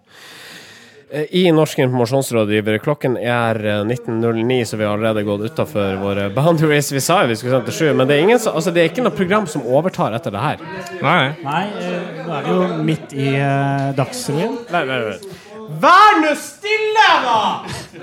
Eh, 1.11 1.25
I 1.29 1.51
Norsk 1.51 1.79
informasjonsrådgiver. 1.79 2.77
Klokken 2.77 3.15
er 3.17 3.57
eh, 3.65 3.81
19.09, 3.85 4.65
så 4.65 4.77
vi 4.77 4.85
har 4.85 4.93
allerede 4.93 5.23
gått 5.25 5.41
utafor 5.41 5.95
våre 6.03 6.27
boundaries. 6.29 6.91
Vi 6.93 7.01
sa 7.01 7.23
jo 7.23 7.31
vi 7.31 7.37
skulle 7.39 7.55
sende 7.55 7.71
til 7.71 7.77
sju, 7.79 7.87
men 7.97 8.09
det 8.09 8.19
er, 8.19 8.25
ingen, 8.27 8.37
altså, 8.51 8.73
det 8.75 8.83
er 8.83 8.91
ikke 8.91 9.05
noe 9.07 9.15
program 9.17 9.47
som 9.49 9.65
overtar 9.65 10.13
etter 10.19 10.35
det 10.35 10.43
her. 10.43 10.61
Nei. 11.01 11.23
Nei, 11.41 11.63
eh, 11.81 12.21
nå 12.27 12.37
er 12.37 12.45
vi 12.45 12.53
jo 12.53 12.69
midt 12.91 13.17
i 13.17 13.31
uh, 13.41 13.89
Dagsrevyen. 13.97 14.55
Nei, 14.69 14.83
nei, 14.91 15.01
nei. 15.09 15.35
Vær 15.81 16.21
nå 16.21 16.37
stille, 16.37 17.09
da! 17.25 17.41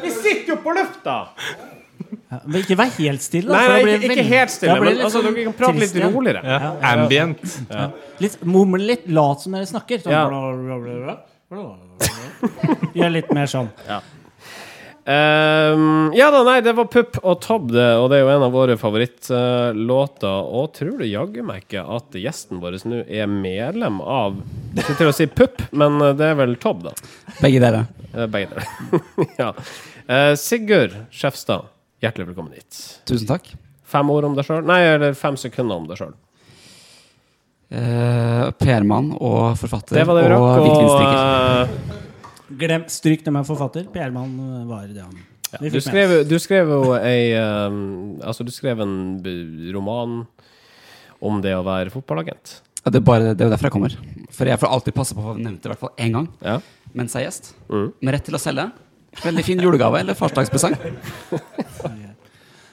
Vi 0.03 0.13
sitter 0.15 0.55
jo 0.57 0.61
på 0.67 0.75
lufta! 0.75 1.17
Ja, 2.27 2.41
men 2.43 2.61
ikke 2.63 2.75
vær 2.79 2.91
helt 2.99 3.23
stille. 3.23 3.51
da, 3.51 3.59
Nei, 3.59 3.83
nei, 3.87 3.97
ikke, 4.01 4.15
ikke 4.17 4.29
helt 4.33 4.55
stille, 4.55 4.77
men 4.83 4.97
litt 4.97 5.07
altså, 5.07 5.23
dere 5.23 5.47
kan 5.47 5.57
prate 5.59 5.83
litt 5.83 5.99
roligere. 6.03 6.43
Ja. 6.43 6.75
Ambient. 6.95 7.43
Ja. 7.71 7.89
Litt, 8.23 8.39
Mumle 8.47 8.83
litt, 8.95 9.07
lat 9.15 9.43
som 9.47 9.55
dere 9.55 9.67
snakker. 9.71 10.03
Sånn, 10.03 10.15
Ja. 10.15 10.27
bla, 10.31 11.77
Gjør 12.97 13.17
litt 13.19 13.33
mer 13.35 13.51
sånn. 13.51 13.73
Ehm, 15.07 16.11
ja 16.19 16.33
da, 16.35 16.41
nei, 16.43 16.57
det 16.67 16.73
var 16.75 16.89
Pupp 16.91 17.21
og 17.23 17.39
Tobb, 17.45 17.69
det, 17.71 17.85
og 17.95 18.09
det 18.11 18.19
er 18.19 18.25
jo 18.25 18.31
en 18.33 18.45
av 18.49 18.55
våre 18.57 18.75
favorittlåter. 18.81 20.49
og 20.59 20.73
tror 20.75 20.97
du 20.99 21.07
jaggu 21.07 21.45
meg 21.47 21.63
ikke 21.63 21.85
at 21.95 22.17
gjesten 22.19 22.59
vår 22.59 22.81
nå 22.91 23.05
er 23.07 23.31
medlem 23.31 24.01
av 24.03 24.41
Ikke 24.75 24.83
skulle 24.83 24.99
til 24.99 25.13
å 25.13 25.15
si 25.15 25.29
Pupp, 25.31 25.63
men 25.71 26.01
eh, 26.03 26.17
det 26.19 26.33
er 26.33 26.41
vel 26.41 26.57
Tobb, 26.59 26.83
da. 26.89 26.95
Begge 27.39 27.63
dere. 27.63 27.85
Uh, 28.17 28.27
Begge 28.27 28.57
dere. 28.57 28.99
ja. 29.43 29.53
Uh, 30.11 30.35
Sigurd 30.35 30.99
Skjefstad, 31.15 31.71
hjertelig 32.03 32.33
velkommen 32.33 32.59
hit. 32.59 32.83
Tusen 33.07 33.31
takk. 33.31 33.53
Fem 33.87 34.11
ord 34.11 34.27
om 34.27 34.35
deg 34.35 34.49
sjøl? 34.49 34.67
Nei, 34.67 34.81
eller 34.91 35.15
fem 35.15 35.39
sekunder 35.39 35.79
om 35.79 35.87
deg 35.87 36.03
sjøl. 36.03 36.17
Eh, 37.67 38.51
PR-mann 38.63 39.09
og 39.19 39.57
forfatter 39.59 39.99
Det 39.99 40.05
var 40.07 40.21
det 40.21 40.27
vi 40.27 40.31
rakk. 40.31 40.43
Og 40.43 40.85
og 40.87 41.01
eh, 41.03 41.97
Glem, 42.61 42.85
stryk 42.87 43.25
det 43.27 43.33
med 43.35 43.47
forfatter. 43.49 43.89
PR-mann 43.91 44.37
var 44.69 44.87
det 44.87 45.03
han. 45.03 45.17
ja, 45.51 45.59
du, 45.65 45.81
skrev, 45.83 46.15
du 46.31 46.37
skrev 46.39 46.71
jo 46.71 46.95
ei 46.95 47.35
um, 47.35 48.21
Altså, 48.23 48.47
du 48.47 48.53
skrev 48.55 48.81
en 48.85 48.95
roman 49.75 50.21
om 51.19 51.43
det 51.43 51.57
å 51.57 51.65
være 51.67 51.91
fotballagent. 51.91 52.61
Ja, 52.85 52.93
det, 52.93 53.01
er 53.01 53.07
bare, 53.09 53.33
det 53.35 53.43
er 53.43 53.49
jo 53.49 53.55
derfor 53.57 53.67
jeg 53.71 53.75
kommer. 53.75 53.95
For 54.31 54.47
jeg 54.47 54.61
får 54.63 54.75
alltid 54.77 54.95
passe 54.95 55.17
på 55.17 55.25
å 55.33 55.35
nevne 55.35 55.57
det 55.59 55.67
i 55.67 55.73
hvert 55.73 55.83
fall 55.83 55.95
én 55.99 56.13
gang 56.15 56.29
Ja. 56.45 56.59
mens 56.95 57.17
jeg 57.17 57.25
er 57.25 57.31
gjest. 57.33 57.55
Mm. 57.73 57.89
Med 57.99 58.15
rett 58.15 58.29
til 58.29 58.37
å 58.39 58.43
selge. 58.43 58.69
Veldig 59.25 59.45
fin 59.49 59.63
julegave 59.65 60.05
eller 60.05 60.15
farsdagspresang. 60.15 60.77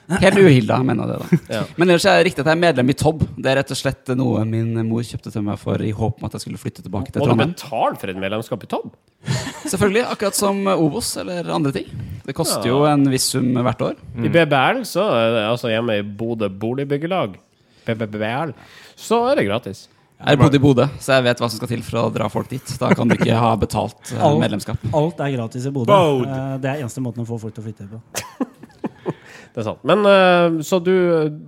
Helt 0.09 0.37
uhilda, 0.37 0.77
mener 0.83 1.07
jeg 1.07 1.13
det, 1.13 1.19
da. 1.23 1.37
Ja. 1.55 1.61
Men 1.79 1.89
ellers 1.93 2.05
er 2.09 2.17
det 2.19 2.25
riktig 2.27 2.43
at 2.43 2.49
jeg 2.51 2.57
er 2.57 2.61
medlem 2.63 2.89
i 2.91 2.95
Tobb. 2.99 3.21
Det 3.37 3.51
er 3.51 3.57
rett 3.61 3.71
og 3.71 3.79
slett 3.79 4.11
noe 4.19 4.43
min 4.45 4.73
mor 4.89 5.05
kjøpte 5.07 5.31
til 5.31 5.45
meg 5.45 5.59
for 5.61 5.79
i 5.81 5.91
håp 5.95 6.19
om 6.19 6.27
at 6.27 6.35
jeg 6.37 6.43
skulle 6.45 6.59
flytte 6.59 6.83
tilbake 6.83 7.13
til 7.13 7.21
Trondheim. 7.23 7.53
Må 7.53 7.55
du 7.55 7.63
betale 7.63 8.01
for 8.01 8.11
et 8.13 8.19
medlemskap 8.25 8.65
i 8.67 8.69
Tobb? 8.73 8.91
Selvfølgelig, 9.71 10.03
akkurat 10.11 10.35
som 10.35 10.59
Obos 10.75 11.13
eller 11.23 11.47
andre 11.55 11.71
ting. 11.79 11.87
Det 12.27 12.35
koster 12.35 12.67
Ja. 12.67 12.73
jo 12.75 12.83
en 12.91 13.07
viss 13.11 13.29
sum 13.31 13.47
hvert 13.55 13.81
år. 13.87 13.95
I 14.19 14.27
BBL, 14.31 14.83
så 14.87 15.07
er 15.15 15.33
det 15.37 15.47
altså 15.53 15.71
hjemme 15.71 15.97
i 15.99 16.03
Bodø 16.03 16.49
boligbyggelag, 16.51 17.39
BBBL, 17.87 18.53
så 18.99 19.23
er 19.31 19.39
det 19.39 19.47
gratis. 19.47 19.87
Jeg 20.23 20.37
har 20.37 20.39
bodd 20.39 20.55
i 20.55 20.59
Bodø, 20.63 20.85
så 21.03 21.17
jeg 21.17 21.23
vet 21.25 21.41
hva 21.41 21.47
som 21.51 21.59
skal 21.59 21.67
til 21.73 21.81
for 21.83 21.99
å 21.99 22.11
dra 22.15 22.29
folk 22.31 22.47
dit. 22.47 22.69
Da 22.79 22.93
kan 22.95 23.09
du 23.11 23.15
ikke 23.17 23.35
ha 23.35 23.49
betalt 23.59 24.13
medlemskap. 24.39 24.79
Alt-. 24.87 24.95
Alt 24.95 25.23
er 25.25 25.33
gratis 25.35 25.65
i 25.67 25.71
Bodø. 25.75 25.91
Eh, 26.23 26.53
Det 26.63 26.69
er 26.71 26.83
eneste 26.85 27.03
måten 27.03 27.25
å 27.25 27.27
få 27.27 27.39
folk 27.41 27.55
til 27.57 27.63
å 27.63 27.67
flytte 27.67 27.89
på. 27.91 27.99
Det 29.53 29.61
er 29.61 29.65
sant. 29.67 29.83
Men 29.85 30.01
eh, 30.09 30.55
så 30.65 30.79
du 30.81 30.93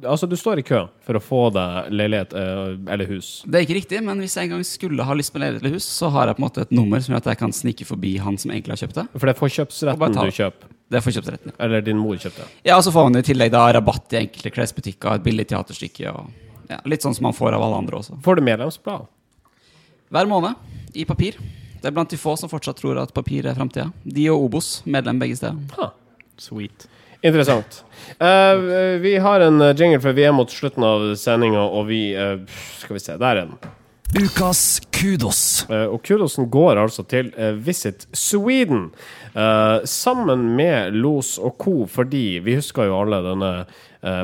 Altså, 0.05 0.27
du 0.29 0.35
står 0.37 0.61
i 0.61 0.65
kø 0.67 0.83
for 1.05 1.17
å 1.17 1.21
få 1.23 1.39
deg 1.55 1.87
leilighet 1.89 2.35
eh, 2.37 2.75
eller 2.93 3.09
hus. 3.09 3.29
Det 3.49 3.57
er 3.57 3.65
ikke 3.65 3.77
riktig, 3.79 4.01
men 4.05 4.21
hvis 4.21 4.35
jeg 4.37 4.45
en 4.45 4.53
gang 4.55 4.65
skulle 4.67 5.07
ha 5.07 5.17
lyst 5.17 5.33
på 5.33 5.41
leilighet 5.41 5.63
eller 5.65 5.79
hus, 5.79 5.87
så 5.89 6.11
har 6.13 6.29
jeg 6.29 6.37
på 6.37 6.43
en 6.43 6.47
måte 6.47 6.65
et 6.67 6.75
nummer 6.75 7.01
som 7.01 7.15
gjør 7.15 7.23
at 7.23 7.31
jeg 7.33 7.41
kan 7.41 7.55
snike 7.55 7.87
forbi 7.89 8.13
han 8.21 8.37
som 8.41 8.53
egentlig 8.53 8.75
har 8.75 8.83
kjøpt 8.85 8.99
det. 9.01 9.07
For 9.15 9.25
det 9.25 9.33
er 9.33 9.41
forkjøpsretten 9.41 10.19
du 10.21 10.37
kjøper. 10.37 10.71
Det 10.85 10.99
er 10.99 11.01
forkjøpsretten. 11.07 11.53
ja. 11.55 11.57
Eller 11.65 11.81
din 11.81 11.97
mor 11.97 12.17
kjøpte. 12.21 12.45
Ja, 12.67 12.77
og 12.77 12.85
så 12.85 12.93
får 12.93 13.07
man 13.09 13.17
i 13.17 13.25
tillegg 13.25 13.49
da 13.55 13.65
rabatt 13.73 14.13
i 14.13 14.21
enkelte 14.21 14.53
klesbutikker, 14.53 15.17
et 15.17 15.25
billig 15.25 15.47
teaterstykke 15.49 16.11
og 16.13 16.29
ja, 16.69 16.77
litt 16.85 17.01
sånn 17.01 17.13
som 17.17 17.25
man 17.25 17.33
får 17.33 17.57
av 17.57 17.65
alle 17.65 17.81
andre 17.81 18.03
også. 18.03 18.19
Får 18.25 18.37
du 18.37 18.45
medlemsblad? 18.45 19.09
Hver 20.13 20.29
måned 20.29 20.93
i 20.93 21.05
papir. 21.09 21.39
Det 21.81 21.89
er 21.89 21.93
blant 21.93 22.09
de 22.13 22.17
få 22.21 22.35
som 22.37 22.49
fortsatt 22.49 22.77
tror 22.79 22.97
at 23.01 23.11
papir 23.13 23.45
er 23.49 23.57
framtida. 23.57 23.89
De 24.05 24.29
og 24.33 24.45
Obos, 24.47 24.69
medlem 24.85 25.17
begge 25.21 25.37
steder. 25.41 25.89
Sweet. 26.41 26.85
Interessant. 27.25 27.81
Uh, 28.21 28.57
vi 29.01 29.17
har 29.17 29.39
en 29.39 29.61
eh, 29.61 29.73
jingle, 29.75 29.99
for 29.99 30.13
vi 30.13 30.27
er 30.27 30.35
mot 30.35 30.51
slutten 30.51 30.85
av 30.85 31.07
sendinga, 31.19 31.63
og 31.65 31.87
vi 31.89 32.03
uh, 32.13 32.37
Skal 32.77 32.99
vi 32.99 33.01
se, 33.01 33.15
der 33.17 33.41
er 33.41 33.47
den. 33.47 33.73
Ukas 34.15 34.79
kudos. 34.93 35.65
Uh, 35.67 35.89
og 35.89 36.03
kudosen 36.05 36.45
går 36.53 36.79
altså 36.83 37.03
til 37.09 37.33
uh, 37.33 37.55
Visit 37.65 38.05
Sweden. 38.13 38.91
Uh, 39.33 39.81
sammen 39.89 40.51
med 40.55 40.93
Los 40.93 41.39
og 41.41 41.57
co., 41.57 41.73
fordi 41.89 42.39
vi 42.45 42.59
husker 42.61 42.91
jo 42.91 43.01
alle 43.01 43.23
denne 43.25 43.51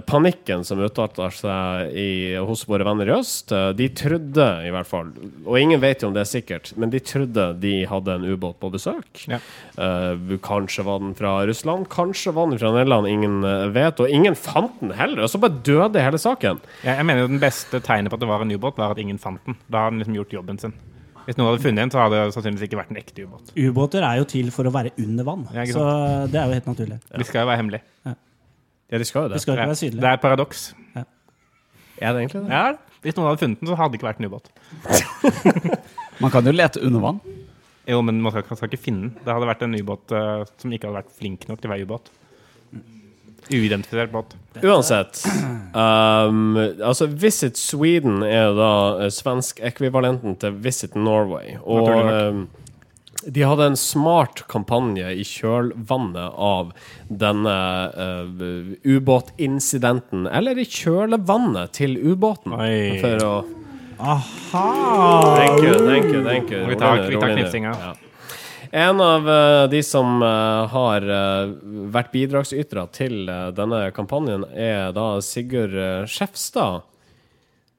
panikken 0.05 0.61
som 0.67 0.81
utarter 0.83 1.33
seg 1.33 1.95
i, 1.97 2.09
hos 2.37 2.63
våre 2.69 2.85
venner 2.85 3.09
i 3.09 3.15
øst. 3.15 3.51
Eh, 3.55 3.71
de 3.77 3.87
trodde, 3.97 4.47
i 4.67 4.71
hvert 4.73 4.89
fall, 4.89 5.09
og 5.45 5.57
ingen 5.57 5.81
vet 5.81 6.03
jo 6.03 6.11
om 6.11 6.15
det 6.15 6.23
er 6.25 6.29
sikkert, 6.29 6.73
men 6.77 6.93
de 6.93 7.01
trodde 7.01 7.47
de 7.61 7.73
hadde 7.89 8.17
en 8.19 8.27
ubåt 8.29 8.59
på 8.61 8.69
besøk. 8.73 9.23
Eh, 9.31 10.37
kanskje 10.45 10.85
var 10.85 11.01
den 11.03 11.15
fra 11.17 11.33
Russland, 11.49 11.89
kanskje 11.91 12.33
var 12.35 12.51
den 12.51 12.61
fra 12.61 12.73
Nederland, 12.75 13.09
ingen 13.09 13.41
eh, 13.47 13.67
vet. 13.73 13.99
Og 14.01 14.09
ingen 14.13 14.37
fant 14.37 14.77
den 14.81 14.93
heller, 14.97 15.25
og 15.25 15.33
så 15.33 15.41
bare 15.41 15.59
døde 15.65 16.03
hele 16.03 16.21
saken. 16.21 16.61
Jeg, 16.85 16.95
jeg 16.97 17.07
mener 17.07 17.25
jo 17.25 17.31
Den 17.31 17.41
beste 17.41 17.81
tegnet 17.83 18.11
på 18.11 18.19
at 18.19 18.23
det 18.23 18.31
var 18.31 18.45
en 18.45 18.53
ubåt, 18.53 18.77
var 18.77 18.95
at 18.95 19.01
ingen 19.01 19.19
fant 19.21 19.41
den. 19.47 19.57
Da 19.67 19.85
hadde 19.85 19.97
den 19.97 20.03
liksom 20.05 20.17
gjort 20.21 20.35
jobben 20.39 20.61
sin. 20.61 20.73
Hvis 21.25 21.37
noen 21.37 21.51
hadde 21.51 21.61
funnet 21.63 21.85
en, 21.85 21.91
så 21.93 22.01
hadde 22.01 22.17
det 22.17 22.33
sannsynligvis 22.35 22.65
ikke 22.65 22.79
vært 22.79 22.91
en 22.93 22.99
ekte 23.01 23.25
ubåt. 23.27 23.53
Ubåter 23.53 24.05
er 24.05 24.21
jo 24.21 24.27
til 24.29 24.49
for 24.53 24.67
å 24.67 24.73
være 24.73 24.93
under 24.99 25.27
vann, 25.27 25.47
Ja, 25.53 25.65
så 25.69 25.85
det 26.31 26.41
er 26.41 26.49
jo 26.49 26.57
helt 26.57 26.69
naturlig. 26.69 26.97
De 27.13 27.27
skal 27.27 27.45
jo 27.45 27.51
være 27.51 27.61
hemmelige. 27.61 28.17
Ja. 28.91 28.99
De 28.99 29.07
skal 29.07 29.25
jo 29.25 29.31
det. 29.31 29.39
Det 29.39 29.41
skal 29.45 29.55
ikke 29.55 29.63
Ja, 29.63 29.71
være 29.71 29.79
synlig. 29.81 30.01
Det 30.01 30.09
er 30.09 30.17
et 30.19 30.23
paradoks. 30.23 30.63
Ja. 30.95 31.03
Er 32.01 32.13
det 32.13 32.23
egentlig 32.23 32.41
det? 32.41 32.49
Ja, 32.51 32.63
Hvis 33.01 33.15
noen 33.17 33.29
hadde 33.31 33.41
funnet 33.41 33.61
den, 33.61 33.67
så 33.71 33.75
hadde 33.79 33.93
det 33.93 34.01
ikke 34.01 34.09
vært 34.09 34.19
en 34.21 34.29
ubåt. 34.29 34.49
Man 36.21 36.31
kan 36.33 36.45
jo 36.45 36.53
lete 36.53 36.81
under 36.85 37.01
vann. 37.01 37.21
Jo, 37.89 38.01
men 38.05 38.19
man 38.21 38.29
skal, 38.31 38.45
skal 38.59 38.69
ikke 38.69 38.77
finne 38.77 39.07
den. 39.07 39.13
Det 39.25 39.33
hadde 39.33 39.47
vært 39.49 39.63
en 39.65 39.73
ubåt 39.73 40.11
uh, 40.13 40.43
som 40.61 40.69
ikke 40.71 40.85
hadde 40.85 40.99
vært 40.99 41.15
flink 41.17 41.47
nok 41.49 41.63
til 41.63 41.71
å 41.71 41.73
være 41.73 41.87
ubåt. 41.89 42.11
Uidentifisert 43.49 44.11
båt. 44.13 44.35
Uansett. 44.61 45.23
Um, 45.73 46.53
altså 46.85 47.07
Visit 47.09 47.57
Sweden 47.57 48.21
er 48.23 48.53
da 48.55 48.69
eh, 49.01 49.09
svensk-ekvivalenten 49.11 50.37
til 50.39 50.59
Visit 50.63 50.93
Norway. 50.95 51.57
Og 51.65 51.89
um, 51.89 52.43
de 53.27 53.43
hadde 53.45 53.65
en 53.71 53.77
smart 53.77 54.43
kampanje 54.51 55.11
i 55.13 55.23
kjølvannet 55.27 56.37
av 56.41 56.71
denne 57.07 57.55
uh, 57.93 58.75
ubåtincidenten. 58.83 60.27
Eller 60.27 60.57
i 60.61 60.65
kjølevannet 60.65 61.73
til 61.77 61.97
ubåten. 62.01 62.55
Oi. 62.57 62.99
For 63.03 63.25
å 63.27 63.33
Aha! 64.01 64.67
Thank 65.37 65.61
you, 65.61 65.73
thank 65.85 66.07
you. 66.09 66.23
thank 66.25 66.49
you. 66.49 66.63
Vi 66.65 66.75
tar- 66.79 67.03
vi 67.05 67.19
tar 67.21 67.35
knipsinga. 67.35 67.73
Ja. 67.81 67.91
En 68.71 69.01
av 69.03 69.27
uh, 69.27 69.67
de 69.69 69.83
som 69.83 70.21
uh, 70.23 70.65
har 70.71 71.03
uh, 71.05 71.51
vært 71.93 72.09
bidragsytere 72.13 72.87
til 72.95 73.27
denne 73.57 73.83
kampanjen, 73.93 74.47
er 74.55 74.93
da 74.95 75.19
Sigurd 75.21 75.75
uh, 75.75 76.07
Skjefstad. 76.09 76.87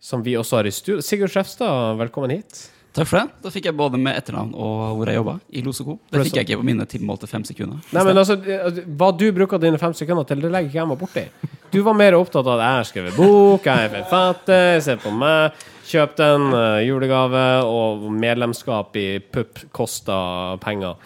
Som 0.02 0.22
vi 0.26 0.36
også 0.38 0.60
har 0.60 0.66
i 0.66 0.74
studio. 0.74 1.02
Sigurd 1.02 1.30
Skjefstad, 1.34 1.96
velkommen 1.98 2.30
hit. 2.34 2.68
Takk 2.92 3.08
for 3.08 3.18
det. 3.22 3.40
Da 3.40 3.50
fikk 3.54 3.66
jeg 3.70 3.76
både 3.76 3.96
med 4.00 4.18
etternavn 4.20 4.50
og 4.52 4.98
hvor 4.98 5.08
jeg 5.08 5.16
jobba. 5.16 5.38
I 5.48 5.62
Los 5.64 5.80
Co. 5.80 5.94
Det 6.12 6.26
fikk 6.26 6.36
jeg 6.40 6.48
ikke 6.48 6.58
på 6.60 6.66
mine 6.68 6.84
tilmålte 6.88 7.28
fem 7.30 7.44
sekunder. 7.48 7.80
Nei, 7.94 8.04
men 8.04 8.20
altså, 8.20 8.36
eh, 8.44 8.82
Hva 8.84 9.08
du 9.16 9.24
bruker 9.32 9.62
dine 9.62 9.80
fem 9.80 9.94
sekunder 9.96 10.28
til, 10.28 10.42
det 10.44 10.50
legger 10.52 10.68
ikke 10.68 10.80
jeg 10.82 10.90
meg 10.90 11.00
borti. 11.00 11.24
Du 11.72 11.80
var 11.86 11.96
mer 11.96 12.18
opptatt 12.18 12.44
av 12.44 12.58
at 12.58 12.64
jeg 12.66 12.76
har 12.76 12.88
skrevet 12.90 13.16
bok, 13.16 13.64
jeg 13.64 13.88
er 13.88 13.94
forfatter, 13.96 14.82
se 14.84 14.98
på 15.00 15.14
meg. 15.16 15.64
Kjøp 15.88 16.16
den, 16.20 16.46
eh, 16.54 16.82
julegave 16.86 17.46
og 17.64 18.04
medlemskap 18.12 18.96
i 19.00 19.08
PUP 19.18 19.64
koster 19.72 20.58
penger. 20.60 20.96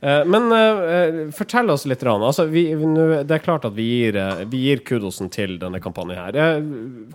Eh, 0.00 0.20
men 0.30 0.46
uh, 0.54 1.30
fortell 1.34 1.70
oss 1.74 1.84
litt. 1.90 2.02
Rann. 2.06 2.22
Altså, 2.22 2.44
vi, 2.46 2.68
det 2.70 3.34
er 3.34 3.42
klart 3.42 3.64
at 3.66 3.74
vi 3.74 3.86
gir, 3.88 4.18
eh, 4.20 4.44
vi 4.50 4.60
gir 4.68 4.82
kudosen 4.86 5.30
til 5.34 5.56
denne 5.58 5.80
kampanjen 5.82 6.20
her. 6.20 6.60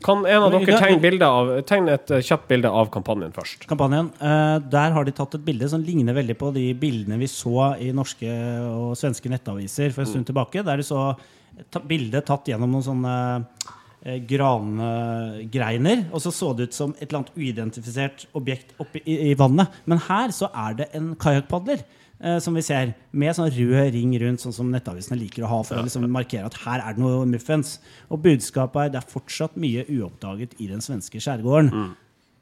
Kan 0.03 0.25
en 0.27 0.47
av 0.47 0.57
dere 0.57 0.79
tegne, 0.81 1.29
av, 1.29 1.53
tegne 1.69 1.95
et 1.95 2.11
kjapt 2.27 2.49
bilde 2.51 2.67
av 2.67 2.91
kampanjen 2.93 3.31
først? 3.35 3.67
kampanjen. 3.69 4.11
uh, 4.19 4.57
der 4.73 4.97
har 4.97 5.07
de 5.07 5.15
tatt 5.15 5.37
et 5.39 5.45
bilde 5.45 5.69
som 5.71 5.83
ligner 5.83 6.17
veldig 6.17 6.35
på 6.39 6.51
de 6.55 6.65
bildene 6.79 7.21
vi 7.21 7.31
så 7.31 7.71
i 7.79 7.93
norske 7.95 8.27
og 8.67 8.97
svenske 8.99 9.31
nettaviser 9.31 9.95
for 9.95 10.03
en 10.03 10.11
stund 10.11 10.27
tilbake. 10.27 10.65
Der 10.67 10.83
du 10.83 10.83
så 10.83 11.13
bildet 11.13 11.71
ta- 11.71 11.85
bilde 11.87 12.21
tatt 12.25 12.51
gjennom 12.51 12.71
noen 12.75 12.83
sånne 12.83 13.15
eh, 14.03 14.19
grangreiner. 14.27 16.07
Og 16.11 16.19
så 16.25 16.35
så 16.35 16.51
det 16.57 16.67
ut 16.67 16.75
som 16.75 16.95
et 16.99 17.07
eller 17.07 17.23
annet 17.23 17.35
uidentifisert 17.37 18.27
objekt 18.35 18.75
oppi 18.81 19.03
i, 19.05 19.31
i 19.31 19.35
vannet. 19.39 19.71
Men 19.85 20.03
her 20.09 20.35
så 20.35 20.51
er 20.51 20.81
det 20.81 20.91
en 20.97 21.13
kajakkpadler. 21.15 21.85
Eh, 22.23 22.37
Som 22.43 22.55
vi 22.57 22.63
ser, 22.65 22.93
med 23.11 23.35
sånn 23.35 23.51
rød 23.53 23.93
ring 23.93 24.15
rundt, 24.23 24.41
sånn 24.43 24.55
som 24.55 24.71
nettavisene 24.73 25.19
liker 25.19 25.45
å 25.45 25.51
ha 25.51 25.59
for 25.67 25.81
å 25.81 25.83
liksom 25.85 26.07
markere 26.11 26.49
at 26.49 26.61
her 26.63 26.83
er 26.83 26.95
det 26.95 27.03
noe 27.03 27.27
muffens. 27.29 27.77
Og 28.09 28.23
budskapet 28.23 28.87
er 28.87 28.95
det 28.95 29.03
er 29.03 29.11
fortsatt 29.11 29.59
mye 29.59 29.85
uoppdaget 29.89 30.55
i 30.63 30.71
den 30.71 30.81
svenske 30.85 31.21
skjærgården. 31.23 31.93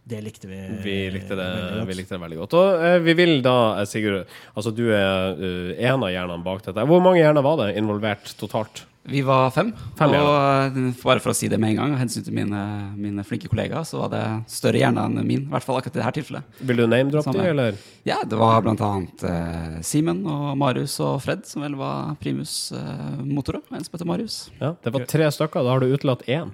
Det 0.04 0.22
likte 0.26 0.50
vi. 0.50 0.60
Vi 0.82 0.96
likte 1.14 1.36
det, 1.38 1.46
veldig 1.46 1.76
godt. 1.78 1.88
vi 1.88 1.96
likte 2.00 2.16
det 2.16 2.22
veldig 2.24 2.40
godt. 2.40 2.56
Og 2.58 2.86
eh, 2.88 3.00
vi 3.06 3.14
vil 3.20 3.36
da, 3.46 3.58
eh, 3.80 3.88
Sigurd 3.90 4.24
Altså, 4.58 4.74
du 4.74 4.88
er 4.90 5.38
uh, 5.38 5.74
en 5.78 6.02
av 6.02 6.10
hjernene 6.10 6.46
bak 6.46 6.64
dette. 6.66 6.88
Hvor 6.90 7.04
mange 7.04 7.22
hjerner 7.22 7.46
var 7.46 7.60
det 7.62 7.76
involvert 7.80 8.34
totalt? 8.40 8.86
Vi 9.04 9.22
var 9.26 9.50
fem. 9.52 9.72
Fem, 9.98 10.12
ja. 10.14 10.22
og 10.22 10.78
eh, 10.78 10.92
bare 11.02 11.22
for 11.24 11.34
å 11.34 11.36
si 11.36 11.48
det 11.50 11.58
med 11.62 11.74
en 11.74 11.80
gang, 11.80 11.94
av 11.96 12.02
hensyn 12.04 12.26
til 12.26 12.36
mine, 12.38 12.62
mine 12.94 13.24
flinke 13.26 13.50
kollegaer, 13.50 13.86
så 13.88 14.04
var 14.04 14.12
det 14.14 14.22
større 14.52 14.78
hjerne 14.78 15.08
enn 15.10 15.18
min. 15.26 15.48
I 15.48 15.54
hvert 15.56 15.66
fall 15.66 15.80
akkurat 15.80 15.98
i 15.98 16.02
dette 16.04 16.14
tilfellet. 16.20 16.60
Vil 16.70 16.84
du 16.84 16.86
name-droppe 16.86 17.34
de, 17.34 17.48
eller? 17.50 17.80
Ja, 18.06 18.20
det 18.22 18.38
var 18.38 18.62
blant 18.62 18.84
annet 18.86 19.26
eh, 19.26 19.80
Simen 19.88 20.22
og 20.30 20.54
Marius 20.62 21.00
og 21.02 21.18
Fred, 21.26 21.48
som 21.50 21.66
vel 21.66 21.80
var 21.80 22.14
primus-motorer. 22.22 23.66
en 23.72 23.88
som 23.88 23.98
heter 23.98 24.12
Marius. 24.12 24.42
Ja, 24.62 24.76
det 24.86 24.94
var 24.94 25.10
tre 25.10 25.32
stykker. 25.34 25.66
Da 25.66 25.74
har 25.74 25.82
du 25.82 25.96
utelatt 25.96 26.28
én. 26.30 26.54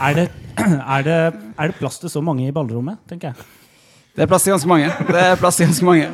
Er 0.00 0.16
det, 0.16 0.28
er, 0.96 1.04
det, 1.04 1.18
er 1.36 1.68
det 1.68 1.76
plass 1.76 2.00
til 2.00 2.12
så 2.12 2.24
mange 2.24 2.48
i 2.48 2.54
ballrommet, 2.54 3.02
tenker 3.10 3.32
jeg? 3.34 3.50
Det 4.16 4.24
er 4.24 4.28
plass 4.28 4.44
til 4.44 4.52
ganske 4.52 4.68
mange. 4.68 4.88
Det 5.08 5.20
er 5.20 5.38
plass 5.40 5.60
til 5.60 5.68
ganske 5.68 5.86
mange. 5.88 6.08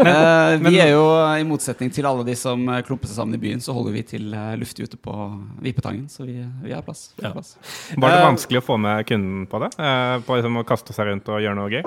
Eh, 0.00 0.54
vi 0.64 0.78
er 0.80 0.92
jo, 0.94 1.02
i 1.36 1.44
motsetning 1.44 1.90
til 1.92 2.06
alle 2.08 2.24
de 2.24 2.34
som 2.38 2.62
eh, 2.72 2.80
klumper 2.86 3.10
seg 3.10 3.18
sammen 3.20 3.36
i 3.36 3.40
byen, 3.42 3.60
så 3.60 3.74
holder 3.76 3.92
vi 3.98 4.02
til 4.14 4.30
eh, 4.36 4.54
luftig 4.60 4.86
ute 4.88 4.96
på 5.00 5.12
Vippetangen. 5.64 6.06
Så 6.12 6.24
vi, 6.28 6.38
vi 6.64 6.72
har 6.72 6.84
plass. 6.86 7.10
Vi 7.18 7.26
har 7.26 7.34
plass. 7.36 7.56
Var 7.96 8.14
det 8.14 8.20
Eh, 8.20 8.26
vanskelig 8.28 8.62
å 8.62 8.64
få 8.64 8.78
med 8.80 9.04
kunden 9.08 9.44
på 9.50 9.60
det? 9.64 9.70
Eh, 9.78 10.14
på 10.26 10.38
liksom 10.38 10.56
å 10.62 10.64
kaste 10.68 10.96
seg 10.96 11.10
rundt 11.10 11.28
og 11.28 11.42
gjøre 11.44 11.58
noe 11.58 11.68
gøy? 11.74 11.84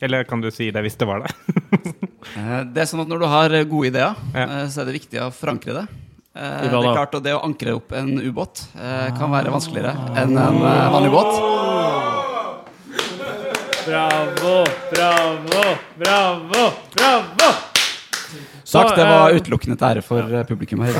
Eller 0.00 0.22
kan 0.30 0.38
du 0.42 0.50
si 0.54 0.68
det 0.70 0.82
hvis 0.86 0.98
det 1.00 1.08
var 1.10 1.24
det? 1.26 1.32
Eh, 2.36 2.64
Det 2.74 2.82
er 2.82 2.88
sånn 2.90 3.00
at 3.04 3.08
Når 3.08 3.20
du 3.22 3.26
har 3.30 3.52
eh, 3.56 3.62
gode 3.70 3.88
ideer, 3.92 4.16
ja. 4.34 4.46
så 4.68 4.82
er 4.82 4.88
det 4.90 4.96
viktig 4.98 5.20
å 5.22 5.28
forankre 5.32 5.76
det. 5.78 5.84
Eh, 6.34 6.66
Det 6.66 6.74
er 6.74 6.88
klart, 6.92 7.14
og 7.14 7.22
det 7.24 7.32
å 7.34 7.40
ankre 7.46 7.76
opp 7.78 7.94
en 7.96 8.10
ubåt 8.20 8.66
eh, 8.74 9.08
kan 9.16 9.30
være 9.32 9.54
vanskeligere 9.54 9.94
enn 10.18 10.34
en 10.36 10.58
eh, 10.66 10.88
vanlig 10.92 11.12
båt. 11.14 12.17
Bravo, 13.88 14.64
bravo, 14.92 15.62
bravo, 15.96 16.64
bravo! 16.92 17.48
Så, 18.64 18.82
Takk, 18.82 18.90
det 18.98 19.04
var 19.08 19.30
eh, 19.32 19.38
utelukkende 19.40 19.78
til 19.80 19.86
ære 19.88 20.02
for 20.04 20.20
eh, 20.28 20.42
publikum 20.44 20.82
her. 20.84 20.98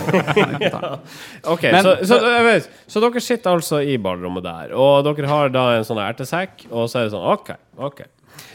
ja. 0.65 0.95
Ok, 1.53 1.67
Men- 1.69 1.85
så, 1.85 1.93
så, 2.09 2.17
jeg 2.25 2.47
vet, 2.47 2.71
så 2.89 3.03
dere 3.05 3.21
sitter 3.21 3.59
altså 3.59 3.83
i 3.85 3.99
ballrommet 4.01 4.47
der, 4.47 4.73
og 4.73 5.05
dere 5.05 5.29
har 5.29 5.53
da 5.53 5.67
en 5.77 5.85
sånn 5.85 6.01
ertesekk, 6.01 6.65
og 6.71 6.89
så 6.89 7.03
er 7.03 7.11
det 7.11 7.13
sånn 7.19 7.29
OK, 7.35 7.53
OK. 7.91 8.01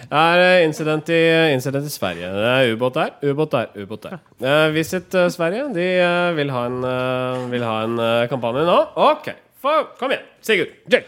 Det 0.09 0.25
er 0.41 0.65
incident 0.65 1.13
i, 1.13 1.21
incident 1.53 1.85
i 1.85 1.93
Sverige. 1.93 2.33
Det 2.33 2.49
er 2.57 2.73
ubåt 2.73 2.97
der, 2.97 3.13
ubåt 3.29 3.53
der, 3.53 3.69
ubåt 3.85 4.07
der. 4.09 4.19
Uh, 4.41 4.67
Visit 4.73 5.13
uh, 5.13 5.27
Sverige. 5.33 5.69
De 5.77 5.87
uh, 6.01 6.33
vil 6.37 6.51
ha 6.53 6.65
en, 6.69 6.79
eh, 6.89 7.45
vil 7.53 7.65
ha 7.69 7.75
en 7.85 7.99
eh, 8.01 8.25
kampanje 8.31 8.65
nå. 8.67 8.79
OK, 9.11 9.29
for, 9.61 9.91
kom 10.01 10.13
igjen. 10.15 10.25
Sigurd. 10.43 10.73
Jill. 10.89 11.05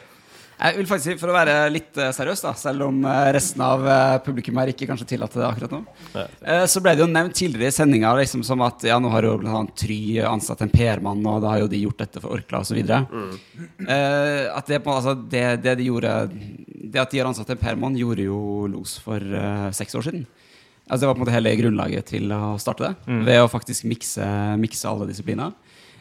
Jeg 0.56 0.78
vil 0.78 0.88
faktisk 0.88 1.10
si, 1.10 1.16
For 1.20 1.32
å 1.32 1.36
være 1.36 1.56
litt 1.74 1.98
eh, 2.00 2.14
seriøs, 2.16 2.44
da, 2.46 2.54
selv 2.58 2.86
om 2.88 3.02
eh, 3.10 3.30
resten 3.36 3.64
av 3.66 3.84
eh, 3.84 4.14
publikum 4.24 4.60
her 4.62 4.72
ikke 4.72 4.88
kanskje 4.88 5.08
tillater 5.10 5.42
det 5.42 5.50
akkurat 5.50 5.74
nå, 5.76 5.82
så 6.72 6.82
ble 6.84 6.94
det 6.96 7.04
jo 7.04 7.10
nevnt 7.12 7.36
tidligere 7.36 7.74
i 7.74 7.76
sendinga 7.76 8.14
liksom, 8.22 8.44
som 8.48 8.64
at 8.64 8.86
ja, 8.88 8.98
nå 9.02 9.12
har 9.12 9.28
jo 9.28 9.36
annet 9.44 9.74
Try 9.76 10.00
ansatt 10.24 10.62
en 10.64 10.72
PR-mann, 10.72 11.26
og 11.28 11.42
da 11.44 11.52
har 11.52 11.64
jo 11.66 11.70
de 11.72 11.82
gjort 11.82 12.00
dette 12.00 12.22
for 12.24 12.38
Orkla 12.38 12.62
osv. 12.64 12.80
Mm. 12.80 13.34
At 14.56 14.70
det, 14.72 14.80
altså, 14.80 15.16
det, 15.34 15.44
det 15.66 15.76
de 15.82 15.90
gjorde 15.90 16.14
Det 16.32 17.02
at 17.02 17.12
de 17.12 17.20
har 17.20 17.28
ansatt 17.28 17.52
en 17.52 17.60
PR-mann, 17.60 17.98
gjorde 18.00 18.28
jo 18.28 18.40
Los 18.72 18.96
for 19.04 19.20
uh, 19.20 19.68
seks 19.76 19.98
år 19.98 20.08
siden. 20.08 20.24
Altså 20.86 21.02
Det 21.02 21.10
var 21.10 21.18
på 21.18 21.20
en 21.20 21.26
måte 21.26 21.36
hele 21.36 21.56
grunnlaget 21.60 22.12
til 22.14 22.32
å 22.32 22.56
starte 22.62 22.88
det. 22.88 22.94
Mm. 23.10 23.22
Ved 23.28 23.42
å 23.44 23.52
faktisk 23.52 23.88
mikse, 23.90 24.26
mikse 24.62 24.88
alle 24.90 25.10
disipliner. 25.10 25.54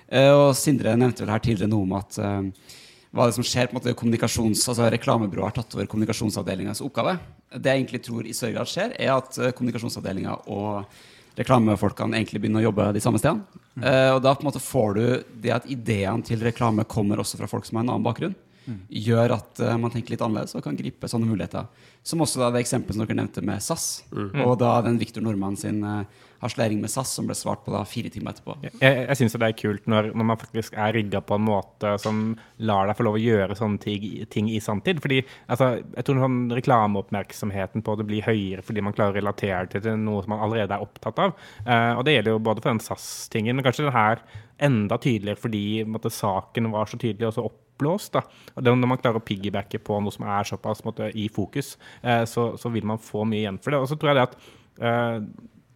Uh, 0.07 0.33
og 0.45 0.49
Sindre 0.59 0.95
nevnte 1.01 1.25
vel 1.25 1.35
her 1.35 1.43
tidligere 1.43 1.73
noe 1.73 1.89
om 1.89 1.97
at 1.99 2.21
eh, 2.21 2.75
hva 3.15 3.29
det 3.29 3.37
som 3.37 3.47
skjer 3.47 3.69
på 3.71 3.77
en 3.77 3.81
måte 3.81 3.97
kommunikasjons, 3.99 4.62
altså 4.71 4.91
Reklamebyrået 4.91 5.53
har 5.53 5.57
tatt 5.61 5.77
over 5.77 5.89
kommunikasjonsavdelingas 5.91 6.83
oppgave. 6.85 7.17
Det 7.55 7.71
jeg 7.71 7.83
egentlig 7.83 8.03
tror 8.03 8.27
i 8.27 8.35
større 8.35 8.57
grad 8.57 8.71
skjer, 8.71 8.95
er 8.99 9.12
at 9.15 9.39
eh, 9.39 9.53
kommunikasjonsavdelinga 9.55 10.39
og 10.51 11.05
reklamefolkene 11.39 12.19
egentlig 12.19 12.43
begynner 12.43 12.62
å 12.62 12.69
jobbe 12.69 12.89
de 12.95 13.03
samme 13.03 13.21
stedene. 13.23 13.62
Eh, 13.79 14.11
og 14.15 14.21
da 14.23 14.35
på 14.35 14.45
en 14.45 14.51
måte 14.51 14.62
får 14.62 14.99
du 14.99 15.05
det 15.47 15.55
at 15.55 15.71
ideene 15.71 16.27
til 16.27 16.43
reklame 16.43 16.87
kommer 16.91 17.23
også 17.23 17.39
fra 17.39 17.51
folk 17.51 17.67
som 17.69 17.79
har 17.79 17.87
en 17.87 17.95
annen 17.95 18.07
bakgrunn. 18.07 18.35
Gjør 18.89 19.35
at 19.37 19.61
uh, 19.61 19.75
man 19.77 19.93
tenker 19.93 20.15
litt 20.15 20.23
annerledes 20.25 20.57
og 20.57 20.65
kan 20.65 20.77
gripe 20.79 21.09
sånne 21.11 21.29
muligheter. 21.29 21.67
Som 22.05 22.23
også 22.25 22.41
da 22.41 22.49
det 22.55 22.62
eksempelet 22.65 22.97
som 22.97 23.05
dere 23.05 23.19
nevnte 23.19 23.45
med 23.45 23.61
SAS. 23.65 23.89
Mm. 24.09 24.41
Og 24.47 24.55
da 24.62 24.79
den 24.87 24.97
Victor 25.01 25.25
Nordmann 25.25 25.59
sin 25.61 25.83
eh, 25.85 26.23
harselering 26.45 26.82
med 26.82 26.92
SAS 26.92 27.14
som 27.16 27.28
ble 27.28 27.36
svart 27.38 27.64
på 27.64 27.72
da 27.74 27.82
fire 27.88 28.12
timer 28.12 28.34
etterpå. 28.34 28.57
Jeg, 28.68 28.78
jeg 28.80 29.18
syns 29.20 29.36
det 29.36 29.49
er 29.49 29.57
kult 29.59 29.88
når, 29.90 30.11
når 30.14 30.28
man 30.30 30.40
faktisk 30.40 30.76
er 30.78 30.95
rigga 30.97 31.22
på 31.24 31.38
en 31.38 31.47
måte 31.49 31.95
som 32.03 32.22
lar 32.64 32.88
deg 32.88 32.99
få 32.99 33.09
lov 33.09 33.18
å 33.18 33.22
gjøre 33.24 33.59
sånne 33.59 33.82
ting, 33.82 34.07
ting 34.32 34.51
i 34.53 34.61
sanntid. 34.62 35.03
Fordi 35.05 35.22
altså, 35.24 35.70
jeg 35.97 36.07
tror 36.07 36.22
sånn 36.24 36.40
reklameoppmerksomheten 36.61 37.84
på 37.84 37.99
det 38.01 38.09
blir 38.09 38.26
høyere 38.26 38.64
fordi 38.64 38.84
man 38.84 38.97
klarer 38.97 39.14
å 39.14 39.20
relatere 39.20 39.66
det 39.72 39.84
til 39.84 40.01
noe 40.01 40.24
som 40.24 40.34
man 40.34 40.45
allerede 40.47 40.76
er 40.76 40.84
opptatt 40.84 41.20
av. 41.26 41.36
Uh, 41.66 41.92
og 41.99 42.05
det 42.07 42.18
gjelder 42.18 42.36
jo 42.36 42.45
både 42.51 42.64
for 42.64 42.72
den 42.72 42.82
SAS-tingen, 42.84 43.57
men 43.57 43.66
kanskje 43.66 43.88
den 43.88 43.97
her 43.97 44.24
enda 44.62 44.99
tydeligere 44.99 45.40
fordi 45.40 45.66
på 45.84 45.95
måte, 45.97 46.12
saken 46.12 46.70
var 46.74 46.90
så 46.90 46.99
tydelig 47.01 47.28
og 47.28 47.36
så 47.36 47.47
oppblåst. 47.49 48.14
Da. 48.16 48.22
Og 48.55 48.68
når 48.68 48.90
man 48.90 49.01
klarer 49.01 49.20
å 49.20 49.26
piggybacke 49.26 49.80
på 49.84 49.99
noe 50.03 50.14
som 50.14 50.26
er 50.28 50.49
såpass 50.49 50.84
måtte, 50.86 51.11
i 51.11 51.26
fokus, 51.32 51.74
eh, 52.03 52.22
så, 52.30 52.53
så 52.61 52.70
vil 52.74 52.86
man 52.86 53.03
få 53.03 53.26
mye 53.28 53.45
igjen 53.45 53.61
for 53.62 53.74
det. 53.74 53.82
Og 53.82 53.90
så 53.90 53.99
tror 53.99 54.12
jeg 54.12 54.20
det 54.20 54.28
at 54.28 54.38
eh, 54.90 55.18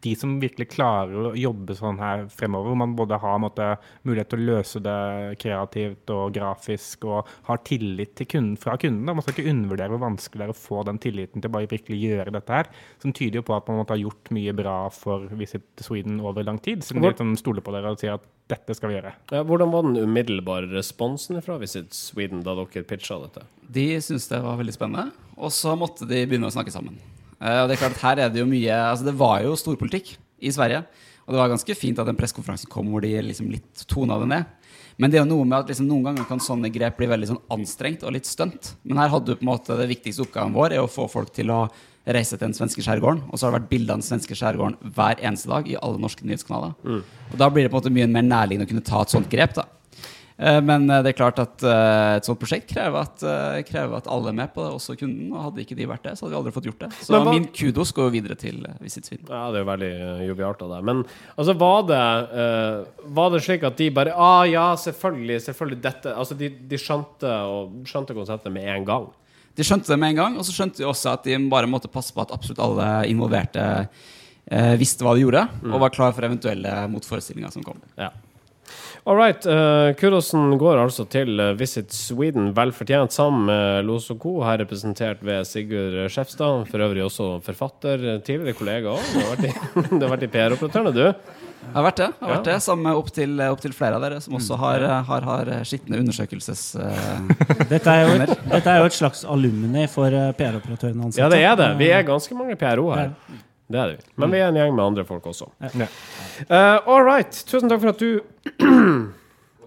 de 0.05 0.15
som 0.19 0.37
virkelig 0.39 0.69
klarer 0.77 1.31
å 1.31 1.35
jobbe 1.39 1.75
sånn 1.79 1.99
her 1.99 2.27
fremover, 2.31 2.71
hvor 2.71 2.79
man 2.79 2.95
både 2.99 3.19
har 3.19 3.41
måte, 3.43 3.67
mulighet 4.07 4.31
til 4.33 4.43
å 4.43 4.49
løse 4.53 4.83
det 4.85 4.99
kreativt 5.43 6.13
og 6.15 6.35
grafisk, 6.37 7.09
og 7.11 7.29
har 7.49 7.63
tillit 7.67 8.15
til 8.19 8.31
kunden, 8.31 8.57
fra 8.61 8.77
kunden. 8.79 9.05
Da. 9.09 9.17
Man 9.17 9.27
skal 9.27 9.37
ikke 9.37 9.55
undervurdere 9.55 9.95
hvor 9.95 10.05
vanskelig 10.05 10.45
det 10.45 10.49
er 10.49 10.55
å 10.55 10.59
få 10.59 10.85
den 10.87 11.03
tilliten 11.03 11.43
til 11.43 11.51
å 11.51 11.57
bare 11.59 11.71
virkelig 11.71 11.99
gjøre 12.05 12.35
dette 12.39 12.61
her. 12.61 12.73
Som 13.03 13.15
tyder 13.17 13.41
jo 13.41 13.47
på 13.51 13.57
at 13.59 13.71
man 13.71 13.83
måtte 13.83 13.97
ha 13.97 14.01
gjort 14.01 14.33
mye 14.35 14.55
bra 14.57 14.79
for 14.95 15.27
Visit 15.41 15.67
Sweden 15.83 16.23
over 16.23 16.47
lang 16.47 16.63
tid. 16.63 16.87
Så 16.87 16.95
de 16.95 17.03
liksom 17.03 17.35
stoler 17.41 17.65
på 17.65 17.75
dere 17.75 17.95
og 17.95 18.03
sier 18.03 18.19
at 18.19 18.27
dette 18.49 18.79
skal 18.79 18.93
vi 18.93 18.99
gjøre. 19.01 19.13
Ja, 19.35 19.43
hvordan 19.45 19.75
var 19.75 19.85
den 19.85 19.99
umiddelbare 19.99 20.71
responsen 20.73 21.43
fra 21.45 21.59
Visit 21.61 21.93
Sweden 21.97 22.47
da 22.47 22.55
dere 22.57 22.87
pitcha 22.89 23.19
dette? 23.27 23.45
De 23.69 23.91
syntes 24.01 24.31
det 24.31 24.41
var 24.47 24.57
veldig 24.63 24.79
spennende, 24.79 25.11
og 25.37 25.53
så 25.53 25.75
måtte 25.77 26.09
de 26.09 26.25
begynne 26.25 26.49
å 26.49 26.55
snakke 26.55 26.73
sammen. 26.73 26.97
Eh, 27.39 27.61
og 27.63 27.69
det 27.69 27.77
er 27.77 27.85
klart, 27.85 28.01
her 28.03 28.25
er 28.25 28.33
det 28.33 28.43
jo 28.43 28.49
mye 28.51 28.75
Altså, 28.75 29.07
det 29.07 29.19
var 29.19 29.43
jo 29.45 29.59
storpolitikk 29.59 30.17
i 30.43 30.53
Sverige. 30.55 30.85
Og 31.27 31.35
det 31.35 31.43
var 31.43 31.51
ganske 31.53 31.77
fint 31.77 31.99
at 32.01 32.09
den 32.09 32.17
pressekonferansen 32.17 32.71
kom 32.73 32.89
hvor 32.93 33.05
de 33.05 33.13
liksom 33.21 33.51
litt 33.53 33.85
tona 33.91 34.17
det 34.23 34.31
ned. 34.31 34.55
Men 34.99 35.13
det 35.13 35.19
er 35.19 35.23
jo 35.23 35.31
noe 35.31 35.47
med 35.47 35.61
at 35.61 35.69
liksom 35.71 35.87
noen 35.87 36.09
ganger 36.09 36.27
kan 36.27 36.41
sånne 36.43 36.71
grep 36.75 36.97
bli 36.99 37.07
veldig 37.11 37.29
sånn 37.31 37.45
anstrengt 37.55 38.03
og 38.03 38.17
litt 38.17 38.27
stunt. 38.27 38.73
Men 38.83 38.99
her 39.03 39.13
hadde 39.13 39.31
du 39.31 39.39
på 39.39 39.47
en 39.47 39.53
måte 39.53 39.77
det 39.79 39.91
viktigste 39.93 40.25
oppgaven 40.25 40.57
vår 40.57 40.75
er 40.75 40.83
å 40.83 40.91
få 40.91 41.07
folk 41.13 41.31
til 41.37 41.53
å 41.55 41.67
reise 42.09 42.39
til 42.39 42.47
den 42.47 42.57
svenske 42.57 42.83
skjærgården. 42.83 43.27
Og 43.29 43.37
så 43.37 43.47
har 43.47 43.53
det 43.53 43.61
vært 43.61 43.71
bilder 43.71 43.95
av 43.95 44.01
den 44.01 44.09
svenske 44.09 44.39
skjærgården 44.39 44.95
hver 44.97 45.21
eneste 45.21 45.53
dag 45.53 45.69
i 45.71 45.77
alle 45.79 46.03
norske 46.03 46.27
nyhetskanaler. 46.27 46.75
Mm. 46.83 47.03
Og 47.29 47.37
da 47.45 47.51
blir 47.53 47.69
det 47.69 47.71
på 47.71 47.79
en 47.79 47.85
måte 47.85 47.95
mye 47.95 48.09
mer 48.11 48.27
nærliggende 48.27 48.67
å 48.67 48.73
kunne 48.73 48.89
ta 48.89 49.05
et 49.05 49.15
sånt 49.15 49.31
grep. 49.31 49.55
da 49.61 49.69
Men 50.39 50.85
eh, 50.87 51.01
det 51.03 51.11
er 51.11 51.17
klart 51.19 51.41
at 51.43 51.65
eh, 51.67 52.17
et 52.21 52.27
sånt 52.29 52.39
prosjekt 52.39 52.69
krever 52.71 53.01
at, 53.09 53.23
eh, 53.27 53.57
krever 53.67 53.99
at 53.99 54.07
alle 54.07 54.31
er 54.31 54.37
med 54.39 54.53
på 54.55 54.63
det, 54.63 54.71
også 54.77 54.95
kunden. 55.01 55.33
Og 55.33 55.49
hadde 55.49 55.65
ikke 55.65 55.77
de 55.79 55.89
vært 55.91 56.05
det, 56.07 56.13
så 56.15 56.25
hadde 56.25 56.37
vi 56.37 56.39
aldri 56.39 56.53
fått 56.55 56.69
gjort 56.71 56.85
det. 56.85 56.91
Så 57.03 57.17
hva- 57.17 57.33
min 57.35 57.49
kudos 57.51 57.91
går 57.97 58.07
jo 58.07 58.15
videre 58.15 58.37
til 58.39 58.61
eh, 58.69 58.77
Visit 58.85 59.09
Sweden. 59.09 59.27
Ja, 59.27 59.49
det 59.51 59.59
er 59.59 59.65
jo 59.65 59.71
veldig 59.73 59.91
jovialt 60.29 60.63
av 60.63 60.75
deg. 60.77 60.85
Men 60.87 61.01
altså, 61.35 61.57
var 61.59 61.89
det, 61.89 62.03
uh, 62.31 63.09
var 63.19 63.33
det 63.35 63.41
slik 63.49 63.67
at 63.67 63.81
de 63.81 63.89
bare 63.97 64.15
ah, 64.15 64.45
ja, 64.47 64.69
selvfølgelig, 64.79 65.41
selvfølgelig 65.49 65.81
dette 65.89 66.15
Altså, 66.15 66.37
de, 66.39 66.53
de 66.71 66.79
skjønte, 66.79 67.33
og, 67.51 67.75
skjønte 67.91 68.15
konseptet 68.15 68.55
med 68.55 68.71
en 68.77 68.87
gang. 68.87 69.11
De 69.59 69.67
skjønte 69.67 69.91
det 69.91 69.99
med 69.99 70.15
en 70.15 70.21
gang, 70.23 70.39
og 70.39 70.47
så 70.47 70.55
skjønte 70.55 70.79
de 70.79 70.87
også 70.87 71.17
at 71.17 71.27
de 71.27 71.35
bare 71.51 71.67
måtte 71.67 71.91
passe 71.91 72.15
på 72.15 72.23
at 72.23 72.31
absolutt 72.35 72.63
alle 72.63 72.87
involverte 73.11 73.65
eh, 74.47 74.75
visste 74.79 75.03
hva 75.03 75.17
de 75.19 75.25
gjorde, 75.27 75.43
og 75.67 75.83
var 75.83 75.91
klar 75.91 76.15
for 76.15 76.27
eventuelle 76.29 76.79
motforestillinger 76.95 77.51
som 77.51 77.67
kom. 77.67 77.83
Ja. 77.99 78.13
All 79.09 79.17
right. 79.17 79.47
Uh, 79.47 79.95
kudosen 79.97 80.51
går 80.61 80.83
altså 80.83 81.07
til 81.09 81.39
uh, 81.41 81.55
Visit 81.57 81.95
Sweden, 81.97 82.51
vel 82.53 82.75
fortjent, 82.77 83.15
sammen 83.17 83.47
med 83.49 83.87
Los 83.89 84.11
og 84.13 84.19
Co., 84.21 84.35
her 84.45 84.61
representert 84.61 85.23
ved 85.25 85.49
Sigurd 85.49 85.97
Skjefstad. 86.13 86.67
For 86.69 86.85
øvrig 86.85 87.07
også 87.07 87.31
forfatter, 87.47 88.05
uh, 88.05 88.19
tidligere 88.21 88.59
kollega 88.59 88.93
òg. 88.93 89.09
Du 89.09 89.23
har 89.23 90.13
vært 90.13 90.27
i, 90.27 90.29
i 90.29 90.33
PR-operatørene, 90.37 90.93
du. 90.93 91.07
Jeg 91.09 91.73
har 91.73 91.89
vært 91.89 92.03
det. 92.03 92.11
Jeg 92.13 92.27
har 92.27 92.35
vært 92.35 92.47
det 92.51 92.59
Sammen 92.65 92.87
med 92.91 93.01
opptil 93.01 93.41
opp 93.49 93.65
til 93.65 93.75
flere 93.77 93.97
av 93.97 94.05
dere 94.05 94.21
som 94.25 94.37
også 94.37 94.61
har, 94.61 94.85
har, 95.09 95.27
har 95.33 95.55
skitne 95.69 96.05
undersøkelses... 96.05 96.69
Uh, 96.77 97.33
Dette 97.73 97.89
er, 97.89 98.05
jo 98.05 98.23
et, 98.29 98.37
dette 98.45 98.77
er 98.77 98.83
jo 98.83 98.93
et 98.93 99.01
slags 99.01 99.25
alumni 99.25 99.89
for 99.89 100.13
eh, 100.13 100.31
PR-operatørene 100.37 101.09
ansatte. 101.09 101.25
Ja, 101.25 101.33
det 101.33 101.41
er 101.45 101.57
det. 101.65 101.75
Vi 101.81 101.89
er 101.97 102.05
ganske 102.05 102.37
mange 102.37 102.61
PRO 102.61 102.91
her. 102.93 103.09
Ja. 103.09 103.45
Det 103.69 103.79
er 103.83 103.87
det. 103.97 104.05
Men 104.17 104.31
vi 104.33 104.39
er 104.41 104.49
en 104.49 104.57
gjeng 104.57 104.75
med 104.75 104.85
andre 104.85 105.05
folk 105.05 105.27
også. 105.29 105.51
Ja. 105.61 105.89
Uh, 106.49 106.89
all 106.89 107.05
right. 107.05 107.31
Tusen 107.51 107.69
takk 107.69 107.83
for 107.85 107.93
at 107.93 107.99
du 108.01 108.21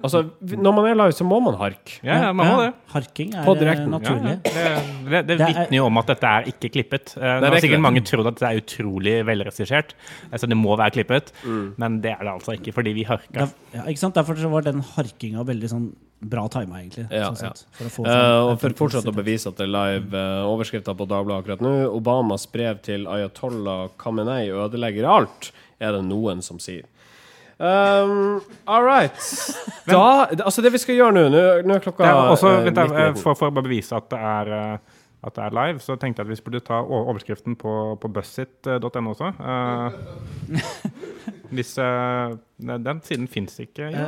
Altså, 0.01 0.23
når 0.41 0.73
man 0.73 0.85
er 0.89 0.95
live, 0.97 1.13
så 1.13 1.21
må 1.29 1.37
man 1.45 1.53
harke. 1.59 1.99
Ja, 2.01 2.15
ja, 2.23 2.29
man 2.33 2.47
må 2.49 2.55
det. 2.63 2.71
Harking 2.89 3.35
er 3.37 3.43
På 3.45 3.53
eh, 3.53 3.83
naturlig. 3.85 4.31
Ja, 4.49 4.79
det 5.05 5.11
det, 5.11 5.19
det 5.27 5.35
er- 5.45 5.51
vitner 5.51 5.77
jo 5.77 5.83
om 5.91 5.99
at 6.01 6.07
dette 6.09 6.25
er 6.39 6.47
ikke 6.49 6.71
klippet. 6.73 7.11
Uh, 7.19 7.21
Nå 7.21 7.45
er 7.45 7.53
har 7.53 7.61
sikkert 7.61 7.77
det. 7.77 7.83
mange 7.85 8.01
trodd 8.09 8.25
at 8.31 8.39
det 8.41 8.47
er 8.49 8.61
utrolig 8.63 9.13
velregissert. 9.29 9.93
Altså, 10.31 10.49
det 10.49 10.57
må 10.57 10.73
være 10.81 10.95
klippet, 10.97 11.29
Mm. 11.45 11.75
men 11.77 11.99
det 12.01 12.15
er 12.15 12.23
det 12.25 12.33
altså 12.33 12.57
ikke, 12.57 12.73
fordi 12.73 12.93
vi 12.97 13.03
harka. 13.05 13.45
Ja, 13.75 13.83
ikke 13.85 13.99
sant? 14.01 14.15
Derfor 14.17 14.33
så 14.41 14.49
var 14.49 14.61
den 14.65 14.81
harkinga 14.81 15.45
veldig 15.45 15.69
sånn 15.69 15.91
bra 16.21 16.45
tima, 16.53 16.79
egentlig. 16.81 17.07
Ja, 17.09 17.31
sånn 17.33 17.49
ja. 17.49 17.53
for 17.77 17.87
å 17.89 17.91
få 17.91 18.05
Eh, 18.05 18.13
sånn 18.13 18.51
og 18.51 18.61
for 18.61 18.77
fortsatt 18.83 19.09
å 19.09 19.15
bevise 19.15 19.49
at 19.49 19.57
det 19.57 19.65
er 19.65 19.73
live 19.73 20.21
uh, 20.21 20.45
overskrifter 20.51 20.97
på 20.97 21.09
Dagbladet 21.09 21.43
akkurat 21.43 21.65
nå. 21.65 21.73
Obamas 21.97 22.45
brev 22.51 22.81
til 22.85 23.07
Ayatollah 23.09 23.89
Khamenei 24.01 24.51
ødelegger 24.53 25.09
alt, 25.09 25.51
er 25.81 25.97
det 25.97 26.03
noen 26.05 26.45
som 26.45 26.61
sier. 26.61 26.85
Um, 27.61 28.41
all 28.65 28.83
right. 28.83 29.13
Da, 29.85 30.27
altså 30.45 30.63
det 30.65 30.71
vi 30.73 30.79
skal 30.81 30.95
gjøre 30.97 31.13
nå 31.13 31.25
Nå 31.29 31.75
er 31.75 31.83
klokka 31.83 32.07
er 32.07 32.31
også, 32.33 32.49
eh, 32.55 32.63
vent, 32.65 32.79
da, 32.79 32.87
19.19. 32.89 33.03
eh, 33.03 33.19
for, 33.21 33.37
for 33.37 33.51
å 33.51 33.53
bevise 33.53 33.93
at 33.93 34.07
det 34.09 34.21
er 34.31 34.49
eh, 34.55 34.90
at 35.21 35.35
det 35.37 35.43
er 35.43 35.53
live, 35.53 35.81
så 35.83 35.95
tenkte 36.01 36.23
jeg 36.23 36.29
at 36.29 36.33
vi 36.33 36.43
burde 36.45 36.63
ta 36.65 36.79
overskriften 36.81 37.57
på, 37.59 37.73
på 38.01 38.09
bussit.no 38.09 39.11
også. 39.11 39.29
Uh, 39.37 40.55
hvis 41.55 41.75
uh, 41.77 42.33
den 42.61 42.85
den 42.85 43.01
siden 43.05 43.27
fins 43.29 43.59
ikke. 43.61 43.91
Ja, 43.93 44.07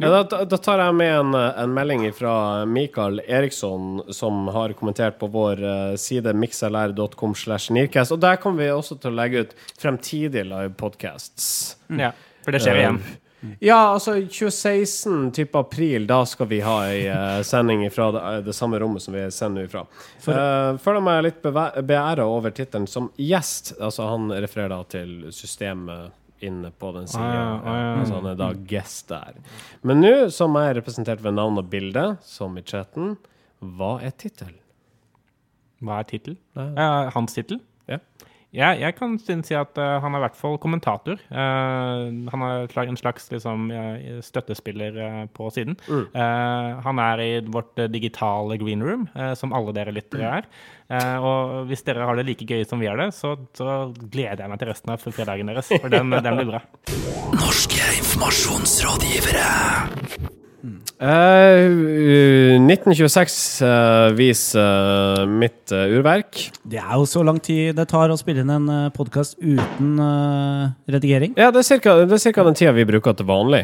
Ja, 0.00 0.10
da, 0.10 0.42
da 0.48 0.58
tar 0.58 0.82
jeg 0.82 0.96
med 0.98 1.12
en, 1.20 1.38
en 1.38 1.74
melding 1.76 2.04
fra 2.16 2.64
Mikael 2.66 3.22
Eriksson, 3.28 4.02
som 4.14 4.48
har 4.54 4.74
kommentert 4.78 5.20
på 5.20 5.30
vår 5.30 5.62
eh, 5.62 5.94
side 6.00 6.34
mixlr.com. 6.34 7.34
Og 7.34 8.20
der 8.20 8.42
kommer 8.42 8.62
vi 8.62 8.70
også 8.74 8.98
til 8.98 9.12
å 9.12 9.18
legge 9.20 9.44
ut 9.44 9.56
fremtidige 9.78 10.46
live 10.46 10.74
podcasts. 10.78 11.76
Ja, 11.90 12.14
for 12.44 12.54
det 12.54 12.62
skjer 12.64 12.82
igjen. 12.82 13.02
Ja, 13.64 13.78
altså 13.94 14.14
2016, 14.28 15.30
type 15.32 15.56
april, 15.58 16.04
da 16.06 16.18
skal 16.28 16.46
vi 16.50 16.58
ha 16.60 16.74
ei 16.90 17.06
uh, 17.08 17.40
sending 17.46 17.86
fra 17.92 18.10
det, 18.12 18.22
det 18.50 18.54
samme 18.56 18.78
rommet 18.82 19.00
som 19.04 19.14
vi 19.16 19.22
sender 19.32 19.68
ifra. 19.68 19.86
For- 20.20 20.36
Uh, 20.40 20.76
føler 20.82 21.00
meg 21.04 21.22
litt 21.24 21.40
beæra 21.42 22.24
over 22.28 22.52
tittelen 22.54 22.86
som 22.88 23.08
gjest. 23.16 23.72
Altså 23.80 24.06
Han 24.12 24.28
refererer 24.32 24.74
da 24.74 24.82
til 24.92 25.14
systemet 25.32 26.12
inne 26.44 26.70
på 26.72 26.92
den 26.96 27.08
sida. 27.08 27.24
Ah, 27.24 27.34
ja, 27.34 27.48
ah, 27.72 27.78
ja. 27.80 27.88
Altså 28.00 28.14
han 28.20 28.28
er 28.30 28.36
da 28.40 28.50
guest 28.70 29.08
der. 29.10 29.34
Men 29.84 30.00
nå, 30.00 30.12
som 30.32 30.54
er 30.56 30.74
representert 30.78 31.20
ved 31.24 31.34
navn 31.36 31.58
og 31.60 31.66
bilde, 31.72 32.04
som 32.24 32.56
i 32.56 32.62
chatten, 32.64 33.16
hva 33.60 33.98
er 34.04 34.14
tittel? 34.16 34.54
Hva 35.84 35.98
er 36.00 36.08
tittel? 36.08 36.36
Ja. 36.56 36.68
Eh, 36.76 37.10
hans 37.16 37.36
tittel? 37.36 37.60
Ja. 37.88 37.98
Ja, 38.56 38.72
jeg 38.74 38.96
kan 38.98 39.14
si 39.22 39.54
at 39.54 39.78
uh, 39.78 40.00
han 40.02 40.14
er 40.14 40.18
i 40.20 40.24
hvert 40.24 40.38
fall 40.38 40.58
kommentator. 40.62 41.20
Uh, 41.30 42.10
han 42.32 42.46
er 42.46 42.82
en 42.82 42.98
slags 42.98 43.30
liksom, 43.30 43.70
eh, 43.70 44.18
støttespiller 44.26 44.98
uh, 44.98 45.24
på 45.30 45.50
siden. 45.54 45.76
Mm. 45.86 46.06
Eh, 46.10 46.80
han 46.84 46.98
er 47.02 47.22
i 47.22 47.30
vårt 47.46 47.78
digitale 47.92 48.58
green 48.58 48.82
room, 48.82 49.08
som 49.38 49.54
alle 49.54 49.72
dere 49.76 49.94
lyttere 49.94 50.40
er. 50.40 50.48
Eh, 50.90 51.22
og 51.22 51.68
hvis 51.70 51.84
dere 51.86 52.06
har 52.08 52.18
det 52.18 52.26
like 52.26 52.46
gøy 52.48 52.64
som 52.66 52.80
vi 52.82 52.88
har 52.90 52.98
det, 52.98 53.12
så, 53.14 53.36
så 53.54 53.94
gleder 53.94 54.42
jeg 54.42 54.50
meg 54.50 54.58
til 54.62 54.70
resten 54.72 54.90
av 54.94 54.98
fredagen 55.04 55.52
deres. 55.52 55.70
For 55.76 55.88
den, 55.92 56.10
den 56.26 56.40
blir 56.40 56.50
bra. 56.50 56.60
Norske 57.38 57.82
informasjonsrådgivere. 58.00 59.46
Eh, 61.00 61.66
uh, 61.70 62.56
1926 62.60 63.36
uh, 63.64 64.10
viser 64.16 64.60
uh, 64.60 65.26
mitt 65.28 65.72
uh, 65.72 65.86
urverk. 65.96 66.50
Det 66.68 66.78
er 66.80 66.92
jo 66.98 67.06
så 67.08 67.22
lang 67.24 67.38
tid 67.42 67.74
det 67.78 67.86
tar 67.90 68.12
å 68.12 68.18
spille 68.20 68.44
inn 68.44 68.52
en 68.52 68.68
podkast 68.94 69.38
uten 69.40 69.94
eh, 70.02 70.64
redigering. 70.92 71.32
Ja, 71.38 71.48
det 71.54 71.62
er 71.64 72.18
cirka 72.20 72.44
den 72.46 72.56
tida 72.58 72.72
vi 72.76 72.84
bruker 72.88 73.16
til 73.16 73.26
vanlig. 73.28 73.62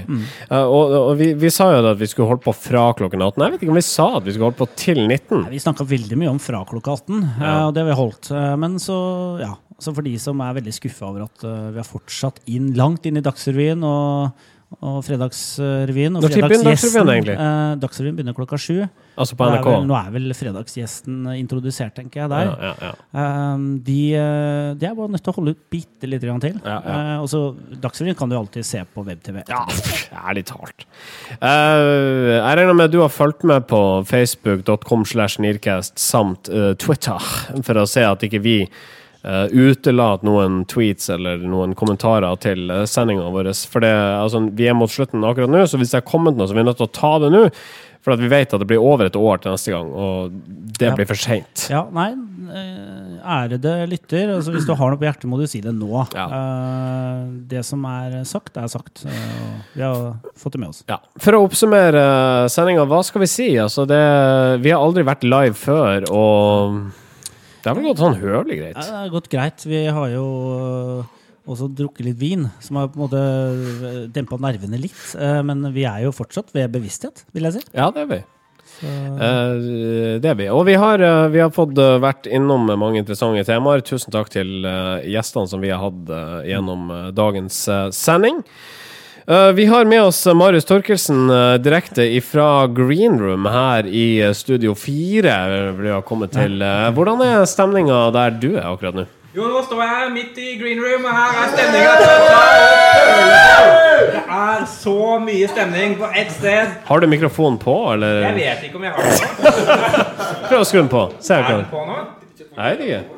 Eh, 0.48 0.62
og 0.64 0.94
og 0.96 1.12
vi, 1.20 1.32
vi 1.38 1.50
sa 1.52 1.68
jo 1.74 1.82
at 1.92 2.00
vi 2.00 2.08
skulle 2.10 2.30
holde 2.30 2.44
på 2.46 2.54
fra 2.56 2.88
klokken 2.98 3.22
18. 3.22 3.42
Jeg 3.44 3.54
vet 3.54 3.62
ikke 3.66 3.74
om 3.74 3.80
vi 3.80 3.84
sa 3.86 4.08
at 4.18 4.24
vi 4.26 4.34
skulle 4.34 4.50
holde 4.50 4.60
på 4.62 4.68
til 4.78 5.02
19. 5.04 5.44
Nei, 5.44 5.52
Vi 5.54 5.62
snakka 5.62 5.86
veldig 5.88 6.18
mye 6.22 6.32
om 6.32 6.40
fra 6.42 6.64
klokka 6.68 6.96
18, 6.98 7.22
eh, 7.22 7.44
Ja. 7.44 7.54
og 7.68 7.74
det 7.76 7.84
har 7.84 7.90
vi 7.92 8.00
holdt. 8.00 8.30
Eh, 8.32 8.56
Men 8.56 8.78
så, 8.82 8.98
ja. 9.42 9.52
Så 9.78 9.92
for 9.92 10.00
de 10.06 10.14
som 10.16 10.40
er 10.40 10.54
veldig 10.56 10.72
skuffa 10.72 11.04
over 11.10 11.26
at 11.26 11.42
eh, 11.44 11.70
vi 11.74 11.80
har 11.82 11.84
fortsatt 11.88 12.38
inn 12.48 12.70
langt 12.78 13.04
inn 13.06 13.18
i 13.20 13.24
Dagsrevyen 13.24 13.82
og, 13.84 14.46
og 14.82 14.98
Fredagsrevyen. 15.06 16.16
Og 16.18 16.24
Når 16.24 16.32
tipper 16.34 16.54
Dagsrevyen, 16.66 17.10
egentlig? 17.12 17.34
eh, 17.38 17.74
Dagsrevyen 17.80 18.16
begynner 18.18 18.34
klokka 18.34 18.58
sju. 18.58 18.80
Altså 19.16 19.36
på 19.38 19.46
NRK? 19.46 19.62
er? 19.62 19.76
Vel, 19.76 19.86
nå 19.86 19.96
er 19.96 20.10
vel 20.12 20.34
fredagsgjesten 20.36 21.28
introdusert, 21.36 21.94
tenker 21.96 22.24
jeg, 22.24 22.30
der. 22.32 22.50
Ja, 22.50 22.72
ja, 22.82 22.90
ja. 22.90 23.30
de, 23.86 24.00
eh, 24.18 24.74
de 24.76 24.88
er 24.88 24.98
bare 24.98 25.14
nødt 25.14 25.24
til 25.24 25.32
å 25.32 25.36
holde 25.38 25.54
ut 25.54 25.62
bitte 25.72 26.10
lite 26.10 26.28
grann 26.28 26.42
til. 26.42 26.58
Eh, 26.66 27.14
og 27.22 27.30
så 27.30 27.42
Dagsrevyen 27.80 28.18
kan 28.18 28.28
du 28.32 28.36
alltid 28.36 28.66
se 28.66 28.82
på 28.92 29.06
web-TV. 29.06 29.44
Ja, 29.48 29.62
ærlig 30.26 30.44
talt. 30.50 30.86
Uh, 31.38 32.36
jeg 32.36 32.58
regner 32.58 32.74
med 32.74 32.90
at 32.90 32.94
du 32.96 33.00
har 33.04 33.14
fulgt 33.14 33.46
med 33.46 33.68
på 33.70 33.80
facebook.com 34.10 35.06
slash 35.06 35.40
Nearcast 35.42 35.98
samt 36.02 36.50
uh, 36.50 36.74
Twitter, 36.74 37.22
for 37.62 37.80
å 37.80 37.88
se 37.88 38.04
at 38.06 38.26
ikke 38.26 38.42
vi 38.42 38.58
uh, 39.26 39.46
utelate 39.52 40.26
noen 40.26 40.62
tweets 40.70 41.10
eller 41.14 41.42
noen 41.42 41.74
kommentarer 41.78 42.38
til 42.42 42.70
uh, 42.70 42.84
sendinga 42.86 43.26
vår. 43.34 43.50
For 43.70 43.84
det, 43.84 43.90
altså, 43.92 44.44
vi 44.56 44.70
er 44.70 44.78
mot 44.78 44.90
slutten 44.92 45.26
akkurat 45.26 45.50
nå, 45.52 45.66
så 45.66 45.78
hvis 45.82 45.92
det 45.94 46.00
er 46.02 46.08
kommet 46.08 46.38
noe, 46.38 46.46
så 46.48 46.56
vi 46.56 46.62
er 46.64 46.70
nødt 46.70 46.80
til 46.82 46.88
å 46.88 46.94
ta 46.94 47.16
det 47.26 47.32
nå. 47.34 47.44
For 48.06 48.14
at 48.14 48.20
vi 48.22 48.28
vet 48.30 48.52
at 48.54 48.62
det 48.62 48.68
blir 48.70 48.78
over 48.78 49.08
et 49.08 49.16
år 49.18 49.40
til 49.42 49.50
neste 49.50 49.72
gang, 49.74 49.88
og 49.90 50.30
det 50.78 50.86
Ja. 50.86 50.94
blir 50.94 51.08
for 51.10 51.18
seint. 51.18 51.64
Ja, 51.72 51.80
nei, 51.90 52.12
eh, 52.54 53.16
ærede 53.26 53.72
lytter, 53.90 54.30
altså 54.36 54.52
hvis 54.54 54.64
du 54.68 54.76
har 54.78 54.92
noe 54.92 55.00
på 55.00 55.08
hjertet, 55.08 55.26
må 55.26 55.40
du 55.40 55.46
si 55.50 55.58
det 55.60 55.72
nå. 55.74 56.04
Ja. 56.14 56.26
det 57.50 57.64
som 57.66 57.82
er 57.90 58.22
sagt, 58.22 58.56
er 58.56 58.68
sagt. 58.70 59.02
Eh, 59.10 59.56
vi 59.74 59.82
har 59.82 60.20
fått 60.38 60.52
det 60.54 60.60
med 60.62 60.68
oss. 60.68 60.84
Ja. 60.86 61.00
For 61.18 61.34
å 61.34 61.42
oppsummere 61.48 62.46
sendinga, 62.48 62.86
hva 62.86 63.02
skal 63.02 63.24
vi 63.24 63.26
si? 63.26 63.48
Altså, 63.58 63.88
det, 63.90 63.98
vi 64.62 64.70
har 64.70 64.86
aldri 64.86 65.02
vært 65.02 65.26
live 65.26 65.58
før, 65.58 66.06
og 66.14 66.78
det 67.66 67.72
har 67.72 67.80
vel 67.80 67.88
gått 67.88 67.98
sånn 67.98 68.20
høvelig 68.20 68.56
greit. 68.60 68.76
Ja, 68.78 68.84
det 68.86 68.98
har 69.00 69.08
gått 69.10 69.26
greit. 69.32 69.64
Vi 69.66 69.80
har 69.90 70.12
jo 70.12 70.26
øh, 70.54 71.08
også 71.50 71.66
drukket 71.74 72.06
litt 72.06 72.20
vin, 72.20 72.44
som 72.62 72.78
har 72.78 72.92
på 72.92 73.00
en 73.00 73.04
måte 73.08 73.22
øh, 73.26 73.98
dempa 74.14 74.38
nervene 74.38 74.78
litt. 74.78 75.00
Eh, 75.18 75.40
Men 75.42 75.66
vi 75.74 75.82
er 75.90 76.04
jo 76.06 76.14
fortsatt 76.14 76.54
ved 76.54 76.70
bevissthet, 76.76 77.24
vil 77.34 77.48
jeg 77.50 77.58
si. 77.58 77.64
Ja, 77.74 77.90
det 77.90 78.04
er 78.04 78.10
vi. 78.12 78.20
Eh, 78.86 80.18
det 80.22 80.30
er 80.30 80.38
vi. 80.38 80.46
Og 80.52 80.62
vi 80.70 80.78
har, 80.78 81.02
eh, 81.02 81.26
vi 81.34 81.42
har 81.42 81.50
fått 81.50 81.74
eh, 81.82 81.98
vært 82.02 82.30
innom 82.30 82.70
mange 82.78 83.02
interessante 83.02 83.42
temaer. 83.50 83.82
Tusen 83.82 84.14
takk 84.14 84.30
til 84.30 84.62
eh, 84.62 85.06
gjestene 85.10 85.50
som 85.50 85.62
vi 85.64 85.74
har 85.74 85.82
hatt 85.82 86.10
eh, 86.12 86.52
gjennom 86.52 86.86
eh, 86.94 87.10
dagens 87.16 87.64
eh, 87.72 87.88
sending. 87.90 88.44
Eh, 89.28 89.52
vi 89.52 89.66
har 89.66 89.84
med 89.84 90.02
oss 90.02 90.26
eh, 90.26 90.34
Marius 90.34 90.64
Torkelsen 90.64 91.30
eh, 91.30 91.54
direkte 91.54 92.20
fra 92.20 92.66
Green 92.66 93.18
Room 93.20 93.46
her 93.46 93.86
i 93.86 94.34
Studio 94.34 94.74
4. 94.74 95.72
Vi 95.72 95.90
har 95.90 96.02
kommet 96.02 96.30
til. 96.32 96.62
Hvordan 96.94 97.24
er 97.26 97.42
stemninga 97.50 98.04
der 98.14 98.36
du 98.38 98.52
er 98.54 98.68
akkurat 98.70 98.94
nå? 99.00 99.06
Jo, 99.34 99.48
nå 99.50 99.64
står 99.66 99.82
jeg 99.82 100.12
midt 100.14 100.38
i 100.40 100.54
green 100.56 100.78
room, 100.80 101.04
og 101.04 101.12
her 101.12 101.42
er 101.42 101.50
stemninga 101.56 101.90
å. 101.96 101.98
Det 104.14 104.22
er 104.38 104.64
så 104.70 105.18
mye 105.26 105.50
stemning 105.50 105.98
på 105.98 106.08
ett 106.14 106.32
sted. 106.38 106.78
Har 106.86 107.02
du 107.02 107.10
mikrofonen 107.10 107.58
på, 107.60 107.76
eller? 107.96 108.22
Jeg 108.30 108.38
vet 108.38 108.64
ikke 108.70 108.78
om 108.78 108.86
jeg 108.86 108.94
har 108.94 109.02
det. 109.10 109.54
Prøv 110.48 110.62
å 110.62 110.64
skru 110.70 110.80
den 110.84 110.94
på. 110.94 111.04
Se 111.18 111.34
Er 111.34 111.44
hva 111.50 111.58
den 111.58 111.68
på 111.74 111.84
nå? 111.90 111.98
Nei, 112.56 112.72
det 112.78 112.86
er 112.86 112.98
ikke. 113.02 113.15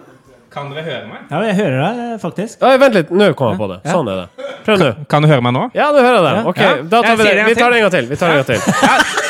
Kan 0.59 0.72
dere 0.74 0.82
høre 0.82 1.06
meg? 1.06 1.20
Ja, 1.30 1.40
jeg 1.47 1.55
hører 1.55 1.78
deg 1.85 2.20
faktisk. 2.22 2.62
Oi, 2.66 2.72
vent 2.82 2.97
litt, 2.98 3.10
nå 3.14 3.28
kom 3.39 3.52
jeg 3.55 3.60
på 3.60 3.68
det. 3.70 3.76
Sånn 3.86 4.09
er 4.10 4.24
det. 4.24 4.48
Prøv 4.66 4.82
nå. 4.82 4.89
Kan 5.12 5.22
du 5.22 5.28
høre 5.30 5.44
meg 5.47 5.55
nå? 5.55 5.62
Ja, 5.78 5.93
du 5.94 6.01
hører 6.02 6.24
det. 6.26 6.35
Ok, 6.51 6.59
Ja. 6.64 6.74
da 6.82 7.02
tar 7.06 7.16
vi 7.16 7.28
det. 7.28 7.35
det 7.39 7.47
Vi 7.47 7.55
tar 7.60 7.70
det 7.70 7.78
en 7.78 7.86
gang 7.86 7.94
til. 7.94 8.06
Vi 8.10 8.16
tar 8.16 8.28
det 8.28 8.35
en 8.35 8.43
gang 8.43 8.51
til. 8.51 9.24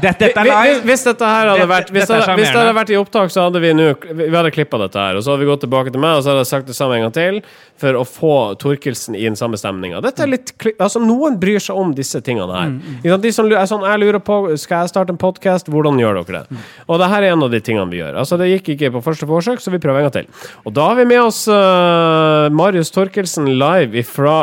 Dette, 0.00 0.28
dette 0.28 0.42
Hvis, 0.44 0.80
hvis 0.84 1.04
dette 1.06 1.28
her 1.28 1.50
hadde 1.52 1.66
vært 1.70 1.90
Hvis, 1.92 2.06
dette 2.08 2.18
det, 2.26 2.36
hvis 2.40 2.50
det 2.50 2.60
hadde 2.60 2.74
vært 2.76 2.92
i 2.92 2.98
opptak, 3.00 3.32
så 3.32 3.46
hadde 3.46 3.62
vi 3.62 3.72
nå 3.76 3.88
Vi 4.18 4.28
hadde 4.34 4.52
klippa 4.54 4.80
dette 4.82 5.00
her, 5.00 5.18
og 5.18 5.24
så 5.24 5.32
hadde 5.32 5.44
vi 5.44 5.48
gått 5.50 5.62
tilbake 5.64 5.92
til 5.94 6.02
meg, 6.02 6.18
og 6.18 6.24
så 6.24 6.32
hadde 6.32 6.42
jeg 6.44 6.50
sagt 6.50 6.70
det 6.70 6.76
samme 6.76 6.98
en 6.98 7.06
gang 7.06 7.14
til, 7.16 7.40
for 7.80 7.98
å 8.00 8.02
få 8.08 8.34
Torkelsen 8.60 9.16
i 9.16 9.24
den 9.24 9.36
samme 9.38 9.58
stemninga. 9.60 10.00
Altså, 10.00 11.00
noen 11.02 11.38
bryr 11.40 11.60
seg 11.62 11.78
om 11.78 11.92
disse 11.96 12.20
tingene 12.24 12.56
her. 12.56 12.74
Mm. 12.76 13.08
De 13.22 13.32
som 13.34 13.48
er 13.50 13.68
sånn 13.68 13.84
Jeg 13.86 14.00
lurer 14.02 14.20
på 14.24 14.38
Skal 14.60 14.84
jeg 14.84 14.92
starte 14.92 15.14
en 15.14 15.20
podkast? 15.20 15.70
Hvordan 15.72 16.00
gjør 16.00 16.20
dere 16.22 16.44
det? 16.44 16.60
Og 16.86 17.00
det 17.00 17.10
her 17.12 17.26
er 17.26 17.36
en 17.36 17.46
av 17.46 17.52
de 17.52 17.60
tingene 17.64 17.88
vi 17.92 18.00
gjør. 18.00 18.18
Altså, 18.22 18.38
det 18.40 18.50
gikk 18.52 18.74
ikke 18.76 18.92
på 18.96 19.04
første 19.04 19.28
forsøk, 19.28 19.62
så 19.62 19.72
vi 19.74 19.80
prøver 19.82 20.02
en 20.02 20.08
gang 20.08 20.16
til. 20.18 20.52
Og 20.64 20.76
da 20.76 20.90
har 20.90 21.00
vi 21.00 21.08
med 21.08 21.22
oss 21.24 21.44
uh, 21.50 22.52
Marius 22.54 22.92
Torkelsen 22.94 23.50
live 23.56 24.04
fra 24.08 24.36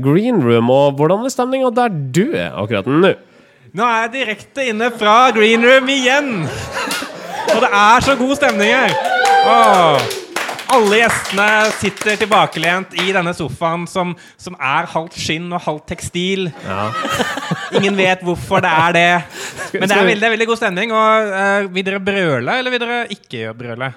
Green 0.00 0.44
Room, 0.44 0.70
og 0.72 1.00
hvordan 1.00 1.26
er 1.26 1.32
stemninga 1.34 1.72
der 1.76 1.92
du 1.92 2.24
er 2.34 2.54
akkurat 2.58 2.88
nå? 2.90 3.14
Nå 3.70 3.84
er 3.86 4.00
jeg 4.02 4.14
direkte 4.16 4.64
inne 4.72 4.88
fra 4.98 5.30
green 5.34 5.62
room 5.62 5.90
igjen. 5.92 6.30
Og 7.50 7.60
det 7.62 7.70
er 7.70 8.02
så 8.02 8.16
god 8.18 8.32
stemning 8.38 8.72
her. 8.74 8.96
Åh. 9.46 10.16
Alle 10.70 11.00
gjestene 11.00 11.46
sitter 11.80 12.18
tilbakelent 12.18 12.92
i 13.02 13.08
denne 13.14 13.32
sofaen 13.34 13.88
som, 13.90 14.12
som 14.38 14.54
er 14.54 14.86
halvt 14.90 15.16
skinn 15.18 15.48
og 15.54 15.62
halvt 15.64 15.88
tekstil. 15.90 16.50
Ingen 17.78 17.98
vet 17.98 18.22
hvorfor 18.26 18.62
det 18.62 18.70
er 18.70 18.94
det. 18.94 19.08
Men 19.74 19.90
det 19.90 19.96
er 19.96 20.06
veldig, 20.06 20.20
det 20.22 20.28
er 20.28 20.34
veldig 20.36 20.50
god 20.50 20.60
stemning. 20.62 20.94
Og 20.94 21.34
eh, 21.40 21.70
Vil 21.74 21.86
dere 21.86 22.02
brøle, 22.02 22.58
eller 22.58 22.74
vil 22.74 22.82
dere 22.84 23.00
ikke 23.14 23.54
brøle? 23.58 23.90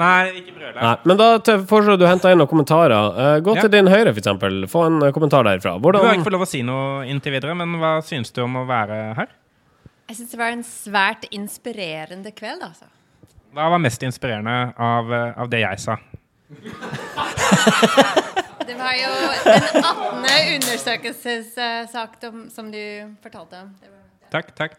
Nei, 0.00 0.30
ikke 0.40 0.54
brøle. 0.56 0.76
Nei, 0.80 0.92
men 1.10 1.18
da 1.20 1.26
foreslår 1.68 1.98
du 2.00 2.06
henter 2.08 2.32
inn 2.32 2.40
noen 2.40 2.48
kommentarer. 2.50 2.94
Uh, 3.16 3.34
gå 3.44 3.54
Ja. 3.56 3.64
til 3.66 3.72
din 3.74 3.90
høyre, 3.92 4.14
eksempel. 4.16 4.62
Få 4.70 4.86
en 4.88 4.96
eh, 5.04 5.12
kommentar 5.12 5.44
derfra. 5.44 5.74
Du 5.80 5.98
har 5.98 6.14
ikke 6.14 6.24
fått 6.30 6.36
lov 6.38 6.46
å 6.46 6.48
si 6.48 6.62
noe 6.64 7.04
inntil 7.10 7.34
videre, 7.36 7.54
men 7.58 7.76
hva 7.80 7.98
syns 8.06 8.32
du 8.32 8.40
om 8.44 8.56
å 8.62 8.64
være 8.68 9.00
her? 9.18 9.28
Jeg 10.08 10.16
syns 10.18 10.32
det 10.32 10.40
var 10.40 10.54
en 10.54 10.64
svært 10.66 11.26
inspirerende 11.30 12.32
kveld, 12.34 12.64
altså. 12.66 12.88
Hva 13.54 13.68
var 13.74 13.82
mest 13.82 14.02
inspirerende 14.06 14.72
av, 14.78 15.12
eh, 15.12 15.32
av 15.36 15.50
det 15.52 15.60
jeg 15.66 15.78
sa? 15.82 15.98
Det 18.70 18.76
var 18.78 18.94
jo 18.94 19.08
den 19.44 19.82
18. 19.82 20.26
undersøkelsessak 20.54 22.12
som, 22.22 22.44
som 22.54 22.68
du 22.70 22.78
fortalte 23.22 23.64
om. 23.64 23.72
Takk, 24.30 24.52
takk. 24.54 24.76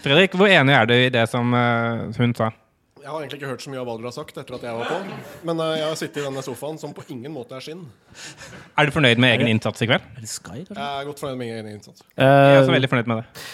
Fredrik, 0.00 0.32
hvor 0.38 0.48
enig 0.48 0.72
er 0.72 0.88
du 0.88 0.94
i 0.96 1.10
det 1.12 1.26
som 1.28 1.52
hun 1.52 2.32
sa? 2.38 2.48
Jeg 3.04 3.12
har 3.12 3.20
egentlig 3.20 3.36
ikke 3.36 3.48
hørt 3.50 3.60
så 3.60 3.68
mye 3.68 3.80
av 3.82 3.84
hva 3.84 3.94
dere 3.98 4.08
har 4.08 4.14
sagt 4.16 4.38
etter 4.40 4.54
at 4.56 4.62
jeg 4.64 4.76
var 4.78 4.86
på. 4.88 5.16
Men 5.44 5.58
uh, 5.60 5.74
jeg 5.76 5.84
har 5.84 5.98
sittet 6.00 6.22
i 6.22 6.24
denne 6.24 6.40
sofaen 6.46 6.78
som 6.80 6.94
på 6.96 7.02
ingen 7.12 7.34
måte 7.34 7.52
er 7.52 7.60
skinn. 7.60 7.82
Er 8.80 8.88
du 8.88 8.94
fornøyd 8.94 9.20
med 9.20 9.34
egen 9.34 9.50
innsats 9.52 9.84
i 9.84 9.88
kveld? 9.90 10.06
Jeg 10.24 10.72
er 10.80 11.04
godt 11.04 11.20
fornøyd 11.20 11.36
med 11.36 11.50
egen 11.52 11.68
innsats. 11.74 12.00
Jeg 12.16 12.24
er 12.24 12.62
også 12.62 12.70
Eh, 12.72 12.76
veldig 12.78 12.88
fornøyd 12.94 13.10
med 13.12 13.20
det. 13.20 13.44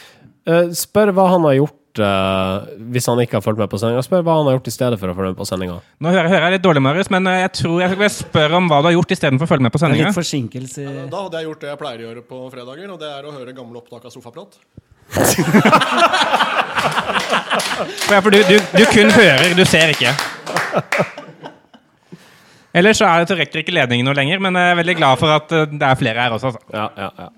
Uh, 0.47 0.71
Spør 0.79 1.11
hva 1.19 1.25
han 1.35 1.43
har 1.51 1.57
gjort 1.59 1.77
hvis 1.91 3.09
han 3.11 3.19
ikke 3.19 3.35
har 3.35 3.43
fulgt 3.43 3.59
med 3.59 3.67
på 3.73 3.81
sendinga. 3.83 4.05
Spør 4.07 4.23
hva 4.23 4.37
han 4.39 4.47
har 4.47 4.55
gjort 4.55 4.69
i 4.71 4.75
stedet 4.77 5.01
for 5.03 5.11
å 5.11 5.15
følge 5.19 5.33
med 5.33 5.41
på 5.41 5.47
sendinga. 5.51 5.81
Nå 5.99 6.13
hører, 6.15 6.29
hører 6.31 6.47
jeg 6.47 6.55
litt 6.55 6.65
dårlig, 6.69 6.83
Marius, 6.87 7.11
men 7.11 7.27
jeg 7.27 7.51
tror 7.59 7.83
jeg 7.83 7.97
skal 7.97 8.13
spørre 8.15 8.61
om 8.61 8.71
hva 8.71 8.79
du 8.79 8.87
har 8.93 8.95
gjort 8.95 9.15
istedenfor 9.17 9.49
å 9.49 9.51
følge 9.51 9.67
med 9.67 9.75
på 9.75 9.81
sendinga. 9.83 10.07
Litt 10.13 10.21
forsinkelse 10.21 10.87
Ja, 10.87 11.09
Da 11.11 11.25
hadde 11.27 11.43
jeg 11.43 11.51
gjort 11.51 11.67
det 11.67 11.73
jeg 11.73 11.81
pleier 11.83 11.99
å 11.99 12.07
gjøre 12.07 12.23
på 12.31 12.45
fredager, 12.55 12.95
og 12.95 13.03
det 13.03 13.11
er 13.11 13.27
å 13.27 13.35
høre 13.35 13.57
gamle 13.59 13.83
opptak 13.83 14.07
av 14.07 14.15
Sofaprat. 14.15 14.55
Ja, 18.11 18.19
for 18.19 18.35
du, 18.35 18.41
du, 18.43 18.57
du 18.59 18.85
kun 18.91 19.11
hører, 19.15 19.53
du 19.55 19.63
ser 19.69 19.93
ikke. 19.93 20.11
Ellers 22.75 22.99
så 22.99 23.07
er 23.07 23.27
det 23.27 23.37
rekker 23.39 23.63
ikke 23.63 23.75
ledningen 23.75 24.07
noe 24.07 24.17
lenger, 24.19 24.41
men 24.43 24.57
jeg 24.59 24.73
er 24.73 24.79
veldig 24.79 24.97
glad 24.99 25.21
for 25.21 25.35
at 25.35 25.53
eh, 25.55 25.69
det 25.71 25.87
er 25.87 25.99
flere 25.99 26.25
her 26.25 26.35
også. 26.35 26.51
Altså. 26.51 26.75
Ja, 26.75 26.89
ja, 26.99 27.11
ja. 27.19 27.29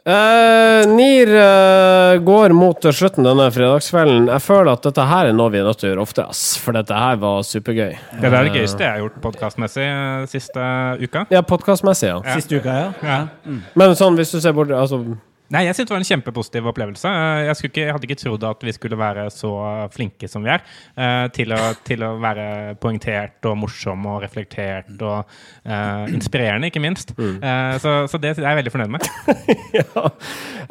Uh, 0.00 0.86
NIR 0.88 1.28
uh, 1.36 2.14
går 2.24 2.54
mot 2.56 2.86
slutten 2.96 3.26
denne 3.26 3.50
fredagskvelden. 3.52 4.30
Jeg 4.32 4.42
føler 4.42 4.72
at 4.72 4.86
dette 4.86 5.04
her 5.10 5.28
er 5.28 5.36
noe 5.36 5.52
vi 5.52 5.60
er 5.60 5.66
nødt 5.68 5.82
til 5.82 5.90
å 5.90 5.92
gjøre 5.92 6.04
ofte, 6.06 6.24
ass. 6.24 6.44
For 6.62 6.74
dette 6.74 6.96
her 6.96 7.18
var 7.20 7.42
supergøy. 7.46 7.98
Det 8.16 8.30
er 8.30 8.36
det 8.48 8.54
gøyeste 8.56 8.86
jeg 8.86 8.94
har 8.94 9.02
gjort 9.04 9.18
podkastmessig 9.26 9.86
uh, 9.90 10.22
siste 10.30 10.68
uka. 11.02 11.26
Ja, 11.34 11.42
podkastmessig, 11.46 12.14
ja. 12.14 12.22
Siste 12.38 12.62
uka, 12.62 12.78
ja. 12.78 12.94
Ja. 13.04 13.58
Men 13.78 13.98
sånn, 13.98 14.16
hvis 14.18 14.32
du 14.32 14.40
ser 14.40 14.56
bort 14.56 14.72
Altså 14.74 15.02
Nei, 15.50 15.64
jeg 15.66 15.74
synes 15.74 15.88
det 15.88 15.94
var 15.94 16.02
en 16.04 16.06
kjempepositiv 16.06 16.66
opplevelse. 16.70 17.10
Eh, 17.10 17.40
Jeg, 17.48 17.56
ikke, 17.66 17.82
jeg 17.82 17.94
hadde 17.94 18.06
ikke 18.06 18.18
trodd 18.20 18.44
at 18.46 18.60
vi 18.62 18.74
skulle 18.76 18.98
være 18.98 19.24
så 19.34 19.50
flinke 19.90 20.28
som 20.30 20.44
vi 20.46 20.52
er. 20.54 20.62
eh, 20.94 21.26
til, 21.34 21.50
å, 21.56 21.72
til 21.86 22.04
å 22.06 22.12
være 22.22 22.76
poengtert 22.80 23.48
og 23.50 23.56
morsom 23.58 24.06
og 24.06 24.20
reflektert 24.22 24.90
og 25.00 25.26
uh, 25.66 26.06
inspirerende, 26.10 26.70
ikke 26.70 26.82
minst. 26.82 27.12
Eh, 27.18 27.74
så, 27.82 27.96
så 28.10 28.20
det 28.22 28.34
er 28.36 28.46
jeg 28.46 28.60
veldig 28.60 28.74
fornøyd 28.74 28.94
med. 28.94 29.08
ja. 29.80 30.06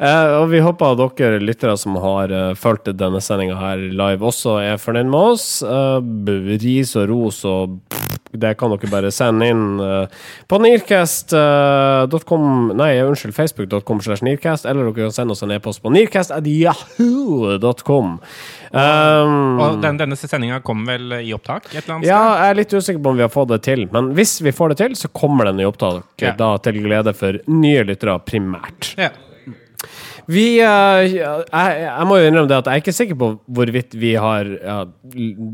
Uh, 0.00 0.40
og 0.40 0.46
vi 0.54 0.62
håper 0.64 0.94
at 0.96 1.18
dere 1.20 1.42
lyttere 1.42 1.76
som 1.80 1.98
har 2.00 2.32
fulgt 2.56 2.88
denne 2.96 3.20
sendinga 3.24 3.58
her 3.60 3.84
live, 3.90 4.24
også 4.24 4.56
er 4.64 4.80
fornøyd 4.80 5.10
med 5.12 5.34
oss. 5.34 5.48
Ris 6.60 6.96
og 6.96 7.10
ros 7.10 7.42
og 7.48 7.76
pff, 7.92 8.09
det 8.32 8.54
kan 8.60 8.70
dere 8.70 8.90
bare 8.92 9.10
sende 9.14 9.46
inn 9.50 9.80
uh, 9.82 10.06
på 10.50 10.58
nearcast.com 10.62 12.44
Nei, 12.78 12.92
unnskyld, 13.02 13.34
facebook.com 13.34 14.00
slash 14.04 14.22
nearcast, 14.26 14.64
eller 14.70 14.82
dere 14.86 14.94
kan 15.08 15.12
sende 15.14 15.32
oss 15.34 15.42
en 15.46 15.54
e-post 15.54 15.82
på 15.82 15.90
nearcast.yahoo.com. 15.94 18.06
Um, 18.70 19.58
Og 19.60 19.80
den, 19.82 19.96
denne 19.98 20.16
sendinga 20.18 20.60
kom 20.62 20.84
vel 20.86 21.10
i 21.18 21.32
opptak 21.34 21.64
et 21.72 21.80
eller 21.82 21.94
annet 21.96 22.06
ja, 22.06 22.20
sted? 22.20 22.38
jeg 22.38 22.50
er 22.50 22.54
litt 22.60 22.74
usikker 22.78 23.02
på 23.02 23.10
om 23.10 23.16
vi 23.18 23.24
har 23.26 23.32
fått 23.34 23.50
det 23.50 23.60
til, 23.66 23.80
men 23.94 24.12
hvis 24.18 24.32
vi 24.46 24.52
får 24.54 24.68
det 24.74 24.78
til, 24.84 24.92
så 24.98 25.06
kommer 25.10 25.44
den 25.50 25.58
i 25.62 25.66
opptak. 25.66 26.06
Ja. 26.22 26.32
Da 26.38 26.48
til 26.62 26.78
glede 26.84 27.12
for 27.16 27.32
nye 27.50 27.82
lyttere, 27.88 28.14
primært. 28.26 28.92
Ja. 29.00 29.10
Vi 30.30 30.44
uh, 30.60 31.00
jeg, 31.04 31.44
jeg 31.50 32.08
må 32.08 32.18
jo 32.20 32.28
innrømme 32.28 32.50
det 32.50 32.58
at 32.58 32.68
jeg 32.68 32.80
er 32.80 32.84
ikke 32.84 32.96
sikker 32.96 33.18
på 33.20 33.30
hvorvidt 33.46 33.96
vi 34.00 34.14
har 34.20 34.50
ja, 34.58 34.76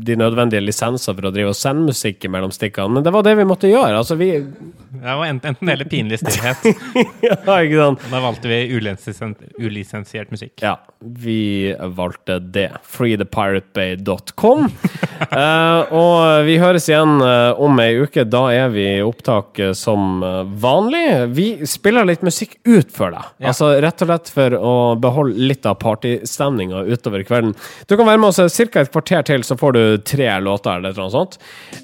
de 0.09 0.17
nødvendige 0.19 0.63
lisenser 0.63 1.15
for 1.17 1.29
å 1.29 1.33
drive 1.33 1.53
og 1.53 1.57
sende 1.57 1.87
musikk 1.91 2.27
mellom 2.31 2.53
stikkene, 2.53 2.97
men 2.97 3.05
det 3.05 3.13
var 3.15 3.25
det 3.27 3.35
vi 3.39 3.47
måtte 3.47 3.71
gjøre. 3.71 4.01
Altså, 4.01 4.17
vi 4.19 4.31
Det 4.37 5.15
var 5.21 5.25
enten, 5.27 5.57
eller 5.61 5.85
pinlig 5.89 6.21
stillhet. 6.23 6.67
Ja, 7.27 7.59
ikke 7.61 7.79
sant? 7.79 8.03
Da 8.11 8.21
valgte 8.23 8.49
vi 8.49 8.59
ulisensiert, 8.73 9.41
ulisensiert 9.61 10.31
musikk. 10.33 10.53
Ja, 10.63 10.75
vi 10.99 11.73
valgte 11.97 12.39
det. 12.39 12.69
freethepiratebay.com. 12.83 14.67
uh, 14.67 15.93
og 16.01 16.47
vi 16.47 16.57
høres 16.61 16.87
igjen 16.89 17.17
uh, 17.21 17.53
om 17.61 17.79
ei 17.83 17.97
uke. 18.01 18.25
Da 18.27 18.47
er 18.53 18.71
vi 18.73 18.87
i 18.97 19.03
opptak 19.05 19.59
eh, 19.59 19.73
som 19.77 20.23
eh, 20.23 20.43
vanlig. 20.61 21.03
Vi 21.35 21.47
spiller 21.67 22.07
litt 22.07 22.23
musikk 22.25 22.57
ut 22.67 22.91
for 22.93 23.13
deg. 23.13 23.33
Ja. 23.37 23.51
Altså 23.51 23.71
rett 23.83 24.03
og 24.03 24.11
slett 24.11 24.31
for 24.33 24.57
å 24.57 24.66
beholde 25.03 25.47
litt 25.49 25.65
av 25.69 25.77
partystemninga 25.81 26.83
utover 26.87 27.25
kvelden. 27.27 27.53
Du 27.87 27.95
kan 27.97 28.07
være 28.07 28.21
med 28.21 28.29
oss 28.31 28.57
ca. 28.57 28.81
et 28.83 28.93
kvarter 28.93 29.27
til, 29.27 29.45
så 29.47 29.57
får 29.59 29.77
du 29.77 29.81
tre 30.05 30.29
låter 30.43 30.79
eller 30.79 30.97
noe 30.97 31.13
sånt. 31.13 31.37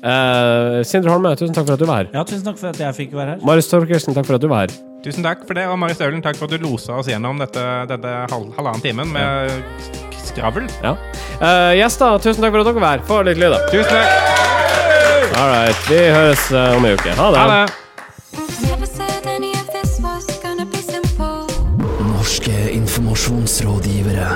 Uh, 0.03 0.81
Sindre 0.87 1.13
Holme, 1.13 1.35
tusen 1.39 1.55
takk 1.55 1.67
for 1.67 1.77
at 1.77 1.83
du 1.83 1.89
var 1.89 2.03
her. 2.03 2.11
Ja, 2.15 2.25
tusen 2.27 2.45
takk 2.47 2.59
for 2.61 2.71
at 2.73 2.81
jeg 2.81 2.99
fikk 2.99 3.15
være 3.17 3.35
her. 3.35 3.45
Marius 3.45 3.71
Torkelsen, 3.71 4.15
takk 4.17 4.29
for 4.29 4.39
at 4.39 4.45
du 4.45 4.49
var 4.51 4.67
her. 4.67 4.77
Tusen 5.03 5.25
takk 5.25 5.43
for 5.47 5.59
det, 5.59 5.67
og 5.67 5.75
Marius 5.81 5.99
Ølen, 6.05 6.23
takk 6.23 6.39
for 6.39 6.47
at 6.47 6.55
du 6.55 6.63
losa 6.63 6.95
oss 7.01 7.11
gjennom 7.11 7.41
dette, 7.41 7.63
dette 7.91 8.13
halv, 8.31 8.53
halvannen 8.55 8.83
timen 8.85 9.11
med 9.11 9.51
skravl. 10.23 10.69
Ja. 10.83 10.95
Uh, 11.41 11.73
gjester, 11.79 12.21
tusen 12.23 12.45
takk 12.45 12.55
for 12.55 12.63
at 12.63 12.71
dere 12.71 12.79
var 12.79 12.95
her. 12.95 13.07
Få 13.09 13.23
litt 13.27 13.41
lyd, 13.41 13.51
da. 13.55 13.63
Tusen 13.73 13.91
takk. 13.97 14.33
All 15.35 15.49
right. 15.49 15.75
Vi 15.89 15.97
høres 15.97 16.51
eh, 16.51 16.77
om 16.77 16.85
ei 16.85 16.93
uke. 16.93 17.17
Ha 17.17 17.31
det. 17.33 17.41
Ha 17.41 17.65
det. 17.65 18.72
Norske 22.33 22.71
informasjonsrådgivere. 22.71 24.27